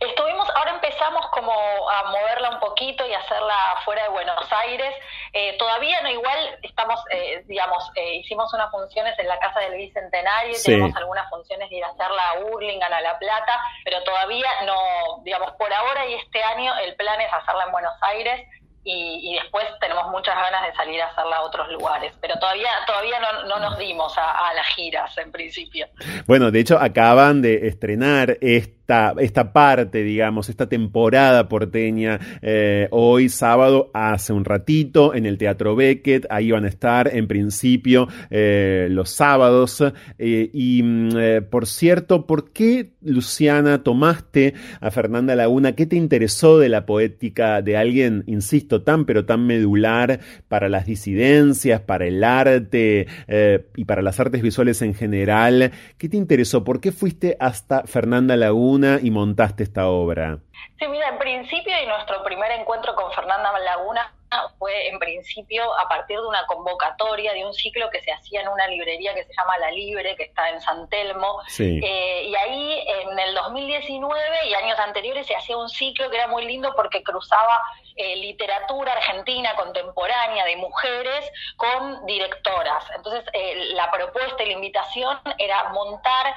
Estuvimos, 0.00 0.46
ahora 0.54 0.74
empezamos 0.74 1.26
como 1.32 1.52
a 1.52 2.10
moverla 2.10 2.50
un 2.50 2.60
poquito 2.60 3.06
y 3.06 3.12
hacerla 3.12 3.54
fuera 3.84 4.02
de 4.04 4.08
Buenos 4.10 4.44
Aires. 4.52 4.94
Eh, 5.40 5.54
todavía 5.56 6.02
no 6.02 6.10
igual, 6.10 6.36
estamos, 6.62 6.98
eh, 7.12 7.44
digamos, 7.46 7.92
eh, 7.94 8.16
hicimos 8.16 8.52
unas 8.52 8.72
funciones 8.72 9.16
en 9.20 9.28
la 9.28 9.38
Casa 9.38 9.60
del 9.60 9.74
Bicentenario, 9.74 10.56
tenemos 10.64 10.96
algunas 10.96 11.30
funciones 11.30 11.70
de 11.70 11.76
ir 11.76 11.84
a 11.84 11.90
hacerla 11.90 12.30
a 12.30 12.40
Urlingan, 12.40 12.92
a 12.92 13.00
La 13.00 13.16
Plata, 13.20 13.60
pero 13.84 14.02
todavía 14.02 14.48
no, 14.66 15.22
digamos, 15.22 15.52
por 15.52 15.72
ahora 15.72 16.08
y 16.08 16.14
este 16.14 16.42
año 16.42 16.76
el 16.78 16.96
plan 16.96 17.20
es 17.20 17.32
hacerla 17.32 17.66
en 17.66 17.70
Buenos 17.70 17.94
Aires 18.00 18.48
y, 18.82 19.36
después 19.40 19.64
tenemos 19.80 20.08
muchas 20.08 20.34
ganas 20.34 20.66
de 20.66 20.74
salir 20.74 21.00
a 21.02 21.06
hacerla 21.06 21.36
a 21.36 21.42
otros 21.42 21.68
lugares, 21.68 22.12
pero 22.20 22.36
todavía 22.40 22.70
todavía 22.84 23.20
no, 23.46 23.60
nos 23.60 23.78
dimos 23.78 24.18
a, 24.18 24.48
a, 24.48 24.54
las 24.54 24.66
giras 24.74 25.16
en 25.18 25.30
principio. 25.30 25.86
Bueno, 26.26 26.50
de 26.50 26.58
hecho 26.58 26.78
acaban 26.80 27.42
de 27.42 27.68
estrenar 27.68 28.38
este 28.40 28.77
esta, 29.18 29.52
parte, 29.52 30.02
digamos, 30.02 30.48
esta 30.48 30.66
temporada 30.66 31.46
porteña, 31.46 32.18
eh, 32.40 32.88
hoy 32.90 33.28
sábado, 33.28 33.90
hace 33.92 34.32
un 34.32 34.46
ratito, 34.46 35.14
en 35.14 35.26
el 35.26 35.36
Teatro 35.36 35.76
Beckett, 35.76 36.26
ahí 36.30 36.52
van 36.52 36.64
a 36.64 36.68
estar 36.68 37.14
en 37.14 37.28
principio 37.28 38.08
eh, 38.30 38.88
los 38.90 39.10
sábados. 39.10 39.84
Eh, 40.18 40.48
y 40.54 40.82
mm, 40.82 41.10
por 41.50 41.66
cierto, 41.66 42.26
¿por 42.26 42.50
qué, 42.50 42.92
Luciana, 43.02 43.82
tomaste 43.82 44.54
a 44.80 44.90
Fernanda 44.90 45.36
Laguna? 45.36 45.72
¿Qué 45.72 45.84
te 45.84 45.96
interesó 45.96 46.58
de 46.58 46.70
la 46.70 46.86
poética 46.86 47.60
de 47.60 47.76
alguien, 47.76 48.24
insisto, 48.26 48.84
tan 48.84 49.04
pero 49.04 49.26
tan 49.26 49.46
medular 49.46 50.20
para 50.48 50.70
las 50.70 50.86
disidencias, 50.86 51.82
para 51.82 52.06
el 52.06 52.24
arte 52.24 53.06
y 53.76 53.84
para 53.84 54.00
las 54.00 54.18
artes 54.18 54.40
visuales 54.40 54.80
en 54.80 54.94
general? 54.94 55.72
¿Qué 55.98 56.08
te 56.08 56.16
interesó? 56.16 56.64
¿Por 56.64 56.80
qué 56.80 56.90
fuiste 56.90 57.36
hasta 57.38 57.82
Fernanda 57.82 58.34
Laguna? 58.34 58.77
Y 59.02 59.10
montaste 59.10 59.62
esta 59.62 59.88
obra? 59.88 60.38
Sí, 60.78 60.86
mira, 60.88 61.08
en 61.08 61.18
principio 61.18 61.72
y 61.82 61.86
nuestro 61.86 62.22
primer 62.22 62.50
encuentro 62.52 62.94
con 62.94 63.12
Fernanda 63.12 63.52
Laguna 63.58 64.12
fue 64.58 64.88
en 64.88 64.98
principio 64.98 65.62
a 65.78 65.88
partir 65.88 66.18
de 66.18 66.26
una 66.26 66.44
convocatoria 66.46 67.32
de 67.32 67.44
un 67.46 67.54
ciclo 67.54 67.88
que 67.90 68.00
se 68.02 68.12
hacía 68.12 68.42
en 68.42 68.48
una 68.48 68.66
librería 68.66 69.14
que 69.14 69.24
se 69.24 69.32
llama 69.32 69.56
La 69.58 69.70
Libre, 69.70 70.16
que 70.16 70.24
está 70.24 70.50
en 70.50 70.60
San 70.60 70.88
Telmo. 70.88 71.40
Eh, 71.58 72.24
y 72.26 72.34
ahí 72.34 72.84
en 72.86 73.18
el 73.18 73.34
2019 73.34 74.20
y 74.48 74.54
años 74.54 74.78
anteriores 74.78 75.26
se 75.26 75.34
hacía 75.34 75.56
un 75.56 75.68
ciclo 75.68 76.10
que 76.10 76.16
era 76.16 76.28
muy 76.28 76.44
lindo 76.44 76.72
porque 76.76 77.02
cruzaba 77.02 77.62
eh, 77.98 78.16
literatura 78.16 78.92
argentina 78.92 79.54
contemporánea 79.56 80.44
de 80.44 80.56
mujeres 80.56 81.30
con 81.56 82.06
directoras. 82.06 82.84
Entonces 82.94 83.24
eh, 83.32 83.72
la 83.74 83.90
propuesta 83.90 84.42
y 84.42 84.46
la 84.46 84.52
invitación 84.52 85.18
era 85.38 85.70
montar 85.70 86.34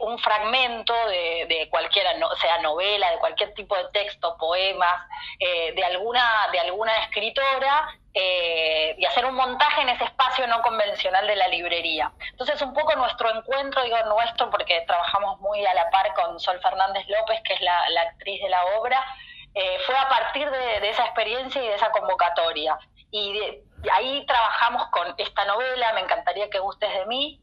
un 0.00 0.18
fragmento 0.18 0.94
de, 1.08 1.46
de 1.48 1.68
cualquiera, 1.70 2.10
sea 2.40 2.58
novela, 2.58 3.10
de 3.10 3.18
cualquier 3.18 3.52
tipo 3.54 3.76
de 3.76 3.84
texto, 3.92 4.36
poemas, 4.38 5.06
de 5.38 5.84
alguna 5.84 6.48
de 6.52 6.60
alguna 6.60 6.96
escritora 7.04 7.88
eh, 8.20 8.96
y 8.98 9.04
hacer 9.04 9.24
un 9.26 9.34
montaje 9.34 9.82
en 9.82 9.90
ese 9.90 10.02
espacio 10.02 10.44
no 10.48 10.60
convencional 10.62 11.24
de 11.28 11.36
la 11.36 11.46
librería. 11.46 12.10
Entonces, 12.30 12.60
un 12.62 12.74
poco 12.74 12.96
nuestro 12.96 13.30
encuentro, 13.30 13.82
digo 13.84 13.96
nuestro, 14.06 14.50
porque 14.50 14.82
trabajamos 14.88 15.38
muy 15.40 15.64
a 15.64 15.72
la 15.72 15.88
par 15.90 16.12
con 16.14 16.40
Sol 16.40 16.58
Fernández 16.60 17.06
López, 17.08 17.40
que 17.44 17.54
es 17.54 17.60
la, 17.60 17.84
actriz 18.08 18.42
de 18.42 18.48
la 18.48 18.64
obra, 18.78 19.04
eh, 19.54 19.78
fue 19.86 19.96
a 19.96 20.08
partir 20.08 20.50
de, 20.50 20.88
esa 20.88 21.04
experiencia 21.04 21.62
y 21.62 21.68
de 21.68 21.74
esa 21.74 21.90
convocatoria. 21.90 22.78
Y, 23.10 23.40
ahí 23.92 24.26
trabajamos 24.26 24.88
con 24.88 25.14
esta 25.18 25.44
novela, 25.44 25.92
Me 25.92 26.00
encantaría 26.00 26.50
que 26.50 26.58
gustes 26.58 26.92
de 26.92 27.06
mí, 27.06 27.40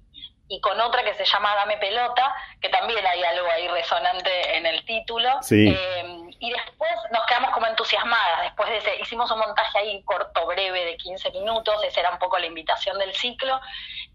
y 0.48 0.61
con 0.61 0.80
otra 0.80 1.03
que 1.03 1.14
se 1.15 1.26
llama 1.26 1.56
Dame 1.56 1.77
Pelota, 1.77 2.36
que 2.61 2.69
también 2.69 3.06
hay 3.06 3.23
algo 3.23 3.48
ahí 3.49 3.68
resonante 3.68 4.57
en 4.57 4.65
el 4.65 4.86
título. 4.86 5.41
Sí. 5.41 5.69
Eh, 5.69 6.26
y 6.40 6.52
después 6.52 6.91
nos 7.11 7.26
quedamos 7.26 7.52
como 7.52 7.65
entusiasmadas, 7.65 8.41
después 8.44 8.69
de 8.69 8.77
ese, 8.77 8.95
hicimos 9.02 9.32
un 9.32 9.40
montaje 9.40 9.80
ahí 9.80 10.03
corto, 10.03 10.45
breve, 10.45 10.86
de 10.86 10.98
15 10.98 11.32
minutos, 11.32 11.84
esa 11.84 12.02
era 12.02 12.11
un 12.11 12.19
poco 12.19 12.38
la 12.38 12.45
invitación 12.45 12.99
del 12.99 13.15
ciclo, 13.15 13.60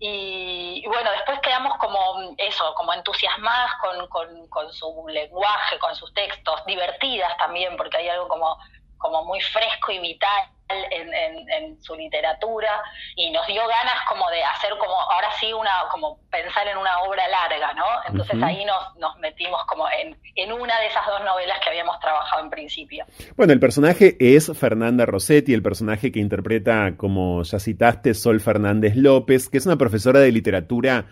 y, 0.03 0.83
bueno, 0.87 1.11
después 1.11 1.41
quedamos 1.41 1.77
como 1.77 2.35
eso, 2.39 2.75
como 2.75 2.95
entusiasmadas 2.95 3.73
con, 3.83 4.09
con, 4.09 4.49
con 4.49 4.73
su 4.73 5.07
lenguaje, 5.09 5.79
con 5.79 5.95
sus 5.95 6.13
textos, 6.15 6.65
divertidas 6.65 7.37
también, 7.37 7.77
porque 7.77 7.99
hay 7.99 8.09
algo 8.09 8.27
como, 8.27 8.57
como 8.97 9.25
muy 9.25 9.41
fresco 9.43 9.93
y 9.93 9.99
vital 9.99 10.49
en, 10.91 11.81
su 11.81 11.95
literatura 11.95 12.83
y 13.17 13.31
nos 13.31 13.47
dio 13.47 13.63
ganas 13.67 14.05
como 14.09 14.29
de 14.31 14.43
hacer 14.43 14.71
como 14.79 14.93
ahora 14.93 15.29
sí 15.39 15.53
una 15.53 15.71
como 15.91 16.19
pensar 16.31 16.67
en 16.69 16.77
una 16.77 17.01
obra 17.03 17.27
larga 17.29 17.73
no 17.75 17.85
entonces 18.07 18.43
ahí 18.43 18.65
nos, 18.65 18.97
nos 18.97 19.17
metimos 19.19 19.65
como 19.67 19.89
en, 19.91 20.17
en 20.37 20.53
una 20.53 20.79
de 20.81 20.87
esas 20.87 21.07
dos 21.07 21.21
novelas 21.25 21.59
que 21.63 21.71
habíamos 21.71 21.99
trabajado 22.01 22.43
en 22.43 22.51
principio. 22.51 23.05
Bueno 23.37 23.53
el 23.53 23.61
personaje 23.61 24.17
es 24.21 24.51
Fernanda 24.59 25.07
Rossetti 25.07 25.55
el 25.55 25.63
personaje 25.63 26.13
que 26.13 26.19
interpreta 26.19 26.97
como 26.97 27.43
ya 27.43 27.59
citaste 27.59 28.15
Sol 28.15 28.41
Fernández 28.41 28.97
López 28.97 29.49
que 29.49 29.59
es 29.59 29.67
una 29.67 29.77
profesora 29.77 30.21
de 30.21 30.33
literatura 30.33 31.07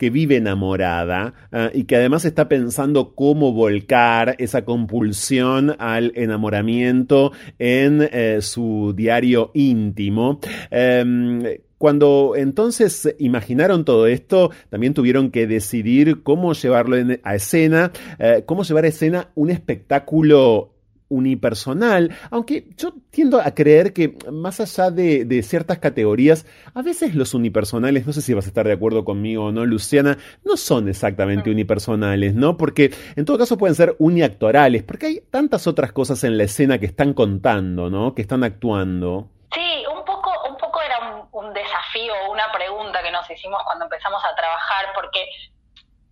que 0.00 0.08
vive 0.08 0.36
enamorada 0.36 1.34
ah, 1.52 1.70
y 1.74 1.84
que 1.84 1.96
además 1.96 2.24
está 2.24 2.48
pensando 2.48 3.14
cómo 3.14 3.52
volcar 3.52 4.34
esa 4.38 4.64
compulsión 4.64 5.76
al 5.78 6.12
enamoramiento 6.14 7.32
en 7.58 8.08
eh, 8.10 8.38
su 8.40 8.94
diario 8.96 9.50
íntimo. 9.52 10.40
Em, 10.70 11.42
cuando 11.76 12.32
entonces 12.34 13.14
imaginaron 13.18 13.84
todo 13.84 14.06
esto, 14.06 14.50
también 14.70 14.94
tuvieron 14.94 15.30
que 15.30 15.46
decidir 15.46 16.22
cómo 16.22 16.54
llevarlo 16.54 16.96
a 17.22 17.34
escena, 17.34 17.92
eh, 18.18 18.44
cómo 18.46 18.62
llevar 18.62 18.86
a 18.86 18.88
escena 18.88 19.28
un 19.34 19.50
espectáculo 19.50 20.70
unipersonal, 21.10 22.16
aunque 22.30 22.68
yo 22.76 22.94
tiendo 23.10 23.40
a 23.40 23.50
creer 23.50 23.92
que 23.92 24.16
más 24.32 24.60
allá 24.60 24.90
de, 24.90 25.42
ciertas 25.42 25.78
categorías, 25.78 26.46
a 26.72 26.80
veces 26.82 27.14
los 27.14 27.34
unipersonales, 27.34 28.06
no 28.06 28.12
sé 28.12 28.22
si 28.22 28.32
vas 28.32 28.46
a 28.46 28.48
estar 28.48 28.66
de 28.66 28.72
acuerdo 28.72 29.04
conmigo 29.04 29.46
o 29.46 29.52
no, 29.52 29.66
Luciana, 29.66 30.16
no 30.44 30.56
son 30.56 30.88
exactamente 30.88 31.50
unipersonales, 31.50 32.34
¿no? 32.34 32.56
Porque 32.56 32.94
en 33.16 33.24
todo 33.24 33.38
caso 33.38 33.58
pueden 33.58 33.74
ser 33.74 33.96
uniactorales, 33.98 34.82
porque 34.82 35.06
hay 35.06 35.20
tantas 35.30 35.66
otras 35.66 35.92
cosas 35.92 36.24
en 36.24 36.38
la 36.38 36.44
escena 36.44 36.78
que 36.78 36.86
están 36.86 37.12
contando, 37.12 37.90
¿no? 37.90 38.14
Que 38.14 38.22
están 38.22 38.44
actuando. 38.44 39.28
Sí, 39.52 39.84
un 39.92 40.04
poco, 40.04 40.30
un 40.48 40.56
poco 40.56 40.80
era 40.80 41.26
un 41.32 41.52
desafío, 41.52 42.12
una 42.30 42.50
pregunta 42.52 43.02
que 43.02 43.10
nos 43.10 43.28
hicimos 43.28 43.60
cuando 43.64 43.84
empezamos 43.84 44.22
a 44.24 44.34
trabajar, 44.36 44.86
porque 44.94 45.26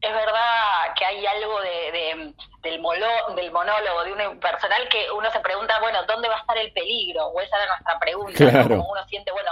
es 0.00 0.12
verdad 0.12 0.94
que 0.96 1.04
hay 1.04 1.26
algo 1.26 1.60
de, 1.60 1.92
del, 1.92 2.34
del 2.62 2.80
monólogo 2.80 4.04
de 4.04 4.28
un 4.28 4.40
personal 4.40 4.88
que 4.88 5.10
uno 5.10 5.30
se 5.30 5.40
pregunta, 5.40 5.80
bueno, 5.80 6.04
¿dónde 6.04 6.28
va 6.28 6.36
a 6.36 6.40
estar 6.40 6.56
el 6.58 6.72
peligro? 6.72 7.26
O 7.26 7.40
esa 7.40 7.56
era 7.56 7.66
nuestra 7.66 7.98
pregunta, 7.98 8.68
como 8.68 8.90
uno 8.90 9.08
siente, 9.08 9.32
bueno, 9.32 9.50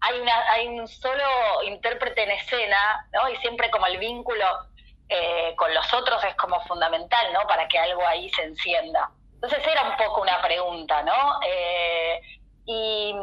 hay, 0.00 0.18
una, 0.20 0.50
hay 0.50 0.68
un 0.68 0.88
solo 0.88 1.62
intérprete 1.64 2.22
en 2.22 2.30
escena, 2.32 3.06
¿no? 3.12 3.28
Y 3.28 3.36
siempre 3.36 3.70
como 3.70 3.86
el 3.86 3.98
vínculo 3.98 4.46
eh, 5.08 5.54
con 5.56 5.72
los 5.74 5.92
otros 5.92 6.24
es 6.24 6.34
como 6.36 6.60
fundamental, 6.62 7.32
¿no? 7.32 7.46
Para 7.46 7.68
que 7.68 7.78
algo 7.78 8.06
ahí 8.06 8.30
se 8.30 8.44
encienda. 8.44 9.10
Entonces 9.34 9.66
era 9.66 9.82
un 9.82 9.96
poco 9.96 10.22
una 10.22 10.40
pregunta, 10.40 11.02
¿no? 11.02 11.38
Eh, 11.46 12.20
y 12.64 13.14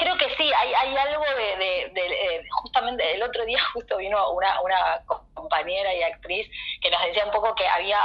creo 0.00 0.16
que 0.16 0.34
sí, 0.36 0.50
hay, 0.52 0.72
hay 0.72 0.96
algo 0.96 1.24
de, 1.36 1.92
eh, 1.94 2.42
justamente 2.50 3.14
el 3.14 3.22
otro 3.22 3.44
día 3.44 3.60
justo 3.74 3.98
vino 3.98 4.30
una, 4.30 4.60
una 4.62 5.02
compañera 5.34 5.94
y 5.94 6.02
actriz 6.02 6.48
que 6.80 6.90
nos 6.90 7.02
decía 7.04 7.26
un 7.26 7.32
poco 7.32 7.54
que 7.54 7.68
había 7.68 8.00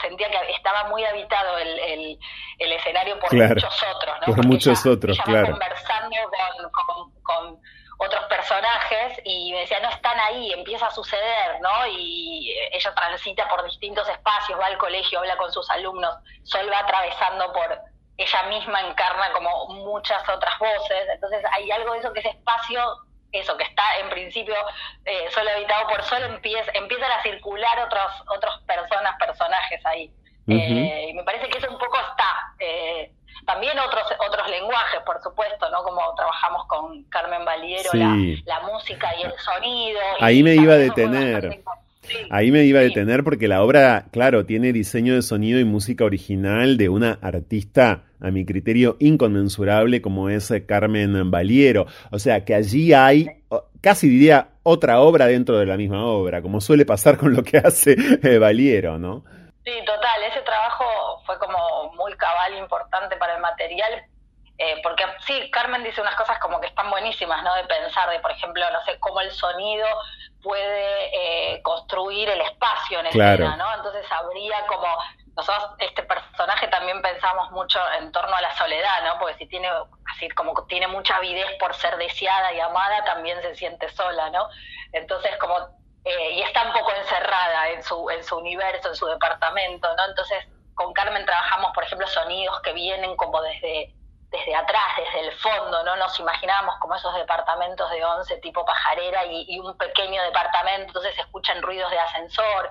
sentía 0.00 0.28
que 0.30 0.52
estaba 0.52 0.88
muy 0.88 1.04
habitado 1.04 1.58
el, 1.58 2.18
el, 2.58 2.72
escenario 2.72 3.18
por 3.18 3.32
muchos 3.32 3.82
otros, 3.94 4.16
¿no? 4.20 4.34
Por 4.34 4.46
muchos 4.46 4.86
otros, 4.86 5.18
claro. 5.20 5.50
conversando 5.50 6.16
con, 6.72 7.22
con, 7.22 7.60
otros 7.98 8.24
personajes 8.24 9.20
y 9.24 9.52
me 9.52 9.60
decía, 9.60 9.78
no 9.78 9.88
están 9.88 10.18
ahí, 10.18 10.52
empieza 10.52 10.88
a 10.88 10.90
suceder, 10.90 11.60
¿no? 11.60 11.86
Y 11.86 12.52
ella 12.72 12.92
transita 12.96 13.46
por 13.48 13.62
distintos 13.64 14.08
espacios, 14.08 14.58
va 14.58 14.66
al 14.66 14.76
colegio, 14.76 15.20
habla 15.20 15.36
con 15.36 15.52
sus 15.52 15.70
alumnos, 15.70 16.12
Sol 16.42 16.68
va 16.68 16.80
atravesando 16.80 17.52
por 17.52 17.78
ella 18.16 18.42
misma 18.44 18.80
encarna 18.82 19.32
como 19.32 19.68
muchas 19.68 20.26
otras 20.28 20.58
voces, 20.58 21.08
entonces 21.14 21.42
hay 21.52 21.70
algo 21.70 21.92
de 21.92 22.00
eso 22.00 22.12
que 22.12 22.20
ese 22.20 22.30
espacio, 22.30 22.80
eso 23.32 23.56
que 23.56 23.64
está 23.64 23.82
en 24.00 24.10
principio 24.10 24.54
eh, 25.04 25.26
solo 25.30 25.50
habitado 25.50 25.88
por 25.88 26.02
Sol, 26.02 26.22
empieza, 26.22 26.70
empiezan 26.74 27.10
a 27.10 27.22
circular 27.22 27.78
otros, 27.86 28.12
otras 28.28 28.58
personas, 28.66 29.16
personajes 29.18 29.84
ahí. 29.86 30.12
Eh, 30.48 31.06
y 31.10 31.14
me 31.14 31.22
parece 31.22 31.48
que 31.48 31.58
eso 31.58 31.70
un 31.70 31.78
poco 31.78 31.96
está. 32.10 32.54
Eh, 32.58 33.12
también 33.46 33.78
otros 33.78 34.04
otros 34.28 34.48
lenguajes, 34.50 35.00
por 35.06 35.22
supuesto, 35.22 35.70
¿no? 35.70 35.82
Como 35.82 36.14
trabajamos 36.14 36.66
con 36.66 37.04
Carmen 37.04 37.44
Valiero, 37.44 37.90
la, 37.94 38.08
música 38.08 38.60
música 38.62 39.16
y 39.18 39.22
el 39.22 39.38
sonido. 39.38 40.00
Ahí 40.20 40.42
me 40.42 40.54
iba 40.54 40.74
a 40.74 40.78
detener. 40.78 41.62
Ahí 42.30 42.50
me 42.50 42.64
iba 42.64 42.80
a 42.80 42.82
detener 42.82 43.24
porque 43.24 43.48
la 43.48 43.62
obra, 43.62 44.06
claro, 44.10 44.44
tiene 44.44 44.72
diseño 44.72 45.14
de 45.14 45.22
sonido 45.22 45.60
y 45.60 45.64
música 45.64 46.04
original 46.04 46.76
de 46.76 46.88
una 46.88 47.18
artista, 47.22 48.04
a 48.20 48.30
mi 48.30 48.44
criterio, 48.44 48.96
inconmensurable 49.00 50.00
como 50.02 50.28
es 50.28 50.50
eh, 50.50 50.64
Carmen 50.64 51.30
Valiero. 51.30 51.86
O 52.10 52.18
sea 52.18 52.44
que 52.44 52.54
allí 52.54 52.92
hay, 52.92 53.26
casi 53.80 54.08
diría, 54.08 54.48
otra 54.62 55.00
obra 55.00 55.26
dentro 55.26 55.58
de 55.58 55.66
la 55.66 55.76
misma 55.76 56.04
obra, 56.04 56.42
como 56.42 56.60
suele 56.60 56.84
pasar 56.84 57.16
con 57.16 57.34
lo 57.34 57.42
que 57.42 57.58
hace 57.64 57.96
eh, 58.22 58.38
Valiero, 58.38 58.98
¿no? 58.98 59.24
Sí, 59.64 59.72
total. 59.86 60.22
Ese 60.28 60.40
trabajo 60.42 60.84
fue 61.26 61.38
como 61.38 61.92
muy 61.96 62.12
cabal, 62.14 62.58
importante 62.58 63.16
para 63.16 63.36
el 63.36 63.42
material, 63.42 64.04
eh, 64.64 64.80
porque 64.80 65.04
sí, 65.26 65.50
Carmen 65.50 65.82
dice 65.82 66.00
unas 66.00 66.14
cosas 66.14 66.38
como 66.38 66.60
que 66.60 66.68
están 66.68 66.88
buenísimas, 66.88 67.42
¿no? 67.42 67.52
De 67.56 67.64
pensar, 67.64 68.08
de 68.08 68.20
por 68.20 68.30
ejemplo, 68.30 68.64
no 68.70 68.80
sé, 68.84 68.96
cómo 69.00 69.20
el 69.20 69.32
sonido 69.32 69.88
puede 70.40 71.54
eh, 71.56 71.62
construir 71.62 72.28
el 72.28 72.40
espacio 72.42 73.00
en 73.00 73.06
escena, 73.06 73.56
¿no? 73.56 73.74
Entonces 73.74 74.06
habría 74.12 74.64
como, 74.68 74.86
nosotros, 75.34 75.72
este 75.80 76.04
personaje 76.04 76.68
también 76.68 77.02
pensamos 77.02 77.50
mucho 77.50 77.80
en 77.98 78.12
torno 78.12 78.36
a 78.36 78.40
la 78.40 78.56
soledad, 78.56 79.02
¿no? 79.04 79.18
Porque 79.18 79.34
si 79.38 79.46
tiene, 79.48 79.68
así 80.14 80.28
como 80.28 80.52
tiene 80.66 80.86
mucha 80.86 81.16
avidez 81.16 81.58
por 81.58 81.74
ser 81.74 81.96
deseada 81.96 82.52
y 82.52 82.60
amada, 82.60 83.02
también 83.04 83.42
se 83.42 83.56
siente 83.56 83.88
sola, 83.88 84.30
¿no? 84.30 84.48
Entonces 84.92 85.36
como, 85.38 85.58
eh, 86.04 86.34
y 86.34 86.42
está 86.42 86.62
un 86.68 86.72
poco 86.72 86.92
encerrada 86.92 87.70
en 87.70 87.82
su, 87.82 88.08
en 88.10 88.22
su 88.22 88.36
universo, 88.36 88.90
en 88.90 88.94
su 88.94 89.06
departamento, 89.06 89.88
¿no? 89.96 90.04
Entonces 90.04 90.46
con 90.74 90.92
Carmen 90.92 91.26
trabajamos, 91.26 91.72
por 91.74 91.82
ejemplo, 91.82 92.06
sonidos 92.06 92.60
que 92.62 92.72
vienen 92.72 93.16
como 93.16 93.42
desde 93.42 93.92
desde 94.32 94.54
atrás, 94.56 94.96
desde 94.96 95.28
el 95.28 95.32
fondo, 95.34 95.84
¿no? 95.84 95.94
Nos 95.96 96.18
imaginábamos 96.18 96.76
como 96.80 96.94
esos 96.96 97.14
departamentos 97.14 97.88
de 97.90 98.02
once 98.04 98.38
tipo 98.38 98.64
pajarera 98.64 99.26
y, 99.26 99.58
un 99.60 99.76
pequeño 99.76 100.22
departamento, 100.22 100.86
entonces 100.88 101.14
se 101.14 101.20
escuchan 101.20 101.60
ruidos 101.60 101.90
de 101.90 101.98
ascensor, 101.98 102.70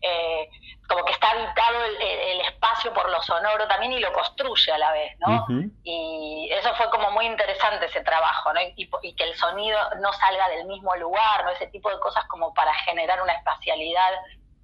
eh, 0.00 0.48
como 0.88 1.04
que 1.04 1.12
está 1.12 1.30
habitado 1.30 1.84
el, 1.84 2.40
espacio 2.40 2.92
por 2.92 3.08
lo 3.08 3.22
sonoro 3.22 3.68
también 3.68 3.92
y 3.92 4.00
lo 4.00 4.12
construye 4.12 4.72
a 4.72 4.78
la 4.78 4.92
vez, 4.92 5.16
¿no? 5.20 5.46
Y 5.84 6.48
eso 6.50 6.74
fue 6.74 6.88
como 6.90 7.10
muy 7.10 7.26
interesante 7.26 7.86
ese 7.86 8.00
trabajo, 8.02 8.52
¿no? 8.52 8.60
Y, 8.60 8.90
y, 9.02 9.14
que 9.14 9.24
el 9.24 9.34
sonido 9.36 9.78
no 10.00 10.12
salga 10.14 10.48
del 10.48 10.66
mismo 10.66 10.94
lugar, 10.96 11.44
¿no? 11.44 11.50
Ese 11.50 11.66
tipo 11.68 11.90
de 11.90 12.00
cosas 12.00 12.24
como 12.26 12.54
para 12.54 12.74
generar 12.74 13.22
una 13.22 13.32
espacialidad 13.32 14.12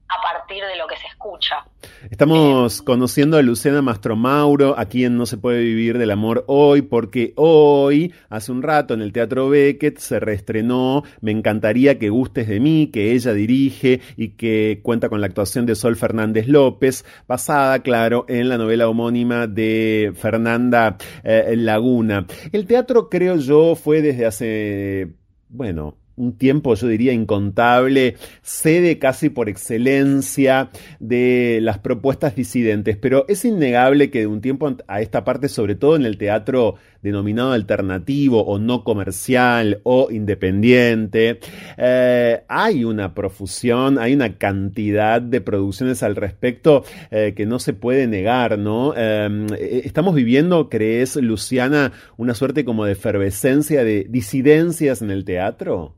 a 0.08 0.22
partir 0.22 0.64
de 0.64 0.76
lo 0.76 0.86
que 0.86 0.96
se 0.96 1.06
escucha. 1.06 1.64
Estamos 2.10 2.82
conociendo 2.82 3.36
a 3.36 3.42
Luciana 3.42 3.82
Mastromauro, 3.82 4.78
a 4.78 4.86
quien 4.86 5.16
no 5.16 5.26
se 5.26 5.36
puede 5.36 5.60
vivir 5.60 5.98
del 5.98 6.10
amor 6.10 6.44
hoy, 6.46 6.82
porque 6.82 7.32
hoy, 7.36 8.14
hace 8.30 8.52
un 8.52 8.62
rato, 8.62 8.94
en 8.94 9.02
el 9.02 9.12
Teatro 9.12 9.48
Beckett 9.48 9.98
se 9.98 10.18
reestrenó 10.18 11.02
Me 11.20 11.30
encantaría 11.30 11.98
que 11.98 12.08
gustes 12.08 12.48
de 12.48 12.60
mí, 12.60 12.90
que 12.92 13.12
ella 13.12 13.32
dirige 13.32 14.00
y 14.16 14.30
que 14.30 14.80
cuenta 14.82 15.08
con 15.08 15.20
la 15.20 15.26
actuación 15.26 15.66
de 15.66 15.74
Sol 15.74 15.96
Fernández 15.96 16.48
López, 16.48 17.04
basada, 17.26 17.80
claro, 17.82 18.24
en 18.28 18.48
la 18.48 18.58
novela 18.58 18.88
homónima 18.88 19.46
de 19.46 20.12
Fernanda 20.16 20.96
eh, 21.22 21.54
Laguna. 21.56 22.26
El 22.52 22.66
teatro, 22.66 23.08
creo 23.08 23.36
yo, 23.36 23.74
fue 23.74 24.02
desde 24.02 24.26
hace, 24.26 25.12
bueno, 25.48 25.96
un 26.18 26.36
tiempo, 26.36 26.74
yo 26.74 26.88
diría, 26.88 27.12
incontable, 27.12 28.16
sede 28.42 28.98
casi 28.98 29.30
por 29.30 29.48
excelencia 29.48 30.70
de 30.98 31.60
las 31.62 31.78
propuestas 31.78 32.34
disidentes, 32.36 32.96
pero 32.96 33.24
es 33.28 33.44
innegable 33.44 34.10
que 34.10 34.20
de 34.20 34.26
un 34.26 34.40
tiempo 34.40 34.76
a 34.86 35.00
esta 35.00 35.24
parte, 35.24 35.48
sobre 35.48 35.74
todo 35.74 35.96
en 35.96 36.04
el 36.04 36.18
teatro 36.18 36.74
denominado 37.02 37.52
alternativo 37.52 38.42
o 38.44 38.58
no 38.58 38.82
comercial 38.82 39.80
o 39.84 40.08
independiente, 40.10 41.40
eh, 41.76 42.44
hay 42.48 42.84
una 42.84 43.14
profusión, 43.14 43.98
hay 43.98 44.14
una 44.14 44.36
cantidad 44.36 45.20
de 45.20 45.40
producciones 45.40 46.02
al 46.02 46.16
respecto 46.16 46.84
eh, 47.10 47.34
que 47.36 47.46
no 47.46 47.58
se 47.58 47.72
puede 47.72 48.06
negar, 48.06 48.58
¿no? 48.58 48.94
Em, 48.96 49.46
eh, 49.54 49.82
estamos 49.84 50.14
viviendo, 50.14 50.68
¿crees, 50.68 51.16
Luciana, 51.16 51.92
una 52.16 52.34
suerte 52.34 52.64
como 52.64 52.84
de 52.84 52.92
efervescencia 52.92 53.84
de 53.84 54.06
disidencias 54.08 55.02
en 55.02 55.10
el 55.10 55.24
teatro? 55.24 55.94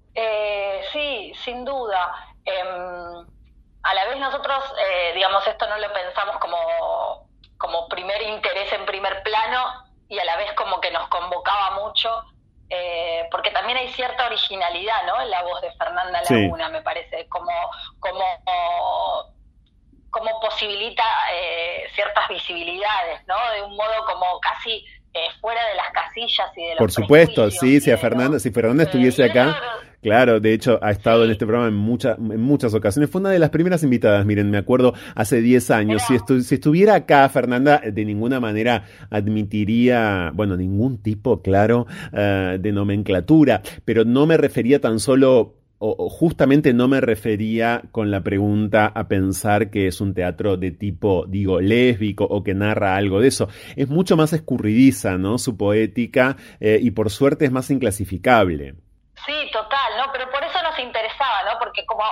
Sí, 0.93 1.33
sin 1.45 1.65
duda. 1.65 2.11
Em, 2.45 3.27
a 3.83 3.95
la 3.95 4.09
vez 4.09 4.19
nosotros, 4.19 4.59
digamos, 5.15 5.47
esto 5.47 5.69
no 5.69 5.79
lo 5.79 5.93
pensamos 5.93 6.37
como, 6.41 7.29
como 7.57 7.89
primer 7.89 8.21
interés 8.23 8.73
en 8.73 8.85
primer 8.87 9.23
plano 9.23 9.90
y 10.11 10.19
a 10.19 10.25
la 10.25 10.37
vez 10.37 10.53
como 10.53 10.79
que 10.81 10.91
nos 10.91 11.09
convocaba 11.09 11.83
mucho, 11.83 12.11
eh, 12.69 13.27
porque 13.31 13.51
también 13.51 13.79
hay 13.79 13.89
cierta 13.93 14.27
originalidad, 14.27 15.07
¿no? 15.07 15.23
En 15.23 15.31
la 15.31 15.43
voz 15.43 15.63
de 15.63 15.73
Fernanda 15.73 16.23
Laguna, 16.29 16.69
me 16.69 16.83
parece, 16.83 17.27
como, 17.29 17.53
como, 17.99 18.23
como 20.11 20.41
posibilita 20.41 21.05
ciertas 21.95 22.29
visibilidades, 22.29 23.27
¿no? 23.27 23.37
De 23.55 23.63
un 23.63 23.77
modo 23.77 24.05
como 24.07 24.39
casi 24.41 24.85
fuera 25.41 25.67
de 25.69 25.75
las 25.77 25.91
casillas 25.91 26.51
y 26.57 26.63
de 26.63 26.69
los 26.71 26.79
Por 26.79 26.93
supuesto, 26.93 27.51
sí, 27.51 27.81
si 27.81 27.91
a 27.91 27.97
Fernanda, 27.97 28.39
si 28.39 28.51
Fernanda 28.51 28.85
estuviese 28.85 29.25
acá 29.25 29.57
Claro, 29.59 29.90
de 30.03 30.53
hecho 30.53 30.79
ha 30.83 30.91
estado 30.91 31.25
en 31.25 31.31
este 31.31 31.47
programa 31.47 31.69
en, 31.69 31.75
muchas 31.75 32.19
en 32.19 32.41
muchas 32.41 32.75
ocasiones. 32.75 33.11
Fue 33.11 33.21
una 33.21 33.31
de 33.31 33.39
las 33.39 33.51
primeras 33.51 33.83
invitadas, 33.83 34.25
miren, 34.25 34.51
me 34.51 34.59
acuerdo 34.59 34.95
hace 35.15 35.41
10 35.41 35.71
años. 35.71 36.03
Si, 36.07 36.43
si 36.43 36.55
estuviera 36.55 36.95
acá, 36.95 37.29
Fernanda, 37.29 37.81
de 37.81 38.05
ninguna 38.05 38.41
manera 38.41 38.85
admitiría, 39.11 40.33
bueno, 40.35 40.57
ningún 40.57 40.99
tipo, 40.99 41.43
claro, 41.43 41.87
eh, 42.13 42.59
de 42.61 42.73
nomenclatura, 42.73 43.63
pero 43.85 44.05
no 44.05 44.27
me 44.27 44.37
refería 44.37 44.81
tan 44.81 45.01
solo 45.01 45.57
o, 45.83 46.11
justamente 46.11 46.75
no 46.75 46.89
me 46.89 47.01
refería 47.01 47.83
con 47.91 48.11
la 48.11 48.23
pregunta 48.23 48.87
a 48.87 49.09
pensar 49.09 49.71
que 49.71 49.87
es 49.87 50.01
un 50.01 50.13
teatro 50.13 50.59
de 50.59 50.71
tipo, 50.73 51.25
digo, 51.27 51.61
lésbico 51.61 52.25
o 52.25 52.45
que 52.45 52.55
narra 52.55 52.97
algo 52.97 53.21
de 53.21 53.29
eso. 53.29 53.49
Es 53.77 53.89
mucho 53.89 54.17
más 54.17 54.33
escurridiza, 54.35 55.17
¿no? 55.17 55.39
Su 55.39 55.57
poética 55.57 56.37
eh, 56.61 56.79
y 56.83 56.91
por 56.91 57.11
suerte 57.11 57.47
es 57.47 57.51
más 57.51 57.71
inclasificable. 57.71 58.75
Sí, 59.27 59.51
total, 59.53 59.97
¿no? 59.97 60.13
Pero 60.13 60.31
por 60.31 60.43
eso 60.43 60.63
nos 60.63 60.79
interesaba, 60.79 61.43
¿no? 61.45 61.59
Porque 61.59 61.85
como, 61.87 62.05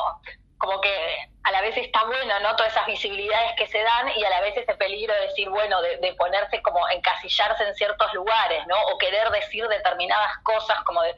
como 0.58 0.80
que 0.80 1.28
a 1.44 1.52
la 1.52 1.60
vez 1.62 1.76
está 1.76 2.04
bueno, 2.04 2.40
¿no? 2.40 2.56
Todas 2.56 2.72
esas 2.72 2.86
visibilidades 2.86 3.52
que 3.56 3.66
se 3.68 3.82
dan 3.82 4.10
y 4.16 4.24
a 4.24 4.30
la 4.30 4.40
vez 4.40 4.56
ese 4.56 4.74
peligro 4.74 5.14
de 5.14 5.28
decir, 5.28 5.48
bueno, 5.48 5.80
de, 5.80 6.14
ponerse 6.18 6.60
como 6.62 6.86
encasillarse 6.90 7.66
en 7.66 7.74
ciertos 7.74 8.12
lugares, 8.14 8.66
¿no? 8.66 8.76
O 8.92 8.98
querer 8.98 9.30
decir 9.30 9.66
determinadas 9.68 10.36
cosas 10.42 10.78
como 10.84 11.02
de, 11.02 11.14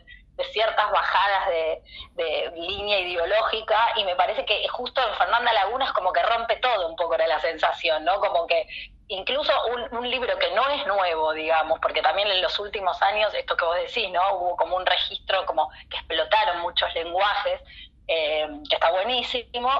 ciertas 0.53 0.91
bajadas 0.91 1.49
de, 1.49 1.83
de, 2.13 2.51
línea 2.57 3.01
ideológica 3.01 3.93
y 3.97 4.05
me 4.05 4.17
parece 4.17 4.47
que 4.47 4.67
justo 4.69 5.07
en 5.07 5.15
Fernanda 5.17 5.53
Laguna 5.53 5.85
es 5.85 5.93
como 5.93 6.15
que 6.15 6.23
rompe 6.23 6.57
todo 6.57 6.89
un 6.89 6.97
poco 6.97 7.15
era 7.15 7.27
la 7.27 7.41
sensación, 7.41 8.05
¿no? 8.05 8.21
Como 8.21 8.47
que 8.47 8.67
incluso 9.11 9.53
un, 9.93 10.11
libro 10.11 10.39
que 10.39 10.51
no 10.53 10.69
es 10.69 10.87
nuevo, 10.87 11.33
digamos, 11.33 11.79
porque 11.81 12.01
también 12.01 12.29
en 12.29 12.41
los 12.41 12.59
últimos 12.59 13.01
años, 13.03 13.33
esto 13.35 13.57
que 13.57 13.65
vos 13.65 13.77
decís, 13.77 14.11
¿no? 14.11 14.37
Hubo 14.37 14.57
como 14.57 14.77
un 14.77 14.87
registro, 14.87 15.45
como 15.47 15.69
que 15.91 15.97
explotaron 15.97 16.61
muchos 16.61 16.93
lenguajes, 16.95 17.61
eh, 18.07 18.49
que 18.69 18.75
está 18.75 18.91
buenísimo. 18.91 19.71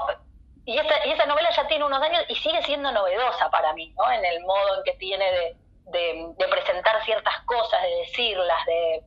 Y 0.65 0.77
esa, 0.77 1.05
y 1.07 1.11
esa 1.11 1.25
novela 1.25 1.49
ya 1.49 1.67
tiene 1.67 1.85
unos 1.85 2.01
años 2.01 2.23
y 2.27 2.35
sigue 2.35 2.61
siendo 2.63 2.91
novedosa 2.91 3.49
para 3.49 3.73
mí, 3.73 3.93
¿no? 3.97 4.11
En 4.11 4.23
el 4.23 4.41
modo 4.41 4.77
en 4.77 4.83
que 4.83 4.93
tiene 4.93 5.25
de, 5.31 6.33
de 6.37 6.47
presentar 6.47 7.03
ciertas 7.03 7.41
cosas, 7.45 7.81
de 7.81 7.95
decirlas, 8.05 8.65
de, 8.65 9.03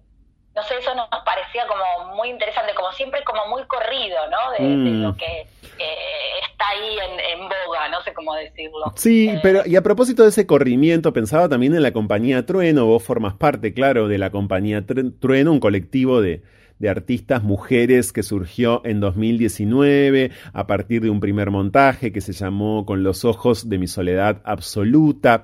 no 0.54 0.62
sé, 0.62 0.74
eso 0.78 0.94
nos 0.94 1.08
parecía 1.24 1.66
como 1.66 2.14
muy 2.14 2.30
interesante, 2.30 2.74
como 2.74 2.92
siempre 2.92 3.24
como 3.24 3.46
muy 3.48 3.64
corrido, 3.64 4.16
¿no? 4.30 4.52
De, 4.52 4.60
mm. 4.60 5.02
lo 5.02 5.16
que 5.16 5.24
eh, 5.26 6.34
está 6.48 6.68
ahí 6.68 6.96
en, 7.32 7.40
boga, 7.40 7.88
no 7.90 8.00
sé 8.02 8.14
cómo 8.14 8.34
decirlo. 8.34 8.92
Sí, 8.94 9.28
eh, 9.28 9.40
pero 9.42 9.62
y 9.66 9.74
a 9.74 9.82
propósito 9.82 10.22
de 10.22 10.28
ese 10.28 10.46
corrimiento, 10.46 11.12
pensaba 11.12 11.48
también 11.48 11.74
en 11.74 11.82
la 11.82 11.92
compañía 11.92 12.46
Trueno, 12.46 12.86
vos 12.86 13.02
formas 13.02 13.34
parte, 13.34 13.74
claro, 13.74 14.06
de 14.06 14.18
la 14.18 14.30
compañía 14.30 14.84
Trueno, 14.86 15.50
un 15.50 15.58
colectivo 15.58 16.20
de, 16.20 16.42
de 16.78 16.88
artistas 16.88 17.42
mujeres 17.42 18.12
que 18.12 18.22
surgió 18.22 18.80
en 18.84 19.00
2019 19.00 20.30
a 20.52 20.66
partir 20.68 21.02
de 21.02 21.10
un 21.10 21.18
primer 21.18 21.50
montaje 21.50 22.12
que 22.12 22.20
se 22.20 22.32
llamó 22.32 22.86
Con 22.86 23.02
los 23.02 23.24
ojos 23.24 23.68
de 23.68 23.78
mi 23.78 23.88
soledad 23.88 24.40
absoluta. 24.44 25.42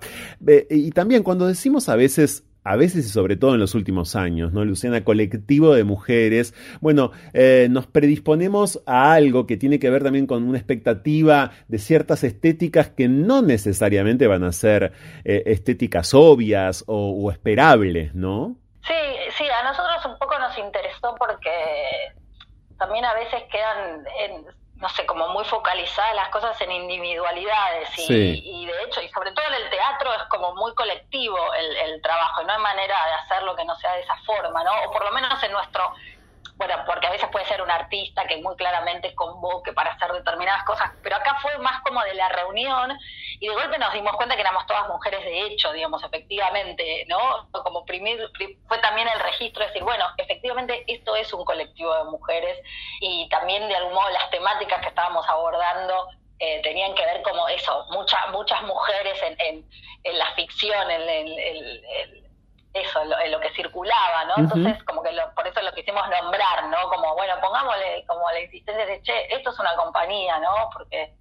y 0.71 0.93
también 0.93 1.25
cuando 1.25 1.49
decimos 1.49 1.89
a 1.89 1.97
veces 1.97 2.45
a 2.65 2.77
veces 2.77 3.07
y 3.07 3.09
sobre 3.09 3.37
todo 3.37 3.55
en 3.55 3.61
los 3.61 3.75
últimos 3.75 4.17
años, 4.17 4.53
¿no, 4.53 4.65
Luciana? 4.65 5.05
Colectivo 5.05 5.75
de 5.75 5.85
mujeres. 5.85 6.55
Bueno, 6.81 7.13
eh, 7.33 7.69
nos 7.71 7.87
predisponemos 7.87 8.83
a 8.87 9.13
algo 9.13 9.47
que 9.47 9.57
tiene 9.57 9.79
que 9.79 9.91
ver 9.91 10.03
también 10.03 10.27
con 10.27 10.43
una 10.43 10.59
expectativa 10.59 11.53
de 11.69 11.79
ciertas 11.79 12.23
estéticas 12.25 12.91
que 12.91 13.09
no 13.09 13.43
necesariamente 13.43 14.27
van 14.27 14.45
a 14.45 14.53
ser 14.53 14.93
eh, 15.25 15.43
estéticas 15.47 16.13
obvias 16.15 16.85
o, 16.87 17.31
esperables, 17.31 18.15
¿no? 18.15 18.57
Sí, 18.87 18.95
sí, 19.39 19.45
a 19.45 19.65
nosotros 19.65 20.05
un 20.07 20.19
poco 20.19 20.39
nos 20.39 20.57
interesó 20.59 21.15
porque 21.19 21.51
también 22.79 23.05
a 23.05 23.15
veces 23.15 23.43
quedan 23.51 24.05
en, 24.21 24.60
no 24.81 24.89
sé, 24.89 25.05
como 25.05 25.29
muy 25.29 25.45
focalizadas 25.45 26.15
las 26.15 26.31
cosas 26.31 26.59
en 26.63 26.73
individualidades 26.73 27.91
y, 27.99 28.67
de 28.67 28.83
hecho, 28.83 29.03
y 29.03 29.09
sobre 29.11 29.31
todo 29.33 29.45
en 29.49 29.63
el 29.63 29.71
teatro 29.71 30.13
es 30.15 30.23
como 30.25 30.55
muy 30.55 30.75
colectivo 30.75 31.37
el, 31.55 31.77
el 31.77 32.03
trabajo, 32.03 32.43
no 32.45 32.53
hay 32.55 32.61
manera 32.61 32.97
de 33.07 33.13
hacerlo 33.13 33.55
que 33.55 33.65
no 33.67 33.75
sea 33.77 33.93
de 33.93 34.01
esa 34.01 34.17
forma, 34.25 34.65
¿no? 34.65 34.71
O 34.87 34.91
por 34.91 35.05
lo 35.05 35.11
menos 35.13 35.43
en 35.43 35.53
nuestro, 35.53 35.93
bueno, 36.61 36.75
porque 36.85 37.07
a 37.07 37.11
veces 37.11 37.27
puede 37.33 37.47
ser 37.47 37.63
un 37.63 37.71
artista 37.71 38.27
que 38.27 38.37
muy 38.37 38.55
claramente 38.55 39.15
convoque 39.15 39.73
para 39.73 39.93
hacer 39.93 40.13
determinadas 40.13 40.63
cosas, 40.65 40.91
pero 41.03 41.17
acá 41.17 41.39
fue 41.41 41.57
más 41.57 41.81
como 41.81 42.03
de 42.03 42.13
la 42.13 42.29
reunión 42.29 42.99
y 43.41 43.49
de 43.49 43.55
golpe 43.55 43.79
nos 43.79 43.95
dimos 43.95 44.15
cuenta 44.17 44.35
que 44.35 44.43
éramos 44.43 44.67
todas 44.67 44.87
mujeres 44.87 45.25
de 45.25 45.47
hecho, 45.47 45.73
digamos, 45.73 46.05
efectivamente, 46.05 47.07
¿no? 47.09 47.49
Como 47.51 47.87
primer, 47.87 48.31
fue 48.69 48.77
también 48.77 49.09
el 49.09 49.21
registro 49.21 49.63
de 49.63 49.69
decir, 49.69 49.83
bueno, 49.85 50.05
efectivamente 50.19 50.85
esto 50.87 51.17
es 51.17 51.33
un 51.33 51.47
colectivo 51.47 51.95
de 51.95 52.05
mujeres 52.11 52.59
y 53.01 53.27
también 53.31 53.67
de 53.67 53.77
algún 53.77 53.95
modo 53.95 54.11
las 54.11 54.29
temáticas 54.29 54.83
que 54.83 54.89
estábamos 54.89 55.27
abordando 55.31 56.09
eh, 56.41 56.61
tenían 56.63 56.95
que 56.95 57.07
ver 57.07 57.23
como 57.23 57.49
eso, 57.49 57.87
muchas 57.89 58.21
muchas 58.33 58.61
mujeres 58.65 59.19
en, 59.23 59.67
en, 60.05 60.19
la 60.19 60.27
ficción, 60.35 60.91
en 60.91 61.09
el 61.09 62.30
eso, 62.73 63.05
lo, 63.05 63.17
lo, 63.27 63.41
que 63.41 63.51
circulaba, 63.51 64.25
¿no? 64.27 64.35
Entonces, 64.39 64.83
como 64.85 65.03
que 65.03 65.11
por 65.35 65.47
eso 65.47 65.61
lo 65.61 65.73
quisimos 65.73 66.09
nombrar, 66.09 66.65
¿no? 66.67 66.89
Como, 66.89 67.15
bueno, 67.15 67.35
pongámosle 67.41 68.05
como 68.07 68.31
la 68.31 68.41
insistencia 68.41 68.87
de, 68.87 69.03
che, 69.03 69.35
esto 69.35 69.51
es 69.51 69.59
una 69.59 69.75
compañía, 69.77 70.39
¿no? 70.39 70.71
Porque 70.73 71.15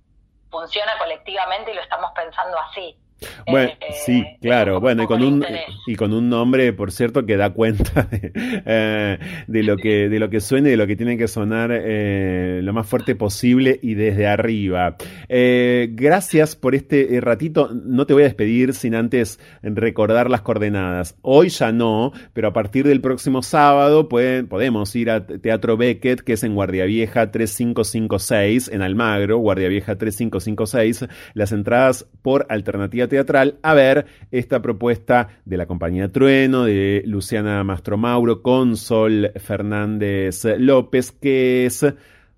funciona 0.52 0.98
colectivamente 1.00 1.72
y 1.72 1.76
lo 1.76 1.82
estamos 1.82 2.12
pensando 2.12 2.58
así. 2.60 2.98
Bueno, 3.48 3.72
eh, 3.72 3.94
sí, 4.06 4.24
claro. 4.42 4.80
Bueno, 4.80 5.04
y 5.04 5.08
con, 5.08 5.22
un, 5.22 5.46
y 5.88 5.96
con 5.96 6.14
un 6.14 6.30
nombre, 6.30 6.74
por 6.74 6.92
cierto, 6.92 7.26
que 7.26 7.38
da 7.38 7.52
cuenta 7.52 8.04
de, 8.12 8.32
eh, 8.66 9.18
lo, 9.48 9.78
que, 9.78 10.10
de 10.10 10.20
lo 10.20 10.30
que 10.30 10.40
suena 10.40 10.70
y 10.70 10.72
de 10.72 10.78
lo 10.78 10.88
que 10.88 10.96
tiene 10.96 11.18
que 11.18 11.28
sonar 11.28 11.72
eh, 11.74 12.62
lo 12.64 12.74
más 12.74 12.88
fuerte 12.88 13.16
posible 13.16 13.80
y 13.82 13.96
desde 13.96 14.28
arriba. 14.28 14.96
gracias 15.28 16.56
por 16.56 16.76
este 16.76 17.20
ratito. 17.22 17.70
No 17.74 18.06
te 18.06 18.14
voy 18.14 18.24
a 18.24 18.26
despedir 18.26 18.74
sin 18.74 18.96
antes 18.96 19.40
recordar 19.62 20.30
las 20.30 20.42
coordenadas. 20.42 21.16
Hoy 21.22 21.50
ya 21.50 21.72
no, 21.72 22.12
pero 22.34 22.50
a 22.50 22.54
partir 22.54 22.88
del 22.88 23.02
próximo 23.02 23.42
sábado 23.42 24.10
pueden, 24.10 24.48
podemos 24.48 24.96
ir 24.96 25.10
a 25.10 25.26
Teatro 25.26 25.78
Beckett, 25.78 26.22
que 26.22 26.34
es 26.34 26.44
en 26.44 26.56
Guardia 26.56 26.86
Vieja 26.86 27.32
3556, 27.32 28.70
en 28.70 28.82
Almagro, 28.82 29.38
Guardia 29.38 29.70
Vieja 29.70 29.98
3556. 29.98 31.08
Las 31.34 31.52
entradas 31.52 32.08
por 32.22 32.46
alternativa 32.50 33.09
teatral 33.10 33.60
a 33.62 33.74
ver 33.74 34.06
esta 34.32 34.62
propuesta 34.62 35.28
de 35.44 35.58
la 35.58 35.66
compañía 35.66 36.12
Trueno, 36.12 36.64
de 36.64 37.04
Luciana 37.06 37.64
Mastromauro 37.64 38.42
con 38.42 38.78
Sol 38.78 39.32
Fernández 39.36 40.46
López, 40.58 41.12
que 41.12 41.66
es 41.66 41.86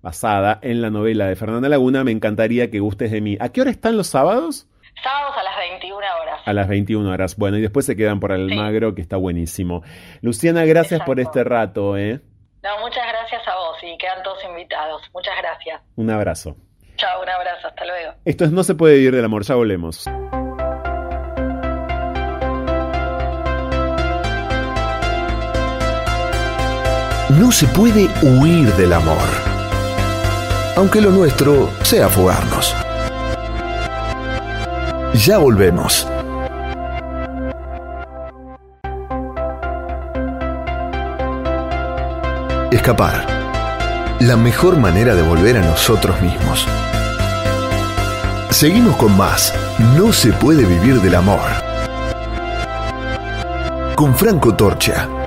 basada 0.02 0.58
en 0.62 0.82
la 0.82 0.90
novela 0.90 1.26
de 1.26 1.36
Fernanda 1.36 1.68
Laguna. 1.68 2.04
Me 2.04 2.10
encantaría 2.10 2.70
que 2.70 2.80
gustes 2.80 3.10
de 3.10 3.20
mí. 3.20 3.36
¿A 3.40 3.50
qué 3.50 3.60
hora 3.60 3.70
están 3.70 3.96
los 3.96 4.08
sábados? 4.08 4.68
Sábados 5.02 5.34
a 5.38 5.42
las 5.42 5.56
21 5.58 5.96
horas. 5.96 6.40
A 6.44 6.52
las 6.52 6.68
21 6.68 7.10
horas. 7.10 7.36
Bueno, 7.36 7.56
y 7.56 7.60
después 7.60 7.86
se 7.86 7.96
quedan 7.96 8.20
por 8.20 8.32
Almagro, 8.32 8.94
que 8.94 9.02
está 9.02 9.16
buenísimo. 9.16 9.82
Luciana, 10.20 10.64
gracias 10.64 11.00
por 11.02 11.20
este 11.20 11.44
rato. 11.44 11.96
¿eh? 11.96 12.20
No, 12.62 12.80
muchas 12.80 13.04
gracias 13.08 13.42
a 13.48 13.56
vos 13.56 13.76
y 13.82 13.96
quedan 13.98 14.22
todos 14.22 14.38
invitados. 14.44 15.02
Muchas 15.14 15.34
gracias. 15.40 15.80
Un 15.96 16.10
abrazo. 16.10 16.56
Chao, 16.96 17.22
un 17.22 17.28
abrazo. 17.28 17.68
Hasta 17.68 17.84
luego. 17.84 18.12
Esto 18.24 18.44
es 18.44 18.52
No 18.52 18.62
se 18.62 18.74
puede 18.74 18.96
vivir 18.96 19.14
del 19.14 19.24
amor. 19.24 19.42
Ya 19.44 19.54
volvemos. 19.54 20.08
No 27.38 27.50
se 27.50 27.66
puede 27.66 28.10
huir 28.22 28.74
del 28.74 28.92
amor, 28.92 29.16
aunque 30.76 31.00
lo 31.00 31.10
nuestro 31.10 31.70
sea 31.82 32.08
fugarnos. 32.08 32.74
Ya 35.14 35.38
volvemos. 35.38 36.06
Escapar. 42.70 43.26
La 44.20 44.36
mejor 44.36 44.76
manera 44.76 45.14
de 45.14 45.22
volver 45.22 45.56
a 45.56 45.60
nosotros 45.62 46.20
mismos. 46.20 46.66
Seguimos 48.50 48.94
con 48.96 49.16
más. 49.16 49.54
No 49.96 50.12
se 50.12 50.32
puede 50.32 50.66
vivir 50.66 51.00
del 51.00 51.14
amor. 51.14 51.40
Con 53.96 54.14
Franco 54.14 54.54
Torcha. 54.54 55.21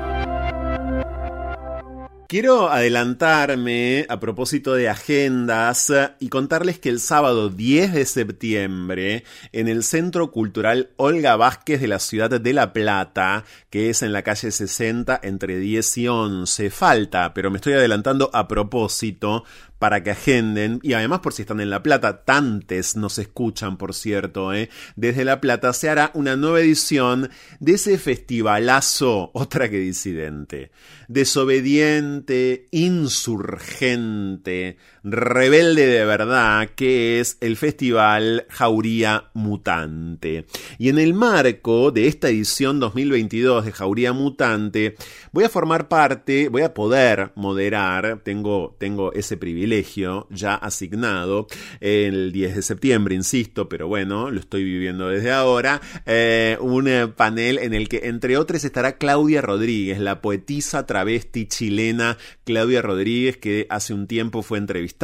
Quiero 2.28 2.72
adelantarme 2.72 4.08
a 4.10 4.20
propósito 4.20 4.74
de 4.74 4.90
agendas 4.90 5.94
y 6.20 6.30
contarles 6.30 6.80
que 6.80 6.90
el 6.90 7.00
sábado 7.00 7.50
10 7.50 7.94
de 7.94 8.06
septiembre 8.08 9.24
en 9.52 9.68
el 9.68 9.84
Centro 9.84 10.32
Cultural 10.32 10.90
Olga 10.98 11.36
Vázquez 11.36 11.82
de 11.82 11.88
la 11.88 12.00
ciudad 12.00 12.42
de 12.42 12.54
La 12.54 12.74
Plata, 12.74 13.46
que 13.70 13.92
es 13.92 14.02
en 14.02 14.12
la 14.12 14.24
calle 14.24 14.50
60 14.50 15.20
entre 15.22 15.60
10 15.60 15.98
y 16.00 16.08
11, 16.08 16.72
falta, 16.72 17.32
pero 17.36 17.52
me 17.52 17.58
estoy 17.58 17.74
adelantando 17.74 18.32
a 18.34 18.48
propósito 18.48 19.44
para 19.80 20.04
que 20.04 20.12
agenden 20.12 20.80
y 20.84 20.94
además 20.94 21.20
por 21.20 21.34
si 21.34 21.44
están 21.44 21.60
en 21.60 21.70
La 21.70 21.84
Plata, 21.84 22.24
tantes 22.24 22.96
nos 22.96 23.20
escuchan 23.20 23.78
por 23.78 23.94
cierto, 23.94 24.54
¿eh? 24.54 24.70
desde 24.96 25.26
La 25.26 25.42
Plata 25.42 25.74
se 25.74 25.90
hará 25.90 26.12
una 26.14 26.36
nueva 26.36 26.62
edición 26.62 27.30
de 27.60 27.74
ese 27.74 27.98
festivalazo, 27.98 29.32
otra 29.34 29.70
que 29.70 29.80
disidente, 29.80 30.72
desobediente, 31.08 32.68
insurgente, 32.72 34.78
rebelde 35.06 35.86
de 35.86 36.04
verdad, 36.04 36.70
que 36.76 37.20
es 37.20 37.38
el 37.40 37.58
Festival 37.58 38.48
Jauría 38.50 39.26
Mutante. 39.36 40.46
Y 40.80 40.90
en 40.90 40.98
el 40.98 41.14
marco 41.14 41.92
de 41.92 42.08
esta 42.08 42.30
edición 42.30 42.80
2022 42.80 43.66
de 43.66 43.72
Jauría 43.72 44.14
Mutante, 44.14 44.96
voy 45.32 45.44
a 45.44 45.50
formar 45.50 45.88
parte, 45.88 46.50
voy 46.50 46.64
a 46.64 46.74
poder 46.74 47.32
moderar, 47.36 48.22
tengo, 48.24 48.76
tengo 48.80 49.14
ese 49.14 49.38
privilegio 49.38 50.28
ya 50.32 50.56
asignado 50.56 51.46
el 51.82 52.32
10 52.32 52.56
de 52.56 52.62
septiembre, 52.64 53.14
insisto, 53.14 53.70
pero 53.70 53.88
bueno, 53.88 54.32
lo 54.32 54.40
estoy 54.40 54.64
viviendo 54.64 55.10
desde 55.10 55.32
ahora, 55.32 55.82
eh, 56.08 56.58
un 56.60 56.86
panel 57.16 57.60
en 57.60 57.74
el 57.74 57.90
que 57.90 58.02
entre 58.06 58.38
otros 58.38 58.64
estará 58.64 58.98
Claudia 58.98 59.42
Rodríguez, 59.42 60.00
la 60.00 60.22
poetisa 60.22 60.86
travesti 60.86 61.48
chilena 61.48 62.18
Claudia 62.44 62.82
Rodríguez, 62.82 63.38
que 63.38 63.68
hace 63.70 63.94
un 63.94 64.08
tiempo 64.08 64.42
fue 64.42 64.58
entrevistada 64.58 64.95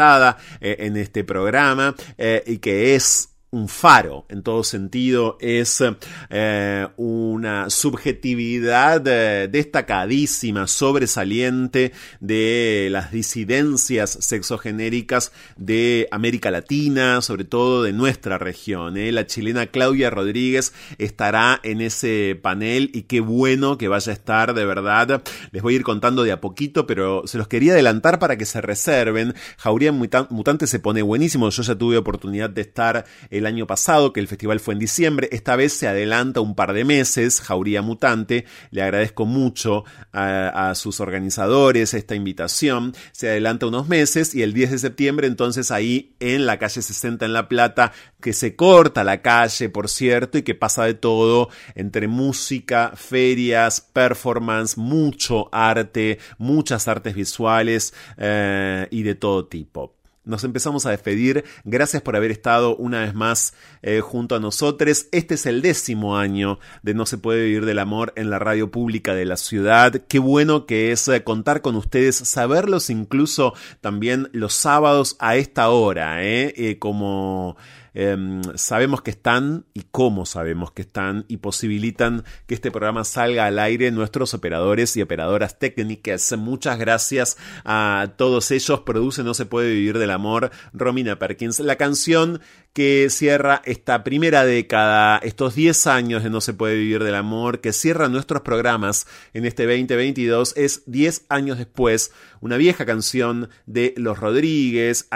eh, 0.59 0.77
en 0.80 0.97
este 0.97 1.23
programa 1.23 1.95
eh, 2.18 2.43
y 2.45 2.57
que 2.57 2.95
es 2.95 3.30
un 3.52 3.68
faro 3.68 4.26
en 4.30 4.44
todo 4.44 4.64
sentido, 4.64 5.38
es 5.41 5.84
eh, 6.30 6.88
una 6.95 7.69
subjetividad 7.69 9.06
eh, 9.06 9.49
destacadísima, 9.49 10.68
sobresaliente 10.68 11.91
de 12.22 12.88
las 12.91 13.11
disidencias 13.11 14.18
sexogenéricas 14.22 15.34
de 15.57 16.07
América 16.11 16.49
Latina, 16.49 17.22
sobre 17.22 17.44
todo 17.44 17.84
de 17.84 17.91
nuestra 17.91 18.38
región. 18.38 18.95
¿eh? 18.95 19.11
La 19.11 19.28
chilena 19.28 19.68
Claudia 19.68 20.10
Rodríguez 20.10 20.73
estará 20.98 21.60
en 21.64 21.82
ese 21.82 22.40
panel 22.41 22.90
y 22.94 23.03
qué 23.03 23.19
bueno 23.19 23.78
que 23.78 23.90
vaya 23.90 24.11
a 24.11 24.15
estar, 24.15 24.53
de 24.53 24.65
verdad. 24.65 25.23
Les 25.52 25.61
voy 25.61 25.73
a 25.73 25.78
ir 25.78 25.84
contando 25.84 26.23
de 26.23 26.32
a 26.32 26.40
poquito, 26.40 26.88
pero 26.88 27.23
se 27.28 27.38
los 27.38 27.49
quería 27.49 27.73
adelantar 27.73 28.18
para 28.18 28.38
que 28.38 28.45
se 28.45 28.61
reserven. 28.61 29.36
Jauría 29.57 29.91
Mutante 29.91 30.68
se 30.68 30.80
pone 30.80 31.02
buenísimo, 31.02 31.49
yo 31.49 31.64
ya 31.64 31.76
tuve 31.76 31.98
oportunidad 31.98 32.49
de 32.49 32.61
estar 32.61 33.06
el 33.41 33.47
año 33.47 33.68
pasado, 33.68 34.13
que 34.13 34.19
el 34.19 34.27
festival 34.27 34.59
fue 34.59 34.73
en 34.73 34.80
diciembre. 34.80 35.27
Esta 35.31 35.55
vez 35.55 35.73
se 35.73 35.88
adelanta 35.88 36.39
un 36.39 36.55
par 36.55 36.73
de 36.73 36.85
meses, 36.85 37.41
Jauría 37.41 37.81
Mutante. 37.81 38.45
Le 38.69 38.81
agradezco 38.81 39.26
mucho 39.26 39.84
a, 40.13 40.73
sus 40.76 40.99
organizadores 40.99 41.93
esta 41.93 42.15
invitación. 42.15 42.95
Se 43.11 43.30
adelanta 43.30 43.65
unos 43.65 43.88
meses 43.88 44.34
y 44.34 44.43
el 44.43 44.53
10 44.53 44.72
de 44.72 44.77
septiembre, 44.77 45.27
entonces 45.27 45.72
ahí 45.72 46.15
en 46.19 46.45
la 46.45 46.57
calle 46.57 46.81
60 46.81 47.26
en 47.26 47.34
La 47.34 47.49
Plata, 47.49 47.91
que 48.22 48.34
se 48.34 48.55
corta 48.55 49.03
la 49.03 49.22
calle, 49.22 49.69
por 49.69 49.89
cierto, 49.89 50.38
y 50.38 50.43
que 50.43 50.55
pasa 50.55 50.85
de 50.85 50.93
todo 50.93 51.49
entre 51.76 52.07
música, 52.07 52.93
ferias, 52.95 53.81
performance, 53.81 54.77
mucho 54.77 55.49
arte, 55.51 56.19
muchas 56.38 56.88
artes 56.88 57.15
visuales 57.15 57.93
eh, 58.18 58.88
y 58.91 59.03
de 59.03 59.15
todo 59.15 59.47
tipo. 59.47 60.01
Nos 60.23 60.43
empezamos 60.43 60.85
a 60.85 60.91
despedir. 60.91 61.45
Gracias 61.64 62.03
por 62.03 62.15
haber 62.15 62.30
estado 62.30 62.76
una 62.76 62.99
vez 62.99 63.15
más 63.15 63.56
eh, 63.81 64.02
junto 64.02 64.35
a 64.35 64.39
nosotros. 64.39 65.07
Este 65.11 65.34
es 65.34 65.48
el 65.48 65.64
décimo 65.64 66.15
año 66.15 66.60
de 66.84 66.93
No 66.93 67.07
se 67.07 67.18
puede 67.18 67.43
vivir 67.45 67.65
del 67.65 67.80
amor 67.80 68.14
en 68.15 68.30
la 68.30 68.38
radio 68.38 68.69
pública 68.69 69.15
de 69.15 69.26
la 69.26 69.35
ciudad. 69.35 69.93
Qué 70.07 70.19
bueno 70.19 70.68
que 70.68 70.91
es 70.91 71.07
eh, 71.07 71.23
contar 71.23 71.64
con 71.64 71.76
ustedes, 71.76 72.18
saberlos 72.18 72.91
incluso 72.91 73.56
también 73.81 74.30
los 74.31 74.53
sábados 74.53 75.15
a 75.19 75.38
esta 75.38 75.69
hora, 75.69 76.23
¿eh? 76.23 76.77
como 76.80 77.57
em, 77.93 78.41
sabemos 78.55 79.01
que 79.01 79.11
están 79.11 79.65
y 79.73 79.84
cómo 79.91 80.26
sabemos 80.26 80.72
que 80.72 80.81
están 80.81 81.26
y 81.27 81.38
posibilitan 81.38 82.23
que 82.47 82.55
este 82.55 82.72
programa 82.72 83.03
salga 83.03 83.45
al 83.45 83.59
aire 83.59 83.91
nuestros 83.91 84.34
operadores 84.34 84.95
y 84.97 85.01
operadoras 85.01 85.59
técnicas. 85.59 86.35
Muchas 86.38 86.80
gracias 86.80 87.38
a 87.65 88.13
todos 88.18 88.51
ellos. 88.51 88.81
Produce 88.81 89.23
No 89.23 89.34
se 89.34 89.45
puede 89.45 89.73
vivir 89.73 89.97
del 89.97 90.11
amor, 90.11 90.51
Romina 90.73 91.19
Perkins. 91.19 91.59
La 91.59 91.76
canción 91.76 92.41
que 92.73 93.09
cierra 93.09 93.61
esta 93.65 94.03
primera 94.03 94.45
década, 94.45 95.18
estos 95.18 95.55
10 95.55 95.88
años 95.88 96.23
de 96.23 96.30
No 96.30 96.39
se 96.41 96.53
puede 96.53 96.76
vivir 96.76 97.03
del 97.03 97.15
amor, 97.15 97.59
que 97.59 97.73
cierra 97.73 98.07
nuestros 98.07 98.41
programas 98.41 99.07
en 99.34 99.45
este 99.45 99.65
2022, 99.65 100.53
es 100.55 100.84
10 100.85 101.26
años 101.30 101.57
después, 101.57 102.11
una 102.39 102.57
vieja 102.57 102.85
canción 102.85 103.49
de 103.65 103.93
Los 103.97 104.19
Rodríguez, 104.19 105.07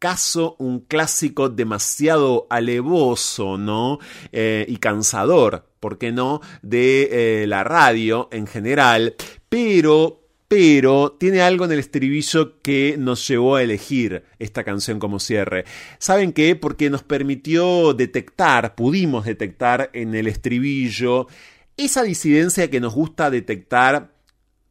acaso 0.00 0.56
un 0.58 0.80
clásico 0.80 1.50
demasiado 1.50 2.46
alevoso, 2.48 3.58
¿no? 3.58 3.98
Eh, 4.32 4.64
y 4.66 4.78
cansador, 4.78 5.68
¿por 5.78 5.98
qué 5.98 6.10
no? 6.10 6.40
De 6.62 7.42
eh, 7.42 7.46
la 7.46 7.64
radio 7.64 8.30
en 8.32 8.46
general, 8.46 9.14
pero 9.50 10.16
pero 10.48 11.12
tiene 11.12 11.42
algo 11.42 11.66
en 11.66 11.72
el 11.72 11.78
estribillo 11.78 12.60
que 12.62 12.96
nos 12.98 13.28
llevó 13.28 13.56
a 13.56 13.62
elegir 13.62 14.24
esta 14.38 14.64
canción 14.64 14.98
como 14.98 15.20
cierre. 15.20 15.64
¿Saben 15.98 16.32
qué? 16.32 16.56
Porque 16.56 16.90
nos 16.90 17.04
permitió 17.04 17.92
detectar, 17.92 18.74
pudimos 18.74 19.26
detectar 19.26 19.90
en 19.92 20.14
el 20.14 20.26
estribillo 20.26 21.28
esa 21.76 22.02
disidencia 22.02 22.70
que 22.70 22.80
nos 22.80 22.94
gusta 22.94 23.30
detectar 23.30 24.14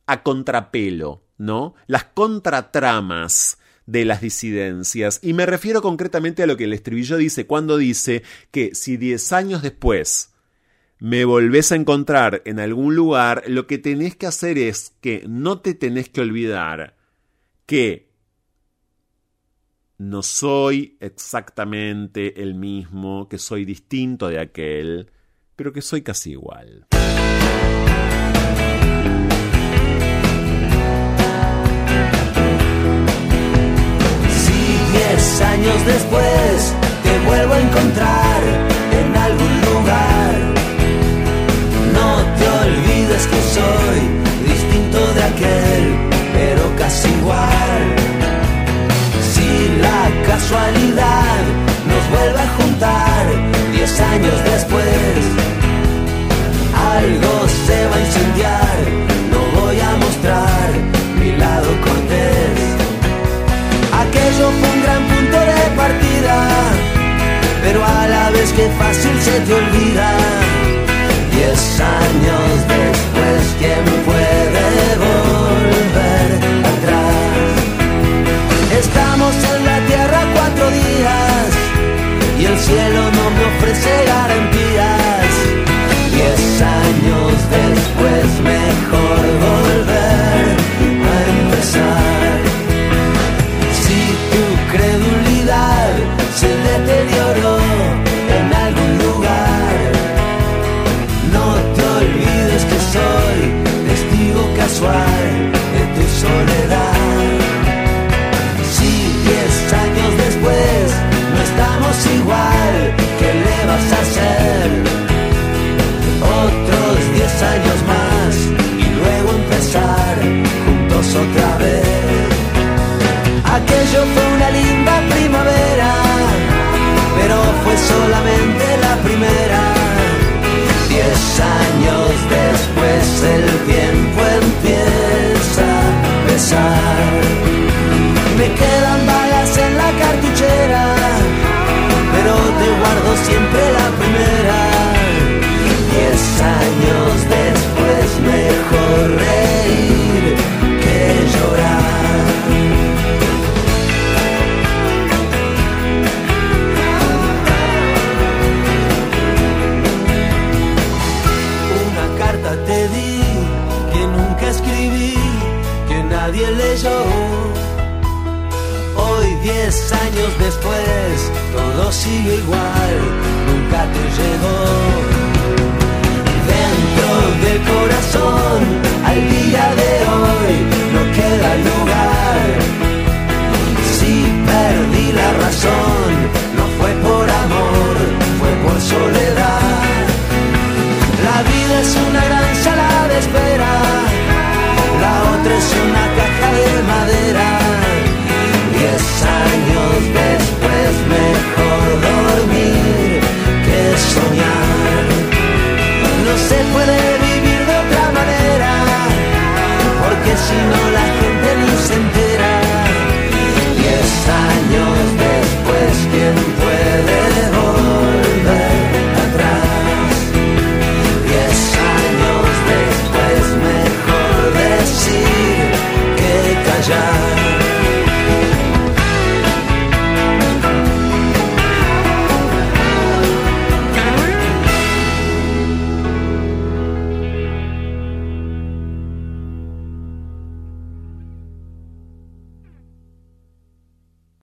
a 0.07 0.23
contrapelo, 0.23 1.23
¿no? 1.37 1.75
Las 1.85 2.05
contratramas 2.05 3.58
de 3.89 4.05
las 4.05 4.21
disidencias. 4.21 5.19
Y 5.23 5.33
me 5.33 5.47
refiero 5.47 5.81
concretamente 5.81 6.43
a 6.43 6.47
lo 6.47 6.57
que 6.57 6.65
el 6.65 6.73
estribillo 6.73 7.17
dice 7.17 7.47
cuando 7.47 7.77
dice 7.77 8.21
que 8.51 8.75
si 8.75 8.97
10 8.97 9.33
años 9.33 9.61
después 9.63 10.31
me 10.99 11.25
volvés 11.25 11.71
a 11.71 11.75
encontrar 11.75 12.43
en 12.45 12.59
algún 12.59 12.95
lugar, 12.95 13.43
lo 13.47 13.65
que 13.65 13.79
tenés 13.79 14.15
que 14.15 14.27
hacer 14.27 14.59
es 14.59 14.93
que 15.01 15.23
no 15.27 15.59
te 15.61 15.73
tenés 15.73 16.09
que 16.09 16.21
olvidar 16.21 16.97
que 17.65 18.09
no 19.97 20.21
soy 20.21 20.97
exactamente 20.99 22.43
el 22.43 22.53
mismo, 22.53 23.27
que 23.27 23.39
soy 23.39 23.65
distinto 23.65 24.27
de 24.27 24.39
aquel, 24.39 25.09
pero 25.55 25.73
que 25.73 25.81
soy 25.81 26.03
casi 26.03 26.31
igual. 26.31 26.85
Diez 35.09 35.41
años 35.41 35.85
después 35.85 36.73
te 37.03 37.19
vuelvo 37.27 37.53
a 37.53 37.59
encontrar 37.59 38.78